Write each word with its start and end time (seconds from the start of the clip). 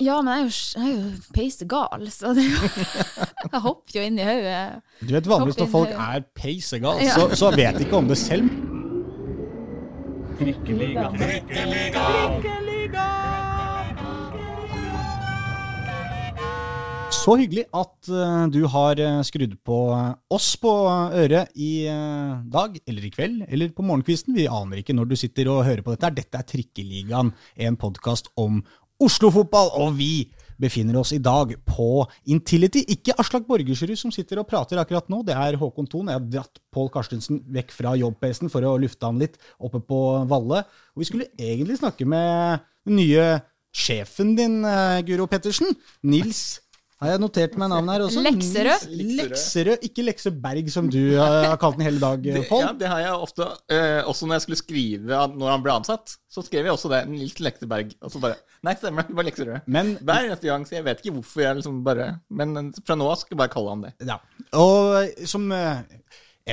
Ja, 0.00 0.22
men 0.22 0.32
jeg 0.32 0.40
er 0.40 0.44
jo, 0.44 0.52
jeg 0.74 0.88
er 0.88 0.94
jo 0.96 1.10
peisegal, 1.34 2.06
så 2.10 2.32
det 2.36 2.44
er 2.46 2.50
jo 2.54 2.68
Jeg 3.52 3.60
hopper 3.60 3.98
jo 3.98 4.06
inn 4.08 4.18
i 4.18 4.24
hodet. 4.24 4.80
Du 5.02 5.12
vet 5.12 5.28
Vanligvis 5.28 5.60
når 5.60 5.70
folk 5.72 5.92
er 5.92 6.24
peisegal, 6.40 7.04
så, 7.12 7.28
så 7.36 7.52
vet 7.52 7.76
de 7.76 7.84
ikke 7.84 8.00
om 8.00 8.08
det 8.08 8.18
selv. 8.18 8.48
Trikkeliga. 10.38 11.10
Så 17.28 17.34
hyggelig 17.36 17.64
at 17.76 18.08
eh, 18.08 18.44
du 18.52 18.62
har 18.72 19.00
eh, 19.04 19.18
skrudd 19.26 19.56
på 19.66 19.78
eh, 19.92 20.12
oss 20.32 20.46
på 20.60 20.70
øret 20.88 21.50
i 21.60 21.88
dag, 22.48 22.76
eller 22.88 23.04
i 23.04 23.10
kveld, 23.12 23.42
eller 23.48 23.72
på 23.76 23.84
morgenkvisten. 23.84 24.36
Vi 24.36 24.46
aner 24.48 24.80
ikke 24.80 24.96
når 24.96 25.10
du 25.10 25.16
sitter 25.18 25.50
og 25.52 25.64
hører 25.66 25.82
på 25.84 25.92
dette. 25.92 26.12
Dette 26.22 26.40
er 26.40 26.46
Trikkeligaen, 26.48 27.34
en 27.66 27.78
podkast 27.80 28.30
om 28.40 28.62
Oslo-fotball, 28.98 29.70
og 29.78 29.94
vi 29.94 30.26
befinner 30.58 30.96
oss 30.98 31.12
i 31.14 31.20
dag 31.22 31.52
på 31.68 32.02
Intility. 32.34 32.82
Ikke 32.90 33.14
Aslak 33.22 33.44
Borgersrud 33.46 33.94
som 34.00 34.10
sitter 34.14 34.40
og 34.42 34.48
prater 34.50 34.80
akkurat 34.82 35.06
nå, 35.12 35.20
det 35.26 35.36
er 35.38 35.58
Håkon 35.60 35.86
Thon. 35.86 36.10
Jeg 36.10 36.18
har 36.18 36.30
dratt 36.32 36.58
Pål 36.74 36.90
Karstensen 36.96 37.38
vekk 37.54 37.70
fra 37.76 37.94
jobb-PC-en 38.00 38.50
for 38.50 38.66
å 38.66 38.74
lufte 38.82 39.06
han 39.06 39.20
litt 39.22 39.38
oppe 39.62 39.78
på 39.86 40.00
Valle. 40.30 40.64
Og 40.96 41.04
vi 41.04 41.08
skulle 41.10 41.30
egentlig 41.38 41.78
snakke 41.78 42.08
med 42.10 42.66
den 42.88 42.98
nye 42.98 43.28
sjefen 43.70 44.34
din, 44.34 44.64
eh, 44.66 44.98
Guro 45.06 45.28
Pettersen. 45.30 45.76
Nils 46.02 46.58
har 46.98 47.12
jeg 47.12 47.20
notert 47.22 47.54
meg 47.60 47.68
navnet 47.70 47.94
her 47.94 48.04
også? 48.08 48.22
Lekserød. 48.26 48.86
Lekserød, 49.20 49.84
ikke 49.86 50.04
Lekseberg, 50.06 50.70
som 50.74 50.88
du 50.90 50.98
har 51.16 51.44
har 51.52 51.60
kalt 51.62 51.76
den 51.78 51.86
hele 51.86 52.00
dag, 52.02 52.22
Det, 52.24 52.42
Pål. 52.48 52.64
ja, 52.64 52.72
det 52.80 52.88
har 52.90 53.02
jeg 53.04 53.12
ofte. 53.28 53.46
Eh, 53.70 54.00
også 54.08 54.26
når 54.26 54.34
jeg 54.38 54.42
skulle 54.46 54.60
skrive 54.62 55.20
når 55.36 55.50
han 55.52 55.62
ble 55.62 55.76
ansatt, 55.78 56.16
så 56.28 56.42
skrev 56.42 56.66
jeg 56.66 56.74
også 56.74 56.90
det. 56.92 57.04
Nils 57.08 57.38
Lekseberg. 57.40 57.94
Og 58.02 58.10
så 58.14 58.22
bare 58.22 58.36
Nei, 58.66 58.74
stemmer, 58.74 59.06
det 59.06 59.14
var 59.14 59.28
Lekserød. 59.28 59.60
Men 59.70 59.94
Hver 60.02 60.26
eneste 60.26 60.50
gang, 60.50 60.66
så 60.66 60.74
jeg 60.80 60.84
vet 60.88 60.98
ikke 61.04 61.14
hvorfor 61.20 61.44
jeg 61.44 61.60
liksom 61.60 61.84
bare 61.86 62.08
Men 62.34 62.72
fra 62.84 62.96
nå 62.98 63.06
av 63.12 63.20
skal 63.20 63.36
jeg 63.36 63.42
bare 63.44 63.52
kalle 63.54 63.70
han 63.76 63.84
det. 63.86 63.92
Ja, 64.08 64.18
og 64.58 65.26
som 65.30 65.46
eh, 65.54 65.84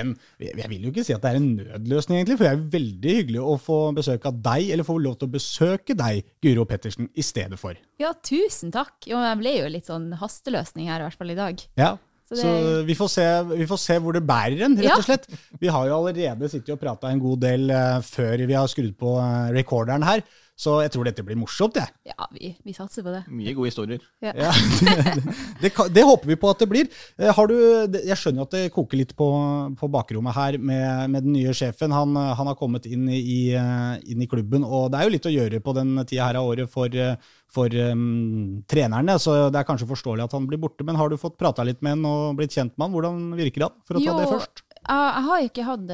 en 0.01 0.15
Jeg 0.41 0.69
vil 0.71 0.88
jo 0.88 0.93
ikke 0.93 1.05
si 1.05 1.15
at 1.15 1.23
det 1.23 1.31
er 1.31 1.39
en 1.39 1.51
nødløsning, 1.57 2.19
egentlig, 2.19 2.39
for 2.39 2.47
det 2.47 2.53
er 2.53 2.65
veldig 2.77 3.15
hyggelig 3.19 3.43
å 3.43 3.57
få 3.61 3.79
besøk 3.97 4.27
av 4.29 4.41
deg, 4.47 4.71
eller 4.73 4.87
få 4.87 4.97
lov 5.02 5.19
til 5.19 5.29
å 5.29 5.35
besøke 5.35 5.97
deg, 5.97 6.25
Guro 6.43 6.65
Pettersen, 6.69 7.09
i 7.15 7.25
stedet 7.25 7.59
for. 7.61 7.77
Ja, 8.02 8.13
tusen 8.25 8.73
takk. 8.75 8.97
Jo, 9.07 9.21
jeg 9.23 9.39
ble 9.41 9.55
jo 9.59 9.71
litt 9.71 9.89
sånn 9.91 10.11
hasteløsning 10.19 10.91
her, 10.91 11.03
i 11.03 11.09
hvert 11.09 11.21
fall 11.21 11.33
i 11.33 11.39
dag. 11.39 11.65
Ja. 11.79 11.95
Så 12.25 12.39
Så, 12.39 12.52
vi, 12.87 12.95
får 12.97 13.09
se, 13.13 13.25
vi 13.52 13.67
får 13.69 13.77
se 13.77 13.95
hvor 14.02 14.15
det 14.17 14.23
bærer 14.25 14.63
en, 14.65 14.77
rett 14.81 14.97
og 14.97 15.05
slett. 15.05 15.27
Vi 15.61 15.69
har 15.69 15.85
jo 15.85 15.99
allerede 15.99 16.49
sittet 16.49 16.73
og 16.73 16.81
prata 16.81 17.11
en 17.13 17.21
god 17.21 17.43
del 17.43 17.69
uh, 17.69 17.99
før 18.02 18.41
vi 18.49 18.57
har 18.57 18.65
skrudd 18.71 18.95
på 18.97 19.11
uh, 19.19 19.52
recorderen 19.53 20.05
her, 20.07 20.23
så 20.56 20.78
jeg 20.86 20.92
tror 20.94 21.03
dette 21.03 21.23
blir 21.28 21.36
morsomt, 21.36 21.75
jeg. 21.75 21.92
Ja, 22.08 22.28
vi, 22.31 22.53
vi 22.64 22.73
satser 22.75 23.03
på 23.03 23.11
det. 23.11 23.25
Mye 23.28 23.52
gode 23.58 23.73
historier. 23.73 24.03
Ja. 24.23 24.31
Ja, 24.39 24.52
det, 24.80 25.16
det, 25.59 25.72
det 25.92 26.06
håper 26.08 26.31
vi 26.31 26.38
på 26.39 26.48
at 26.48 26.64
det 26.64 26.67
blir. 26.72 26.88
Eh, 27.20 27.31
Har 27.36 27.52
du, 27.52 27.56
jeg 27.98 28.16
skjønner 28.22 28.39
jo 28.39 28.45
at 28.48 28.56
det 28.56 28.61
koker 28.76 29.02
litt 29.02 29.11
på, 29.20 29.28
på 29.76 29.89
bakrommet 29.92 30.38
her 30.38 30.58
med, 30.58 31.11
med 31.11 31.28
den 31.28 31.36
nye 31.36 31.52
sjefen. 31.56 31.92
Han, 31.92 32.16
han 32.16 32.52
har 32.52 32.56
kommet 32.59 32.88
inn 32.88 33.09
i, 33.11 33.52
eh, 33.52 33.98
inn 34.08 34.23
i 34.23 34.30
klubben, 34.31 34.64
og 34.64 34.94
det 34.94 35.02
er 35.02 35.09
jo 35.09 35.16
litt 35.17 35.28
å 35.28 35.36
gjøre 35.36 35.64
på 35.66 35.76
den 35.76 35.94
tida 36.06 36.30
her 36.30 36.39
av 36.39 36.48
året 36.53 36.72
for, 36.72 36.88
eh, 36.88 37.20
for 37.52 37.76
um, 37.92 38.64
trenerne, 38.72 39.20
så 39.20 39.50
det 39.52 39.59
er 39.59 39.67
kanskje 39.67 39.92
forståelig 39.92 40.30
at 40.30 40.39
han 40.39 40.48
blir 40.48 40.64
borte. 40.64 40.88
Men 40.88 40.95
har 41.00 41.11
du 41.11 41.20
fått 41.20 41.36
prata 41.42 41.67
litt 41.67 41.83
med 41.83 41.98
han 41.98 42.08
og 42.08 42.39
blitt 42.39 42.56
kjent 42.56 42.78
med 42.78 42.88
han? 42.88 42.95
Hvordan 42.95 43.23
virker 43.44 43.67
han, 43.67 43.76
for 43.83 44.00
å 44.00 44.03
ta 44.03 44.08
Jo, 44.08 44.16
det 44.23 44.31
først? 44.31 44.64
Jeg, 44.80 45.08
jeg 45.11 45.28
har 45.28 45.50
ikke 45.50 45.67
hatt 45.67 45.92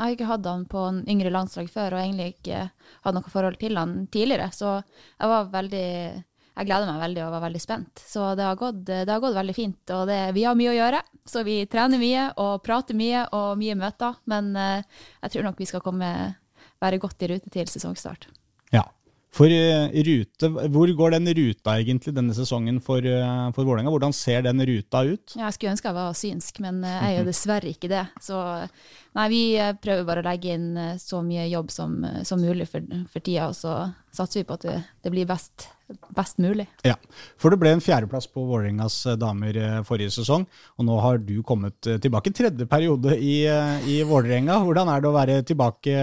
jeg 0.00 0.06
har 0.06 0.16
ikke 0.16 0.28
hatt 0.30 0.46
han 0.48 0.62
på 0.64 0.82
en 0.88 0.98
yngre 1.12 1.28
landslag 1.34 1.66
før, 1.68 1.92
og 1.92 2.00
egentlig 2.00 2.30
ikke 2.32 2.60
hatt 3.04 3.16
noe 3.16 3.32
forhold 3.32 3.58
til 3.60 3.76
han 3.76 4.06
tidligere. 4.08 4.46
Så 4.56 4.78
jeg 4.80 5.32
var 5.34 5.50
veldig 5.52 5.88
Jeg 6.60 6.66
gleder 6.66 6.88
meg 6.90 7.00
veldig 7.00 7.20
og 7.24 7.32
var 7.32 7.42
veldig 7.44 7.60
spent. 7.62 8.00
Så 8.04 8.34
det 8.36 8.44
har 8.44 8.56
gått, 8.58 8.80
det 8.84 9.08
har 9.08 9.20
gått 9.22 9.36
veldig 9.36 9.54
fint. 9.54 9.92
Og 9.96 10.08
det, 10.08 10.18
vi 10.36 10.42
har 10.44 10.56
mye 10.58 10.72
å 10.72 10.76
gjøre, 10.76 11.00
så 11.24 11.44
vi 11.46 11.54
trener 11.70 12.00
mye 12.00 12.24
og 12.42 12.64
prater 12.64 12.96
mye 12.98 13.22
og 13.36 13.54
mye 13.60 13.76
møter. 13.78 14.18
Men 14.28 14.50
eh, 14.58 14.82
jeg 15.22 15.36
tror 15.36 15.46
nok 15.46 15.62
vi 15.62 15.68
skal 15.70 15.84
komme, 15.84 16.10
være 16.82 17.00
godt 17.00 17.22
i 17.22 17.30
rute 17.32 17.52
til 17.54 17.70
sesongstart. 17.70 18.26
Ja. 18.74 18.82
For 19.30 19.46
eh, 19.46 19.92
rute, 20.06 20.48
Hvor 20.74 20.90
går 20.98 21.14
den 21.14 21.30
ruta 21.38 21.76
egentlig 21.78 22.14
denne 22.16 22.34
sesongen 22.34 22.80
for, 22.82 22.98
uh, 22.98 23.50
for 23.54 23.62
Vålerenga? 23.62 23.92
Hvordan 23.94 24.14
ser 24.16 24.42
den 24.42 24.58
ruta 24.66 25.04
ut? 25.06 25.36
Ja, 25.36 25.44
Jeg 25.46 25.54
skulle 25.54 25.74
ønske 25.76 25.86
jeg 25.90 25.98
var 26.00 26.16
synsk, 26.18 26.58
men 26.64 26.82
eh, 26.82 26.96
jeg 26.98 27.14
er 27.14 27.20
jo 27.20 27.28
dessverre 27.28 27.70
ikke 27.70 27.92
det. 27.92 28.02
Så 28.24 28.40
nei, 29.14 29.28
vi 29.30 29.42
eh, 29.54 29.72
prøver 29.78 30.08
bare 30.08 30.24
å 30.24 30.26
legge 30.26 30.56
inn 30.56 30.72
eh, 30.76 30.96
så 30.98 31.22
mye 31.22 31.46
jobb 31.50 31.70
som, 31.70 31.94
eh, 32.04 32.22
som 32.26 32.42
mulig 32.42 32.66
for, 32.70 32.82
for 33.12 33.22
tida, 33.22 33.46
og 33.52 33.54
så 33.58 33.76
satser 34.14 34.40
vi 34.40 34.46
på 34.48 34.56
at 34.58 34.64
det, 34.66 34.76
det 35.04 35.12
blir 35.12 35.26
best, 35.28 35.68
best 36.16 36.40
mulig. 36.42 36.66
Ja, 36.86 36.96
for 37.40 37.52
det 37.52 37.60
ble 37.62 37.72
en 37.76 37.82
fjerdeplass 37.84 38.26
på 38.30 38.42
Vålerengas 38.48 38.98
eh, 39.06 39.18
damer 39.20 39.56
eh, 39.56 39.76
forrige 39.86 40.12
sesong, 40.18 40.46
og 40.76 40.86
nå 40.88 40.98
har 41.04 41.20
du 41.22 41.36
kommet 41.46 41.88
eh, 41.90 42.00
tilbake. 42.02 42.32
Tredje 42.36 42.66
periode 42.70 43.16
i, 43.16 43.42
i 43.90 44.00
Vålerenga. 44.06 44.60
Hvordan 44.66 44.92
er 44.92 45.02
det 45.02 45.10
å 45.10 45.16
være 45.16 45.40
tilbake, 45.46 45.96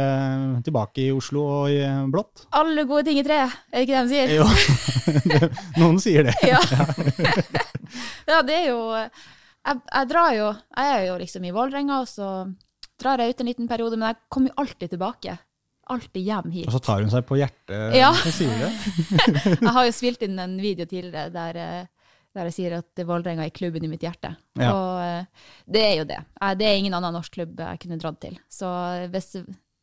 tilbake 0.67 1.07
i 1.07 1.13
Oslo 1.15 1.45
og 1.61 1.71
i 1.73 1.81
blått? 2.13 2.47
Alle 2.57 2.87
gode 2.89 3.07
ting 3.09 3.21
i 3.21 3.25
tre, 3.27 3.43
er 3.47 3.81
det 3.81 3.87
ikke 3.87 3.97
det 3.97 4.05
de 4.05 4.15
sier? 4.15 4.35
Jo, 4.37 4.47
det, 5.31 5.51
noen 5.81 5.99
sier 6.03 6.29
det. 6.29 6.37
Ja. 6.47 6.61
ja, 8.31 8.43
det 8.45 8.61
er 8.61 8.69
jo 8.71 8.79
jeg, 9.67 9.81
jeg 9.83 10.07
drar 10.09 10.31
jo 10.35 10.47
Jeg 10.47 10.93
er 10.93 11.03
jo 11.09 11.19
liksom 11.19 11.45
i 11.47 11.53
Vålerenga, 11.55 12.01
og 12.03 12.09
så 12.09 12.29
drar 12.97 13.21
jeg 13.21 13.35
ut 13.35 13.43
en 13.43 13.51
liten 13.51 13.69
periode, 13.69 13.99
men 13.99 14.11
jeg 14.11 14.21
kommer 14.33 14.51
jo 14.51 14.63
alltid 14.63 14.95
tilbake. 14.95 15.37
Alltid 15.89 16.23
hjem 16.27 16.49
hit. 16.51 16.67
Og 16.67 16.73
så 16.77 16.81
tar 16.83 17.03
hun 17.05 17.11
seg 17.13 17.25
på 17.29 17.37
hjertet, 17.39 17.95
Ja. 17.95 18.09
og 18.11 18.33
sier 18.35 18.57
det. 18.65 18.71
Jeg 19.61 19.73
har 19.77 19.85
jo 19.87 19.93
spilt 19.95 20.25
inn 20.27 20.39
en 20.43 20.57
video 20.61 20.85
tidligere 20.89 21.29
der, 21.33 21.61
eh, 21.63 22.09
der 22.37 22.49
jeg 22.51 22.53
sier 22.57 22.73
at 22.77 22.99
Vålerenga 23.07 23.45
er 23.47 23.53
klubben 23.55 23.85
i 23.87 23.89
mitt 23.89 24.03
hjerte. 24.05 24.33
Ja. 24.59 24.73
Og 24.73 24.97
eh, 25.01 25.45
det 25.65 25.85
er 25.85 25.95
jo 26.01 26.09
det. 26.09 26.19
Eh, 26.41 26.53
Det 26.59 26.67
er 26.67 26.75
ingen 26.81 26.93
annen 26.97 27.15
norsk 27.17 27.33
klubb 27.39 27.55
jeg 27.63 27.79
kunne 27.85 27.97
dratt 28.03 28.19
til. 28.21 28.35
Så 28.51 28.67
hvis, 29.13 29.31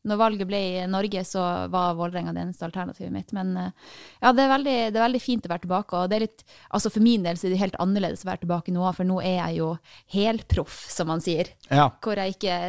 når 0.05 0.19
valget 0.21 0.47
ble 0.47 0.59
i 0.77 0.85
Norge, 0.87 1.23
så 1.25 1.41
var 1.73 1.95
Vålerenga 1.97 2.31
det 2.37 2.43
eneste 2.45 2.67
alternativet 2.69 3.11
mitt. 3.11 3.33
Men 3.33 3.55
ja, 3.57 4.29
det 4.31 4.43
er, 4.45 4.51
veldig, 4.53 4.75
det 4.93 4.99
er 5.01 5.07
veldig 5.07 5.21
fint 5.25 5.47
å 5.49 5.51
være 5.51 5.65
tilbake. 5.65 5.97
Og 6.03 6.11
det 6.11 6.19
er 6.19 6.25
litt, 6.27 6.45
altså 6.69 6.91
for 6.93 7.01
min 7.03 7.25
del 7.25 7.35
så 7.41 7.49
er 7.49 7.55
det 7.55 7.63
helt 7.65 7.79
annerledes 7.81 8.21
å 8.23 8.29
være 8.29 8.43
tilbake 8.45 8.71
nå, 8.75 8.85
for 8.93 9.09
nå 9.09 9.17
er 9.25 9.39
jeg 9.41 9.57
jo 9.63 9.71
helproff, 10.15 10.83
som 10.93 11.09
man 11.09 11.25
sier. 11.25 11.49
Ja. 11.73 11.89
Hvor 12.05 12.21
jeg 12.21 12.37
ikke 12.37 12.59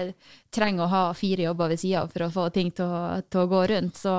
trenger 0.56 0.86
å 0.86 0.90
ha 0.92 1.02
fire 1.16 1.46
jobber 1.50 1.70
ved 1.74 1.80
sida 1.84 2.06
for 2.10 2.26
å 2.26 2.32
få 2.32 2.48
ting 2.54 2.72
til 2.74 2.88
å, 2.88 3.02
til 3.30 3.44
å 3.44 3.48
gå 3.50 3.62
rundt. 3.74 3.98
Så 4.00 4.12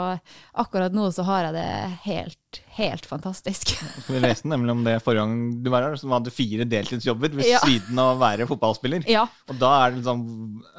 akkurat 0.57 0.93
nå 0.95 1.09
så 1.15 1.25
har 1.27 1.47
jeg 1.49 1.55
det 1.57 1.65
helt, 2.05 2.59
helt 2.77 3.05
fantastisk. 3.09 3.73
Vi 4.07 4.21
leste 4.23 4.49
nemlig 4.49 4.73
om 4.75 4.83
det 4.85 4.95
forrige 5.05 5.23
gang 5.25 5.35
du 5.65 5.69
var 5.73 5.87
her, 5.87 5.97
som 5.99 6.13
hadde 6.15 6.33
fire 6.33 6.65
deltidsjobber 6.69 7.33
ved 7.39 7.49
Ja. 7.49 7.59
siden 7.65 7.99
av 8.01 8.13
å 8.15 8.21
være 8.21 8.47
fotballspiller. 8.49 9.05
Ja. 9.09 9.25
Og 9.49 9.57
da 9.61 9.73
er 9.85 9.91
det 9.95 10.01
liksom 10.03 10.23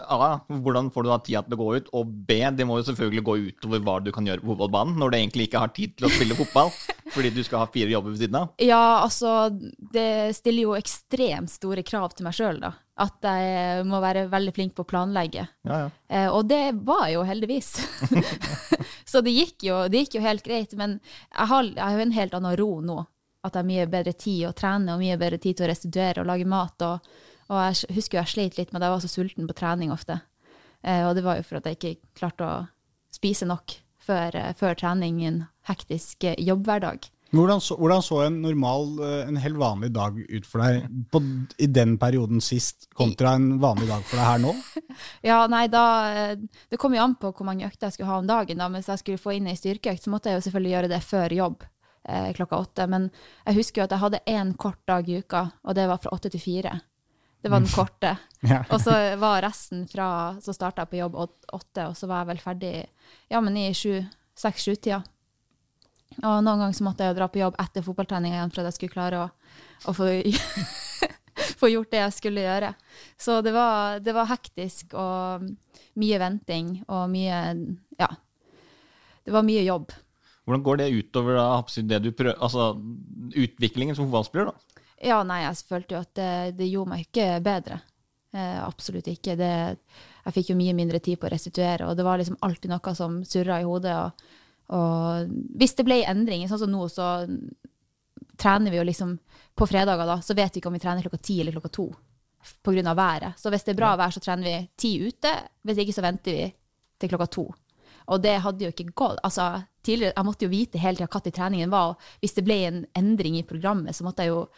A. 0.09 0.41
Hvordan 0.49 0.91
får 0.95 1.05
du 1.07 1.11
da 1.13 1.19
tida 1.27 1.43
til 1.47 1.59
å 1.59 1.61
gå 1.63 1.69
ut? 1.79 1.93
Og 1.99 2.15
B. 2.29 2.39
Det 2.57 2.67
må 2.69 2.79
jo 2.81 2.87
selvfølgelig 2.89 3.25
gå 3.29 3.37
utover 3.51 3.85
hva 3.87 3.99
du 4.05 4.13
kan 4.15 4.27
gjøre 4.27 4.43
på 4.45 4.53
fotballbanen, 4.55 4.97
når 4.99 5.11
du 5.15 5.19
egentlig 5.21 5.49
ikke 5.51 5.63
har 5.67 5.75
tid 5.77 5.97
til 5.99 6.09
å 6.09 6.13
spille 6.15 6.39
fotball 6.39 6.73
fordi 7.15 7.31
du 7.35 7.41
skal 7.47 7.63
ha 7.65 7.71
fire 7.73 7.91
jobber 7.93 8.13
ved 8.15 8.21
siden 8.25 8.37
av. 8.43 8.51
Ja, 8.63 8.83
altså, 9.05 9.49
det 9.93 10.37
stiller 10.39 10.69
jo 10.69 10.77
ekstremt 10.79 11.51
store 11.53 11.83
krav 11.87 12.13
til 12.15 12.27
meg 12.29 12.37
sjøl, 12.37 12.61
da. 12.63 12.75
At 12.99 13.23
jeg 13.23 13.85
må 13.87 14.01
være 14.03 14.27
veldig 14.33 14.53
flink 14.57 14.75
på 14.75 14.83
å 14.83 14.89
planlegge. 14.91 15.45
Ja, 15.69 15.77
ja. 15.85 15.91
Eh, 16.11 16.27
og 16.35 16.49
det 16.51 16.73
var 16.87 17.07
jeg 17.07 17.19
jo 17.19 17.27
heldigvis. 17.29 17.69
så 19.13 19.23
det 19.23 19.37
gikk, 19.37 19.63
jo, 19.69 19.85
det 19.91 20.05
gikk 20.05 20.19
jo 20.19 20.25
helt 20.25 20.43
greit. 20.47 20.75
Men 20.79 20.99
jeg 20.99 21.51
har, 21.53 21.71
jeg 21.71 21.85
har 21.85 22.05
en 22.05 22.17
helt 22.17 22.35
annen 22.39 22.59
ro 22.59 22.73
nå. 22.83 22.99
At 23.47 23.55
jeg 23.55 23.63
har 23.63 23.69
mye 23.69 23.91
bedre 23.91 24.17
tid 24.19 24.49
å 24.49 24.55
trene 24.57 24.97
og 24.97 25.03
mye 25.03 25.19
bedre 25.21 25.39
tid 25.39 25.59
til 25.59 25.69
å 25.69 25.71
restituere 25.71 26.25
og 26.25 26.31
lage 26.31 26.49
mat. 26.51 26.87
Og, 26.89 27.13
og 27.53 27.61
jeg 27.63 28.01
husker 28.01 28.19
jo 28.19 28.25
jeg 28.25 28.35
slet 28.35 28.59
litt 28.59 28.75
med 28.75 28.83
at 28.83 28.89
jeg 28.89 28.97
var 28.97 29.05
så 29.05 29.13
sulten 29.13 29.47
på 29.51 29.59
trening 29.61 29.95
ofte. 29.95 30.19
Eh, 30.83 31.05
og 31.07 31.15
det 31.15 31.27
var 31.27 31.39
jo 31.39 31.47
for 31.47 31.61
at 31.61 31.71
jeg 31.71 31.79
ikke 31.79 32.19
klarte 32.19 32.49
å 32.49 32.57
spise 33.15 33.47
nok 33.49 33.79
før, 34.09 34.37
eh, 34.37 34.55
før 34.59 34.75
trening 34.79 35.23
i 35.23 35.31
en 35.31 35.41
hektisk 35.69 36.25
eh, 36.25 36.39
jobbhverdag. 36.39 37.11
Hvordan 37.31 37.61
så, 37.61 37.77
hvordan 37.77 38.03
så 38.03 38.23
en 38.25 38.39
normal, 38.41 38.87
eh, 39.05 39.29
en 39.29 39.37
helt 39.37 39.61
vanlig 39.61 39.91
dag 39.93 40.17
ut 40.17 40.47
for 40.49 40.65
deg 40.65 40.87
på, 41.13 41.21
i 41.61 41.67
den 41.69 41.99
perioden 42.01 42.41
sist, 42.41 42.89
kontra 42.97 43.35
en 43.37 43.59
vanlig 43.61 43.91
dag 43.91 44.07
for 44.09 44.17
deg 44.17 44.29
her 44.31 44.45
nå? 44.47 44.55
Ja, 45.29 45.43
nei, 45.51 45.67
da 45.71 45.85
eh, 46.09 46.39
Det 46.71 46.79
kom 46.81 46.97
jo 46.97 47.03
an 47.05 47.19
på 47.21 47.31
hvor 47.37 47.47
mange 47.47 47.67
økter 47.69 47.89
jeg 47.89 47.99
skulle 47.99 48.11
ha 48.11 48.23
om 48.23 48.29
dagen. 48.29 48.59
da, 48.59 48.71
Hvis 48.73 48.89
jeg 48.89 49.03
skulle 49.03 49.21
få 49.21 49.37
inn 49.37 49.51
ei 49.51 49.59
styrkeøkt, 49.59 50.05
så 50.05 50.13
måtte 50.15 50.33
jeg 50.33 50.41
jo 50.41 50.47
selvfølgelig 50.47 50.73
gjøre 50.73 50.93
det 50.95 51.03
før 51.05 51.37
jobb 51.37 51.67
eh, 52.09 52.31
klokka 52.39 52.63
åtte. 52.65 52.87
Men 52.89 53.11
jeg 53.45 53.61
husker 53.61 53.83
jo 53.83 53.89
at 53.89 53.97
jeg 53.97 54.05
hadde 54.07 54.25
én 54.33 54.55
kort 54.57 54.81
dag 54.89 55.09
i 55.09 55.21
uka, 55.21 55.51
og 55.65 55.77
det 55.77 55.89
var 55.91 56.01
fra 56.03 56.15
åtte 56.17 56.33
til 56.33 56.43
fire. 56.43 56.79
Det 57.45 57.53
var 57.53 57.61
den 57.61 57.75
korte. 57.75 58.17
Ja. 58.47 58.61
Og 58.71 58.79
så 58.79 58.93
var 59.19 59.41
resten 59.43 59.81
fra 59.91 60.37
Så 60.39 60.53
starta 60.55 60.85
jeg 60.85 60.93
på 60.93 60.99
jobb 61.01 61.17
åtte, 61.19 61.89
og 61.89 61.97
så 61.99 62.07
var 62.07 62.21
jeg 62.23 62.29
vel 62.29 62.43
ferdig 62.43 62.73
ja, 63.27 63.41
men 63.43 63.57
i 63.59 63.73
sju, 63.75 63.97
seks-sju-tida. 64.39 65.01
Og 66.25 66.41
noen 66.43 66.65
ganger 66.65 66.75
så 66.75 66.87
måtte 66.87 67.07
jeg 67.07 67.17
dra 67.19 67.29
på 67.31 67.43
jobb 67.43 67.59
etter 67.63 67.85
fotballtreninga 67.87 68.41
igjen 68.41 68.53
for 68.55 68.63
at 68.63 68.71
jeg 68.71 68.79
skulle 68.79 68.95
klare 68.97 69.21
å, 69.23 69.29
å 69.87 69.95
få, 69.95 70.09
få 71.61 71.71
gjort 71.71 71.93
det 71.95 72.03
jeg 72.03 72.17
skulle 72.17 72.47
gjøre. 72.47 72.73
Så 73.21 73.39
det 73.47 73.55
var, 73.55 74.01
det 74.03 74.15
var 74.17 74.31
hektisk 74.33 74.97
og 74.99 75.47
mye 75.99 76.23
venting 76.23 76.79
og 76.89 77.07
mye 77.13 77.43
Ja. 78.01 78.11
Det 79.29 79.35
var 79.35 79.45
mye 79.45 79.61
jobb. 79.61 79.93
Hvordan 80.49 80.63
går 80.65 80.79
det 80.81 80.93
utover 80.97 81.37
da, 81.37 81.49
det 81.91 81.99
du 82.01 82.13
prøver, 82.17 82.39
altså, 82.41 82.71
utviklingen 83.37 83.93
som 83.93 84.07
fotballspiller? 84.07 84.49
da? 84.49 84.85
Ja, 85.05 85.19
nei, 85.27 85.43
jeg 85.43 85.67
følte 85.69 85.95
jo 85.95 86.01
at 86.01 86.15
det, 86.17 86.31
det 86.57 86.71
gjorde 86.71 86.95
meg 86.95 87.03
ikke 87.05 87.27
bedre. 87.45 87.83
Eh, 88.33 88.57
absolutt 88.65 89.11
ikke. 89.13 89.37
Det, 89.37 89.51
jeg 90.25 90.37
fikk 90.39 90.55
jo 90.55 90.57
mye 90.59 90.75
mindre 90.79 91.01
tid 91.05 91.21
på 91.21 91.29
å 91.29 91.33
restituere, 91.35 91.91
og 91.91 91.99
det 91.99 92.07
var 92.09 92.21
liksom 92.21 92.41
alltid 92.45 92.73
noe 92.73 92.95
som 92.97 93.21
surra 93.29 93.61
i 93.61 93.69
hodet. 93.69 93.95
Og, 94.01 94.33
og 94.69 95.39
hvis 95.59 95.77
det 95.79 95.87
ble 95.89 96.03
endringer, 96.05 96.51
sånn 96.51 96.67
som 96.67 96.73
nå, 96.73 96.89
så 96.93 97.09
trener 98.39 98.71
vi 98.73 98.79
jo 98.79 98.85
liksom 98.87 99.17
på 99.59 99.67
fredager, 99.67 100.07
da, 100.07 100.21
så 100.23 100.37
vet 100.39 100.55
vi 100.55 100.61
ikke 100.61 100.71
om 100.71 100.77
vi 100.77 100.83
trener 100.83 101.07
klokka 101.07 101.21
ti 101.25 101.41
eller 101.41 101.57
klokka 101.57 101.73
to 101.75 101.89
pga. 102.63 102.95
været. 102.95 103.33
Så 103.37 103.51
hvis 103.51 103.65
det 103.65 103.73
er 103.73 103.81
bra 103.81 103.97
vær, 103.97 104.11
så 104.11 104.21
trener 104.21 104.45
vi 104.45 104.69
ti 104.77 104.99
ute. 105.07 105.33
Hvis 105.63 105.79
ikke, 105.79 105.93
så 105.93 106.03
venter 106.03 106.33
vi 106.33 106.55
til 106.99 107.09
klokka 107.09 107.27
to. 107.27 107.47
Og 108.09 108.23
det 108.23 108.39
hadde 108.41 108.65
jo 108.65 108.73
ikke 108.73 108.93
gått. 108.95 109.19
Altså, 109.25 109.63
tidligere, 109.83 110.13
Jeg 110.17 110.25
måtte 110.25 110.45
jo 110.45 110.51
vite 110.51 110.79
hele 110.79 110.97
tida 110.97 111.09
når 111.25 111.31
treningen 111.31 111.71
var, 111.71 111.89
og 111.89 111.97
hvis 112.21 112.35
det 112.35 112.45
ble 112.45 112.59
en 112.67 112.87
endring 112.95 113.37
i 113.37 113.43
programmet, 113.43 113.97
så 113.97 114.05
måtte 114.05 114.23
jeg 114.23 114.29
jo 114.29 114.49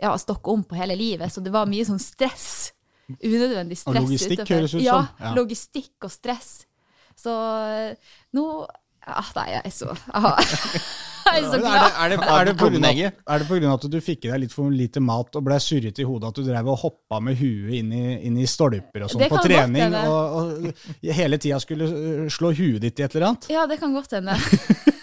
ja, 0.00 0.16
stokke 0.16 0.50
om 0.50 0.64
på 0.64 0.74
hele 0.74 0.96
livet. 0.96 1.32
Så 1.32 1.40
det 1.40 1.52
var 1.52 1.66
mye 1.66 1.84
sånn 1.84 2.00
stress. 2.00 2.72
Unødvendig 3.08 3.78
stress. 3.78 3.96
Og 3.96 4.02
logistikk 4.02 4.40
utenfor. 4.40 4.54
høres 4.54 4.74
ut 4.74 4.84
som. 4.84 5.08
Ja. 5.20 5.34
logistikk 5.34 6.04
og 6.04 6.10
stress. 6.10 6.66
Så 7.16 7.32
eh, 7.68 7.96
nå 8.32 8.44
ah, 9.06 9.30
Nei, 9.36 9.46
jeg 9.54 9.62
er 9.64 9.74
så 9.74 9.94
Jeg 11.30 11.44
er 11.44 11.52
så 11.52 11.58
glad. 11.60 11.74
Er 11.76 11.84
det, 11.84 11.90
er, 12.00 12.10
det, 12.10 12.26
er, 12.26 12.48
det 12.48 12.54
på 13.46 13.58
grunn 13.58 13.68
av, 13.68 13.76
at 13.76 13.84
du 13.92 13.98
fikk 14.02 14.24
i 14.24 14.30
deg 14.32 14.40
litt 14.42 14.54
for 14.54 14.72
lite 14.74 15.02
mat 15.04 15.36
og 15.38 15.44
ble 15.46 15.58
surret 15.62 16.00
i 16.00 16.06
hodet, 16.08 16.32
at 16.32 16.40
du 16.40 16.48
drev 16.48 16.70
og 16.72 16.80
hoppa 16.80 17.20
med 17.22 17.38
huet 17.38 17.76
inn 17.76 17.92
i, 17.94 18.04
inn 18.26 18.38
i 18.40 18.48
stolper 18.50 19.04
og 19.06 19.12
sånn 19.12 19.28
på 19.30 19.42
trening, 19.44 19.94
og, 20.00 20.40
og 20.40 21.12
hele 21.20 21.38
tida 21.38 21.60
skulle 21.62 22.26
slå 22.32 22.50
huet 22.56 22.80
ditt 22.82 22.98
i 22.98 23.06
et 23.06 23.14
eller 23.14 23.28
annet? 23.28 23.50
Ja, 23.52 23.68
det 23.70 23.78
kan 23.82 23.94
godt 23.94 24.16
hende. 24.16 24.34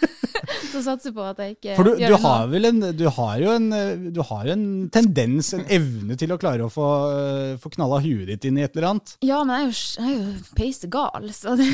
Så 0.77 0.83
satse 0.85 1.09
på 1.15 1.24
at 1.25 1.39
jeg 1.41 1.56
ikke 1.57 1.75
For 1.79 1.88
du, 1.88 1.91
gjør 1.97 1.97
du 1.97 2.13
det 2.13 2.21
nå. 2.21 2.21
har 2.27 2.47
vel 2.51 2.68
en 2.69 2.79
Du 3.00 3.03
har 3.18 3.39
jo 3.41 3.51
en, 3.56 3.68
du 4.13 4.19
har 4.29 4.50
en 4.53 4.65
tendens, 4.94 5.50
en 5.57 5.63
evne 5.74 6.18
til 6.21 6.31
å 6.35 6.38
klare 6.41 6.65
å 6.68 6.69
få, 6.71 6.88
øh, 7.18 7.53
få 7.63 7.71
knalla 7.74 7.97
huet 8.03 8.27
ditt 8.29 8.45
inn 8.50 8.59
i 8.62 8.65
et 8.68 8.75
eller 8.77 8.89
annet. 8.91 9.15
Ja, 9.25 9.39
men 9.47 9.57
jeg 9.57 9.65
er 9.65 9.71
jo, 9.71 9.77
jeg 9.97 10.13
er 10.13 10.21
jo 10.21 10.56
peisegal, 10.59 11.27
så 11.33 11.56
det, 11.59 11.68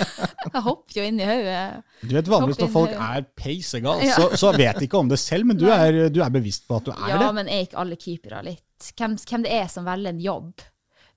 jeg 0.54 0.64
hopper 0.64 0.98
jo 1.00 1.06
inn 1.10 1.20
i 1.20 1.28
hodet. 1.28 1.62
Du 2.02 2.14
vet 2.16 2.32
Vanligvis 2.32 2.62
når 2.64 2.72
folk 2.74 2.96
er 2.96 3.26
peisegal, 3.38 4.02
Ja. 4.06 4.16
så, 4.18 4.30
så 4.40 4.52
vet 4.56 4.80
de 4.80 4.88
ikke 4.88 5.02
om 5.04 5.12
det 5.12 5.20
selv, 5.22 5.46
men 5.52 5.60
du 5.60 5.66
er, 5.70 6.06
du 6.12 6.22
er 6.24 6.32
bevisst 6.34 6.66
på 6.68 6.80
at 6.80 6.88
du 6.88 6.92
er 6.96 7.12
Ja, 7.12 7.20
det. 7.26 7.30
men 7.38 7.48
er 7.52 7.66
ikke 7.68 7.80
alle 7.84 7.98
keepere 8.00 8.42
litt 8.46 8.90
hvem, 8.96 9.14
hvem 9.20 9.44
det 9.46 9.52
er 9.56 9.68
som 9.72 9.86
velger 9.88 10.12
en 10.12 10.18
jobb 10.20 10.64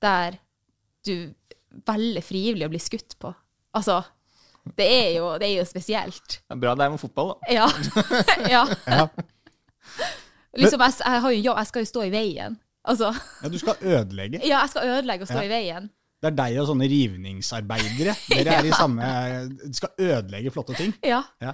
der 0.04 0.38
du 1.08 1.14
velger 1.88 2.24
frivillig 2.26 2.68
å 2.68 2.72
bli 2.72 2.80
skutt 2.82 3.16
på? 3.22 3.32
Altså, 3.78 4.02
det 4.78 4.88
er 4.88 5.10
jo, 5.18 5.34
det 5.42 5.48
er 5.50 5.56
jo 5.60 5.66
spesielt. 5.68 6.40
Det 6.40 6.56
er 6.56 6.62
bra 6.62 6.76
det 6.76 6.86
er 6.86 6.94
med 6.96 7.02
fotball, 7.02 7.34
da. 7.36 7.54
Ja. 7.54 7.68
ja. 8.56 8.64
Ja. 8.88 9.06
Liksom, 10.58 10.82
jeg, 10.82 10.94
jeg 11.06 11.22
har 11.24 11.32
jo 11.36 11.40
jeg 11.60 11.68
skal 11.70 11.84
jo 11.86 11.90
stå 11.90 12.04
i 12.08 12.12
veien. 12.14 12.58
Altså, 12.90 13.12
Ja, 13.44 13.50
du 13.54 13.58
skal 13.62 13.76
ødelegge. 13.82 14.40
ja, 14.48 14.60
jeg 14.64 14.70
skal 14.72 14.88
ødelegge 14.96 15.26
og 15.28 15.32
stå 15.32 15.42
Ja. 15.42 15.48
i 15.48 15.52
veien. 15.52 15.90
Det 16.20 16.28
er 16.34 16.36
deg 16.36 16.58
og 16.60 16.66
sånne 16.68 16.88
rivningsarbeidere. 16.92 18.16
Dere 18.28 18.56
er 18.60 18.66
i 18.68 18.72
samme 18.76 19.04
Du 19.62 19.76
skal 19.78 19.90
ødelegge 20.04 20.52
flotte 20.52 20.76
ting. 20.76 20.94
Ja. 21.06 21.22
Ja. 21.42 21.54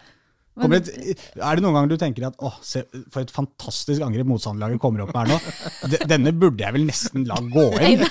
Men- 0.55 0.73
et, 0.79 1.19
er 1.35 1.55
det 1.59 1.61
noen 1.65 1.75
ganger 1.75 1.89
du 1.91 1.97
tenker 1.99 2.25
at 2.29 2.35
åh, 2.39 2.55
se, 2.63 2.85
for 3.11 3.19
et 3.25 3.31
fantastisk 3.35 4.01
angrep 4.01 4.25
motstanderlaget 4.29 4.79
kommer 4.79 5.03
opp 5.03 5.11
med 5.13 5.27
her 5.27 5.35
nå. 5.35 5.97
Denne 6.07 6.31
burde 6.31 6.63
jeg 6.63 6.73
vel 6.77 6.85
nesten 6.87 7.25
la 7.27 7.35
gå 7.43 7.65
inn. 7.83 8.05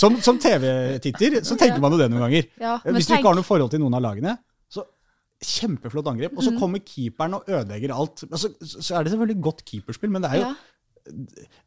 Som, 0.00 0.16
som 0.24 0.38
TV-titter 0.42 1.40
så 1.44 1.56
tenker 1.60 1.80
man 1.80 1.92
jo 1.94 1.98
det 2.00 2.10
noen 2.10 2.24
ganger. 2.26 2.48
Ja, 2.60 2.78
men 2.84 2.94
Hvis 2.98 3.06
du 3.06 3.12
tenk- 3.14 3.22
ikke 3.22 3.32
har 3.32 3.38
noe 3.40 3.46
forhold 3.46 3.70
til 3.74 3.80
noen 3.84 3.94
av 3.98 4.02
lagene, 4.02 4.36
så 4.72 4.84
kjempeflott 5.44 6.06
angrep. 6.12 6.32
Og 6.36 6.42
Mm. 6.42 6.46
så 6.48 6.58
kommer 6.60 6.78
keeperen 6.84 7.34
og 7.34 7.44
ødelegger 7.48 7.92
alt. 7.94 8.24
Altså, 8.30 8.52
så 8.60 8.96
er 8.98 9.04
det 9.04 9.12
selvfølgelig 9.12 9.40
godt 9.42 9.64
keeperspill, 9.64 10.10
men 10.10 10.22
det 10.22 10.30
er 10.30 10.36
jo 10.40 10.46
Ja. 10.48 10.54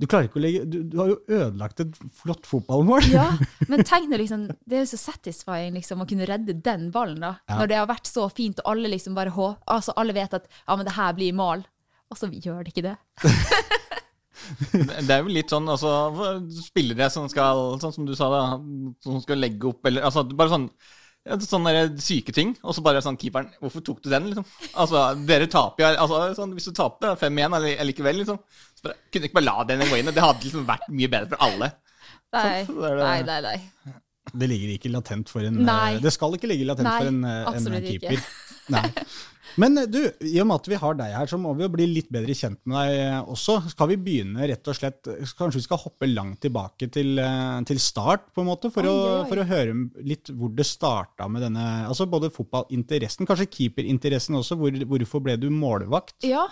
Du 0.01 0.07
klarer 0.09 0.25
ikke 0.25 0.39
å 0.39 0.41
legge 0.41 0.63
Du, 0.67 0.81
du 0.81 0.97
har 0.97 1.09
jo 1.11 1.17
ødelagt 1.29 1.79
et 1.83 1.93
flott 2.23 2.41
fotballmål. 2.49 3.05
Ja, 3.13 3.37
men 3.69 3.83
tenk 3.85 4.09
nå 4.09 4.17
liksom, 4.17 4.47
det 4.65 4.73
er 4.79 4.81
jo 4.81 4.89
så 4.89 4.97
satisfying 4.97 5.75
liksom, 5.75 6.01
å 6.01 6.07
kunne 6.09 6.25
redde 6.25 6.55
den 6.59 6.87
ballen, 6.91 7.19
da. 7.21 7.35
Ja. 7.47 7.59
Når 7.59 7.67
det 7.69 7.77
har 7.77 7.85
vært 7.91 8.09
så 8.09 8.25
fint, 8.33 8.57
og 8.65 8.71
alle 8.73 8.89
liksom 8.89 9.13
bare 9.13 9.29
hå- 9.29 9.57
altså 9.67 9.93
alle 9.95 10.13
vet 10.17 10.33
at 10.33 10.47
ja, 10.67 10.75
men 10.75 10.85
det 10.89 10.95
her 10.97 11.13
blir 11.13 11.33
mål. 11.37 11.63
Og 12.09 12.17
så 12.17 12.25
gjør 12.33 12.63
det 12.65 12.73
ikke 12.73 12.87
det. 12.89 12.97
Det 14.71 15.09
er 15.13 15.23
jo 15.23 15.31
litt 15.33 15.49
sånn 15.53 15.67
altså, 15.69 15.91
spillere 16.67 17.09
som 17.13 17.27
skal, 17.31 17.79
sånn 17.81 17.93
som 17.95 18.05
du 18.07 18.13
sa, 18.15 18.29
da, 18.31 18.41
som 19.03 19.19
skal 19.23 19.41
legge 19.41 19.67
opp 19.71 19.85
eller 19.89 20.05
altså, 20.07 20.23
Bare 20.37 20.53
sånn 20.53 20.69
Sånne 21.43 21.71
syke 21.99 22.31
ting, 22.31 22.53
og 22.63 22.71
så 22.71 22.79
bare 22.85 23.01
sånn 23.03 23.17
keeperen 23.19 23.49
Hvorfor 23.59 23.83
tok 23.83 23.97
du 24.05 24.07
den, 24.13 24.29
liksom? 24.29 24.45
Altså, 24.79 25.01
dere 25.27 25.49
taper 25.51 25.83
jo 25.83 25.89
altså, 26.05 26.21
sånn, 26.37 26.53
Hvis 26.55 26.69
du 26.69 26.75
taper 26.77 27.17
5-1 27.19 27.57
eller- 27.57 27.83
likevel, 27.89 28.21
liksom 28.21 28.39
så 28.77 28.85
bare, 28.85 28.95
Kunne 29.11 29.27
ikke 29.27 29.39
bare 29.41 29.49
la 29.49 29.63
den 29.67 29.83
gå 29.89 29.97
inn? 29.99 30.13
Det 30.15 30.23
hadde 30.23 30.45
liksom 30.47 30.63
vært 30.69 30.87
mye 30.87 31.09
bedre 31.11 31.27
for 31.33 31.43
alle. 31.49 31.71
Nei, 32.37 32.63
Så 32.67 32.75
det 32.79 32.93
det- 32.95 33.03
nei, 33.03 33.21
nei. 33.27 33.41
nei. 33.41 33.93
Det 34.37 34.47
ligger 34.51 34.71
ikke 34.77 34.91
latent 34.91 35.29
for 35.31 35.39
en 35.47 35.59
Nei. 35.65 35.93
eh, 35.95 35.99
Det 36.03 36.11
skal 36.13 36.33
ikke 36.35 36.47
ligge 36.51 36.65
latent 36.67 36.83
Nei, 36.87 36.97
for 36.99 37.07
en, 37.07 37.23
eh, 37.25 37.45
en 37.47 37.81
keeper. 37.89 38.11
ikke. 38.11 38.23
Nei. 38.73 38.83
Men 39.57 39.77
eh, 39.81 39.87
du, 39.89 39.99
i 40.27 40.35
og 40.41 40.47
med 40.49 40.59
at 40.59 40.69
vi 40.69 40.77
har 40.79 40.97
deg 40.99 41.13
her, 41.15 41.29
så 41.29 41.39
må 41.41 41.53
vi 41.57 41.65
jo 41.65 41.71
bli 41.73 41.87
litt 41.89 42.09
bedre 42.13 42.35
kjent 42.37 42.59
med 42.69 42.77
deg 42.77 42.99
eh, 43.01 43.31
også. 43.33 43.57
Skal 43.73 43.89
vi 43.93 43.97
begynne 44.05 44.49
rett 44.51 44.69
og 44.69 44.77
slett 44.77 45.09
Kanskje 45.37 45.61
vi 45.61 45.65
skal 45.65 45.81
hoppe 45.81 46.09
langt 46.11 46.41
tilbake 46.45 46.89
til, 46.93 47.17
eh, 47.23 47.57
til 47.69 47.81
start, 47.81 48.29
på 48.35 48.43
en 48.43 48.49
måte, 48.51 48.71
for, 48.73 48.85
Oi, 48.85 48.93
å, 48.93 49.07
oi, 49.07 49.17
oi. 49.23 49.25
for 49.31 49.41
å 49.41 49.47
høre 49.49 49.75
litt 50.07 50.31
hvor 50.37 50.53
det 50.57 50.67
starta 50.67 51.29
med 51.31 51.45
denne 51.47 51.65
Altså 51.87 52.07
både 52.09 52.31
fotballinteressen, 52.33 53.27
kanskje 53.29 53.49
keeperinteressen 53.57 54.37
også. 54.37 54.59
Hvor, 54.59 54.77
hvorfor 54.93 55.23
ble 55.25 55.37
du 55.41 55.49
målvakt? 55.53 56.19
Ja. 56.27 56.45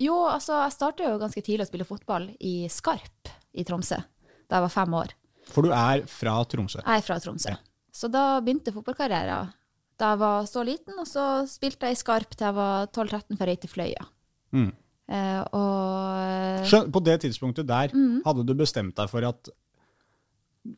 Jo, 0.00 0.16
altså, 0.30 0.56
jeg 0.64 0.74
starta 0.74 1.10
jo 1.10 1.18
ganske 1.20 1.42
tidlig 1.44 1.66
å 1.66 1.70
spille 1.70 1.86
fotball 1.86 2.30
i 2.40 2.62
Skarp 2.72 3.32
i 3.52 3.64
Tromsø 3.68 4.00
da 4.48 4.58
jeg 4.58 4.64
var 4.66 4.72
fem 4.72 4.94
år. 4.98 5.12
For 5.52 5.64
du 5.64 5.72
er 5.72 6.02
fra 6.08 6.34
Tromsø. 6.48 6.80
Jeg 6.82 7.00
er 7.00 7.04
fra 7.04 7.16
Tromsø. 7.22 7.54
Så 7.92 8.08
da 8.12 8.40
begynte 8.44 8.72
fotballkarrieren 8.74 9.52
da 10.02 10.12
jeg 10.12 10.20
var 10.22 10.46
så 10.50 10.62
liten, 10.66 10.98
og 10.98 11.06
så 11.08 11.24
spilte 11.50 11.86
jeg 11.88 11.94
i 11.96 12.00
Skarp 12.02 12.34
til 12.34 12.48
jeg 12.48 12.56
var 12.58 12.88
12-13 12.90 13.38
før 13.38 13.50
jeg 13.52 13.56
gikk 13.58 13.64
til 13.68 13.72
Fløya. 13.76 14.06
Mm. 14.52 14.70
Eh, 15.12 15.40
og 15.58 16.66
Skjøn, 16.68 16.90
på 16.94 17.02
det 17.06 17.18
tidspunktet 17.24 17.66
der, 17.68 17.92
Mm. 17.94 18.20
hadde 18.26 18.44
du 18.48 18.54
bestemt 18.58 18.94
deg 18.98 19.10
for 19.12 19.24
at 19.28 19.50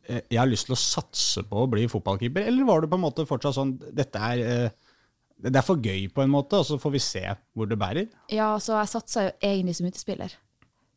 eh, 0.09 0.23
jeg 0.31 0.41
har 0.41 0.49
lyst 0.51 0.69
til 0.69 0.77
å 0.77 0.81
satse 0.81 1.45
på 1.49 1.65
å 1.65 1.71
bli 1.71 1.87
fotballkeeper, 1.91 2.47
eller 2.49 2.65
var 2.69 2.81
du 2.85 2.89
på 2.93 2.99
en 2.99 3.05
måte 3.05 3.27
fortsatt 3.29 3.57
sånn 3.57 3.75
dette 3.95 4.21
er, 4.21 4.39
eh, 4.45 4.71
det 5.45 5.57
er 5.61 5.67
for 5.67 5.77
gøy 5.83 6.07
på 6.15 6.23
en 6.25 6.33
måte, 6.33 6.61
og 6.61 6.65
så 6.69 6.79
får 6.81 6.95
vi 6.95 7.03
se 7.05 7.25
hvor 7.55 7.69
det 7.69 7.79
bærer? 7.81 8.09
Ja, 8.33 8.55
så 8.63 8.79
jeg 8.81 8.93
satsa 8.95 9.27
jo 9.29 9.35
egentlig 9.45 9.77
som 9.77 9.87
utespiller. 9.91 10.33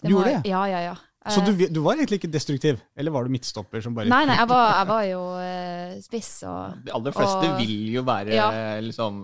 Det 0.01 0.12
gjorde 0.13 0.35
det? 0.38 0.50
Ja, 0.51 0.63
ja, 0.69 0.79
ja. 0.91 0.96
Så 1.27 1.41
Eh, 1.41 1.48
du, 1.48 1.67
du 1.75 1.79
var 1.84 1.96
egentlig 1.98 2.19
ikke 2.22 2.31
destruktiv, 2.31 2.79
eller 2.96 3.12
var 3.12 3.24
du 3.27 3.31
midtstopper 3.34 3.81
som 3.84 3.93
bare 3.98 4.07
Nei, 4.07 4.22
nei, 4.29 4.36
jeg 4.39 4.48
var, 4.48 4.67
jeg 4.79 4.88
var 4.88 5.03
jo 5.10 5.22
uh, 5.36 5.96
spiss 6.05 6.29
og 6.48 6.77
De 6.86 6.93
aller 6.96 7.15
fleste 7.15 7.50
Og- 7.51 7.57
vil 7.60 7.74
jo 7.98 8.03
være 8.07 8.36
Ja. 8.38 8.50
liksom 8.86 9.24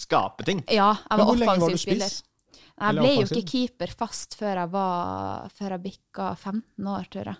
Skape 0.00 0.44
ting. 0.48 0.64
Ja, 0.68 0.92
jeg 1.10 1.18
var 1.18 1.34
du 1.36 1.44
offensiv 1.46 1.78
spiller. 1.78 2.08
spiss? 2.10 2.22
Jeg 2.76 2.88
Eller 2.90 3.02
ble 3.06 3.12
jo 3.14 3.26
ikke 3.30 3.46
keeper 3.48 3.92
fast 3.96 4.34
før 4.36 4.58
jeg 4.64 4.70
var 4.74 5.46
Før 5.56 5.70
jeg 5.76 5.82
bikka 5.86 6.34
15 6.36 6.90
år, 6.96 7.06
tror 7.14 7.30
jeg. 7.32 7.36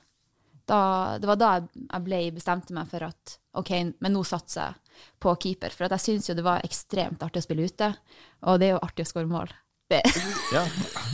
Da, 0.66 0.78
det 1.22 1.28
var 1.30 1.36
da 1.38 1.50
jeg, 1.58 1.68
jeg 1.92 2.02
ble, 2.08 2.20
bestemte 2.34 2.74
meg 2.74 2.88
for 2.90 3.04
at 3.06 3.36
OK, 3.54 3.70
men 4.02 4.12
nå 4.16 4.24
satser 4.26 4.64
jeg 4.72 5.04
på 5.22 5.34
keeper. 5.38 5.70
For 5.70 5.86
at 5.86 5.92
jeg 5.94 6.02
syns 6.06 6.26
jo 6.30 6.34
det 6.34 6.42
var 6.46 6.64
ekstremt 6.66 7.22
artig 7.22 7.38
å 7.42 7.44
spille 7.46 7.68
ute, 7.68 7.92
og 8.42 8.58
det 8.58 8.66
er 8.70 8.74
jo 8.74 8.80
artig 8.82 9.04
å 9.06 9.10
skåre 9.12 9.30
mål. 9.30 9.52
Det, 9.88 10.00
Ja. 10.52 10.64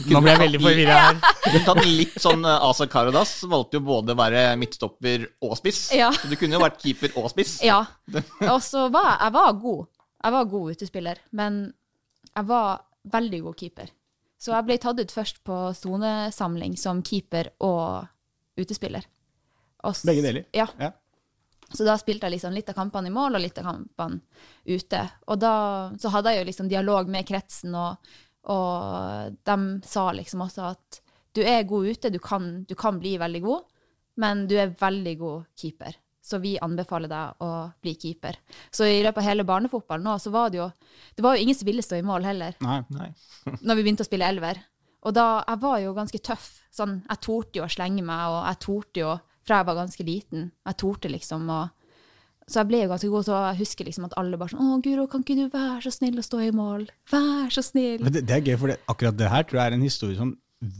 Nå 0.09 0.19
ble 0.23 0.31
jeg 0.33 0.39
veldig 0.41 0.59
forvirra 0.63 0.93
her. 0.97 1.17
Du 1.53 1.57
tatt 1.65 1.81
litt 1.85 2.15
sånn 2.21 2.41
eh, 2.45 2.63
Asa 2.69 2.87
Karadas 2.89 3.33
valgte 3.49 3.77
jo 3.77 3.83
både 3.85 4.15
å 4.15 4.17
være 4.17 4.41
midtstopper 4.57 5.27
og 5.45 5.53
spiss. 5.59 5.83
Ja. 5.93 6.09
Du 6.29 6.33
kunne 6.39 6.57
jo 6.57 6.61
vært 6.63 6.79
keeper 6.81 7.13
og 7.21 7.27
spiss. 7.33 7.59
ja. 7.65 7.83
Og 8.49 8.57
så 8.65 8.87
var 8.93 9.11
jeg 9.21 9.35
var 9.35 9.53
god. 9.61 9.85
Jeg 10.23 10.31
var 10.37 10.49
god 10.55 10.71
utespiller, 10.77 11.21
men 11.37 11.61
jeg 12.33 12.47
var 12.49 12.81
veldig 13.13 13.41
god 13.45 13.57
keeper. 13.59 13.91
Så 14.41 14.51
jeg 14.55 14.65
ble 14.67 14.77
tatt 14.81 14.99
ut 14.99 15.11
først 15.13 15.43
på 15.45 15.59
sonesamling 15.77 16.73
som 16.79 17.01
keeper 17.05 17.51
og 17.63 18.07
utespiller. 18.59 19.05
Og 19.83 19.93
s- 19.95 20.03
Begge 20.07 20.23
deler? 20.25 20.45
Ja. 20.55 20.65
Ja. 20.79 20.91
Så 21.73 21.85
da 21.87 21.95
spilte 21.97 22.27
jeg 22.27 22.35
liksom 22.39 22.53
litt 22.53 22.69
av 22.69 22.75
kampene 22.77 23.09
i 23.09 23.13
mål 23.13 23.35
og 23.37 23.41
litt 23.43 23.57
av 23.61 23.65
kampene 23.69 24.21
ute. 24.65 25.05
Og 25.27 25.39
da 25.41 25.53
så 25.99 26.09
hadde 26.13 26.33
jeg 26.33 26.41
jo 26.43 26.49
liksom 26.51 26.69
dialog 26.71 27.07
med 27.09 27.25
kretsen, 27.27 27.73
og, 27.75 27.97
og 28.51 29.35
de 29.47 29.57
sa 29.87 30.09
liksom 30.15 30.43
også 30.45 30.69
at 30.73 30.99
du 31.33 31.41
er 31.41 31.65
god 31.65 31.87
ute, 31.89 32.11
du 32.13 32.19
kan, 32.21 32.63
du 32.69 32.75
kan 32.77 32.99
bli 33.01 33.15
veldig 33.17 33.41
god, 33.41 33.63
men 34.21 34.45
du 34.49 34.57
er 34.59 34.75
veldig 34.77 35.13
god 35.17 35.45
keeper. 35.57 35.95
Så 36.23 36.37
vi 36.39 36.53
anbefaler 36.61 37.11
deg 37.11 37.41
å 37.43 37.49
bli 37.83 37.95
keeper. 37.99 38.37
Så 38.71 38.87
i 38.87 39.01
løpet 39.03 39.19
av 39.19 39.27
hele 39.27 39.45
barnefotballen 39.47 40.05
nå, 40.07 40.13
så 40.23 40.31
var 40.31 40.53
det 40.53 40.61
jo 40.61 40.69
Det 41.17 41.23
var 41.25 41.35
jo 41.35 41.43
ingen 41.43 41.57
som 41.57 41.67
ville 41.67 41.83
stå 41.83 41.97
i 41.99 42.05
mål 42.05 42.23
heller 42.23 42.55
Nei. 42.63 42.77
Nei. 42.95 43.09
når 43.65 43.75
vi 43.75 43.83
begynte 43.83 44.05
å 44.05 44.07
spille 44.07 44.29
elver. 44.29 44.61
Og 45.03 45.15
da, 45.17 45.43
jeg 45.43 45.59
var 45.65 45.79
jo 45.83 45.95
ganske 45.97 46.21
tøff. 46.23 46.47
Sånn, 46.71 47.01
jeg 47.09 47.21
torde 47.25 47.59
jo 47.59 47.65
å 47.65 47.71
slenge 47.71 48.05
meg, 48.07 48.21
og 48.31 48.39
jeg 48.47 48.61
torde 48.63 49.01
jo, 49.03 49.15
fra 49.43 49.59
jeg 49.59 49.67
var 49.67 49.79
ganske 49.81 50.05
liten, 50.07 50.45
jeg 50.63 50.79
torde 50.79 51.11
liksom 51.11 51.49
å 51.51 51.59
så 52.53 52.61
jeg 52.61 52.69
ble 52.69 52.83
jo 52.83 52.91
ganske 52.91 53.09
god, 53.09 53.25
så 53.27 53.39
jeg 53.47 53.59
husker 53.63 53.89
liksom 53.89 54.05
at 54.07 54.15
alle 54.21 54.37
bare 54.37 54.53
sånn 54.53 54.61
'Å, 54.61 54.81
Guro, 54.85 55.07
kan 55.09 55.25
ikke 55.25 55.39
du 55.39 55.49
være 55.49 55.81
så 55.85 55.91
snill 55.95 56.21
å 56.21 56.25
stå 56.25 56.39
i 56.45 56.53
mål?' 56.53 56.87
Vær 57.11 57.49
så 57.49 57.65
snill. 57.65 58.05
Det, 58.05 58.25
det 58.27 58.37
er 58.37 58.45
gøy, 58.45 58.57
for 58.61 58.73
det, 58.73 58.79
akkurat 58.87 59.17
det 59.17 59.29
her 59.33 59.43
tror 59.43 59.59
jeg 59.59 59.71
er 59.71 59.77
en 59.79 59.89
historie 59.89 60.19
som 60.19 60.37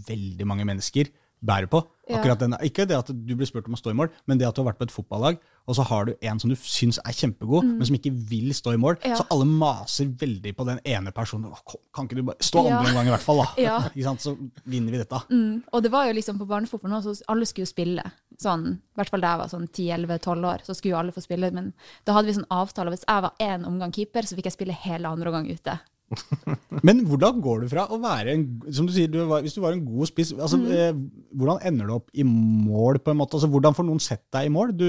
veldig 0.07 0.47
mange 0.47 0.65
mennesker 0.69 1.09
bærer 1.43 1.67
på. 1.71 1.83
Akkurat 2.11 2.39
den, 2.41 2.51
ikke 2.67 2.83
det 2.87 2.97
at 2.97 3.07
du 3.15 3.31
blir 3.39 3.47
spurt 3.47 3.67
om 3.69 3.77
å 3.77 3.79
stå 3.79 3.93
i 3.93 3.95
mål, 3.95 4.09
men 4.27 4.39
det 4.39 4.43
at 4.49 4.55
du 4.57 4.59
har 4.61 4.73
vært 4.73 4.79
på 4.81 4.87
et 4.89 4.91
fotballag, 4.91 5.37
og 5.63 5.77
så 5.77 5.85
har 5.87 6.09
du 6.09 6.11
en 6.27 6.39
som 6.41 6.51
du 6.51 6.55
syns 6.59 6.97
er 6.99 7.15
kjempegod, 7.15 7.63
men 7.63 7.87
som 7.87 7.95
ikke 7.95 8.11
vil 8.27 8.49
stå 8.55 8.73
i 8.75 8.79
mål. 8.81 8.97
Mm. 8.99 9.13
Ja. 9.13 9.19
Så 9.21 9.25
alle 9.31 9.47
maser 9.47 10.09
veldig 10.19 10.51
på 10.57 10.65
den 10.67 10.81
ene 10.83 11.13
personen. 11.15 11.53
Kan 11.95 12.09
ikke 12.09 12.19
du 12.19 12.25
bare 12.27 12.43
stå 12.43 12.65
Ja. 12.67 12.81
en 12.83 12.91
gang, 12.97 13.07
i 13.07 13.13
hvert 13.13 13.23
fall, 13.23 13.39
da? 13.43 13.47
Ja. 13.95 14.15
Så 14.19 14.35
vinner 14.67 14.91
vi 14.91 14.99
dette. 14.99 15.21
Mm. 15.31 15.63
Og 15.71 15.83
det 15.83 15.91
var 15.95 16.09
jo 16.09 16.17
liksom 16.19 16.41
på 16.41 16.47
barnefotball 16.49 16.97
også, 16.99 17.15
så 17.21 17.29
alle 17.31 17.47
skulle 17.47 17.67
jo 17.67 17.71
spille. 17.71 18.03
Sånn, 18.41 18.67
I 18.75 18.99
hvert 18.99 19.09
fall 19.13 19.21
da 19.23 19.31
jeg 19.31 19.39
var 19.45 19.53
sånn 19.53 19.67
10-11-12 19.69 20.45
år, 20.51 20.63
så 20.67 20.75
skulle 20.75 20.95
jo 20.97 20.99
alle 20.99 21.15
få 21.15 21.23
spille. 21.23 21.51
Men 21.55 21.71
da 22.03 22.17
hadde 22.17 22.27
vi 22.27 22.35
sånn 22.41 22.49
avtale. 22.51 22.91
Hvis 22.91 23.07
jeg 23.07 23.23
var 23.29 23.33
én 23.39 23.63
omgang 23.69 23.93
keeper, 23.95 24.27
så 24.27 24.35
fikk 24.35 24.49
jeg 24.51 24.57
spille 24.59 24.75
hele 24.83 25.07
andre 25.07 25.31
omgang 25.31 25.47
ute. 25.47 25.79
Men 26.87 27.01
hvordan 27.07 27.39
går 27.43 27.61
du 27.63 27.67
fra 27.71 27.85
å 27.91 27.99
være 28.01 28.33
en 28.35 28.45
som 28.73 28.85
du 28.87 28.93
sier, 28.95 29.07
du 29.11 29.19
var, 29.29 29.41
Hvis 29.45 29.55
du 29.55 29.61
var 29.63 29.73
en 29.75 29.85
god 29.85 30.07
spiss, 30.09 30.31
altså, 30.35 30.57
Mm. 30.59 30.71
eh, 30.71 30.93
hvordan 31.35 31.61
ender 31.69 31.87
du 31.87 31.93
opp 31.97 32.09
i 32.13 32.23
mål? 32.27 32.99
på 33.03 33.11
en 33.11 33.17
måte? 33.19 33.37
Altså, 33.37 33.49
hvordan 33.51 33.75
får 33.77 33.85
noen 33.87 34.01
sett 34.03 34.23
deg 34.33 34.45
i 34.49 34.53
mål? 34.53 34.73
Du, 34.77 34.87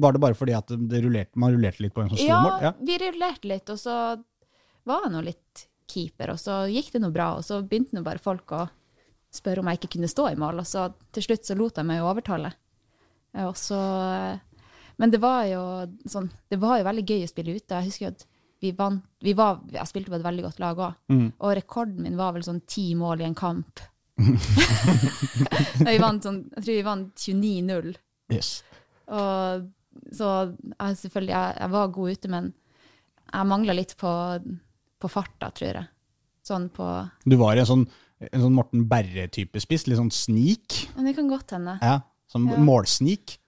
var 0.00 0.12
det 0.12 0.20
bare 0.20 0.34
fordi 0.38 0.54
at 0.56 0.66
det 0.68 1.02
rullerte, 1.04 1.36
man 1.36 1.52
rullerte 1.54 1.80
litt 1.84 1.94
på 1.94 2.02
en 2.02 2.08
som 2.10 2.16
sto 2.18 2.24
i 2.24 2.28
Ja, 2.28 2.40
mål? 2.42 2.60
Ja. 2.62 2.72
vi 2.80 2.98
rullerte 3.02 3.48
litt, 3.52 3.70
og 3.70 3.78
så 3.78 3.94
var 4.88 5.04
jeg 5.04 5.12
nå 5.12 5.24
litt 5.24 5.66
keeper, 5.88 6.30
og 6.34 6.38
så 6.40 6.62
gikk 6.68 6.92
det 6.92 7.00
nå 7.02 7.10
bra. 7.12 7.30
Og 7.36 7.44
så 7.44 7.62
begynte 7.66 7.94
nå 7.96 8.02
bare 8.04 8.18
folk 8.20 8.50
å 8.52 8.68
spørre 9.32 9.60
om 9.60 9.68
jeg 9.68 9.78
ikke 9.80 9.94
kunne 9.98 10.08
stå 10.08 10.30
i 10.32 10.38
mål, 10.40 10.60
og 10.62 10.66
så 10.68 10.88
til 11.12 11.22
slutt 11.26 11.44
så 11.48 11.56
lot 11.56 11.76
jeg 11.76 11.84
meg 11.88 12.00
overtale. 12.04 12.52
Eh, 13.34 13.44
Og 13.44 13.54
så, 13.60 13.76
men 14.98 15.10
det 15.12 15.20
var 15.20 15.44
jo 15.46 15.60
sånn, 16.08 16.30
det 16.50 16.58
var 16.60 16.78
jo 16.80 16.86
veldig 16.88 17.04
gøy 17.06 17.22
å 17.26 17.30
spille 17.30 17.54
ute. 17.56 17.76
Jeg 17.76 17.88
husker 17.90 18.06
jo 18.06 18.12
at 18.16 18.24
vi 18.60 18.72
vant, 18.72 19.02
vi 19.22 19.32
var, 19.38 19.60
jeg 19.70 19.86
spilte 19.86 20.10
på 20.10 20.16
et 20.18 20.24
veldig 20.24 20.42
godt 20.48 20.58
lag 20.60 20.76
òg, 20.78 20.94
Mm. 21.08 21.32
og 21.38 21.54
rekorden 21.56 22.02
min 22.02 22.16
var 22.16 22.32
vel 22.32 22.42
sånn 22.42 22.60
ti 22.66 22.94
mål 22.94 23.20
i 23.20 23.24
en 23.28 23.34
kamp. 23.38 23.80
vi 25.86 25.98
vant 26.02 26.24
sånn, 26.26 26.40
jeg 26.56 26.64
tror 26.64 26.74
vi 26.74 26.82
vant 26.86 27.14
29-0. 27.22 27.92
Yes. 28.34 28.50
Og 29.08 29.68
så 30.14 30.30
jeg, 30.48 30.98
selvfølgelig, 31.02 31.34
jeg, 31.34 31.54
jeg 31.62 31.72
var 31.74 31.92
god 31.94 32.16
ute, 32.18 32.28
men 32.32 32.50
jeg 33.32 33.48
mangla 33.50 33.74
litt 33.76 33.94
på, 34.00 34.10
på 35.02 35.10
farta, 35.12 35.50
tror 35.54 35.80
jeg. 35.82 35.88
Sånn 36.48 36.68
på 36.72 36.84
Du 37.28 37.36
var 37.40 37.58
en 37.60 37.66
sånn, 37.68 37.82
en 38.24 38.40
sånn 38.44 38.54
Morten 38.56 38.86
Berre-type 38.88 39.60
spiss, 39.62 39.86
litt 39.88 39.98
sånn 40.00 40.12
snik. 40.14 40.86
Men 40.96 41.10
det 41.10 41.16
kan 41.18 41.28
godt 41.30 41.52
hende. 41.56 41.78
Ja, 41.82 42.00
som 42.30 42.46
Ja. 42.48 42.56
målsnik. 42.58 43.38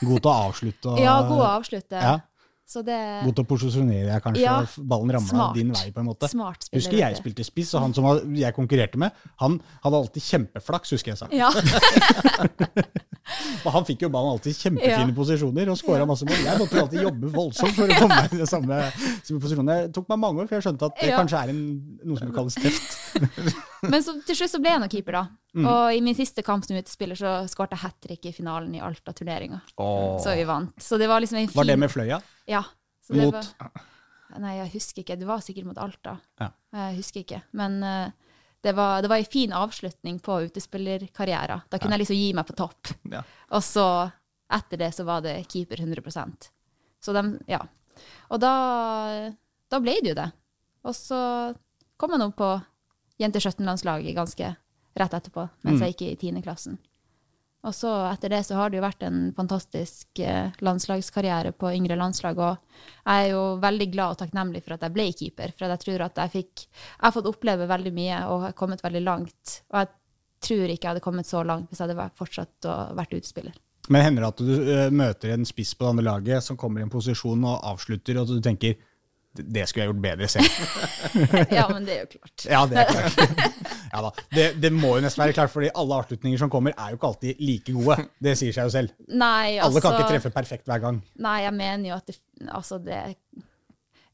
God 0.00 0.22
til 0.22 0.30
å 0.30 0.34
avslutte. 0.48 0.92
Og, 0.92 0.98
Ja, 1.02 1.20
god 1.26 1.40
å 1.42 1.46
avslutte. 1.58 1.98
Ja, 2.02 2.18
det 2.84 2.98
god 3.24 3.34
til 3.38 3.44
å 3.44 3.48
posisjonere 3.48 4.06
deg, 4.10 4.22
kanskje. 4.22 4.42
Ja, 4.44 4.56
ballen 4.90 5.10
ramla 5.16 5.46
din 5.56 5.70
vei, 5.72 5.86
på 5.94 6.02
en 6.02 6.08
måte. 6.10 6.28
smart 6.28 6.66
spiller. 6.66 6.82
Husker 6.82 6.98
jeg 7.00 7.16
spilte 7.20 7.46
spiss, 7.46 7.72
og 7.74 7.80
han 7.86 7.94
som 7.96 8.08
jeg 8.36 8.52
konkurrerte 8.56 9.00
med, 9.00 9.10
han 9.40 9.56
hadde 9.84 10.00
alltid 10.02 10.22
kjempeflaks, 10.26 10.92
husker 10.96 11.14
jeg 11.14 11.20
sa. 11.22 11.28
Ja. 11.32 11.48
Og 13.66 13.72
han 13.74 13.84
fikk 13.84 14.06
jo 14.06 14.08
ballen 14.12 14.30
alltid 14.32 14.54
i 14.54 14.56
kjempefine 14.56 15.10
Ja. 15.10 15.14
posisjoner 15.16 15.68
og 15.68 15.76
skåra 15.76 16.06
masse 16.08 16.24
mål. 16.24 16.38
Jeg 16.46 16.58
måtte 16.62 16.80
alltid 16.80 17.02
jobbe 17.04 17.28
voldsomt 17.34 17.74
for 17.76 17.84
å 17.84 17.98
komme 17.98 18.16
meg 18.22 18.32
i 18.32 18.38
den 18.40 18.48
samme, 18.48 18.78
samme 19.26 19.40
posisjonen. 19.42 19.68
Det 19.68 19.92
tok 19.98 20.08
meg 20.08 20.22
mange 20.22 20.40
år 20.40 20.48
før 20.48 20.56
jeg 20.56 20.64
skjønte 20.68 20.88
at 20.88 21.02
det 21.02 21.10
kanskje 21.12 21.42
er 21.42 21.52
en, 21.52 21.60
noe 22.08 22.16
som 22.22 22.32
kalles 22.32 22.56
teft. 22.56 22.88
Men 23.92 24.02
så, 24.02 24.16
til 24.26 24.38
slutt 24.38 24.52
så 24.52 24.60
ble 24.62 24.72
jeg 24.74 24.82
nå 24.82 24.88
keeper, 24.90 25.18
da. 25.18 25.24
Mm. 25.58 25.66
Og 25.70 25.96
i 25.96 26.00
min 26.04 26.16
siste 26.18 26.42
kamp 26.46 26.66
som 26.66 26.78
utespiller 26.78 27.18
så 27.18 27.34
skårte 27.50 27.76
jeg 27.76 27.84
hat 27.84 27.98
trick 28.04 28.26
i 28.30 28.34
finalen 28.34 28.74
i 28.74 28.82
Alta-turneringa. 28.84 29.60
Så 29.76 30.34
vi 30.36 30.46
vant. 30.48 30.74
Så 30.82 30.98
det 31.00 31.08
var 31.10 31.22
liksom 31.22 31.40
en 31.40 31.48
fin 31.50 31.58
Var 31.58 31.68
det 31.70 31.78
med 31.80 31.92
Fløya? 31.92 32.20
Ja. 32.50 32.64
Så 33.06 33.16
det 33.16 33.28
Mot? 33.28 33.50
Var, 33.58 33.84
nei, 34.42 34.54
jeg 34.58 34.72
husker 34.74 35.02
ikke. 35.04 35.18
Det 35.20 35.28
var 35.28 35.44
sikkert 35.44 35.70
mot 35.70 35.78
Alta. 35.80 36.18
Ja. 36.42 36.50
Jeg 36.76 36.98
husker 36.98 37.22
ikke. 37.22 37.40
Men 37.56 37.78
uh, 37.84 38.34
det 38.66 38.74
var, 38.76 39.02
det 39.02 39.10
var 39.12 39.22
en 39.22 39.32
fin 39.32 39.54
avslutning 39.56 40.18
på 40.20 40.40
utespillerkarrieren. 40.48 41.66
Da 41.70 41.78
kunne 41.78 41.96
jeg 41.96 42.04
liksom 42.04 42.18
gi 42.18 42.32
meg 42.36 42.48
på 42.48 42.56
topp. 42.58 42.92
Ja. 43.12 43.22
Og 43.54 43.62
så, 43.64 43.86
etter 44.58 44.82
det, 44.82 44.90
så 44.96 45.06
var 45.08 45.22
det 45.24 45.40
keeper 45.48 45.80
100 45.80 46.34
Så 47.00 47.14
dem, 47.14 47.36
ja. 47.46 47.62
Og 48.28 48.42
da, 48.42 48.52
da 49.70 49.80
ble 49.82 49.96
det 50.02 50.12
jo 50.12 50.18
det. 50.18 50.28
Og 50.86 50.96
så 50.96 51.20
kom 51.98 52.14
jeg 52.14 52.22
nå 52.22 52.30
på 52.38 52.50
jente 53.18 53.42
17-landslaget 53.42 54.16
ganske 54.16 54.52
rett 54.98 55.14
etterpå, 55.14 55.48
mens 55.66 55.82
jeg 55.82 55.94
gikk 55.94 56.06
i 56.08 56.30
10. 56.32 56.42
klassen. 56.44 56.78
Og 57.66 57.74
så 57.74 57.90
etter 58.06 58.30
det 58.30 58.44
så 58.46 58.54
har 58.54 58.70
det 58.70 58.78
jo 58.78 58.84
vært 58.84 59.02
en 59.02 59.32
fantastisk 59.34 60.20
eh, 60.22 60.54
landslagskarriere 60.62 61.52
på 61.58 61.72
yngre 61.74 61.96
landslag, 61.98 62.38
og 62.38 62.82
jeg 63.02 63.24
er 63.24 63.32
jo 63.32 63.42
veldig 63.62 63.88
glad 63.92 64.14
og 64.14 64.20
takknemlig 64.20 64.62
for 64.62 64.76
at 64.76 64.84
jeg 64.86 64.94
ble 64.94 65.08
keeper, 65.10 65.54
for 65.58 65.66
jeg 65.66 65.82
tror 65.82 66.04
at 66.06 66.20
jeg 66.22 66.34
fikk 66.36 66.66
Jeg 66.68 67.06
har 67.06 67.14
fått 67.16 67.30
oppleve 67.30 67.66
veldig 67.70 67.94
mye 67.94 68.20
og 68.30 68.44
har 68.46 68.58
kommet 68.58 68.84
veldig 68.84 69.02
langt. 69.02 69.56
Og 69.72 69.80
jeg 69.82 69.90
tror 70.46 70.70
ikke 70.70 70.86
jeg 70.86 70.92
hadde 70.92 71.04
kommet 71.04 71.26
så 71.26 71.42
langt 71.42 71.70
hvis 71.70 71.82
jeg 71.82 71.90
hadde 71.90 72.10
fortsatt 72.18 72.70
å 72.70 72.76
vært 72.98 73.18
utespiller. 73.18 73.58
Men 73.88 74.04
hender 74.04 74.22
det 74.22 74.28
at 74.28 74.44
du 74.44 74.54
eh, 74.54 74.90
møter 74.94 75.34
en 75.34 75.48
spiss 75.48 75.74
på 75.74 75.84
det 75.84 75.96
andre 75.96 76.06
laget 76.12 76.44
som 76.44 76.58
kommer 76.60 76.80
i 76.80 76.86
en 76.86 76.92
posisjon 76.92 77.42
og 77.42 77.66
avslutter, 77.72 78.20
og 78.20 78.30
du 78.30 78.38
tenker 78.44 78.78
det 79.44 79.64
skulle 79.68 79.84
jeg 79.84 79.92
gjort 79.92 80.02
bedre 80.04 80.28
selv. 80.28 80.46
Ja, 81.58 81.64
men 81.70 81.86
det 81.86 81.94
er 81.96 82.00
jo 82.04 82.10
klart. 82.16 82.44
Ja, 82.48 82.62
det 82.70 82.78
er 82.82 82.92
klart. 82.92 83.58
Ja 83.92 84.02
da. 84.04 84.10
Det, 84.34 84.46
det 84.60 84.70
må 84.76 84.94
jo 84.98 85.02
nesten 85.04 85.22
være 85.22 85.32
klart, 85.36 85.52
fordi 85.52 85.70
alle 85.72 85.98
avslutninger 86.02 86.40
som 86.42 86.50
kommer, 86.52 86.74
er 86.76 86.92
jo 86.92 86.98
ikke 86.98 87.08
alltid 87.12 87.38
like 87.40 87.72
gode. 87.76 87.96
Det 88.20 88.34
sier 88.36 88.52
seg 88.56 88.68
jo 88.68 88.74
selv. 88.74 88.92
Nei, 89.08 89.56
altså 89.56 89.70
Alle 89.70 89.84
kan 89.84 89.96
ikke 89.96 90.10
treffe 90.12 90.32
perfekt 90.34 90.68
hver 90.68 90.82
gang. 90.82 90.98
Nei, 91.24 91.38
jeg 91.46 91.54
mener 91.56 91.88
jo 91.92 91.96
at 91.96 92.10
det, 92.10 92.18
altså 92.52 92.78
det 92.84 92.98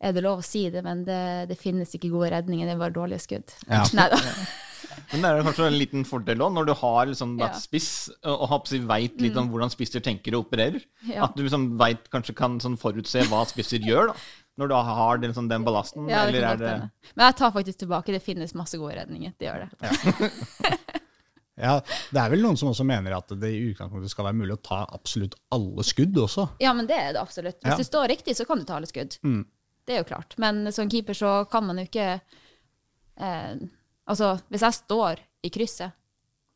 Er 0.04 0.12
det 0.14 0.22
lov 0.24 0.42
å 0.42 0.46
si 0.46 0.66
det, 0.70 0.82
men 0.84 1.02
det, 1.06 1.22
det 1.50 1.58
finnes 1.58 1.90
ikke 1.96 2.12
gode 2.12 2.30
redninger, 2.34 2.68
det 2.68 2.76
er 2.76 2.84
bare 2.84 2.94
dårlige 2.94 3.24
skudd. 3.24 3.56
Ja. 3.66 3.82
Nei 3.98 4.06
da. 4.12 4.20
Men 5.10 5.24
det 5.24 5.30
er 5.30 5.46
kanskje 5.46 5.66
en 5.68 5.76
liten 5.78 6.04
fordel 6.06 6.42
òg, 6.44 6.52
når 6.54 6.68
du 6.68 6.72
har 6.78 7.08
liksom 7.10 7.34
vært 7.40 7.56
Ja. 7.56 7.62
spiss 7.62 7.88
og 8.30 8.46
har 8.50 8.62
veit 8.88 9.20
litt 9.22 9.36
om 9.40 9.48
hvordan 9.50 9.72
spisser 9.72 10.02
tenker 10.04 10.36
og 10.36 10.46
opererer. 10.46 10.84
Ja. 11.08 11.26
At 11.26 11.34
du 11.36 11.42
liksom 11.42 11.72
vet, 11.80 12.06
kanskje 12.12 12.34
kan 12.38 12.60
sånn 12.62 12.76
forutse 12.80 13.24
hva 13.30 13.42
spisser 13.48 13.82
gjør, 13.84 14.12
da. 14.12 14.16
Når 14.56 14.68
du 14.70 14.74
har 14.74 15.18
den, 15.18 15.32
sånn, 15.34 15.48
den 15.50 15.64
ballasten. 15.66 16.06
Ja, 16.08 16.24
det 16.28 16.36
eller 16.38 16.44
kan 16.46 16.58
godt 16.58 16.66
det. 16.68 17.12
Men 17.16 17.26
jeg 17.26 17.36
tar 17.40 17.50
faktisk 17.56 17.78
tilbake, 17.82 18.12
det 18.14 18.22
finnes 18.22 18.54
masse 18.54 18.78
gode 18.78 18.94
redninger. 19.00 19.32
Det 19.38 19.48
gjør 19.48 19.64
det. 19.64 20.30
Ja, 21.54 21.76
Det 22.10 22.18
er 22.18 22.30
vel 22.32 22.40
noen 22.42 22.56
som 22.58 22.72
også 22.72 22.82
mener 22.86 23.14
at 23.14 23.30
det 23.38 23.46
i 23.54 23.60
utgangspunktet 23.70 24.10
skal 24.10 24.26
være 24.26 24.34
mulig 24.40 24.56
å 24.56 24.62
ta 24.66 24.80
absolutt 24.96 25.36
alle 25.54 25.84
skudd 25.86 26.16
også. 26.18 26.48
Ja, 26.58 26.72
men 26.74 26.88
det 26.90 26.96
er 26.98 27.12
det 27.14 27.20
absolutt. 27.22 27.60
Hvis 27.62 27.76
Ja. 27.76 27.78
du 27.78 27.84
står 27.86 28.08
riktig, 28.10 28.34
så 28.34 28.44
kan 28.48 28.58
du 28.58 28.64
ta 28.66 28.74
alle 28.80 28.90
skudd. 28.90 29.14
Mm. 29.22 29.44
Det 29.86 29.94
er 29.94 30.00
jo 30.02 30.08
klart. 30.08 30.34
Men 30.42 30.72
som 30.72 30.90
keeper 30.90 31.14
så 31.14 31.48
kan 31.50 31.62
man 31.66 31.78
jo 31.78 31.84
ikke 31.86 32.20
eh, 33.16 33.54
Altså, 34.06 34.32
hvis 34.50 34.60
jeg 34.66 34.74
står 34.82 35.20
i 35.44 35.48
krysset, 35.48 35.92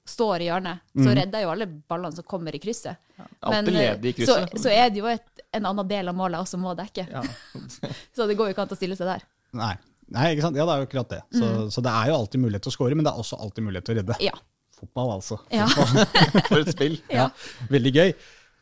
står 0.09 0.45
i 0.45 0.49
hjørnet, 0.49 0.85
så 0.97 1.13
redder 1.17 1.45
jo 1.45 1.51
alle 1.53 1.67
ballene 1.69 2.17
som 2.17 2.27
kommer 2.29 2.57
i 2.57 2.61
krysset. 2.63 2.97
Ja, 3.19 3.27
Men 3.51 3.69
i 3.69 3.85
så, 4.13 4.15
krysset. 4.17 4.57
så 4.63 4.73
er 4.73 4.91
det 4.95 5.03
jo 5.03 5.09
et, 5.11 5.43
en 5.57 5.69
annen 5.69 5.89
del 5.91 6.09
av 6.11 6.17
målet 6.17 6.41
også 6.41 6.61
må 6.61 6.75
dekke. 6.79 7.07
Ja. 7.13 7.23
Så 8.17 8.27
det 8.29 8.37
går 8.39 8.51
jo 8.51 8.55
ikke 8.55 8.65
an 8.67 8.75
å 8.75 8.79
stille 8.79 8.97
seg 8.99 9.09
der. 9.11 9.25
Nei. 9.59 9.75
Nei, 10.15 10.31
ikke 10.33 10.47
sant? 10.47 10.57
Ja, 10.57 10.65
det 10.65 10.75
er 10.75 10.83
jo 10.83 10.87
akkurat 10.89 11.11
det. 11.13 11.21
Så, 11.37 11.49
så 11.75 11.83
det 11.85 11.93
er 11.93 12.09
jo 12.09 12.17
alltid 12.17 12.41
mulighet 12.41 12.65
til 12.65 12.73
å 12.73 12.77
score, 12.79 12.97
men 12.97 13.05
det 13.05 13.11
er 13.13 13.21
også 13.21 13.37
alltid 13.45 13.67
mulighet 13.67 13.89
til 13.89 13.95
å 13.95 13.99
redde. 14.01 14.17
Ja. 14.25 14.33
Fotball, 14.79 15.11
altså. 15.19 15.37
Ja. 15.53 15.67
For 16.49 16.63
et 16.63 16.71
spill. 16.73 16.97
Ja. 17.13 17.27
Veldig 17.69 17.93
gøy. 17.93 18.15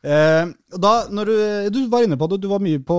Eh, 0.06 0.50
da, 0.82 0.92
når 1.14 1.30
du, 1.30 1.36
du 1.76 1.80
var 1.92 2.06
inne 2.06 2.18
på 2.18 2.28
det, 2.32 2.40
du 2.42 2.48
var 2.50 2.60
mye 2.62 2.78
på 2.84 2.96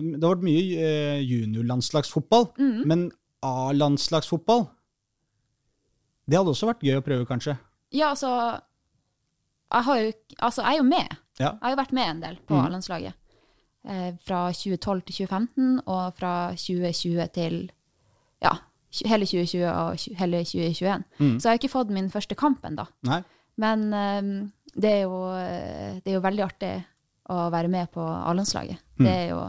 Det 0.00 0.22
har 0.22 0.32
vært 0.36 0.46
mye 0.46 0.86
eh, 0.86 1.18
juniorlandslagsfotball, 1.26 2.48
men 2.90 3.08
A-landslagsfotball 3.44 4.64
Det 6.24 6.38
hadde 6.38 6.52
også 6.54 6.68
vært 6.70 6.84
gøy 6.86 6.98
å 6.98 7.04
prøve, 7.04 7.26
kanskje? 7.28 7.56
Ja, 7.94 8.10
altså 8.14 8.30
Jeg, 9.74 9.82
har 9.86 9.98
jo, 10.00 10.12
altså, 10.38 10.62
jeg 10.62 10.72
er 10.72 10.78
jo 10.78 10.86
med. 10.88 11.16
Ja. 11.38 11.50
Jeg 11.50 11.62
har 11.62 11.72
jo 11.74 11.80
vært 11.80 11.94
med 11.96 12.10
en 12.10 12.20
del 12.22 12.36
på 12.46 12.58
A-landslaget. 12.60 13.16
Eh, 13.84 14.10
fra 14.24 14.44
2012 14.54 15.02
til 15.08 15.26
2015, 15.26 15.80
og 15.90 16.18
fra 16.20 16.34
2020 16.56 17.26
til 17.34 17.56
ja, 18.44 18.52
hele 19.10 19.26
2020 19.26 19.64
og 19.68 20.20
hele 20.20 20.44
2021. 20.46 21.04
Så 21.18 21.48
jeg 21.48 21.50
har 21.50 21.58
ikke 21.58 21.72
fått 21.72 21.90
min 21.92 22.12
første 22.12 22.38
kamp 22.38 22.64
ennå. 22.64 22.86
Men 23.60 23.84
eh, 23.92 24.22
det, 24.74 24.92
er 24.92 25.02
jo, 25.08 25.18
det 25.34 26.12
er 26.12 26.18
jo 26.20 26.24
veldig 26.24 26.46
artig 26.46 26.74
å 27.32 27.48
være 27.50 27.72
med 27.72 27.90
på 27.92 28.04
A-landslaget. 28.04 28.80
Det 29.00 29.10
er 29.10 29.28
jo 29.32 29.42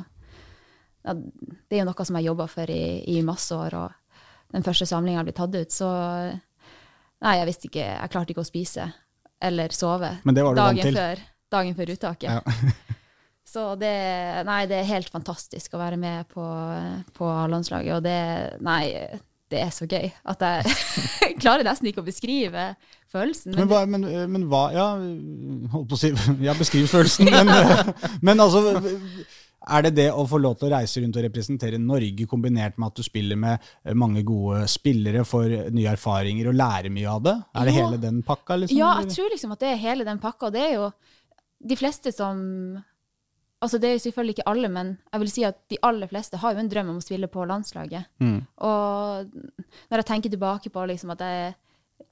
ja, 1.06 1.14
det 1.14 1.78
er 1.78 1.84
jo 1.84 1.88
noe 1.92 2.06
som 2.08 2.18
jeg 2.18 2.26
jobba 2.26 2.48
for 2.50 2.72
i, 2.74 3.04
i 3.14 3.22
masse 3.26 3.54
år, 3.54 3.76
og 3.78 4.56
den 4.56 4.66
første 4.66 4.88
samlinga 4.90 5.24
blir 5.28 5.36
tatt 5.38 5.54
ut, 5.54 5.74
så 5.74 5.90
Nei, 7.26 7.40
jeg 7.42 7.50
visste 7.50 7.70
ikke 7.70 7.86
Jeg 7.86 8.12
klarte 8.14 8.36
ikke 8.36 8.46
å 8.46 8.48
spise 8.48 8.90
eller 9.46 9.74
sove 9.76 10.12
Men 10.26 10.38
dagen 10.38 10.96
før, 10.96 11.22
dagen 11.52 11.76
før 11.78 11.92
uttaket. 11.96 12.30
Ja. 12.32 12.42
Så 13.56 13.68
det 13.80 13.94
Nei, 14.48 14.64
det 14.70 14.80
er 14.82 14.90
helt 14.90 15.12
fantastisk 15.14 15.76
å 15.76 15.82
være 15.82 16.00
med 16.02 16.28
på, 16.32 16.46
på 17.16 17.30
A-landslaget, 17.30 17.98
og 17.98 18.04
det 18.06 18.20
Nei, 18.66 18.84
det 19.54 19.62
er 19.62 19.72
så 19.74 19.86
gøy 19.86 20.10
at 20.10 20.42
jeg 20.42 20.76
klarer 21.44 21.68
nesten 21.68 21.92
ikke 21.92 22.02
å 22.02 22.08
beskrive 22.08 22.72
følelsen. 23.14 23.54
Men 23.56 23.70
hva, 23.70 23.84
men, 23.90 24.08
men 24.32 24.48
hva 24.50 24.64
Ja, 24.74 24.88
holdt 25.76 25.92
på 25.92 25.98
å 25.98 26.02
si 26.02 26.12
Ja, 26.48 26.58
beskriv 26.58 26.90
følelsen, 26.92 27.30
men, 27.30 27.52
men 28.26 28.44
altså 28.44 28.80
Er 29.66 29.86
det 29.88 29.94
det 29.98 30.08
å 30.14 30.26
få 30.30 30.40
lov 30.42 30.58
til 30.60 30.70
å 30.70 30.76
reise 30.76 31.02
rundt 31.02 31.18
og 31.20 31.26
representere 31.26 31.80
Norge, 31.82 32.28
kombinert 32.30 32.78
med 32.78 32.92
at 32.92 33.00
du 33.00 33.06
spiller 33.06 33.40
med 33.40 33.70
eh, 33.84 33.96
mange 33.98 34.24
gode 34.28 34.66
spillere, 34.72 35.26
får 35.28 35.72
nye 35.76 35.94
erfaringer 35.96 36.52
og 36.52 36.58
lærer 36.60 36.94
mye 36.94 37.12
av 37.12 37.24
det? 37.26 37.36
Er 37.56 37.70
det 37.70 37.76
jo. 37.76 37.86
hele 37.86 38.02
den 38.02 38.20
pakka, 38.26 38.60
liksom? 38.62 38.80
Ja, 38.80 38.96
eller? 38.96 39.08
jeg 39.08 39.18
tror 39.18 39.34
liksom 39.36 39.56
at 39.56 39.64
det 39.64 39.72
er 39.72 39.86
hele 39.86 40.08
den 40.08 40.22
pakka. 40.24 40.50
Og 40.50 40.58
det 40.58 40.66
er 40.66 40.76
jo 40.78 40.92
de 41.66 41.80
fleste 41.80 42.14
som 42.16 42.44
Altså, 43.64 43.80
det 43.82 43.90
er 43.90 44.02
selvfølgelig 44.04 44.34
ikke 44.36 44.50
alle, 44.52 44.70
men 44.70 44.90
jeg 45.00 45.22
vil 45.22 45.30
si 45.32 45.44
at 45.48 45.56
de 45.72 45.78
aller 45.88 46.10
fleste 46.12 46.38
har 46.38 46.54
jo 46.54 46.62
en 46.62 46.68
drøm 46.70 46.90
om 46.92 46.98
å 47.00 47.02
spille 47.02 47.30
på 47.32 47.46
landslaget. 47.50 48.12
Mm. 48.22 48.42
Og 48.68 49.32
når 49.32 50.02
jeg 50.02 50.08
tenker 50.10 50.34
tilbake 50.34 50.70
på 50.70 50.84
liksom 50.92 51.14
at 51.16 51.24
jeg 51.24 51.46
er 51.48 51.56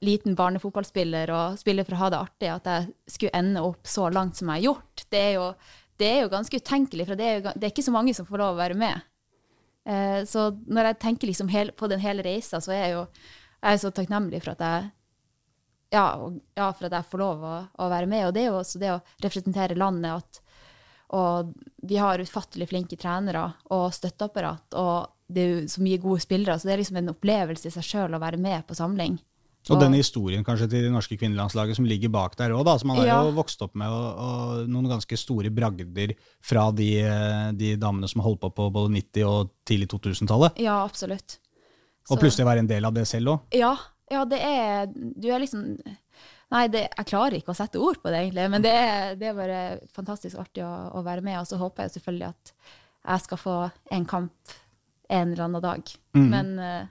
liten 0.08 0.38
barnefotballspiller 0.40 1.32
og 1.36 1.60
spiller 1.60 1.86
for 1.86 1.98
å 1.98 2.02
ha 2.04 2.10
det 2.14 2.22
artig, 2.24 2.50
at 2.50 2.70
jeg 2.72 3.16
skulle 3.16 3.38
ende 3.38 3.64
opp 3.68 3.86
så 3.86 4.08
langt 4.10 4.40
som 4.40 4.50
jeg 4.50 4.64
har 4.64 4.68
gjort, 4.72 5.06
det 5.14 5.22
er 5.22 5.32
jo, 5.36 5.46
det 6.02 6.10
er 6.10 6.20
jo 6.24 6.32
ganske 6.34 6.60
utenkelig, 6.60 7.08
for 7.10 7.20
det 7.20 7.28
er, 7.28 7.38
jo, 7.38 7.54
det 7.56 7.68
er 7.68 7.74
ikke 7.74 7.86
så 7.86 7.94
mange 7.94 8.14
som 8.18 8.28
får 8.28 8.42
lov 8.42 8.56
å 8.56 8.62
være 8.62 8.78
med. 8.80 9.06
Eh, 9.86 10.20
så 10.30 10.50
når 10.66 10.90
jeg 10.90 11.00
tenker 11.04 11.30
liksom 11.30 11.52
hel, 11.54 11.72
på 11.78 11.90
den 11.92 12.02
hele 12.04 12.26
reisa, 12.26 12.62
så 12.64 12.74
er 12.74 12.86
jeg 12.86 12.98
jo 12.98 13.08
jeg 13.64 13.78
er 13.78 13.80
så 13.80 13.94
takknemlig 13.96 14.42
for 14.44 14.58
at 14.58 14.64
jeg 14.64 14.92
ja, 15.94 16.08
og, 16.20 16.40
ja, 16.58 16.72
for 16.74 16.88
at 16.88 16.96
jeg 16.98 17.10
får 17.12 17.22
lov 17.22 17.44
å, 17.46 17.58
å 17.86 17.90
være 17.92 18.10
med. 18.10 18.26
Og 18.28 18.34
det 18.34 18.42
er 18.44 18.50
jo 18.50 18.60
også 18.60 18.80
det 18.82 18.90
å 18.96 19.02
representere 19.22 19.78
landet. 19.78 20.24
At, 20.24 20.40
og 21.14 21.52
vi 21.86 22.00
har 22.02 22.24
ufattelig 22.24 22.68
flinke 22.72 22.98
trenere 22.98 23.46
og 23.76 23.92
støtteapparat, 23.94 24.74
og 24.74 25.14
det 25.34 25.44
er 25.44 25.52
jo 25.52 25.68
så 25.70 25.84
mye 25.86 26.02
gode 26.02 26.24
spillere. 26.26 26.58
Så 26.58 26.68
det 26.68 26.74
er 26.76 26.82
liksom 26.82 26.98
en 27.00 27.14
opplevelse 27.14 27.70
i 27.70 27.76
seg 27.76 27.86
sjøl 27.86 28.18
å 28.18 28.22
være 28.24 28.42
med 28.42 28.66
på 28.68 28.78
samling. 28.78 29.20
Og 29.72 29.80
den 29.80 29.94
historien 29.96 30.44
kanskje 30.44 30.68
til 30.70 30.84
det 30.84 30.92
norske 30.92 31.16
kvinnelandslaget 31.18 31.76
som 31.78 31.86
ligger 31.88 32.10
bak 32.12 32.36
der 32.36 32.52
òg, 32.52 32.68
som 32.80 32.88
man 32.92 32.98
har 32.98 33.06
Ja. 33.08 33.22
jo 33.24 33.32
vokst 33.32 33.62
opp 33.64 33.76
med, 33.80 33.88
og, 33.88 34.18
og 34.20 34.68
noen 34.68 34.90
ganske 34.90 35.16
store 35.18 35.50
bragder 35.50 36.16
fra 36.44 36.66
de, 36.76 36.90
de 37.56 37.76
damene 37.80 38.10
som 38.12 38.22
holdt 38.22 38.42
på 38.42 38.50
på 38.54 38.70
både 38.76 38.92
90- 38.98 39.26
og 39.26 39.50
tidlig 39.66 39.88
2000-tallet. 39.88 40.60
Ja, 40.60 40.84
absolutt. 40.84 41.38
Og 42.10 42.18
Så- 42.18 42.20
plutselig 42.20 42.46
være 42.46 42.60
en 42.60 42.68
del 42.68 42.84
av 42.86 42.94
det 42.94 43.08
selv 43.08 43.28
òg. 43.28 43.40
Ja, 43.56 43.78
ja, 44.12 44.26
det 44.26 44.40
er 44.42 44.88
Du 44.88 45.30
er 45.32 45.40
liksom 45.40 45.78
Nei, 46.52 46.68
det, 46.68 46.90
jeg 46.98 47.06
klarer 47.10 47.34
ikke 47.40 47.50
å 47.50 47.56
sette 47.58 47.80
ord 47.82 47.98
på 48.04 48.12
det, 48.12 48.20
egentlig, 48.28 48.44
men 48.52 48.62
det 48.62 48.70
er, 48.70 49.16
det 49.16 49.26
er 49.32 49.34
bare 49.34 49.80
fantastisk 49.96 50.38
artig 50.38 50.62
å, 50.62 50.92
å 51.00 51.02
være 51.04 51.24
med. 51.26 51.40
Og 51.40 51.48
så 51.50 51.58
håper 51.58 51.88
jeg 51.88 51.96
selvfølgelig 51.96 52.28
at 52.30 52.52
jeg 53.08 53.24
skal 53.24 53.38
få 53.42 53.56
en 53.92 54.06
kamp 54.06 54.32
en 55.10 55.32
eller 55.32 55.46
annen 55.48 55.64
dag. 55.64 55.82
Men 56.14 56.60
eh, 56.60 56.86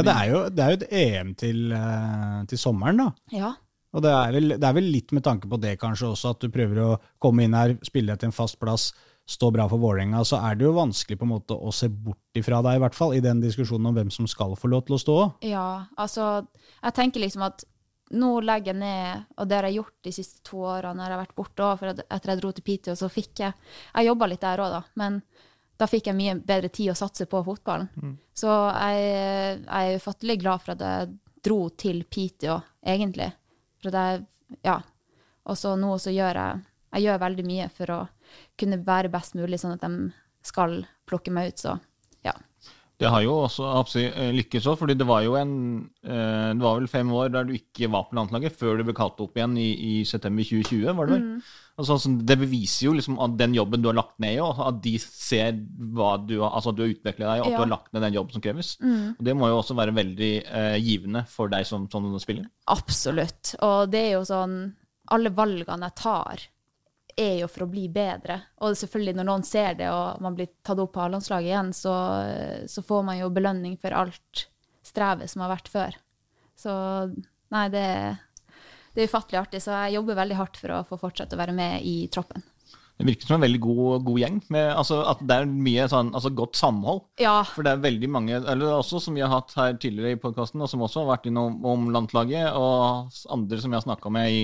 ja. 0.00 0.04
Det 0.06 0.14
er 0.14 0.30
jo, 0.32 0.42
det 0.50 0.64
er 0.64 0.74
jo 0.74 0.78
et 0.78 0.86
EM 1.02 1.32
til, 1.38 1.64
eh, 1.76 2.38
til 2.50 2.60
sommeren, 2.60 3.02
da. 3.02 3.10
Ja. 3.34 3.52
Og 3.96 4.04
det 4.04 4.10
er, 4.12 4.32
vel, 4.36 4.54
det 4.56 4.66
er 4.68 4.74
vel 4.76 4.90
litt 4.92 5.14
med 5.16 5.24
tanke 5.24 5.48
på 5.48 5.58
det 5.60 5.78
kanskje 5.80 6.10
også, 6.10 6.34
at 6.34 6.42
du 6.44 6.52
prøver 6.52 6.82
å 6.84 6.96
komme 7.22 7.46
inn 7.46 7.56
her, 7.56 7.78
spille 7.86 8.16
til 8.20 8.28
en 8.28 8.36
fast 8.36 8.58
plass, 8.60 8.90
stå 9.28 9.50
bra 9.52 9.64
for 9.68 9.80
Vålerenga. 9.80 10.20
Så 10.28 10.40
er 10.40 10.58
det 10.58 10.66
jo 10.68 10.74
vanskelig 10.76 11.18
på 11.20 11.26
en 11.26 11.32
måte 11.34 11.56
å 11.56 11.72
se 11.74 11.88
bort 11.92 12.38
ifra 12.38 12.60
deg, 12.64 12.78
i 12.78 12.82
hvert 12.84 12.96
fall, 12.96 13.16
i 13.16 13.24
den 13.24 13.40
diskusjonen 13.44 13.90
om 13.90 13.96
hvem 13.96 14.12
som 14.12 14.28
skal 14.28 14.54
få 14.60 14.70
lov 14.72 14.86
til 14.88 14.96
å 14.96 15.02
stå. 15.02 15.18
Ja, 15.48 15.68
altså 15.96 16.46
Jeg 16.82 16.96
tenker 16.96 17.24
liksom 17.24 17.44
at 17.48 17.64
nå 18.16 18.38
legger 18.40 18.72
jeg 18.72 18.80
ned, 18.80 19.24
og 19.36 19.48
det 19.48 19.56
har 19.58 19.66
jeg 19.68 19.80
gjort 19.82 20.06
de 20.06 20.12
siste 20.16 20.40
to 20.46 20.62
årene 20.64 20.96
når 20.96 21.04
jeg 21.04 21.16
har 21.16 21.22
vært 21.24 21.36
borte 21.36 21.64
òg, 21.64 21.80
for 21.80 21.92
etter 21.92 22.32
jeg 22.32 22.40
dro 22.40 22.52
til 22.56 22.64
Piteå, 22.64 22.94
så 22.96 23.10
fikk 23.12 23.42
jeg 23.42 23.52
Jeg 23.52 24.08
jobba 24.08 24.28
litt 24.30 24.44
der 24.44 24.62
òg, 24.64 24.76
da, 24.78 24.80
men 25.00 25.20
da 25.78 25.86
fikk 25.86 26.08
jeg 26.10 26.16
mye 26.18 26.34
bedre 26.42 26.68
tid 26.74 26.90
å 26.90 26.96
satse 26.98 27.26
på 27.30 27.40
fotballen. 27.46 27.88
Så 28.34 28.50
jeg, 28.50 29.62
jeg 29.62 29.92
er 29.92 29.98
ufattelig 30.00 30.38
glad 30.42 30.62
for 30.64 30.74
at 30.74 30.82
jeg 30.82 31.12
dro 31.46 31.58
til 31.78 32.02
Piteå, 32.10 32.56
egentlig. 32.82 33.30
For 33.82 33.92
at 33.92 33.98
jeg 34.02 34.26
Ja. 34.64 34.80
Og 35.48 35.56
så 35.56 35.76
nå 35.76 35.94
så 35.98 36.10
gjør 36.12 36.34
jeg 36.34 36.64
Jeg 36.92 37.02
gjør 37.04 37.18
veldig 37.20 37.44
mye 37.44 37.68
for 37.68 37.90
å 37.92 37.98
kunne 38.58 38.78
være 38.84 39.10
best 39.12 39.34
mulig, 39.36 39.58
sånn 39.60 39.74
at 39.76 39.82
de 39.84 40.12
skal 40.42 40.86
plukke 41.06 41.30
meg 41.30 41.52
ut, 41.52 41.58
så 41.58 41.74
ja. 42.24 42.32
Det 42.98 43.06
har 43.14 43.22
jo 43.22 43.34
også 43.44 43.62
absolutt, 43.78 44.16
eh, 44.18 44.32
lykkes 44.34 44.64
òg, 44.66 44.76
fordi 44.80 44.96
det 44.98 45.06
var 45.06 45.22
jo 45.22 45.36
en 45.38 45.52
eh, 46.02 46.48
Det 46.50 46.64
var 46.64 46.80
vel 46.80 46.88
fem 46.90 47.12
år 47.14 47.28
der 47.30 47.44
du 47.46 47.52
ikke 47.54 47.86
var 47.92 48.08
på 48.08 48.16
landslaget, 48.18 48.56
før 48.58 48.76
du 48.80 48.82
ble 48.88 48.94
kalt 48.98 49.20
opp 49.22 49.36
igjen 49.38 49.54
i, 49.60 49.68
i 49.70 49.92
september 50.08 50.42
2020, 50.42 50.96
var 50.98 51.06
det 51.06 51.14
vel? 51.20 51.28
Altså, 51.78 51.94
altså, 51.94 52.10
det 52.26 52.36
beviser 52.40 52.88
jo 52.88 52.96
liksom 52.98 53.20
at 53.22 53.36
den 53.38 53.54
jobben 53.54 53.84
du 53.84 53.86
har 53.86 53.94
lagt 54.00 54.16
ned 54.18 54.34
i, 54.34 54.40
at 54.42 54.80
de 54.82 54.96
ser 54.98 55.60
hva 55.94 56.16
du 56.26 56.40
har 56.40 56.50
Altså 56.58 56.72
at 56.72 56.76
du 56.80 56.82
har 56.82 56.90
utvikla 56.96 57.28
deg, 57.28 57.44
og 57.44 57.46
at 57.46 57.52
Ja. 57.52 57.56
du 57.60 57.62
har 57.62 57.70
lagt 57.76 57.92
ned 57.94 58.02
den 58.02 58.16
jobben 58.18 58.34
som 58.34 58.42
kreves. 58.42 58.72
Og 58.82 59.22
Det 59.24 59.36
må 59.38 59.46
jo 59.52 59.60
også 59.62 59.76
være 59.78 59.94
veldig 59.94 60.32
eh, 60.50 60.76
givende 60.82 61.22
for 61.30 61.46
deg 61.54 61.64
som, 61.70 61.86
som 61.88 62.10
spiller. 62.18 62.50
Absolutt. 62.66 63.54
Og 63.62 63.90
det 63.94 64.00
er 64.08 64.12
jo 64.18 64.24
sånn 64.26 64.58
Alle 65.14 65.30
valgene 65.30 65.86
jeg 65.86 65.94
tar, 66.02 66.42
er 67.18 67.40
jo 67.40 67.48
for 67.50 67.66
å 67.66 67.70
bli 67.70 67.86
bedre. 67.92 68.38
Og 68.62 68.76
selvfølgelig, 68.78 69.16
når 69.18 69.28
noen 69.28 69.46
ser 69.46 69.74
det, 69.78 69.88
og 69.90 70.22
man 70.24 70.36
blir 70.38 70.50
tatt 70.66 70.80
opp 70.82 70.92
på 70.94 71.02
A-landslaget 71.04 71.50
igjen, 71.50 71.72
så, 71.76 71.94
så 72.70 72.84
får 72.86 73.02
man 73.08 73.18
jo 73.20 73.32
belønning 73.34 73.74
for 73.80 73.96
alt 73.96 74.46
strevet 74.86 75.30
som 75.30 75.44
har 75.44 75.52
vært 75.52 75.72
før. 75.72 75.98
Så 76.58 76.72
nei, 77.54 77.66
det, 77.72 77.86
det 78.94 79.04
er 79.04 79.10
ufattelig 79.10 79.42
artig. 79.42 79.62
Så 79.64 79.74
jeg 79.74 79.98
jobber 79.98 80.18
veldig 80.18 80.38
hardt 80.38 80.60
for 80.60 80.74
å 80.74 80.84
få 80.88 81.00
fortsette 81.00 81.36
å 81.36 81.42
være 81.42 81.56
med 81.56 81.84
i 81.86 81.98
troppen. 82.12 82.44
Det 82.98 83.06
virker 83.06 83.28
som 83.28 83.36
en 83.36 83.44
veldig 83.44 83.60
god, 83.62 84.04
god 84.08 84.16
gjeng. 84.18 84.38
Med, 84.50 84.72
altså, 84.74 84.96
at 85.06 85.20
det 85.22 85.36
er 85.36 85.46
mye 85.46 85.84
sånn, 85.90 86.08
altså, 86.18 86.32
godt 86.34 86.58
samhold. 86.58 87.04
Ja, 87.22 87.36
For 87.46 87.62
det 87.62 87.76
er 87.76 87.84
veldig 87.84 88.08
mange, 88.10 88.40
eller 88.40 88.74
også 88.74 88.98
som 89.04 89.14
vi 89.14 89.22
har 89.22 89.30
hatt 89.30 89.54
her 89.54 89.76
tidligere 89.78 90.16
i 90.16 90.18
podkasten, 90.18 90.64
og 90.64 90.70
som 90.70 90.82
også 90.82 91.04
har 91.04 91.12
vært 91.12 91.28
innom 91.30 91.60
om 91.62 91.86
landslaget, 91.94 92.50
og 92.58 93.14
andre 93.34 93.60
som 93.62 93.70
jeg 93.70 93.78
har 93.78 93.86
snakka 93.86 94.12
med 94.18 94.34
i, 94.34 94.42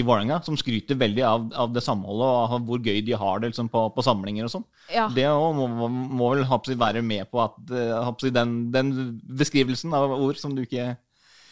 i 0.00 0.06
Vålerenga, 0.08 0.40
som 0.46 0.56
skryter 0.56 0.96
veldig 1.02 1.26
av, 1.28 1.46
av 1.66 1.76
det 1.76 1.84
samholdet 1.84 2.56
og 2.56 2.66
hvor 2.70 2.80
gøy 2.80 3.02
de 3.04 3.16
har 3.18 3.42
det 3.42 3.52
liksom, 3.52 3.68
på, 3.72 3.84
på 3.92 4.06
samlinger 4.08 4.48
og 4.48 4.54
sånn. 4.56 4.66
ja. 4.92 5.06
Det 5.12 5.28
må, 5.28 5.68
må, 5.68 5.92
må 5.92 6.32
vel 6.32 6.48
hoppsi, 6.48 6.78
være 6.80 7.04
med 7.04 7.28
på 7.28 7.44
at 7.44 7.60
hoppsi, 8.08 8.32
den, 8.32 8.70
den 8.72 8.94
beskrivelsen 9.36 9.92
av 9.96 10.16
ord 10.16 10.40
som 10.40 10.56
du 10.56 10.64
ikke, 10.64 10.94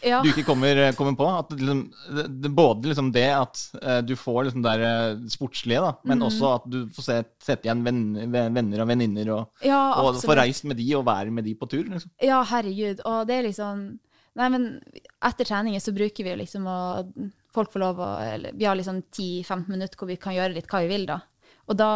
ja. 0.03 0.21
du 0.23 0.29
ikke 0.31 0.45
kommer, 0.47 0.79
kommer 0.97 1.15
på. 1.17 1.27
At 1.41 1.51
liksom, 1.55 1.83
det, 2.29 2.51
både 2.55 2.91
liksom 2.91 3.11
det 3.15 3.27
at 3.35 3.61
eh, 3.81 3.99
du 4.05 4.15
får 4.19 4.47
liksom 4.47 4.65
det 4.65 4.75
eh, 4.87 5.23
sportslige, 5.33 5.81
da, 5.83 5.93
men 6.03 6.21
men 6.21 6.27
også 6.29 6.53
at 6.55 6.69
du 6.69 6.79
får 6.93 7.07
se, 7.07 7.17
sette 7.41 7.67
igjen 7.67 7.83
venner, 7.85 8.29
venner 8.53 8.83
og 8.83 8.89
venninner. 8.91 9.33
og 9.35 9.65
ja, 9.65 9.81
og 10.01 10.21
få 10.21 10.37
reist 10.37 10.67
med 10.69 10.79
de 10.79 10.87
og 10.99 11.05
være 11.07 11.33
med 11.33 11.47
de 11.47 11.55
på 11.57 11.69
tur. 11.71 11.83
liksom. 11.89 12.11
Ja, 12.21 12.41
herregud. 12.43 13.03
Og 13.05 13.27
det 13.27 13.39
er 13.39 13.49
liksom 13.49 13.91
Nei, 14.39 14.45
men 14.47 14.65
etter 15.27 15.43
treninger 15.43 15.81
så 15.83 15.91
bruker 15.91 16.23
vi 16.23 16.31
jo 16.31 16.39
liksom 16.39 16.67
å 16.71 16.77
Folk 17.51 17.73
får 17.73 17.81
lov 17.83 17.97
å 17.99 18.11
eller, 18.23 18.53
Vi 18.55 18.63
har 18.63 18.77
liksom 18.79 19.01
10-15 19.11 19.65
minutter 19.67 19.99
hvor 19.99 20.07
vi 20.07 20.15
kan 20.15 20.37
gjøre 20.37 20.55
litt 20.55 20.69
hva 20.71 20.79
vi 20.85 20.93
vil, 20.93 21.03
da. 21.09 21.17
Og 21.67 21.75
da 21.75 21.89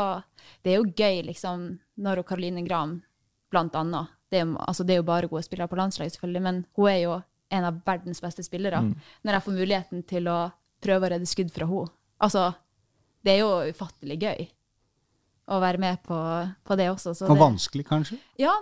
Det 0.60 0.74
er 0.74 0.82
jo 0.82 0.90
gøy, 0.92 1.22
liksom, 1.30 1.70
når 1.96 2.26
Caroline 2.28 2.66
Graham, 2.68 2.98
blant 3.54 3.78
annet 3.80 4.12
det 4.34 4.42
er, 4.42 4.52
altså, 4.68 4.84
det 4.84 4.96
er 4.96 5.00
jo 5.00 5.08
bare 5.08 5.30
gode 5.32 5.46
spillere 5.46 5.70
på 5.72 5.78
landslaget, 5.80 6.16
selvfølgelig, 6.16 6.42
men 6.44 6.66
hun 6.76 6.90
er 6.90 7.00
jo 7.00 7.14
en 7.54 7.68
av 7.68 7.80
verdens 7.86 8.22
beste 8.24 8.44
spillere. 8.46 8.82
Når 9.24 9.38
jeg 9.38 9.46
får 9.46 9.58
muligheten 9.60 10.04
til 10.10 10.30
å 10.32 10.40
prøve 10.84 11.08
å 11.08 11.12
redde 11.16 11.30
skudd 11.30 11.52
fra 11.54 11.68
henne. 11.70 11.92
Altså, 12.26 12.46
det 13.26 13.36
er 13.36 13.42
jo 13.44 13.52
ufattelig 13.74 14.20
gøy 14.22 14.46
å 15.52 15.60
være 15.62 15.82
med 15.82 16.02
på, 16.06 16.18
på 16.66 16.78
det 16.80 16.88
også. 16.94 17.14
Så 17.18 17.28
Og 17.28 17.36
det, 17.36 17.42
vanskelig, 17.42 17.86
kanskje. 17.90 18.18
ja, 18.42 18.54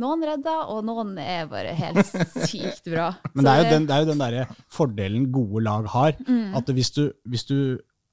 noen 0.00 0.24
redder, 0.24 0.70
og 0.72 0.84
noen 0.88 1.16
er 1.20 1.48
bare 1.50 1.74
helt 1.76 2.06
sykt 2.48 2.88
bra. 2.88 3.10
Men 3.34 3.44
det 3.44 3.52
er 3.52 3.62
jo 3.62 3.70
den, 3.74 3.88
det 3.88 3.96
er 3.96 4.04
jo 4.04 4.10
den 4.12 4.22
derre 4.22 4.46
fordelen 4.72 5.28
gode 5.34 5.64
lag 5.66 5.88
har. 5.92 6.16
Mm. 6.26 6.54
At 6.56 6.70
hvis 6.76 6.92
du, 6.96 7.02
hvis 7.28 7.44
du 7.48 7.58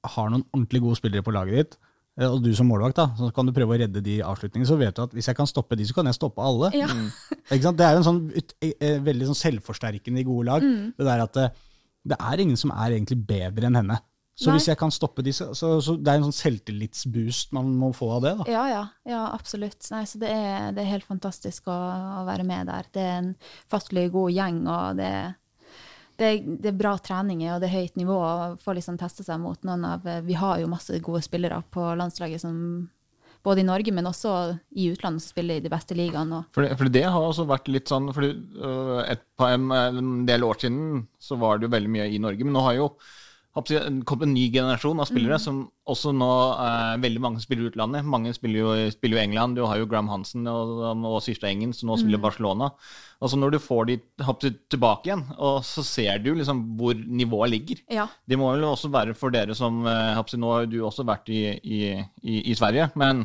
har 0.08 0.32
noen 0.32 0.44
ordentlig 0.52 0.82
gode 0.84 1.00
spillere 1.00 1.24
på 1.24 1.34
laget 1.34 1.60
ditt, 1.60 1.78
og 2.26 2.42
du 2.42 2.50
som 2.56 2.66
målvakt, 2.66 2.98
da, 2.98 3.06
så 3.14 3.30
kan 3.34 3.46
du 3.46 3.54
prøve 3.54 3.76
å 3.76 3.78
redde 3.78 4.02
de 4.02 4.18
avslutningene, 4.26 4.66
så 4.66 4.78
vet 4.80 4.96
du 4.96 5.04
at 5.04 5.14
hvis 5.14 5.30
jeg 5.30 5.38
kan 5.38 5.46
stoppe 5.46 5.78
de, 5.78 5.86
så 5.86 5.94
kan 5.94 6.08
jeg 6.10 6.18
stoppe 6.18 6.42
alle. 6.42 6.72
Ja. 6.74 6.90
Ikke 7.52 7.62
sant? 7.68 7.78
Det 7.78 7.86
er 7.86 7.94
jo 7.94 8.02
en 8.02 8.08
sånn 8.08 8.20
ut, 8.34 8.54
eh, 8.58 8.74
eh, 8.74 9.00
veldig 9.06 9.30
sånn 9.30 9.38
selvforsterkende 9.38 10.24
i 10.24 10.26
gode 10.26 10.48
lag. 10.50 10.66
Mm. 10.66 10.92
Det 10.98 11.06
der 11.06 11.24
at 11.24 11.38
det, 11.38 12.18
er 12.18 12.42
ingen 12.42 12.58
som 12.58 12.74
er 12.74 12.96
egentlig 12.96 13.20
bedre 13.28 13.70
enn 13.70 13.78
henne. 13.78 14.00
Så 14.38 14.52
Nei. 14.52 14.58
hvis 14.58 14.68
jeg 14.70 14.78
kan 14.78 14.92
stoppe 14.94 15.22
de, 15.26 15.32
så, 15.34 15.48
så, 15.58 15.72
så 15.82 15.96
det 15.98 16.12
er 16.12 16.20
en 16.20 16.28
sånn 16.28 16.36
selvtillitsboost 16.36 17.54
man 17.56 17.72
må 17.74 17.90
få 17.94 18.12
av 18.16 18.22
det. 18.22 18.34
da. 18.38 18.44
Ja, 18.50 18.66
ja, 18.70 18.82
ja 19.10 19.22
absolutt. 19.34 19.80
Nei, 19.90 20.04
så 20.06 20.20
det 20.22 20.30
er, 20.30 20.68
det 20.76 20.84
er 20.84 20.92
helt 20.92 21.08
fantastisk 21.08 21.66
å, 21.70 21.78
å 22.20 22.22
være 22.28 22.46
med 22.46 22.70
der. 22.70 22.86
Det 22.94 23.02
er 23.02 23.16
en 23.18 23.32
fattelig 23.70 24.06
god 24.14 24.34
gjeng, 24.36 24.60
og 24.70 25.00
det, 25.00 25.10
det, 26.18 26.30
det 26.58 26.72
er 26.72 26.78
bra 26.78 26.96
trening 26.98 27.44
og 27.48 27.62
det 27.62 27.70
er 27.70 27.76
høyt 27.78 27.98
nivå. 27.98 28.18
og 28.18 28.62
Får 28.64 28.78
liksom 28.78 28.98
teste 29.00 29.26
seg 29.26 29.40
mot 29.42 29.58
noen 29.66 29.84
av 29.86 30.06
Vi 30.26 30.36
har 30.38 30.58
jo 30.58 30.70
masse 30.70 30.98
gode 31.04 31.22
spillere 31.26 31.60
på 31.74 31.84
landslaget 31.98 32.42
som 32.42 32.56
både 33.42 33.62
i 33.62 33.66
Norge, 33.66 33.92
men 33.94 34.08
også 34.08 34.32
i 34.76 34.88
utlandet, 34.92 35.22
som 35.22 35.32
spiller 35.32 35.58
i 35.58 35.64
de 35.64 35.70
beste 35.72 35.96
ligaene. 35.96 36.42
For 36.56 36.66
for 36.78 36.90
det 36.92 37.04
har 37.06 37.22
også 37.22 37.46
vært 37.48 37.70
litt 37.72 37.90
sånn 37.90 38.10
fordi, 38.14 38.32
øh, 38.58 38.98
et, 39.06 39.22
par, 39.38 39.54
en, 39.54 40.26
del 40.28 40.44
år 40.44 40.60
siden 40.64 41.06
så 41.22 41.38
var 41.40 41.58
det 41.58 41.68
jo 41.68 41.74
veldig 41.76 41.94
mye 41.94 42.08
i 42.12 42.20
Norge, 42.22 42.44
men 42.44 42.56
nå 42.56 42.64
har 42.66 42.78
jo 42.78 42.90
kommet 43.62 44.26
en 44.26 44.34
ny 44.34 44.44
generasjon 44.52 45.00
av 45.02 45.08
spillere 45.08 45.38
som 45.42 45.64
også 45.88 46.12
nå 46.16 46.28
eh, 46.52 46.94
Veldig 47.02 47.22
mange 47.24 47.42
spiller 47.42 47.70
utlandet. 47.70 48.06
Mange 48.06 48.32
spiller 48.36 48.60
jo, 48.60 48.72
spiller 48.92 49.18
jo 49.18 49.22
England. 49.22 49.56
Du 49.58 49.64
har 49.66 49.80
jo 49.80 49.88
Graham 49.90 50.10
Hansen 50.12 50.46
og, 50.50 50.80
og 50.94 51.18
Syrstad 51.24 51.50
Engen 51.50 51.74
som 51.76 51.90
nå 51.90 51.98
spiller 52.00 52.20
i 52.20 52.24
Barcelona. 52.26 52.70
Altså 53.18 53.40
Når 53.40 53.54
du 53.54 53.58
får 53.62 53.88
de 53.88 53.98
tilbake 54.70 55.10
igjen, 55.10 55.24
og 55.36 55.62
så 55.66 55.84
ser 55.86 56.20
du 56.22 56.32
liksom 56.36 56.64
hvor 56.78 56.94
nivået 56.94 57.54
ligger. 57.54 57.84
Ja. 57.90 58.06
Det 58.28 58.38
må 58.38 58.50
vel 58.52 58.66
også 58.68 58.90
være 58.94 59.16
for 59.18 59.34
dere 59.34 59.56
som 59.58 59.82
hoppsi, 60.18 60.38
Nå 60.38 60.52
har 60.54 60.68
du 60.70 60.80
også 60.86 61.06
vært 61.08 61.30
i, 61.34 61.44
i, 61.58 61.80
i, 62.22 62.42
i 62.52 62.58
Sverige, 62.58 62.90
men 63.00 63.24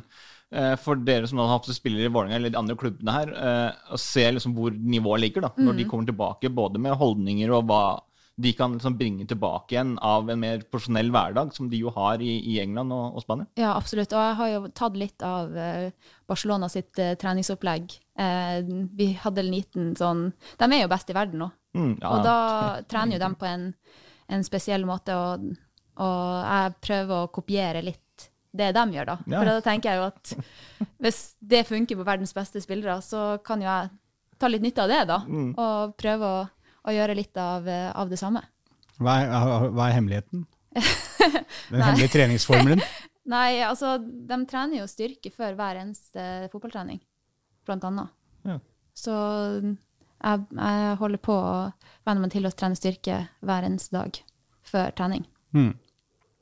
eh, 0.54 0.74
for 0.82 0.98
dere 0.98 1.30
som 1.30 1.42
har 1.44 1.52
hatt 1.52 1.70
spillere 1.76 2.10
i 2.10 2.14
Vålerenga 2.14 2.40
eller 2.40 2.54
de 2.54 2.60
andre 2.62 2.78
klubbene 2.80 3.18
her, 3.18 3.36
eh, 3.36 3.94
å 3.94 4.00
se 4.02 4.26
liksom 4.32 4.56
hvor 4.58 4.74
nivået 4.74 5.28
ligger, 5.28 5.46
da, 5.46 5.54
når 5.60 5.78
de 5.78 5.88
kommer 5.90 6.10
tilbake, 6.10 6.54
både 6.54 6.82
med 6.82 6.98
holdninger 7.00 7.54
og 7.54 7.70
hva 7.70 7.84
de 8.36 8.54
kan 8.58 8.74
liksom 8.74 8.98
bringe 8.98 9.28
tilbake 9.30 9.76
igjen 9.76 9.98
av 10.02 10.30
en 10.30 10.40
mer 10.42 10.64
profesjonell 10.66 11.12
hverdag, 11.14 11.52
som 11.54 11.68
de 11.70 11.78
jo 11.84 11.92
har 11.94 12.22
i, 12.22 12.32
i 12.54 12.60
England 12.64 12.94
og, 12.96 13.18
og 13.20 13.26
Spania. 13.26 13.46
Ja, 13.60 13.76
absolutt. 13.78 14.14
Og 14.14 14.24
jeg 14.26 14.38
har 14.40 14.54
jo 14.54 14.62
tatt 14.74 14.98
litt 14.98 15.26
av 15.28 15.58
eh, 15.58 15.92
Barcelona 16.30 16.70
sitt 16.72 16.98
uh, 16.98 17.14
treningsopplegg. 17.22 17.94
Uh, 18.18 18.88
vi 18.98 19.12
hadde 19.22 19.42
en 19.42 19.50
liten 19.50 19.94
sånn 19.98 20.28
De 20.60 20.68
er 20.68 20.84
jo 20.84 20.90
best 20.92 21.10
i 21.10 21.18
verden 21.18 21.42
nå. 21.46 21.50
Mm, 21.78 21.94
ja, 22.02 22.10
Og 22.10 22.26
da 22.26 22.38
trener 22.90 23.18
jo 23.18 23.24
de 23.24 23.30
på 23.38 23.50
en, 23.50 23.68
en 24.34 24.46
spesiell 24.46 24.86
måte, 24.86 25.14
og, 25.18 25.46
og 26.02 26.26
jeg 26.42 26.76
prøver 26.90 27.16
å 27.20 27.32
kopiere 27.34 27.86
litt 27.86 28.30
det 28.54 28.70
de 28.76 28.84
gjør, 28.94 29.10
da. 29.10 29.18
Ja. 29.26 29.40
For 29.40 29.50
da 29.50 29.62
tenker 29.66 29.90
jeg 29.90 30.02
jo 30.02 30.10
at 30.12 30.90
hvis 31.02 31.22
det 31.42 31.66
funker 31.66 31.98
på 31.98 32.06
verdens 32.06 32.36
beste 32.38 32.62
spillere, 32.62 33.00
så 33.02 33.40
kan 33.46 33.62
jo 33.62 33.70
jeg 33.70 33.90
ta 34.42 34.50
litt 34.50 34.66
nytte 34.66 34.86
av 34.86 34.94
det, 34.94 35.02
da. 35.10 35.20
Mm. 35.26 35.50
Og 35.58 35.96
prøve 35.98 36.30
å, 36.30 36.44
å 36.84 36.94
gjøre 36.96 37.16
litt 37.18 37.38
av, 37.40 37.68
eh, 37.68 37.90
av 37.92 38.12
det 38.12 38.20
samme. 38.20 38.44
Hva 39.00 39.16
er, 39.22 39.70
hva 39.74 39.88
er 39.88 39.98
hemmeligheten? 39.98 40.46
Den 41.72 41.82
hemmelige 41.82 42.14
treningsformelen? 42.14 42.84
Nei, 43.34 43.62
altså, 43.64 43.96
de 44.02 44.38
trener 44.50 44.82
jo 44.82 44.90
styrke 44.92 45.32
før 45.32 45.56
hver 45.56 45.80
eneste 45.80 46.50
fotballtrening, 46.52 47.00
blant 47.68 47.86
annet. 47.88 48.12
Ja. 48.44 48.58
Så 48.94 49.14
jeg, 49.64 50.44
jeg 50.60 50.98
holder 51.00 51.22
på 51.24 51.38
å 51.38 51.56
venne 52.04 52.26
meg 52.26 52.34
til 52.36 52.48
å 52.48 52.52
trene 52.52 52.78
styrke 52.80 53.24
hver 53.44 53.70
eneste 53.70 53.96
dag 53.96 54.20
før 54.68 54.92
trening. 54.98 55.24
Mm. 55.56 55.72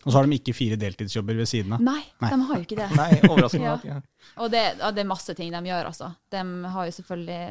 Og 0.02 0.10
så 0.10 0.18
har 0.18 0.26
de 0.26 0.38
ikke 0.40 0.56
fire 0.58 0.78
deltidsjobber 0.82 1.38
ved 1.38 1.50
siden 1.50 1.76
av. 1.78 1.84
Nei, 1.86 2.02
Nei. 2.24 2.32
de 2.34 2.46
har 2.48 2.58
jo 2.58 2.66
ikke 2.66 2.80
det. 2.80 2.88
Nei, 3.02 3.10
overraskende 3.30 3.76
Ja. 3.86 4.00
Og 4.42 4.50
det, 4.54 4.64
ja, 4.80 4.90
det 4.96 5.04
er 5.04 5.10
masse 5.12 5.36
ting 5.38 5.54
de 5.54 5.62
gjør, 5.70 5.92
altså. 5.92 6.10
De 6.34 6.42
har 6.74 6.88
jo 6.90 6.96
selvfølgelig 6.98 7.42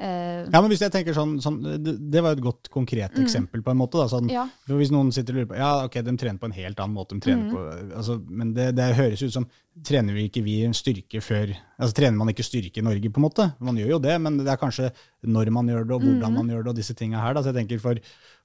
Ja, 0.00 0.60
men 0.62 0.70
hvis 0.72 0.80
jeg 0.80 0.92
tenker 0.94 1.12
sånn, 1.12 1.34
sånn 1.44 1.58
det, 1.84 1.92
det 2.10 2.22
var 2.24 2.32
et 2.32 2.40
godt 2.40 2.70
konkret 2.72 3.12
eksempel 3.20 3.60
på 3.62 3.70
en 3.74 3.76
måte. 3.82 3.98
Da, 4.00 4.06
sånn, 4.08 4.28
Mm. 4.30 4.32
Ja. 4.32 4.44
Hvis 4.66 4.90
noen 4.90 5.12
sitter 5.12 5.34
og 5.34 5.38
lurer 5.42 5.48
på 5.50 5.58
Ja, 5.60 5.84
ok, 5.84 5.98
de 6.02 6.14
trener 6.16 6.38
på 6.40 6.48
en 6.48 6.56
helt 6.56 6.78
annen 6.80 6.94
måte. 6.96 7.18
De 7.20 7.34
Mm. 7.34 7.50
på, 7.52 7.60
altså, 7.96 8.16
men 8.28 8.54
det, 8.54 8.74
det 8.76 8.94
høres 8.96 9.22
ut 9.22 9.32
som 9.32 9.46
Trener 9.84 10.12
vi 10.12 10.24
ikke 10.28 10.42
vi 10.42 10.54
styrke 10.74 11.20
før 11.22 11.52
altså 11.80 11.94
Trener 11.94 12.16
man 12.18 12.28
ikke 12.28 12.42
styrke 12.44 12.78
i 12.78 12.82
Norge, 12.82 13.08
på 13.12 13.20
en 13.20 13.24
måte? 13.28 13.54
Man 13.60 13.76
gjør 13.76 13.90
jo 13.94 13.98
det, 14.00 14.16
men 14.20 14.36
det 14.38 14.48
er 14.48 14.56
kanskje 14.58 14.90
når 15.24 15.50
man 15.52 15.66
gjør 15.68 15.84
det, 15.86 15.94
og 15.94 16.02
Mm. 16.02 16.08
hvordan 16.20 16.34
man 16.34 16.48
gjør 16.48 16.64
det, 16.64 16.68
og 16.70 16.76
disse 16.76 16.94
tinga 16.94 17.20
her. 17.20 17.34
Da. 17.34 17.40
Så 17.42 17.52
jeg 17.54 17.68
tenker 17.68 17.78
for, 17.80 17.94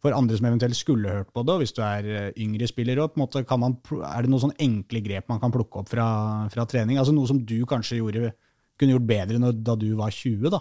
for 0.01 0.11
andre 0.13 0.37
som 0.37 0.45
eventuelt 0.45 0.75
skulle 0.75 1.09
hørt 1.09 1.33
på 1.33 1.43
det, 1.45 1.49
og 1.55 1.59
hvis 1.63 1.73
du 1.73 1.81
er 1.81 2.03
eh, 2.05 2.31
yngre 2.37 2.67
spiller, 2.67 2.99
og 3.01 3.15
på 3.15 3.19
en 3.19 3.25
måte 3.27 3.45
kan 3.47 3.59
man, 3.59 3.75
pl- 3.83 4.03
er 4.05 4.21
det 4.21 4.29
noen 4.29 4.41
sånn 4.45 4.57
enkle 4.59 5.01
grep 5.03 5.27
man 5.29 5.39
kan 5.39 5.51
plukke 5.51 5.79
opp 5.81 5.89
fra, 5.89 6.47
fra 6.49 6.65
trening? 6.65 6.97
Altså 6.99 7.13
Noe 7.15 7.27
som 7.27 7.39
du 7.43 7.65
kanskje 7.65 7.97
gjorde, 7.99 8.33
kunne 8.77 8.91
gjort 8.93 9.07
bedre 9.07 9.39
når, 9.39 9.63
da 9.63 9.75
du 9.75 9.95
var 9.95 10.11
20, 10.11 10.49
da? 10.51 10.59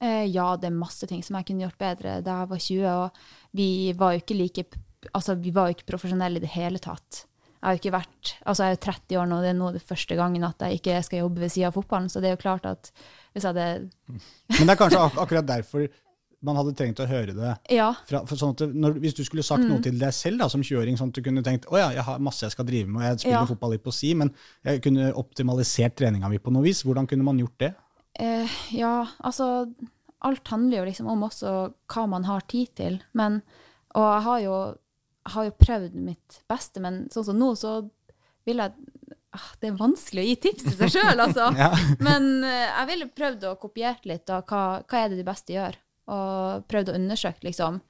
Eh, 0.00 0.24
Ja, 0.30 0.56
det 0.56 0.70
er 0.70 0.76
masse 0.78 1.06
ting 1.06 1.22
som 1.22 1.36
jeg 1.36 1.46
kunne 1.46 1.66
gjort 1.66 1.78
bedre 1.78 2.20
da 2.24 2.40
jeg 2.42 2.48
var 2.50 2.58
20, 2.58 2.88
og 2.88 3.10
vi 3.54 3.68
var 3.98 4.12
jo 4.16 4.20
ikke 4.24 4.38
like 4.40 4.64
Altså, 5.12 5.34
vi 5.36 5.50
var 5.52 5.68
jo 5.68 5.74
ikke 5.76 5.84
profesjonelle 5.92 6.40
i 6.40 6.40
det 6.40 6.48
hele 6.54 6.78
tatt. 6.80 7.26
Jeg 7.60 7.60
har 7.68 7.74
jo 7.74 7.80
ikke 7.82 7.92
vært 7.98 8.30
Altså, 8.46 8.62
jeg 8.64 8.70
er 8.72 8.76
jo 8.78 8.84
30 8.86 9.18
år 9.20 9.26
nå, 9.28 9.40
det 9.42 9.50
er 9.50 9.58
nå 9.58 9.72
det 9.74 9.82
første 9.84 10.16
gangen 10.16 10.44
at 10.44 10.58
jeg 10.64 10.80
ikke 10.80 11.02
skal 11.04 11.18
jobbe 11.26 11.40
ved 11.44 11.52
siden 11.52 11.68
av 11.68 11.76
fotballen, 11.76 12.08
så 12.08 12.20
det 12.24 12.30
er 12.30 12.36
jo 12.38 12.40
klart 12.44 12.64
at 12.66 12.90
hvis 13.34 13.44
jeg 13.44 13.52
hadde 13.52 13.90
Men 14.58 14.66
det 14.66 14.72
er 14.74 14.80
kanskje 14.80 15.02
ak 15.04 15.18
akkurat 15.26 15.46
derfor 15.46 15.86
man 16.44 16.58
hadde 16.60 16.74
trengt 16.76 16.98
å 17.00 17.06
høre 17.08 17.32
det. 17.32 17.52
Ja. 17.72 17.86
Fra, 18.04 18.18
for 18.28 18.36
sånn 18.36 18.52
det, 18.60 18.66
når, 18.76 18.98
hvis 19.00 19.14
du 19.16 19.22
skulle 19.24 19.40
sagt 19.42 19.62
Mm. 19.64 19.70
noe 19.70 19.80
til 19.80 19.96
deg 19.96 20.12
selv 20.12 20.42
da, 20.42 20.48
som 20.52 20.60
20-åring, 20.60 20.98
sånn 21.00 21.08
at 21.08 21.16
du 21.16 21.22
kunne 21.24 21.40
tenkt 21.42 21.64
å 21.72 21.78
ja, 21.80 21.86
jeg 21.96 22.04
har 22.04 22.18
masse 22.20 22.44
jeg 22.44 22.52
skal 22.52 22.66
drive 22.68 22.84
med, 22.86 23.00
og 23.00 23.06
jeg 23.06 23.20
spiller 23.22 23.38
Ja. 23.38 23.46
fotball 23.48 23.72
litt 23.72 23.82
på 23.86 23.92
si, 23.96 24.10
men 24.12 24.28
jeg 24.62 24.82
kunne 24.84 25.06
optimalisert 25.16 25.96
treninga 25.96 26.28
mi 26.28 26.36
på 26.36 26.52
noe 26.52 26.62
vis. 26.66 26.82
Hvordan 26.84 27.08
kunne 27.08 27.24
man 27.24 27.38
gjort 27.40 27.56
det? 27.64 27.70
Eh, 28.20 28.50
ja, 28.70 29.06
altså 29.18 29.72
Alt 30.24 30.48
handler 30.48 30.78
jo 30.78 30.86
liksom 30.88 31.08
om 31.10 31.26
også 31.26 31.50
hva 31.92 32.06
man 32.08 32.24
har 32.24 32.46
tid 32.48 32.70
til. 32.78 32.98
Men, 33.12 33.42
og 33.92 34.06
jeg 34.06 34.24
har 34.26 34.42
jo, 34.44 34.58
har 35.34 35.48
jo 35.48 35.56
prøvd 35.60 35.98
mitt 36.00 36.38
beste, 36.48 36.80
men 36.80 37.04
sånn 37.12 37.26
som 37.28 37.40
nå, 37.40 37.50
så 37.60 37.76
vil 38.48 38.62
jeg 38.62 38.72
ah, 39.36 39.50
Det 39.60 39.68
er 39.68 39.76
vanskelig 39.80 40.22
å 40.22 40.28
gi 40.30 40.36
tips 40.46 40.68
til 40.68 40.78
seg 40.78 40.94
sjøl, 40.96 41.20
altså. 41.26 41.50
Ja. 41.58 41.72
Men 42.00 42.44
eh, 42.46 42.70
jeg 42.70 42.90
ville 42.92 43.10
prøvd 43.12 43.48
å 43.50 43.58
kopiere 43.60 44.14
litt 44.14 44.32
av 44.32 44.46
hva, 44.48 44.62
hva 44.80 45.02
er 45.02 45.12
det 45.12 45.20
de 45.20 45.26
beste 45.28 45.56
gjør. 45.56 45.76
Og 46.14 46.64
prøvd 46.70 46.92
å 46.92 46.96
undersøke 46.96 47.46
liksom, 47.48 47.82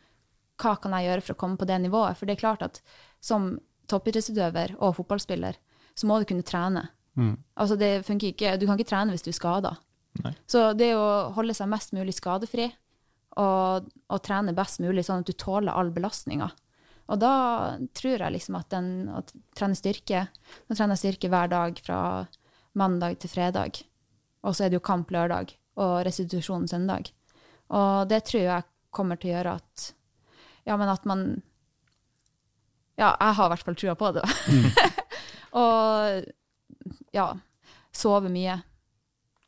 hva 0.63 0.75
kan 0.83 0.95
jeg 0.99 1.09
gjøre 1.11 1.27
for 1.27 1.37
å 1.37 1.41
komme 1.45 1.61
på 1.61 1.71
det 1.71 1.79
nivået. 1.87 2.19
For 2.19 2.27
det 2.27 2.37
er 2.37 2.43
klart 2.43 2.67
at 2.67 2.83
som 3.23 3.53
toppidrettsutøver 3.91 4.77
og 4.81 4.97
fotballspiller, 4.99 5.59
så 5.95 6.11
må 6.11 6.19
du 6.19 6.27
kunne 6.29 6.47
trene. 6.47 6.89
Mm. 7.15 7.37
Altså 7.63 7.77
det 7.79 8.01
funker 8.07 8.33
ikke, 8.33 8.57
Du 8.59 8.67
kan 8.67 8.79
ikke 8.79 8.91
trene 8.91 9.15
hvis 9.15 9.23
du 9.23 9.31
er 9.31 9.39
skada. 9.39 9.77
Nei. 10.23 10.35
Så 10.47 10.69
det 10.79 10.93
å 10.95 11.33
holde 11.35 11.57
seg 11.57 11.71
mest 11.73 11.95
mulig 11.97 12.15
skadefri 12.15 12.69
og, 13.41 13.89
og 14.13 14.21
trene 14.23 14.55
best 14.55 14.79
mulig, 14.83 15.03
sånn 15.07 15.25
at 15.25 15.31
du 15.31 15.35
tåler 15.39 15.75
all 15.75 15.91
belastninga. 15.95 16.51
Og 17.13 17.21
da 17.21 17.35
tror 17.97 18.23
jeg 18.23 18.35
liksom 18.37 18.57
at 18.57 18.71
den 18.73 18.93
å 19.13 19.21
trene 19.53 19.77
styrke 19.77 20.23
Nå 20.25 20.77
trener 20.77 20.97
jeg 20.97 21.03
styrke 21.03 21.29
hver 21.29 21.51
dag 21.53 21.81
fra 21.85 21.99
mandag 22.81 23.19
til 23.21 23.33
fredag. 23.33 23.83
Og 24.45 24.57
så 24.57 24.65
er 24.65 24.73
det 24.73 24.79
jo 24.79 24.87
kamp 24.87 25.13
lørdag 25.13 25.53
og 25.81 25.99
restitusjon 26.07 26.69
søndag. 26.71 27.11
Og 27.75 28.09
det 28.09 28.23
tror 28.29 28.45
jeg 28.45 28.69
kommer 28.95 29.21
til 29.21 29.33
å 29.33 29.37
gjøre 29.39 29.59
at 29.61 29.91
Ja, 30.65 30.79
men 30.81 30.89
at 30.89 31.05
man 31.05 31.43
Ja, 32.97 33.13
jeg 33.19 33.37
har 33.37 33.49
i 33.49 33.53
hvert 33.53 33.67
fall 33.67 33.79
trua 33.79 33.97
på 33.99 34.13
det. 34.17 34.25
og 35.65 36.31
ja, 37.15 37.27
sove 37.95 38.31
mye. 38.33 38.61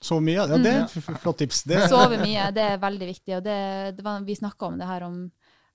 Så 0.02 0.18
mye? 0.20 0.37
Ja, 0.37 0.46
det 0.61 0.72
er 0.72 0.85
et 0.85 1.20
flott 1.22 1.38
tips. 1.40 1.62
Det. 1.68 1.80
Sove 1.90 2.18
mye, 2.20 2.50
det 2.54 2.64
er 2.74 2.80
veldig 2.82 3.09
viktig. 3.09 3.37
Og 3.38 3.44
det, 3.46 3.59
det 3.96 4.04
var, 4.04 4.24
vi 4.26 4.37
snakka 4.37 4.68
om 4.68 4.76
det 4.80 4.88
her 4.88 5.06
om, 5.06 5.18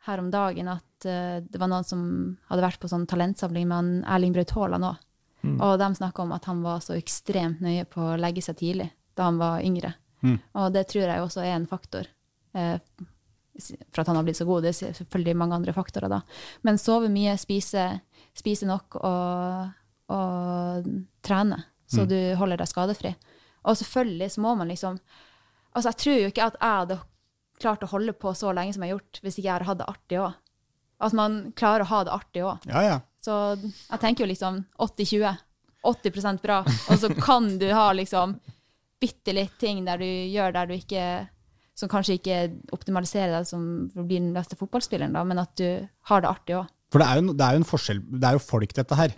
her 0.08 0.22
om 0.22 0.30
dagen, 0.34 0.70
at 0.72 1.08
uh, 1.10 1.40
det 1.42 1.62
var 1.62 1.72
noen 1.72 1.88
som 1.88 2.04
hadde 2.52 2.66
vært 2.68 2.82
på 2.82 2.92
sånn 2.92 3.08
talentsamling 3.10 3.66
med 3.68 3.78
han 3.78 3.92
Erling 4.18 4.36
Braut 4.38 4.54
Haaland 4.58 4.92
òg. 4.92 5.08
Og 5.42 5.80
de 5.82 5.88
snakka 5.98 6.22
om 6.22 6.36
at 6.36 6.46
han 6.46 6.60
var 6.62 6.84
så 6.86 6.94
ekstremt 6.94 7.64
nøye 7.66 7.88
på 7.90 8.12
å 8.12 8.18
legge 8.22 8.44
seg 8.46 8.60
tidlig 8.60 8.92
da 9.18 9.26
han 9.26 9.40
var 9.42 9.64
yngre. 9.66 9.96
Mm. 10.22 10.38
Og 10.62 10.68
det 10.76 10.86
tror 10.92 11.08
jeg 11.10 11.24
også 11.26 11.42
er 11.42 11.56
en 11.58 11.70
faktor 11.70 12.10
Uh, 12.52 12.76
for 13.92 14.02
at 14.02 14.10
han 14.10 14.18
har 14.20 14.26
blitt 14.28 14.40
så 14.40 14.46
god. 14.48 14.66
Det 14.66 14.72
er 14.74 14.96
selvfølgelig 14.96 15.38
mange 15.40 15.56
andre 15.56 15.74
faktorer, 15.76 16.12
da. 16.12 16.22
Men 16.68 16.80
sove 16.82 17.08
mye, 17.12 17.38
spise, 17.40 17.86
spise 18.38 18.68
nok 18.68 18.98
og, 19.00 19.70
og 20.12 20.90
trene, 21.24 21.60
så 21.92 22.06
du 22.08 22.18
holder 22.40 22.60
deg 22.62 22.72
skadefri. 22.72 23.12
Og 23.68 23.78
selvfølgelig 23.78 24.32
så 24.36 24.44
må 24.44 24.56
man 24.60 24.72
liksom 24.72 25.00
Altså, 25.72 25.88
jeg 25.88 26.00
tror 26.02 26.18
jo 26.20 26.30
ikke 26.34 26.46
at 26.50 26.56
jeg 26.60 26.78
hadde 26.82 26.96
klart 27.62 27.84
å 27.86 27.88
holde 27.94 28.12
på 28.20 28.34
så 28.36 28.50
lenge 28.52 28.74
som 28.76 28.84
jeg 28.84 28.92
har 28.92 28.98
gjort, 28.98 29.20
hvis 29.24 29.38
ikke 29.40 29.48
jeg 29.48 29.68
hadde 29.70 29.80
det 29.80 29.94
artig 29.94 30.18
òg. 30.20 30.34
At 31.08 31.16
man 31.16 31.38
klarer 31.56 31.86
å 31.86 31.90
ha 31.94 32.00
det 32.04 32.12
artig 32.12 32.44
òg. 32.44 32.66
Ja, 32.68 32.82
ja. 32.84 32.98
Så 33.24 33.38
jeg 33.62 34.02
tenker 34.02 34.26
jo 34.26 34.32
liksom 34.34 34.58
80-20. 34.84 35.40
80% 35.88 36.42
bra. 36.44 36.60
Og 36.92 37.00
så 37.00 37.10
kan 37.16 37.48
du 37.62 37.70
ha 37.72 37.88
liksom 37.96 38.36
bitte 39.02 39.34
litt 39.34 39.56
ting 39.62 39.86
der 39.88 40.02
du 40.02 40.06
gjør 40.06 40.52
der 40.54 40.70
du 40.70 40.76
ikke 40.76 41.06
Som 41.74 41.90
kanskje 41.90 42.20
ikke 42.20 42.36
optimaliserer 42.76 43.32
deg 43.32 43.48
som 43.48 43.64
for 43.94 44.04
å 44.04 44.06
bli 44.06 44.20
den 44.20 44.34
beste 44.36 44.58
fotballspilleren, 44.60 45.16
da, 45.16 45.24
men 45.26 45.40
at 45.42 45.56
du 45.58 45.88
har 46.12 46.22
det 46.22 46.30
artig 46.30 46.58
òg. 46.60 46.68
For 46.92 47.00
det 47.00 47.08
er, 47.08 47.22
jo, 47.22 47.34
det 47.40 47.46
er 47.48 47.56
jo 47.56 47.62
en 47.62 47.68
forskjell, 47.72 48.00
det 48.20 48.28
er 48.28 48.36
jo 48.36 48.44
folk 48.44 48.74
dette 48.76 48.96
her. 49.00 49.14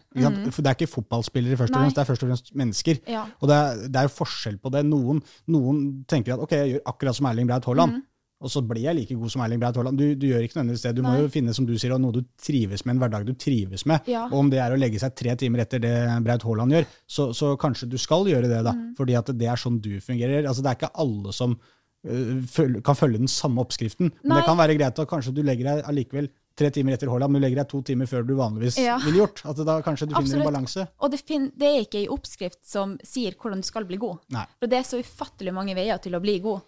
For 0.54 0.62
det 0.62 0.70
er 0.70 0.76
ikke 0.78 0.92
fotballspillere 0.94 1.58
først 1.58 1.74
og 1.74 1.80
Mm. 1.82 1.84
Fremst, 1.88 1.96
det 1.98 2.02
er 2.04 2.10
først 2.12 2.24
og 2.24 2.30
fremst 2.30 2.52
mennesker. 2.62 3.00
Ja. 3.10 3.24
Og 3.42 3.50
det 3.50 3.56
er, 3.58 3.84
det 3.90 3.96
er 4.04 4.06
jo 4.10 4.14
forskjell 4.22 4.60
på 4.62 4.70
det. 4.76 4.86
Noen, 4.86 5.24
noen 5.50 5.80
tenker 6.08 6.36
at 6.36 6.44
ok, 6.46 6.52
jeg 6.60 6.74
gjør 6.76 6.84
akkurat 6.94 7.18
som 7.18 7.26
Erling 7.32 7.48
Braut 7.50 7.66
Haaland, 7.66 8.04
og 8.44 8.52
så 8.52 8.60
blir 8.68 8.84
jeg 8.84 8.96
like 8.98 9.16
god 9.16 9.32
som 9.32 9.42
Erling 9.42 9.60
Braut 9.64 9.78
Haaland. 9.80 9.98
Du, 9.98 10.06
du 10.20 10.26
gjør 10.28 10.44
ikke 10.46 10.58
nødvendigvis 10.60 10.82
det. 10.86 10.94
Du 10.98 11.02
må 11.02 11.14
Mm. 11.16 11.20
Jo 11.24 11.28
finne 11.34 11.54
som 11.56 11.66
du 11.66 11.74
sier, 11.80 11.98
noe 11.98 12.12
du 12.12 12.22
trives 12.38 12.86
med, 12.86 12.94
en 12.96 13.00
hverdag 13.02 13.26
du 13.26 13.34
trives 13.40 13.86
med. 13.90 14.02
Ja. 14.06 14.26
Og 14.28 14.38
om 14.44 14.50
det 14.52 14.60
er 14.60 14.76
å 14.76 14.78
legge 14.78 15.00
seg 15.00 15.16
tre 15.16 15.34
timer 15.40 15.64
etter 15.64 15.80
det 15.80 15.96
Braut 16.28 16.44
Haaland 16.44 16.72
gjør, 16.78 16.86
så, 17.08 17.30
så 17.34 17.56
kanskje 17.58 17.90
du 17.90 17.98
skal 17.98 18.28
gjøre 18.30 18.52
det, 18.52 18.62
da. 18.68 18.74
Mm. 18.78 18.94
Fordi 19.00 19.16
at 19.18 19.32
det 19.34 19.48
er 19.50 19.56
sånn 19.58 19.80
du 19.82 19.96
fungerer. 20.04 20.46
Altså, 20.46 20.62
det 20.62 20.70
er 20.76 20.78
ikke 20.82 20.94
alle 21.00 21.34
som 21.34 21.58
uh, 21.58 22.38
føl- 22.54 22.82
kan 22.84 22.96
følge 23.00 23.18
den 23.24 23.32
samme 23.32 23.64
oppskriften. 23.64 24.12
Men 24.22 24.30
Nei. 24.36 24.42
det 24.42 24.46
kan 24.46 24.58
være 24.60 24.76
greit 24.78 25.00
at 25.00 25.08
kanskje 25.10 25.34
du 25.34 25.42
legger 25.42 25.72
deg 25.72 25.86
allikevel 25.88 26.30
tre 26.58 26.70
timer 26.74 26.94
etter 26.98 27.10
Haaland, 27.10 27.34
men 27.34 27.42
du 27.42 27.46
legger 27.48 27.64
deg 27.64 27.70
to 27.72 27.82
timer 27.82 28.10
før 28.10 28.26
du 28.28 28.36
vanligvis 28.38 28.78
Ja. 28.82 28.98
ville 29.04 29.24
gjort. 29.24 29.42
At 29.50 29.58
da 29.66 29.80
kanskje 29.82 30.08
du 30.08 30.14
finner 30.14 30.22
Absolutt. 30.22 30.46
en 30.46 30.52
balanse. 30.54 30.88
Og 31.00 31.12
det, 31.12 31.24
det 31.58 31.70
er 31.72 31.82
ikke 31.86 32.04
ei 32.04 32.12
oppskrift 32.14 32.62
som 32.68 32.98
sier 33.04 33.34
hvordan 33.40 33.64
du 33.64 33.68
skal 33.68 33.86
bli 33.90 33.98
god. 33.98 34.22
Nei. 34.36 34.46
For 34.60 34.70
det 34.70 34.78
er 34.82 34.88
så 34.88 35.02
ufattelig 35.02 35.54
mange 35.56 35.76
veier 35.78 35.98
til 36.04 36.14
å 36.16 36.22
bli 36.22 36.38
god. 36.44 36.62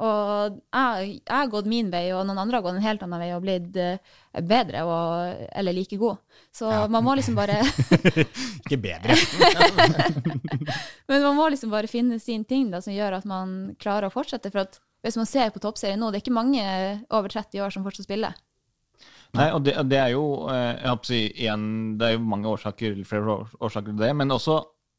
Og 0.00 0.54
jeg, 0.72 1.08
jeg 1.28 1.36
har 1.36 1.48
gått 1.52 1.66
min 1.68 1.90
vei, 1.92 2.06
og 2.16 2.22
noen 2.24 2.38
andre 2.40 2.56
har 2.56 2.62
gått 2.64 2.78
en 2.78 2.84
helt 2.86 3.02
annen 3.04 3.20
vei 3.20 3.26
og 3.36 3.42
blitt 3.44 3.74
eh, 3.76 3.98
bedre 4.48 4.80
og, 4.88 5.42
eller 5.52 5.76
like 5.76 5.98
god. 6.00 6.22
Så 6.56 6.70
man 6.88 7.04
må 7.04 7.12
liksom 7.18 7.36
bare 7.36 7.58
Ikke 8.64 8.78
bedre. 8.80 9.16
Men 11.10 11.22
man 11.26 11.36
må 11.36 11.48
liksom 11.52 11.72
bare 11.72 11.90
finne 11.90 12.20
sin 12.20 12.44
ting 12.48 12.70
da, 12.72 12.80
som 12.80 12.94
gjør 12.94 13.18
at 13.18 13.26
man 13.28 13.74
klarer 13.80 14.08
å 14.08 14.14
fortsette. 14.14 14.52
For 14.54 14.68
hvis 15.04 15.18
man 15.20 15.28
ser 15.28 15.52
på 15.52 15.60
toppserien 15.60 16.00
nå, 16.00 16.10
det 16.10 16.20
er 16.20 16.24
ikke 16.24 16.38
mange 16.38 16.64
over 17.10 17.28
30 17.32 17.60
år 17.64 17.74
som 17.74 17.84
fortsatt 17.84 18.08
spiller. 18.08 18.36
Nei, 19.38 19.48
og 19.54 19.62
det, 19.66 19.76
det 19.90 19.98
er 20.00 20.12
jo 20.14 20.24
eh, 20.50 20.90
si, 21.06 21.22
igjen, 21.30 21.64
det 22.00 22.08
er 22.08 22.16
jo 22.16 22.26
mange 22.26 22.50
årsaker, 22.50 22.96
flere 23.06 23.40
årsaker 23.60 23.92
til 23.92 24.00
det, 24.02 24.10
men 24.18 24.34
også 24.34 24.56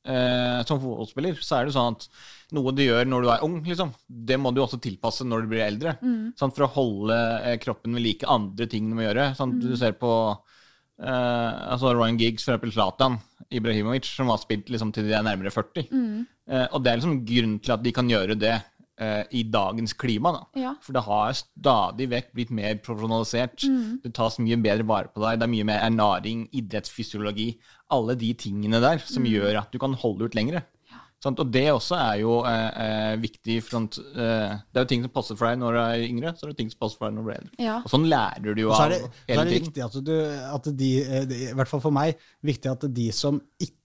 eh, 0.07 0.61
som 0.67 0.79
fotballspiller, 0.81 1.41
så 1.43 1.57
er 1.59 1.67
det 1.67 1.75
sånn 1.75 1.97
at 1.97 2.07
noe 2.55 2.73
du 2.75 2.83
gjør 2.83 3.07
når 3.07 3.25
du 3.25 3.31
er 3.31 3.43
ung, 3.47 3.57
liksom, 3.65 3.91
det 4.07 4.37
må 4.39 4.53
du 4.55 4.61
også 4.63 4.79
tilpasse 4.83 5.27
når 5.27 5.43
du 5.45 5.51
blir 5.51 5.65
eldre. 5.65 5.95
Sant? 6.39 6.55
For 6.55 6.67
å 6.67 6.71
holde 6.77 7.17
eh, 7.43 7.57
kroppen 7.63 7.95
ved 7.97 8.05
like 8.07 8.27
andre 8.31 8.67
ting 8.71 8.89
du 8.89 8.97
må 8.97 9.05
gjøre. 9.05 9.31
Sant? 9.39 9.59
Du 9.63 9.75
ser 9.79 9.95
på 9.99 10.11
eh, 10.31 11.51
altså 11.71 11.93
Ryan 11.95 12.19
Giggs, 12.19 12.47
for 12.47 12.55
eksempel 12.55 12.73
Zlatan 12.75 13.19
Ibrahimovic, 13.51 14.07
som 14.07 14.31
har 14.31 14.39
spilt 14.39 14.71
liksom, 14.71 14.91
til 14.95 15.07
de 15.09 15.15
er 15.17 15.23
nærmere 15.27 15.51
40. 15.51 15.87
Eh, 16.51 16.67
og 16.71 16.83
det 16.83 16.91
er 16.91 16.99
liksom 17.01 17.21
grunnen 17.27 17.59
til 17.63 17.75
at 17.75 17.83
de 17.83 17.95
kan 17.95 18.11
gjøre 18.11 18.35
det 18.39 18.55
i 19.31 19.41
dagens 19.49 19.93
klima. 19.97 20.31
da. 20.35 20.61
Ja. 20.61 20.73
For 20.85 20.93
det 20.93 21.01
har 21.07 21.31
stadig 21.33 22.09
vekk 22.11 22.33
blitt 22.37 22.51
mer 22.53 22.75
profesjonalisert. 22.85 23.63
Det 24.03 24.13
tas 24.13 24.37
mye 24.39 24.59
bedre 24.61 24.85
vare 24.85 25.09
på 25.09 25.23
deg. 25.23 25.39
Det 25.41 25.47
er 25.47 25.53
mye 25.55 25.69
mer 25.71 25.81
ernæring, 25.87 26.43
idrettsfysiologi, 26.53 27.47
alle 27.91 28.15
de 28.15 28.33
tingene 28.37 28.81
der 28.83 29.01
som 29.03 29.25
gjør 29.25 29.63
at 29.63 29.73
du 29.73 29.79
kan 29.81 29.97
holde 29.97 30.29
ut 30.29 30.37
lengre. 30.37 30.61
Sant? 31.21 31.39
Og 31.43 31.51
det 31.53 31.67
også 31.69 31.97
er 32.01 32.15
jo 32.23 32.39
eh, 32.49 32.69
eh, 32.85 33.15
viktig. 33.21 33.59
For 33.65 33.75
sånt, 33.77 33.99
eh, 34.01 34.55
det 34.73 34.79
er 34.81 34.85
jo 34.85 34.89
ting 34.89 35.03
som 35.05 35.11
passer 35.13 35.37
for 35.37 35.45
deg 35.51 35.59
når 35.61 35.75
du 35.77 35.81
er 35.83 36.05
yngre, 36.07 36.31
så 36.37 36.47
er 36.47 36.53
det 36.53 36.57
ting 36.63 36.71
som 36.73 36.79
passer 36.81 36.97
for 36.97 37.07
deg 37.09 37.17
når 37.17 37.21
du 37.21 37.27
blir 37.29 37.37
eldre. 37.41 37.51
Ja. 37.61 37.75
Og 37.85 37.91
sånn 37.93 38.07
lærer 38.09 38.55
du 38.57 38.63
jo 38.63 38.71
av 38.73 38.79
så 38.79 38.87
er 38.87 38.95
det, 38.95 39.01
så 39.11 39.35
er 39.37 39.43
det 39.51 39.59
viktig 39.59 39.85
at, 39.85 39.99
du, 40.07 40.15
at 40.55 40.71
de, 40.81 40.89
eh, 41.03 41.35
i 41.51 41.51
hvert 41.59 41.69
fall 41.69 41.83
for 41.83 41.93
meg, 41.93 42.17
viktig 42.47 42.71
at 42.73 42.87
de 42.97 43.07
som 43.13 43.37
ikke 43.61 43.77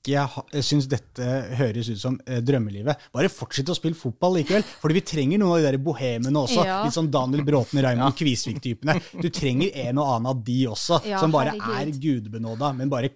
syns 0.62 0.86
dette 0.86 1.28
høres 1.58 1.88
ut 1.90 1.98
som 2.00 2.16
eh, 2.30 2.38
drømmelivet, 2.46 3.08
bare 3.12 3.28
fortsett 3.32 3.68
å 3.68 3.76
spille 3.76 3.98
fotball 3.98 4.38
likevel. 4.38 4.64
Fordi 4.80 4.96
vi 4.96 5.04
trenger 5.12 5.42
noen 5.42 5.56
av 5.58 5.60
de 5.60 5.68
der 5.72 5.80
bohemene 5.82 6.40
også. 6.46 6.62
Ja. 6.64 6.80
Litt 6.86 6.96
sånn 6.96 7.10
Daniel 7.12 7.44
Bråten, 7.44 7.82
Raymond 7.84 8.16
Kvisvik-typene. 8.20 8.96
Du 9.20 9.28
trenger 9.34 9.76
en 9.86 10.00
og 10.00 10.12
annen 10.14 10.32
av 10.32 10.42
de 10.46 10.60
også, 10.72 11.02
Ja, 11.04 11.20
som 11.20 11.34
bare 11.34 11.52
herregud. 11.58 11.96
er 11.98 12.02
gudbenåda, 12.06 12.72
men 12.78 12.92
bare 12.92 13.12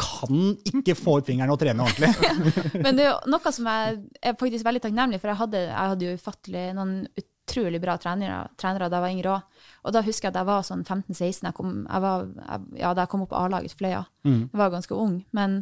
kan 0.00 0.40
ikke 0.68 0.94
få 0.98 1.18
ut 1.20 1.28
fingeren 1.28 1.52
og 1.52 1.60
trene 1.60 1.84
ordentlig. 1.84 2.10
Men 2.84 2.98
det 2.98 3.06
er 3.08 3.28
noe 3.32 3.52
som 3.54 3.68
jeg 3.70 4.00
er 4.20 4.38
faktisk 4.40 4.66
veldig 4.66 4.82
takknemlig 4.84 5.20
for. 5.22 5.32
Jeg 5.32 5.40
hadde, 5.40 5.62
jeg 5.66 5.92
hadde 5.94 6.08
jo 6.08 6.16
ufattelig 6.20 6.64
noen 6.76 6.96
utrolig 7.50 7.80
bra 7.82 7.96
trenere, 7.98 8.42
trenere 8.60 8.90
da 8.90 8.98
jeg 8.98 9.04
var 9.04 9.14
yngre 9.14 9.32
òg. 9.34 9.62
Og 9.88 9.94
da 9.96 10.02
husker 10.06 10.28
jeg 10.28 10.34
at 10.34 10.40
jeg 10.40 10.48
var 10.50 10.66
sånn 10.68 10.84
15-16. 10.84 11.48
Jeg 11.48 11.56
kom, 11.56 11.72
jeg 11.86 12.04
var, 12.04 12.28
jeg, 12.36 12.66
ja, 12.82 12.92
da 12.94 13.06
jeg 13.06 13.12
kom 13.14 13.24
opp 13.24 13.34
A-laget 13.40 13.74
Fløya. 13.78 14.04
Fløya. 14.26 14.36
Jeg 14.44 14.60
var 14.62 14.74
ganske 14.76 15.00
ung. 15.06 15.16
Men 15.36 15.56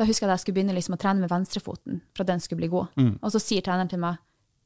da 0.00 0.08
husker 0.08 0.26
jeg 0.26 0.30
at 0.30 0.34
jeg 0.38 0.44
skulle 0.44 0.58
begynne 0.58 0.76
liksom 0.76 0.98
å 0.98 1.00
trene 1.00 1.22
med 1.22 1.32
venstrefoten 1.32 2.02
for 2.10 2.24
at 2.24 2.32
den 2.32 2.42
skulle 2.44 2.64
bli 2.64 2.72
god. 2.74 2.92
Og 3.22 3.32
så 3.34 3.42
sier 3.42 3.64
treneren 3.64 3.92
til 3.92 4.02
meg 4.02 4.20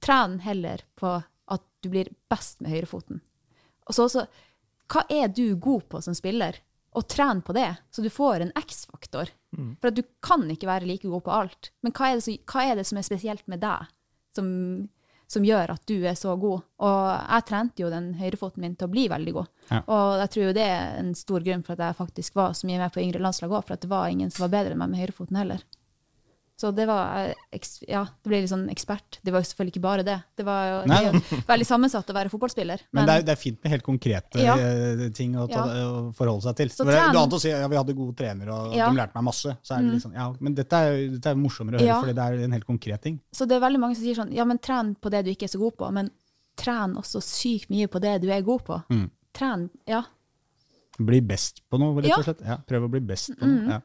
tren 0.05 0.41
heller 0.45 0.83
på 1.01 1.15
at 1.55 1.63
du 1.85 1.91
blir 1.93 2.11
best 2.33 2.61
med 2.65 2.73
høyrefoten. 2.73 3.21
Og 3.85 3.97
så 3.97 4.09
også, 4.09 4.25
hva 4.93 5.05
er 5.13 5.29
du 5.33 5.57
god 5.61 5.87
på 5.93 6.01
som 6.05 6.17
spiller? 6.17 6.59
Og 6.95 7.09
tren 7.11 7.41
på 7.43 7.53
det, 7.57 7.69
så 7.91 8.03
du 8.03 8.11
får 8.11 8.41
en 8.45 8.53
X-faktor. 8.55 9.31
For 9.81 9.89
at 9.91 9.95
du 9.95 10.03
kan 10.23 10.43
ikke 10.51 10.67
være 10.67 10.87
like 10.87 11.09
god 11.11 11.23
på 11.27 11.31
alt. 11.35 11.71
Men 11.83 11.93
hva 11.93 12.11
er 12.11 12.15
det, 12.21 12.23
som- 12.25 12.39
hva 12.53 12.63
er, 12.71 12.75
det 12.77 12.87
som 12.87 12.99
er 12.99 13.03
spesielt 13.07 13.47
med 13.49 13.61
deg, 13.61 13.87
som, 14.35 14.89
som 15.27 15.43
gjør 15.47 15.71
at 15.75 15.83
du 15.87 16.05
er 16.07 16.15
så 16.15 16.37
god? 16.39 16.63
Og 16.79 17.29
jeg 17.31 17.45
trente 17.47 17.83
jo 17.83 17.91
den 17.91 18.15
høyrefoten 18.15 18.61
min 18.61 18.75
til 18.77 18.87
å 18.89 18.91
bli 18.91 19.09
veldig 19.09 19.33
god. 19.33 19.47
Ja. 19.71 19.81
Og 19.87 20.19
jeg 20.23 20.31
tror 20.35 20.45
jo 20.49 20.53
det 20.59 20.67
er 20.71 20.99
en 20.99 21.15
stor 21.15 21.41
grunn 21.47 21.63
for 21.67 21.73
at 21.75 21.79
jeg 21.87 21.97
faktisk 21.97 22.35
var 22.35 22.53
så 22.55 22.67
mye 22.67 22.79
med 22.83 22.93
på 22.95 23.03
yngre 23.03 23.23
landslag 23.23 23.51
òg, 23.51 23.65
for 23.67 23.75
at 23.75 23.81
det 23.81 23.91
var 23.91 24.09
ingen 24.09 24.31
som 24.31 24.45
var 24.49 24.55
bedre 24.59 24.73
enn 24.75 24.79
meg 24.79 24.91
med 24.91 25.01
høyrefoten 25.05 25.37
heller. 25.37 25.63
Så 26.65 26.71
det 26.73 26.87
var 26.89 27.27
eh, 27.29 27.59
Ja, 27.91 28.05
det 28.09 28.31
ble 28.31 28.39
litt 28.41 28.49
sånn 28.49 28.71
ekspert. 28.73 29.19
Det 29.23 29.33
var 29.35 29.43
jo 29.43 29.49
selvfølgelig 29.51 29.75
ikke 29.75 29.83
bare 29.85 30.05
det. 30.07 30.15
Det 30.41 30.47
var 30.49 30.63
jo, 30.71 30.77
det 30.89 30.97
er 30.97 31.43
veldig 31.51 31.67
sammensatt 31.69 32.09
å 32.09 32.15
være 32.17 32.31
fotballspiller. 32.33 32.85
Men 32.97 33.05
det 33.11 33.17
er, 33.19 33.27
det 33.29 33.33
er 33.35 33.41
fint 33.43 33.59
med 33.63 33.75
helt 33.75 33.85
konkrete 33.85 34.41
Ja. 34.41 34.55
eh, 34.57 35.03
ting 35.13 35.35
å, 35.37 35.45
ta, 35.51 35.67
Ja. 35.69 35.85
å 35.91 36.15
forholde 36.17 36.47
seg 36.47 36.57
til. 36.63 36.73
Så 36.73 36.87
Det 36.89 36.95
Du 36.97 37.19
annet 37.19 37.37
å 37.37 37.41
si 37.43 37.51
ja, 37.53 37.69
vi 37.69 37.77
hadde 37.77 37.95
gode 37.99 38.17
trenere, 38.17 38.49
og 38.55 38.73
Ja. 38.75 38.89
Mm. 38.89 38.95
de 38.97 39.03
lærte 39.03 39.15
meg 39.21 39.25
masse. 39.29 39.57
Så 39.63 39.77
er 39.77 39.83
det 39.85 39.93
litt 39.93 40.03
sånn, 40.07 40.15
ja, 40.17 40.33
Men 40.41 40.55
dette 40.55 40.73
er, 40.73 40.97
dette 41.19 41.27
er 41.31 41.35
morsommere 41.37 41.77
å 41.77 41.81
høre, 41.81 41.87
Ja. 41.93 42.01
fordi 42.01 42.15
det 42.15 42.25
er 42.25 42.45
en 42.49 42.53
helt 42.57 42.67
konkret 42.67 43.03
ting. 43.03 43.21
Så 43.31 43.47
det 43.47 43.57
er 43.61 43.61
veldig 43.69 43.81
mange 43.85 43.95
som 43.97 44.05
sier 44.05 44.15
sånn, 44.17 44.33
ja, 44.33 44.45
men 44.45 44.59
tren 44.59 44.97
på 44.97 45.11
det 45.11 45.25
du 45.27 45.31
ikke 45.35 45.45
er 45.45 45.53
så 45.53 45.59
god 45.61 45.77
på, 45.77 45.93
men 45.93 46.11
tren 46.57 46.95
også 46.97 47.21
sykt 47.21 47.69
mye 47.69 47.87
på 47.89 48.01
det 48.01 48.23
du 48.23 48.31
er 48.31 48.41
god 48.43 48.65
på. 48.65 48.83
Mm. 48.89 49.11
Tren, 49.35 49.69
ja. 49.87 50.03
Bli 50.99 51.21
best 51.21 51.61
på 51.69 51.79
noe, 51.79 52.01
rett. 52.01 52.07
Mm. 52.13 52.19
og 52.19 52.25
slett. 52.25 52.41
Ja, 52.47 52.57
prøv 52.59 52.85
å 52.87 52.91
bli 52.91 53.01
best 53.01 53.33
på 53.37 53.45
noe. 53.47 53.69
Ja. 53.69 53.81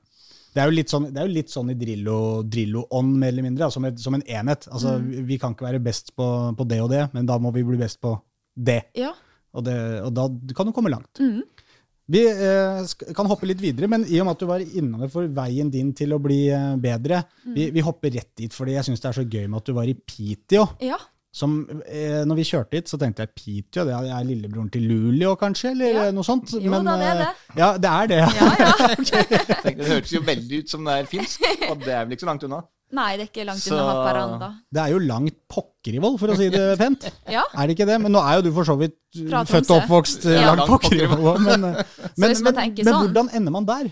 Det 0.54 0.62
er 0.64 0.66
jo 0.70 0.76
litt 0.76 0.90
sånn, 0.90 1.06
det 1.14 1.22
er 1.22 1.28
jo 1.28 1.34
litt 1.36 1.52
sånn 1.54 1.70
i 1.72 1.76
Drillo- 1.78 2.44
Drillo-ånd, 2.50 3.16
mer 3.22 3.30
eller 3.34 3.46
mindre, 3.46 3.68
som, 3.72 3.86
et, 3.86 4.00
som 4.02 4.14
en 4.18 4.24
enhet. 4.26 4.68
Altså, 4.72 4.96
Mm. 5.00 5.26
vi, 5.28 5.38
kan 5.38 5.54
ikke 5.54 5.68
være 5.68 5.80
best 5.84 6.16
på, 6.16 6.56
på 6.58 6.68
det 6.68 6.80
og 6.82 6.90
det, 6.90 7.04
men 7.14 7.26
da 7.30 7.38
må 7.38 7.52
vi 7.54 7.64
bli 7.64 7.78
best 7.78 8.00
på 8.02 8.16
det. 8.58 8.82
Ja. 8.98 9.14
Og, 9.54 9.64
det, 9.66 9.76
og 10.06 10.14
da 10.14 10.28
kan 10.58 10.66
du 10.66 10.72
komme 10.74 10.90
langt. 10.92 11.20
Mm. 11.22 11.44
Vi 12.10 12.24
eh, 12.26 12.82
kan 13.14 13.28
hoppe 13.30 13.46
litt 13.46 13.62
videre, 13.62 13.88
men 13.88 14.02
i 14.10 14.18
og 14.20 14.26
med 14.26 14.34
at 14.34 14.40
du 14.42 14.48
var 14.50 14.60
innom 14.66 15.04
for 15.14 15.28
veien 15.30 15.70
din 15.70 15.92
til 15.94 16.10
å 16.16 16.20
bli 16.22 16.48
eh, 16.50 16.76
bedre, 16.82 17.24
Mm. 17.46 17.54
vi, 17.54 17.70
vi 17.78 17.82
hopper 17.86 18.10
rett 18.18 18.32
dit, 18.36 18.52
fordi 18.54 18.74
jeg 18.74 18.86
syns 18.90 19.00
det 19.02 19.10
er 19.12 19.18
så 19.22 19.28
gøy 19.30 19.46
med 19.48 19.58
at 19.62 19.66
du 19.70 19.74
var 19.78 19.86
i 19.86 19.94
Piteå. 19.94 20.66
Ja. 20.82 20.98
Som, 21.32 21.60
eh, 21.86 22.24
når 22.26 22.36
vi 22.40 22.44
kjørte 22.50 22.74
hit, 22.80 22.88
så 22.90 22.98
tenkte 22.98 23.22
jeg 23.22 23.30
Piteå, 23.38 23.84
det 23.86 23.94
er 24.10 24.24
lillebroren 24.26 24.72
til 24.74 24.82
Luleå, 24.90 25.36
kanskje? 25.38 25.72
Eller 25.76 25.92
Ja. 25.94 26.06
eh, 26.08 26.12
noe 26.18 26.26
sånt? 26.26 26.50
Jo 26.58 26.72
da, 26.82 26.96
det 26.98 27.06
er 27.06 27.12
eh, 27.12 27.22
det. 27.22 27.60
Ja, 27.60 27.68
det 27.78 27.92
er 27.92 28.08
det. 28.08 28.18
Ja, 28.18 28.50
ja. 28.60 28.72
okay. 28.98 29.76
Det 29.78 29.88
hørtes 29.92 30.12
jo 30.16 30.22
veldig 30.26 30.64
ut 30.64 30.70
som 30.74 30.84
det 30.90 30.96
er 31.04 31.06
finsk, 31.12 31.46
og 31.70 31.80
det 31.86 31.94
er 31.94 32.04
vel 32.06 32.18
ikke 32.18 32.26
så 32.26 32.32
langt 32.32 32.44
unna. 32.50 32.64
Nei, 32.98 33.12
det 33.20 33.28
er 33.28 33.30
ikke 33.30 33.46
langt 33.46 33.62
Så- 33.62 33.76
unna 33.78 33.86
Haparanda. 33.92 34.48
Det 34.74 34.82
er 34.82 34.88
jo 34.96 35.00
langt 35.06 35.36
pokker 35.54 35.94
i 35.94 36.02
vold, 36.02 36.18
for 36.18 36.34
å 36.34 36.38
si 36.40 36.50
det 36.50 36.66
pent. 36.82 37.06
Ja. 37.30 37.44
Er 37.54 37.68
det 37.70 37.78
ikke 37.78 37.86
det? 37.86 38.00
Men 38.02 38.12
nå 38.18 38.24
er 38.26 38.40
jo 38.40 38.48
du 38.50 38.52
for 38.58 38.66
så 38.66 38.74
vidt 38.82 38.98
født 39.14 39.70
og 39.70 39.84
oppvokst 39.84 40.26
uh, 40.26 40.34
Ja. 40.34 40.56
langt 40.56 40.66
pokker 40.66 40.98
i 41.04 41.06
vold 41.14 41.46
men, 41.46 41.64
uh, 41.70 41.84
men, 42.18 42.34
men, 42.42 42.58
men 42.58 42.74
sånn- 42.90 43.04
hvordan 43.06 43.30
ender 43.38 43.54
man 43.54 43.70
der? 43.70 43.92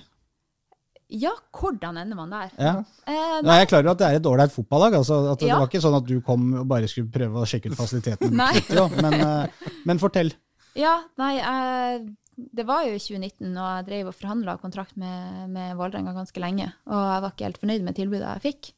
Ja, 1.10 1.32
hvordan 1.56 1.96
ender 2.02 2.18
man 2.20 2.30
der? 2.34 2.50
Ja. 2.60 2.72
Eh, 3.08 3.38
Nå 3.42 3.52
er 3.54 3.62
jeg 3.62 3.70
klar 3.72 3.80
over 3.86 3.94
at 3.96 4.00
det 4.02 4.08
er 4.10 4.18
et 4.20 4.26
ålreit 4.28 4.52
fotballag. 4.52 4.98
Altså, 5.00 5.32
at 5.32 5.40
det 5.40 5.48
Ja. 5.48 5.60
var 5.62 5.68
ikke 5.70 5.80
sånn 5.82 5.96
at 5.96 6.06
du 6.06 6.20
kom 6.22 6.54
og 6.60 6.68
bare 6.68 6.88
skulle 6.92 7.08
prøve 7.12 7.40
å 7.40 7.48
sjekke 7.48 7.72
ut 7.72 7.78
fasiliteten. 7.84 8.34
Men, 8.36 9.22
uh, 9.24 9.48
men 9.88 10.00
fortell. 10.04 10.34
Ja, 10.76 10.98
nei, 11.18 11.38
eh, 11.40 12.00
det 12.38 12.66
var 12.68 12.84
jo 12.86 12.92
i 12.94 13.00
2019, 13.00 13.56
og 13.56 13.70
jeg 13.78 13.86
drev 13.88 14.08
og 14.12 14.16
forhandla 14.20 14.58
kontrakt 14.62 14.98
med, 15.00 15.48
med 15.50 15.78
Vålerenga 15.80 16.12
ganske 16.14 16.44
lenge. 16.44 16.68
Og 16.92 17.00
jeg 17.00 17.24
var 17.24 17.32
ikke 17.34 17.48
helt 17.48 17.62
fornøyd 17.64 17.84
med 17.88 17.96
tilbudet 17.96 18.28
jeg 18.36 18.44
fikk. 18.52 18.74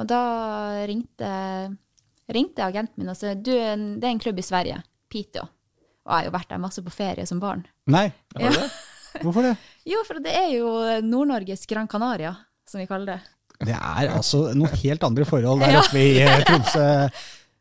Og 0.00 0.06
da 0.08 0.22
ringte, 0.88 1.30
ringte 2.30 2.64
agenten 2.64 3.02
min 3.02 3.10
og 3.12 3.16
sa 3.18 3.34
du, 3.34 3.52
det 3.52 4.06
er 4.06 4.10
en 4.14 4.22
klubb 4.22 4.38
i 4.40 4.46
Sverige, 4.46 4.80
Piteå. 5.12 5.44
Og 6.06 6.14
jeg 6.14 6.16
har 6.16 6.24
jo 6.30 6.34
vært 6.38 6.48
der 6.54 6.62
masse 6.62 6.82
på 6.82 6.90
ferie 6.94 7.26
som 7.28 7.38
barn. 7.42 7.66
Nei, 7.90 8.08
Ja. 8.40 8.50
hvorfor 9.20 9.42
det? 9.44 9.56
Jo, 9.88 10.02
for 10.06 10.20
det 10.20 10.32
er 10.36 10.50
jo 10.58 10.70
Nord-Norges 11.06 11.66
Gran 11.70 11.88
Canaria, 11.88 12.34
som 12.68 12.80
vi 12.82 12.86
kaller 12.90 13.14
det. 13.16 13.20
Det 13.60 13.74
er 13.76 14.08
altså 14.14 14.50
noen 14.56 14.72
helt 14.82 15.02
andre 15.04 15.24
forhold 15.28 15.60
der 15.64 15.78
oppe 15.82 16.00
i 16.00 16.16
uh, 16.24 16.38
Tromsø. 16.48 16.86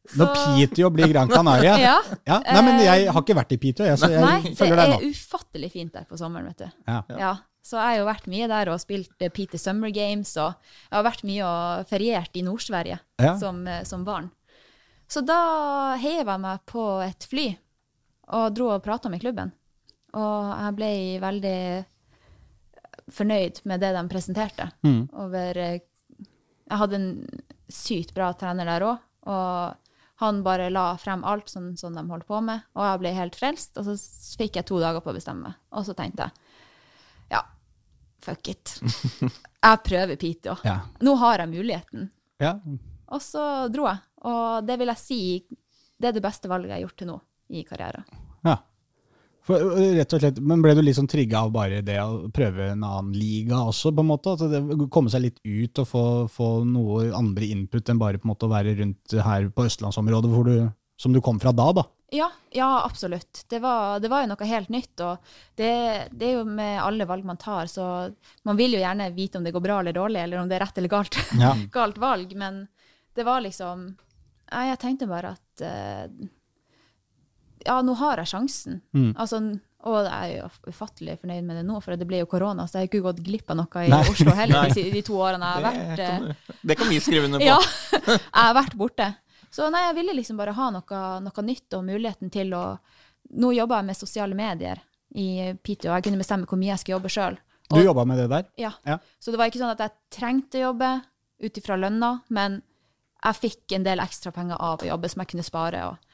Så- 0.09 0.25
Piteå 0.55 0.89
blir 0.89 1.11
Gran 1.13 1.29
Canaria. 1.29 1.75
Ja. 1.87 1.97
Ja, 2.25 2.39
nei, 2.45 2.61
men 2.65 2.79
jeg 2.81 3.09
har 3.11 3.21
ikke 3.21 3.35
vært 3.37 3.51
i 3.53 3.59
Piteå, 3.61 3.85
jeg, 3.91 3.99
så 4.01 4.09
jeg 4.09 4.23
Nei, 4.23 4.39
det 4.47 4.55
følger 4.57 4.79
deg 4.81 4.95
er 4.95 5.05
ufattelig 5.11 5.69
fint 5.75 5.93
der 5.93 6.07
på 6.09 6.17
sommeren, 6.17 6.47
vet 6.49 6.63
du. 6.65 6.81
Ja. 6.89 7.03
Ja. 7.19 7.33
Så 7.69 7.75
jeg 7.77 7.85
har 7.85 7.97
jo 7.99 8.07
vært 8.07 8.27
mye 8.31 8.47
der 8.49 8.71
og 8.73 8.79
spilt 8.81 9.21
eh, 9.21 9.29
Peter 9.35 9.59
Summer 9.61 9.91
Games, 9.93 10.31
og 10.41 10.55
jeg 10.87 10.95
har 10.97 11.05
vært 11.05 11.23
mye 11.27 11.45
og 11.45 11.89
feriert 11.91 12.39
i 12.39 12.43
Nord-Sverige 12.47 12.97
som, 13.37 13.59
eh, 13.67 13.83
som 13.85 14.05
barn. 14.07 14.31
Så 15.09 15.21
da 15.25 15.37
heiv 16.01 16.23
jeg 16.23 16.41
meg 16.41 16.63
på 16.69 16.85
et 17.05 17.27
fly 17.29 17.45
og 18.39 18.53
dro 18.55 18.71
og 18.75 18.83
prata 18.85 19.09
med 19.11 19.21
klubben. 19.21 19.51
Og 20.17 20.49
jeg 20.55 20.75
ble 20.79 20.91
veldig 21.21 21.57
fornøyd 23.15 23.61
med 23.69 23.81
det 23.83 23.93
de 23.95 24.03
presenterte. 24.11 24.69
Mm. 24.85 25.03
Over 25.25 25.57
eh, 25.57 25.79
Jeg 26.69 26.77
hadde 26.81 26.95
en 26.99 27.11
sykt 27.69 28.13
bra 28.17 28.31
trener 28.37 28.65
der 28.69 28.85
òg, 28.85 29.05
og 29.29 29.75
han 30.19 30.41
bare 30.43 30.67
la 30.69 30.97
frem 30.99 31.23
alt 31.23 31.47
som, 31.49 31.71
som 31.79 31.95
de 31.95 32.03
holdt 32.09 32.27
på 32.27 32.41
med, 32.43 32.65
og 32.75 32.83
jeg 32.85 32.99
ble 33.01 33.13
helt 33.15 33.37
frelst. 33.39 33.77
Og 33.79 33.87
så 33.87 33.95
fikk 34.41 34.59
jeg 34.59 34.67
to 34.67 34.79
dager 34.81 35.01
på 35.01 35.13
å 35.13 35.15
bestemme 35.15 35.47
meg, 35.49 35.57
og 35.71 35.85
så 35.87 35.95
tenkte 35.97 36.27
jeg 36.27 37.35
ja, 37.37 37.43
fuck 38.25 38.47
it. 38.51 38.75
Jeg 39.59 39.79
prøver 39.85 40.15
Piteå. 40.15 40.55
Ja. 40.63 40.77
Nå 41.03 41.13
har 41.19 41.41
jeg 41.43 41.49
muligheten. 41.51 42.05
Ja. 42.39 42.53
Og 43.11 43.19
så 43.21 43.67
dro 43.69 43.83
jeg, 43.89 43.99
og 44.23 44.63
det 44.65 44.77
vil 44.79 44.87
jeg 44.93 45.01
si 45.01 45.17
det 45.99 46.07
er 46.09 46.15
det 46.15 46.23
beste 46.23 46.47
valget 46.47 46.71
jeg 46.71 46.77
har 46.77 46.85
gjort 46.85 46.97
til 47.01 47.09
nå 47.11 47.17
i 47.51 47.63
karrieren. 47.67 48.05
ja. 48.47 48.55
For, 49.47 49.61
uh, 49.75 49.83
rett 49.97 50.15
og 50.15 50.21
slett, 50.21 50.39
men 50.43 50.63
ble 50.63 50.75
du 50.77 50.81
litt 50.83 50.97
sånn 50.97 51.09
trigga 51.09 51.43
av 51.45 51.53
bare 51.55 51.83
det 51.85 51.97
å 52.01 52.29
prøve 52.33 52.71
en 52.73 52.83
annen 52.83 53.13
liga 53.17 53.61
også, 53.63 53.93
på 53.95 54.03
en 54.03 54.11
måte? 54.11 54.35
At 54.35 54.43
det 54.51 54.89
Komme 54.93 55.11
seg 55.11 55.23
litt 55.27 55.39
ut 55.43 55.81
og 55.83 55.87
få, 55.89 56.03
få 56.31 56.49
noe 56.67 57.09
andre 57.17 57.49
input 57.53 57.89
enn 57.89 58.01
bare 58.01 58.19
på 58.19 58.27
en 58.27 58.33
måte 58.33 58.49
å 58.49 58.51
være 58.51 58.75
rundt 58.81 59.15
her 59.25 59.47
på 59.53 59.65
østlandsområdet, 59.69 60.33
du, 60.49 60.67
som 60.99 61.15
du 61.15 61.21
kom 61.23 61.39
fra 61.41 61.53
da, 61.55 61.69
da? 61.79 61.85
Ja, 62.11 62.27
ja 62.51 62.69
absolutt. 62.83 63.45
Det 63.49 63.59
var, 63.61 63.99
det 64.01 64.09
var 64.09 64.23
jo 64.23 64.31
noe 64.31 64.49
helt 64.49 64.69
nytt. 64.73 64.95
Og 65.05 65.31
det, 65.59 65.71
det 66.11 66.31
er 66.31 66.35
jo 66.39 66.43
med 66.47 66.81
alle 66.81 67.07
valg 67.09 67.25
man 67.27 67.39
tar, 67.41 67.69
så 67.69 68.09
man 68.49 68.59
vil 68.59 68.75
jo 68.75 68.83
gjerne 68.83 69.11
vite 69.15 69.39
om 69.39 69.45
det 69.45 69.53
går 69.55 69.65
bra 69.65 69.79
eller 69.83 69.95
dårlig, 69.95 70.23
eller 70.25 70.41
om 70.41 70.49
det 70.49 70.57
er 70.57 70.65
rett 70.65 70.81
eller 70.81 70.93
galt, 70.93 71.19
Ja. 71.39 71.55
galt 71.77 72.01
valg. 72.01 72.33
Men 72.37 72.65
det 73.15 73.25
var 73.27 73.45
liksom 73.45 73.91
jeg 74.49 74.79
tenkte 74.81 75.05
bare 75.09 75.35
at 75.35 75.61
eh, 75.61 76.05
Ja, 77.65 77.81
nå 77.85 77.93
har 77.99 78.21
jeg 78.21 78.29
sjansen. 78.31 78.81
Mm. 78.95 79.11
Altså, 79.17 79.39
Og 79.83 79.97
jeg 80.03 80.11
er 80.11 80.41
jo 80.41 80.73
ufattelig 80.73 81.13
fornøyd 81.21 81.45
med 81.47 81.55
det 81.55 81.63
nå, 81.67 81.77
for 81.81 81.95
det 81.95 82.07
ble 82.07 82.17
jo 82.19 82.27
korona, 82.27 82.65
så 82.67 82.77
jeg 82.77 82.81
har 82.81 82.89
ikke 82.89 83.03
gått 83.05 83.21
glipp 83.23 83.51
av 83.53 83.57
noe 83.61 83.83
i 83.85 83.91
Nei. 83.93 84.01
Oslo 84.11 84.33
heller 84.35 84.73
de, 84.75 84.83
de 84.91 85.01
to 85.07 85.15
årene 85.15 85.47
jeg 85.47 85.55
har 85.55 85.65
vært 85.69 85.95
Det 86.01 86.07
kan, 86.09 86.57
det 86.71 86.77
kan 86.81 86.89
vi 86.91 86.99
skrive 86.99 87.29
under 87.29 87.39
på. 87.43 87.47
Ja, 87.47 87.59
jeg 88.17 88.19
har 88.35 88.55
vært 88.57 88.75
borte. 88.79 89.07
Så 89.49 89.69
nei, 89.73 89.85
jeg 89.87 89.95
ville 90.01 90.17
liksom 90.19 90.37
bare 90.37 90.51
ha 90.57 90.67
noe, 90.75 90.99
noe 91.23 91.45
nytt 91.47 91.73
og 91.79 91.85
muligheten 91.87 92.29
til 92.33 92.53
å 92.53 92.63
Nå 93.29 93.51
jobber 93.53 93.77
jeg 93.83 93.85
med 93.91 93.97
sosiale 93.97 94.33
medier 94.35 94.79
i 95.13 95.53
Piteå, 95.61 95.91
og 95.91 95.99
jeg 95.99 96.05
kunne 96.07 96.17
bestemme 96.21 96.47
hvor 96.49 96.57
mye 96.57 96.71
jeg 96.71 96.81
skulle 96.81 96.95
jobbe 96.97 97.11
sjøl. 97.13 97.35
Du 97.69 97.77
jobba 97.83 98.03
med 98.09 98.17
det 98.17 98.27
der? 98.31 98.47
Ja. 98.57 98.71
Ja. 98.87 98.95
Så 99.21 99.29
det 99.29 99.37
var 99.37 99.51
ikke 99.51 99.59
sånn 99.61 99.73
at 99.75 99.83
jeg 99.83 99.93
trengte 100.15 100.57
å 100.57 100.63
jobbe 100.71 100.89
ut 101.45 101.59
ifra 101.61 101.77
lønna, 101.77 102.09
men 102.33 102.55
jeg 103.21 103.37
fikk 103.37 103.75
en 103.77 103.85
del 103.85 104.01
ekstra 104.01 104.31
penger 104.33 104.57
av 104.57 104.81
å 104.81 104.87
jobbe 104.89 105.11
som 105.11 105.21
jeg 105.21 105.29
kunne 105.35 105.45
spare. 105.45 105.83
Og 105.91 106.08